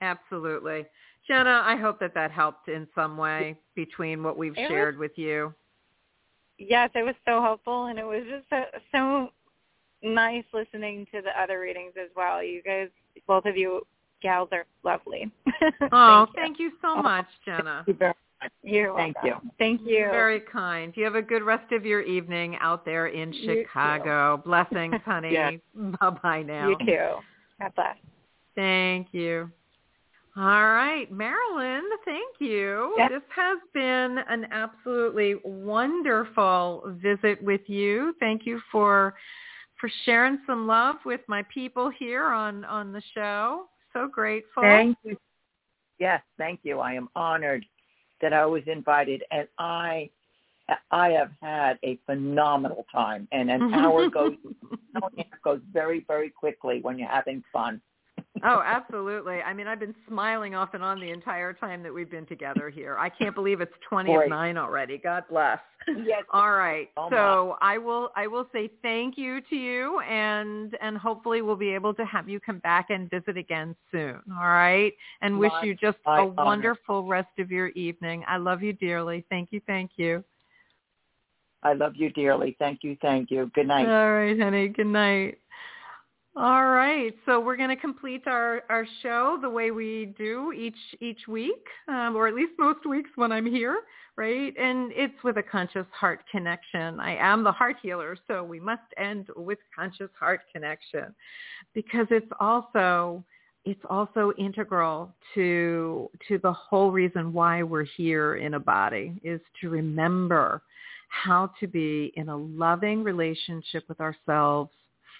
absolutely. 0.00 0.86
Jenna, 1.26 1.62
I 1.64 1.76
hope 1.76 1.98
that 2.00 2.14
that 2.14 2.30
helped 2.30 2.68
in 2.68 2.86
some 2.94 3.16
way 3.16 3.56
between 3.74 4.22
what 4.22 4.36
we've 4.38 4.56
It 4.56 4.60
was- 4.62 4.68
shared 4.68 4.98
with 4.98 5.12
you. 5.16 5.52
Yes, 6.58 6.90
it 6.94 7.02
was 7.02 7.14
so 7.26 7.40
helpful, 7.40 7.86
and 7.86 7.98
it 7.98 8.04
was 8.04 8.22
just 8.28 8.48
so, 8.50 8.62
so 8.92 9.28
nice 10.02 10.44
listening 10.52 11.06
to 11.12 11.22
the 11.22 11.40
other 11.40 11.60
readings 11.60 11.92
as 12.00 12.10
well. 12.16 12.42
You 12.42 12.62
guys, 12.62 12.88
both 13.26 13.46
of 13.46 13.56
you 13.56 13.86
gals 14.22 14.48
are 14.52 14.64
lovely. 14.84 15.30
Oh, 15.92 16.26
Thank 16.26 16.28
you. 16.28 16.34
thank 16.36 16.58
you 16.58 16.72
so 16.80 17.02
much, 17.02 17.26
Jenna. 17.44 17.82
Thank 17.84 17.88
you 17.88 17.94
very 17.94 18.14
much. 18.42 18.52
You're 18.62 18.96
Thank 18.96 19.16
welcome. 19.22 19.50
Thank 19.58 19.80
you. 19.84 20.06
Very 20.10 20.40
kind. 20.40 20.92
You 20.96 21.04
have 21.04 21.14
a 21.14 21.22
good 21.22 21.42
rest 21.42 21.72
of 21.72 21.84
your 21.84 22.02
evening 22.02 22.56
out 22.60 22.84
there 22.84 23.08
in 23.08 23.32
Chicago. 23.44 24.42
Blessings, 24.44 24.94
honey. 25.04 25.32
Yes. 25.32 25.54
Bye 26.00 26.10
bye 26.22 26.42
now. 26.42 26.70
You 26.70 26.76
too. 26.78 27.08
God 27.60 27.74
bless. 27.74 27.96
Thank 28.54 29.08
you. 29.12 29.50
All 30.34 30.44
right, 30.44 31.12
Marilyn, 31.12 31.82
thank 32.06 32.36
you. 32.38 32.94
Yes. 32.96 33.10
This 33.10 33.22
has 33.36 33.58
been 33.74 34.16
an 34.30 34.46
absolutely 34.50 35.34
wonderful 35.44 36.84
visit 37.02 37.42
with 37.42 37.60
you. 37.66 38.14
Thank 38.18 38.46
you 38.46 38.60
for 38.70 39.14
for 39.78 39.90
sharing 40.06 40.38
some 40.46 40.66
love 40.66 40.96
with 41.04 41.20
my 41.26 41.42
people 41.52 41.90
here 41.90 42.28
on 42.28 42.64
on 42.64 42.92
the 42.92 43.02
show. 43.14 43.66
So 43.92 44.08
grateful. 44.08 44.62
Thank 44.62 44.96
you. 45.04 45.18
Yes, 45.98 46.22
thank 46.38 46.60
you. 46.62 46.80
I 46.80 46.94
am 46.94 47.10
honored 47.14 47.66
that 48.22 48.32
I 48.32 48.46
was 48.46 48.62
invited, 48.66 49.22
and 49.30 49.46
I 49.58 50.08
I 50.90 51.10
have 51.10 51.30
had 51.42 51.78
a 51.84 51.98
phenomenal 52.06 52.86
time. 52.90 53.28
And 53.32 53.50
an 53.50 53.74
hour 53.74 54.08
goes 54.08 54.32
an 54.44 54.78
hour 54.96 55.10
and 55.14 55.26
a 55.26 55.28
half 55.30 55.42
goes 55.42 55.60
very 55.74 56.04
very 56.08 56.30
quickly 56.30 56.80
when 56.80 56.98
you're 56.98 57.08
having 57.08 57.44
fun. 57.52 57.82
Oh, 58.44 58.62
absolutely. 58.64 59.40
I 59.42 59.52
mean, 59.52 59.66
I've 59.66 59.80
been 59.80 59.94
smiling 60.08 60.54
off 60.54 60.70
and 60.74 60.82
on 60.82 61.00
the 61.00 61.10
entire 61.10 61.52
time 61.52 61.82
that 61.82 61.92
we've 61.92 62.10
been 62.10 62.26
together 62.26 62.70
here. 62.70 62.96
I 62.98 63.08
can't 63.08 63.34
believe 63.34 63.60
it's 63.60 63.72
20 63.88 64.14
of 64.14 64.28
9 64.28 64.56
already. 64.56 64.98
God 64.98 65.24
bless. 65.28 65.58
Yes. 66.04 66.22
All 66.32 66.52
right. 66.52 66.88
Oh, 66.96 67.08
so 67.10 67.56
I 67.60 67.76
will 67.76 68.10
I 68.14 68.28
will 68.28 68.46
say 68.52 68.70
thank 68.82 69.18
you 69.18 69.40
to 69.50 69.56
you 69.56 70.00
and 70.00 70.76
and 70.80 70.96
hopefully 70.96 71.42
we'll 71.42 71.56
be 71.56 71.70
able 71.70 71.92
to 71.94 72.04
have 72.04 72.28
you 72.28 72.38
come 72.38 72.58
back 72.58 72.90
and 72.90 73.10
visit 73.10 73.36
again 73.36 73.74
soon. 73.90 74.20
All 74.30 74.46
right. 74.46 74.92
And 75.22 75.38
wish 75.38 75.52
you 75.62 75.74
just 75.74 75.98
a 76.06 76.10
honor. 76.10 76.32
wonderful 76.44 77.04
rest 77.04 77.36
of 77.38 77.50
your 77.50 77.68
evening. 77.68 78.24
I 78.28 78.36
love 78.36 78.62
you 78.62 78.72
dearly. 78.72 79.24
Thank 79.28 79.48
you. 79.50 79.60
Thank 79.66 79.90
you. 79.96 80.22
I 81.64 81.74
love 81.74 81.92
you 81.96 82.10
dearly. 82.10 82.56
Thank 82.58 82.80
you. 82.82 82.96
Thank 83.00 83.30
you. 83.30 83.50
Good 83.54 83.68
night. 83.68 83.88
All 83.88 84.12
right, 84.12 84.38
honey. 84.38 84.68
Good 84.68 84.86
night. 84.86 85.38
All 86.34 86.64
right, 86.70 87.14
so 87.26 87.38
we're 87.40 87.58
going 87.58 87.68
to 87.68 87.76
complete 87.76 88.22
our, 88.26 88.62
our 88.70 88.86
show 89.02 89.36
the 89.42 89.50
way 89.50 89.70
we 89.70 90.14
do 90.16 90.50
each 90.52 90.78
each 90.98 91.28
week, 91.28 91.66
um, 91.88 92.16
or 92.16 92.26
at 92.26 92.34
least 92.34 92.52
most 92.58 92.86
weeks 92.86 93.10
when 93.16 93.30
I'm 93.30 93.44
here, 93.44 93.82
right? 94.16 94.54
And 94.58 94.92
it's 94.94 95.22
with 95.24 95.36
a 95.36 95.42
conscious 95.42 95.84
heart 95.92 96.20
connection. 96.30 96.98
I 97.00 97.16
am 97.16 97.44
the 97.44 97.52
heart 97.52 97.76
healer, 97.82 98.16
so 98.26 98.42
we 98.42 98.58
must 98.60 98.80
end 98.96 99.26
with 99.36 99.58
conscious 99.76 100.08
heart 100.18 100.40
connection, 100.50 101.14
because 101.74 102.06
it's 102.10 102.32
also 102.40 103.22
it's 103.66 103.84
also 103.90 104.32
integral 104.38 105.14
to 105.34 106.08
to 106.28 106.38
the 106.38 106.52
whole 106.54 106.92
reason 106.92 107.34
why 107.34 107.62
we're 107.62 107.84
here 107.84 108.36
in 108.36 108.54
a 108.54 108.60
body 108.60 109.20
is 109.22 109.40
to 109.60 109.68
remember 109.68 110.62
how 111.08 111.50
to 111.60 111.66
be 111.66 112.10
in 112.16 112.30
a 112.30 112.36
loving 112.36 113.04
relationship 113.04 113.84
with 113.86 114.00
ourselves 114.00 114.70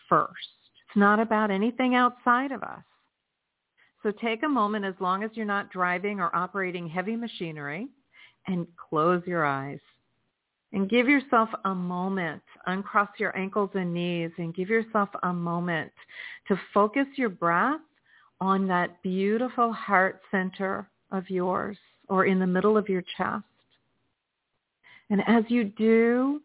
first. 0.08 0.61
It's 0.92 0.98
not 0.98 1.20
about 1.20 1.50
anything 1.50 1.94
outside 1.94 2.52
of 2.52 2.62
us. 2.62 2.82
So 4.02 4.10
take 4.10 4.42
a 4.42 4.48
moment 4.48 4.84
as 4.84 4.92
long 5.00 5.22
as 5.22 5.30
you're 5.32 5.46
not 5.46 5.70
driving 5.70 6.20
or 6.20 6.34
operating 6.36 6.86
heavy 6.86 7.16
machinery 7.16 7.88
and 8.46 8.66
close 8.90 9.22
your 9.26 9.46
eyes 9.46 9.78
and 10.74 10.90
give 10.90 11.08
yourself 11.08 11.48
a 11.64 11.74
moment. 11.74 12.42
Uncross 12.66 13.08
your 13.18 13.34
ankles 13.38 13.70
and 13.72 13.94
knees 13.94 14.32
and 14.36 14.54
give 14.54 14.68
yourself 14.68 15.08
a 15.22 15.32
moment 15.32 15.90
to 16.48 16.60
focus 16.74 17.06
your 17.16 17.30
breath 17.30 17.80
on 18.42 18.68
that 18.68 19.02
beautiful 19.02 19.72
heart 19.72 20.20
center 20.30 20.90
of 21.10 21.30
yours 21.30 21.78
or 22.10 22.26
in 22.26 22.38
the 22.38 22.46
middle 22.46 22.76
of 22.76 22.90
your 22.90 23.04
chest. 23.16 23.44
And 25.08 25.22
as 25.26 25.44
you 25.48 25.64
do, 25.64 26.42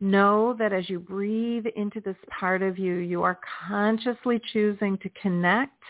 know 0.00 0.54
that 0.58 0.72
as 0.72 0.88
you 0.88 0.98
breathe 0.98 1.66
into 1.76 2.00
this 2.00 2.16
part 2.28 2.62
of 2.62 2.78
you, 2.78 2.96
you 2.96 3.22
are 3.22 3.38
consciously 3.68 4.40
choosing 4.52 4.98
to 4.98 5.08
connect 5.20 5.82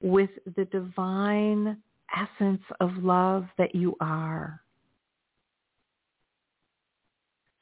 with 0.00 0.30
the 0.56 0.64
divine 0.66 1.76
essence 2.16 2.62
of 2.80 2.90
love 3.02 3.46
that 3.58 3.74
you 3.74 3.96
are. 4.00 4.60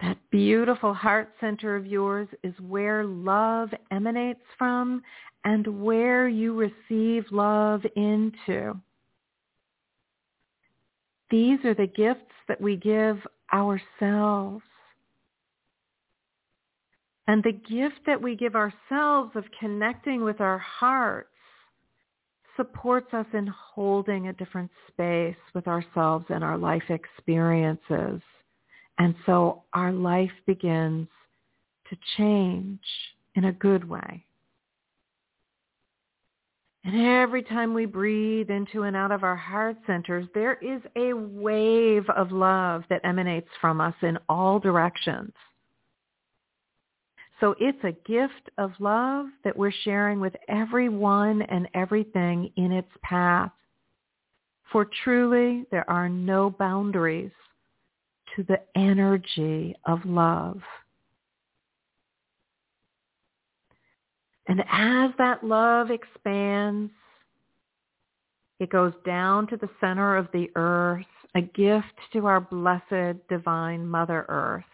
That 0.00 0.16
beautiful 0.30 0.94
heart 0.94 1.32
center 1.40 1.76
of 1.76 1.86
yours 1.86 2.28
is 2.42 2.54
where 2.60 3.04
love 3.04 3.70
emanates 3.90 4.40
from 4.56 5.02
and 5.44 5.82
where 5.82 6.26
you 6.28 6.54
receive 6.54 7.24
love 7.30 7.82
into. 7.96 8.80
These 11.30 11.64
are 11.64 11.74
the 11.74 11.86
gifts 11.86 12.32
that 12.48 12.60
we 12.60 12.76
give 12.76 13.18
ourselves. 13.52 14.62
And 17.26 17.42
the 17.44 17.52
gift 17.52 18.01
that 18.06 18.20
we 18.20 18.34
give 18.34 18.56
ourselves 18.56 19.30
of 19.34 19.44
connecting 19.59 20.24
with 20.24 20.40
our 20.40 20.59
hearts 20.59 21.28
supports 22.56 23.12
us 23.14 23.26
in 23.32 23.47
holding 23.47 24.28
a 24.28 24.32
different 24.32 24.70
space 24.88 25.36
with 25.55 25.66
ourselves 25.66 26.26
and 26.28 26.42
our 26.44 26.59
life 26.59 26.82
experiences. 26.88 28.20
And 28.98 29.14
so 29.24 29.62
our 29.72 29.92
life 29.92 30.32
begins 30.47 31.09
to 31.88 31.97
change 32.16 32.80
in 33.34 33.44
a 33.44 33.52
good 33.52 33.88
way. 33.88 34.24
And 36.84 36.97
every 36.97 37.42
time 37.42 37.74
we 37.74 37.84
breathe 37.84 38.51
into 38.51 38.84
and 38.84 38.97
out 38.97 39.12
of 39.12 39.22
our 39.22 39.36
heart 39.36 39.76
centers, 39.86 40.26
there 40.34 40.55
is 40.55 40.80
a 40.97 41.12
wave 41.12 42.09
of 42.10 42.32
love 42.32 42.84
that 42.88 43.02
emanates 43.05 43.48
from 43.60 43.80
us 43.80 43.94
in 44.02 44.18
all 44.28 44.59
directions. 44.59 45.32
So 47.40 47.54
it's 47.58 47.82
a 47.84 47.92
gift 48.06 48.50
of 48.58 48.72
love 48.78 49.26
that 49.44 49.56
we're 49.56 49.72
sharing 49.84 50.20
with 50.20 50.34
everyone 50.48 51.42
and 51.42 51.68
everything 51.72 52.52
in 52.56 52.70
its 52.70 52.90
path. 53.02 53.50
For 54.70 54.86
truly, 55.02 55.64
there 55.70 55.88
are 55.88 56.08
no 56.08 56.50
boundaries 56.50 57.32
to 58.36 58.44
the 58.44 58.60
energy 58.76 59.74
of 59.86 60.04
love. 60.04 60.60
And 64.46 64.60
as 64.70 65.10
that 65.18 65.42
love 65.42 65.90
expands, 65.90 66.92
it 68.58 68.68
goes 68.70 68.92
down 69.06 69.46
to 69.48 69.56
the 69.56 69.70
center 69.80 70.16
of 70.16 70.28
the 70.32 70.50
earth, 70.56 71.06
a 71.34 71.40
gift 71.40 71.86
to 72.12 72.26
our 72.26 72.40
blessed 72.40 73.16
divine 73.28 73.86
Mother 73.86 74.26
Earth. 74.28 74.64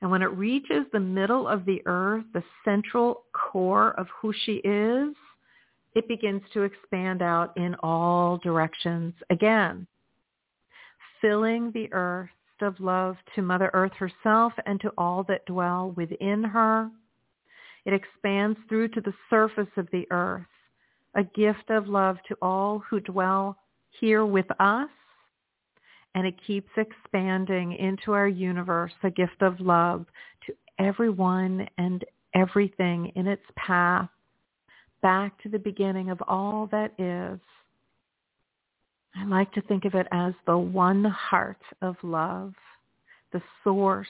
And 0.00 0.10
when 0.10 0.22
it 0.22 0.26
reaches 0.26 0.84
the 0.92 1.00
middle 1.00 1.48
of 1.48 1.64
the 1.64 1.82
earth, 1.86 2.24
the 2.32 2.44
central 2.64 3.24
core 3.32 3.98
of 3.98 4.06
who 4.20 4.32
she 4.44 4.56
is, 4.56 5.14
it 5.94 6.08
begins 6.08 6.42
to 6.52 6.62
expand 6.62 7.22
out 7.22 7.56
in 7.56 7.74
all 7.82 8.36
directions 8.38 9.14
again, 9.30 9.86
filling 11.22 11.72
the 11.72 11.88
earth 11.92 12.28
of 12.60 12.78
love 12.80 13.16
to 13.34 13.42
Mother 13.42 13.70
Earth 13.72 13.92
herself 13.92 14.52
and 14.66 14.80
to 14.80 14.92
all 14.98 15.24
that 15.24 15.46
dwell 15.46 15.92
within 15.96 16.44
her. 16.44 16.90
It 17.86 17.94
expands 17.94 18.58
through 18.68 18.88
to 18.88 19.00
the 19.00 19.14
surface 19.30 19.70
of 19.76 19.88
the 19.92 20.06
earth, 20.10 20.46
a 21.14 21.24
gift 21.24 21.70
of 21.70 21.88
love 21.88 22.18
to 22.28 22.36
all 22.42 22.80
who 22.90 23.00
dwell 23.00 23.56
here 24.00 24.26
with 24.26 24.46
us 24.60 24.90
and 26.16 26.26
it 26.26 26.34
keeps 26.46 26.70
expanding 26.78 27.74
into 27.74 28.12
our 28.12 28.26
universe, 28.26 28.92
a 29.02 29.10
gift 29.10 29.42
of 29.42 29.60
love 29.60 30.06
to 30.46 30.54
everyone 30.78 31.68
and 31.76 32.06
everything 32.34 33.12
in 33.16 33.26
its 33.26 33.42
path 33.54 34.08
back 35.02 35.40
to 35.42 35.50
the 35.50 35.58
beginning 35.58 36.08
of 36.08 36.18
all 36.26 36.68
that 36.72 36.92
is. 36.98 37.38
I 39.14 39.26
like 39.26 39.52
to 39.52 39.60
think 39.62 39.84
of 39.84 39.94
it 39.94 40.06
as 40.10 40.32
the 40.46 40.56
one 40.56 41.04
heart 41.04 41.60
of 41.82 41.96
love, 42.02 42.54
the 43.34 43.42
source 43.62 44.08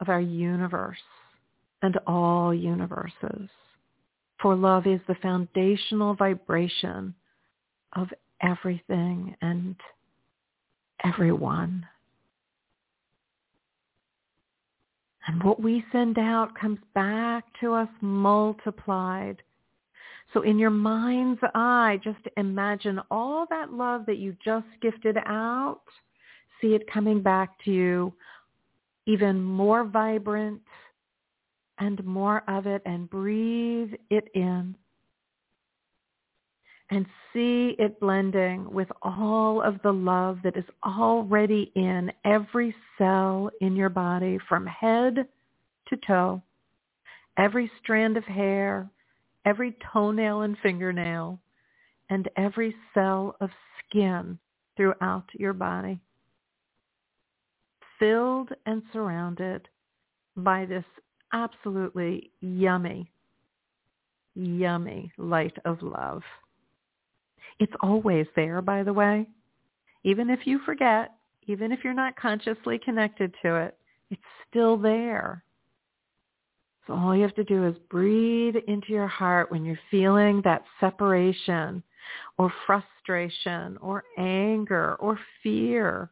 of 0.00 0.08
our 0.08 0.22
universe 0.22 0.96
and 1.82 1.98
all 2.06 2.54
universes. 2.54 3.50
For 4.40 4.54
love 4.54 4.86
is 4.86 5.00
the 5.06 5.16
foundational 5.16 6.14
vibration 6.14 7.14
of 7.94 8.08
everything 8.42 9.36
and 9.42 9.76
everyone. 11.04 11.86
And 15.26 15.42
what 15.42 15.60
we 15.60 15.84
send 15.90 16.18
out 16.18 16.54
comes 16.58 16.78
back 16.94 17.44
to 17.60 17.72
us 17.72 17.88
multiplied. 18.00 19.42
So 20.32 20.42
in 20.42 20.58
your 20.58 20.70
mind's 20.70 21.40
eye, 21.54 21.98
just 22.02 22.18
imagine 22.36 23.00
all 23.10 23.46
that 23.50 23.72
love 23.72 24.06
that 24.06 24.18
you 24.18 24.36
just 24.44 24.66
gifted 24.80 25.16
out. 25.26 25.82
See 26.60 26.74
it 26.74 26.90
coming 26.90 27.22
back 27.22 27.50
to 27.64 27.72
you 27.72 28.12
even 29.06 29.42
more 29.42 29.84
vibrant 29.84 30.60
and 31.78 32.04
more 32.04 32.42
of 32.48 32.66
it 32.66 32.82
and 32.86 33.08
breathe 33.08 33.92
it 34.10 34.28
in 34.34 34.74
and 36.90 37.06
see 37.32 37.74
it 37.78 37.98
blending 38.00 38.70
with 38.72 38.88
all 39.02 39.60
of 39.60 39.80
the 39.82 39.92
love 39.92 40.38
that 40.44 40.56
is 40.56 40.64
already 40.84 41.72
in 41.74 42.12
every 42.24 42.74
cell 42.96 43.50
in 43.60 43.74
your 43.74 43.88
body 43.88 44.38
from 44.48 44.66
head 44.66 45.26
to 45.88 45.96
toe, 46.06 46.42
every 47.36 47.70
strand 47.82 48.16
of 48.16 48.24
hair, 48.24 48.88
every 49.44 49.76
toenail 49.92 50.42
and 50.42 50.56
fingernail, 50.62 51.38
and 52.08 52.28
every 52.36 52.74
cell 52.94 53.36
of 53.40 53.50
skin 53.88 54.38
throughout 54.76 55.24
your 55.32 55.52
body. 55.52 55.98
Filled 57.98 58.50
and 58.66 58.82
surrounded 58.92 59.68
by 60.36 60.66
this 60.66 60.84
absolutely 61.32 62.30
yummy, 62.40 63.10
yummy 64.34 65.10
light 65.18 65.56
of 65.64 65.82
love. 65.82 66.22
It's 67.58 67.72
always 67.80 68.26
there, 68.36 68.60
by 68.60 68.82
the 68.82 68.92
way. 68.92 69.26
Even 70.04 70.30
if 70.30 70.46
you 70.46 70.58
forget, 70.60 71.12
even 71.46 71.72
if 71.72 71.84
you're 71.84 71.94
not 71.94 72.16
consciously 72.16 72.78
connected 72.78 73.34
to 73.42 73.56
it, 73.56 73.76
it's 74.10 74.22
still 74.48 74.76
there. 74.76 75.42
So 76.86 76.94
all 76.94 77.16
you 77.16 77.22
have 77.22 77.34
to 77.34 77.44
do 77.44 77.66
is 77.66 77.74
breathe 77.90 78.54
into 78.68 78.92
your 78.92 79.08
heart 79.08 79.50
when 79.50 79.64
you're 79.64 79.78
feeling 79.90 80.40
that 80.44 80.62
separation 80.78 81.82
or 82.38 82.52
frustration 82.66 83.76
or 83.80 84.04
anger 84.18 84.94
or 84.96 85.18
fear. 85.42 86.10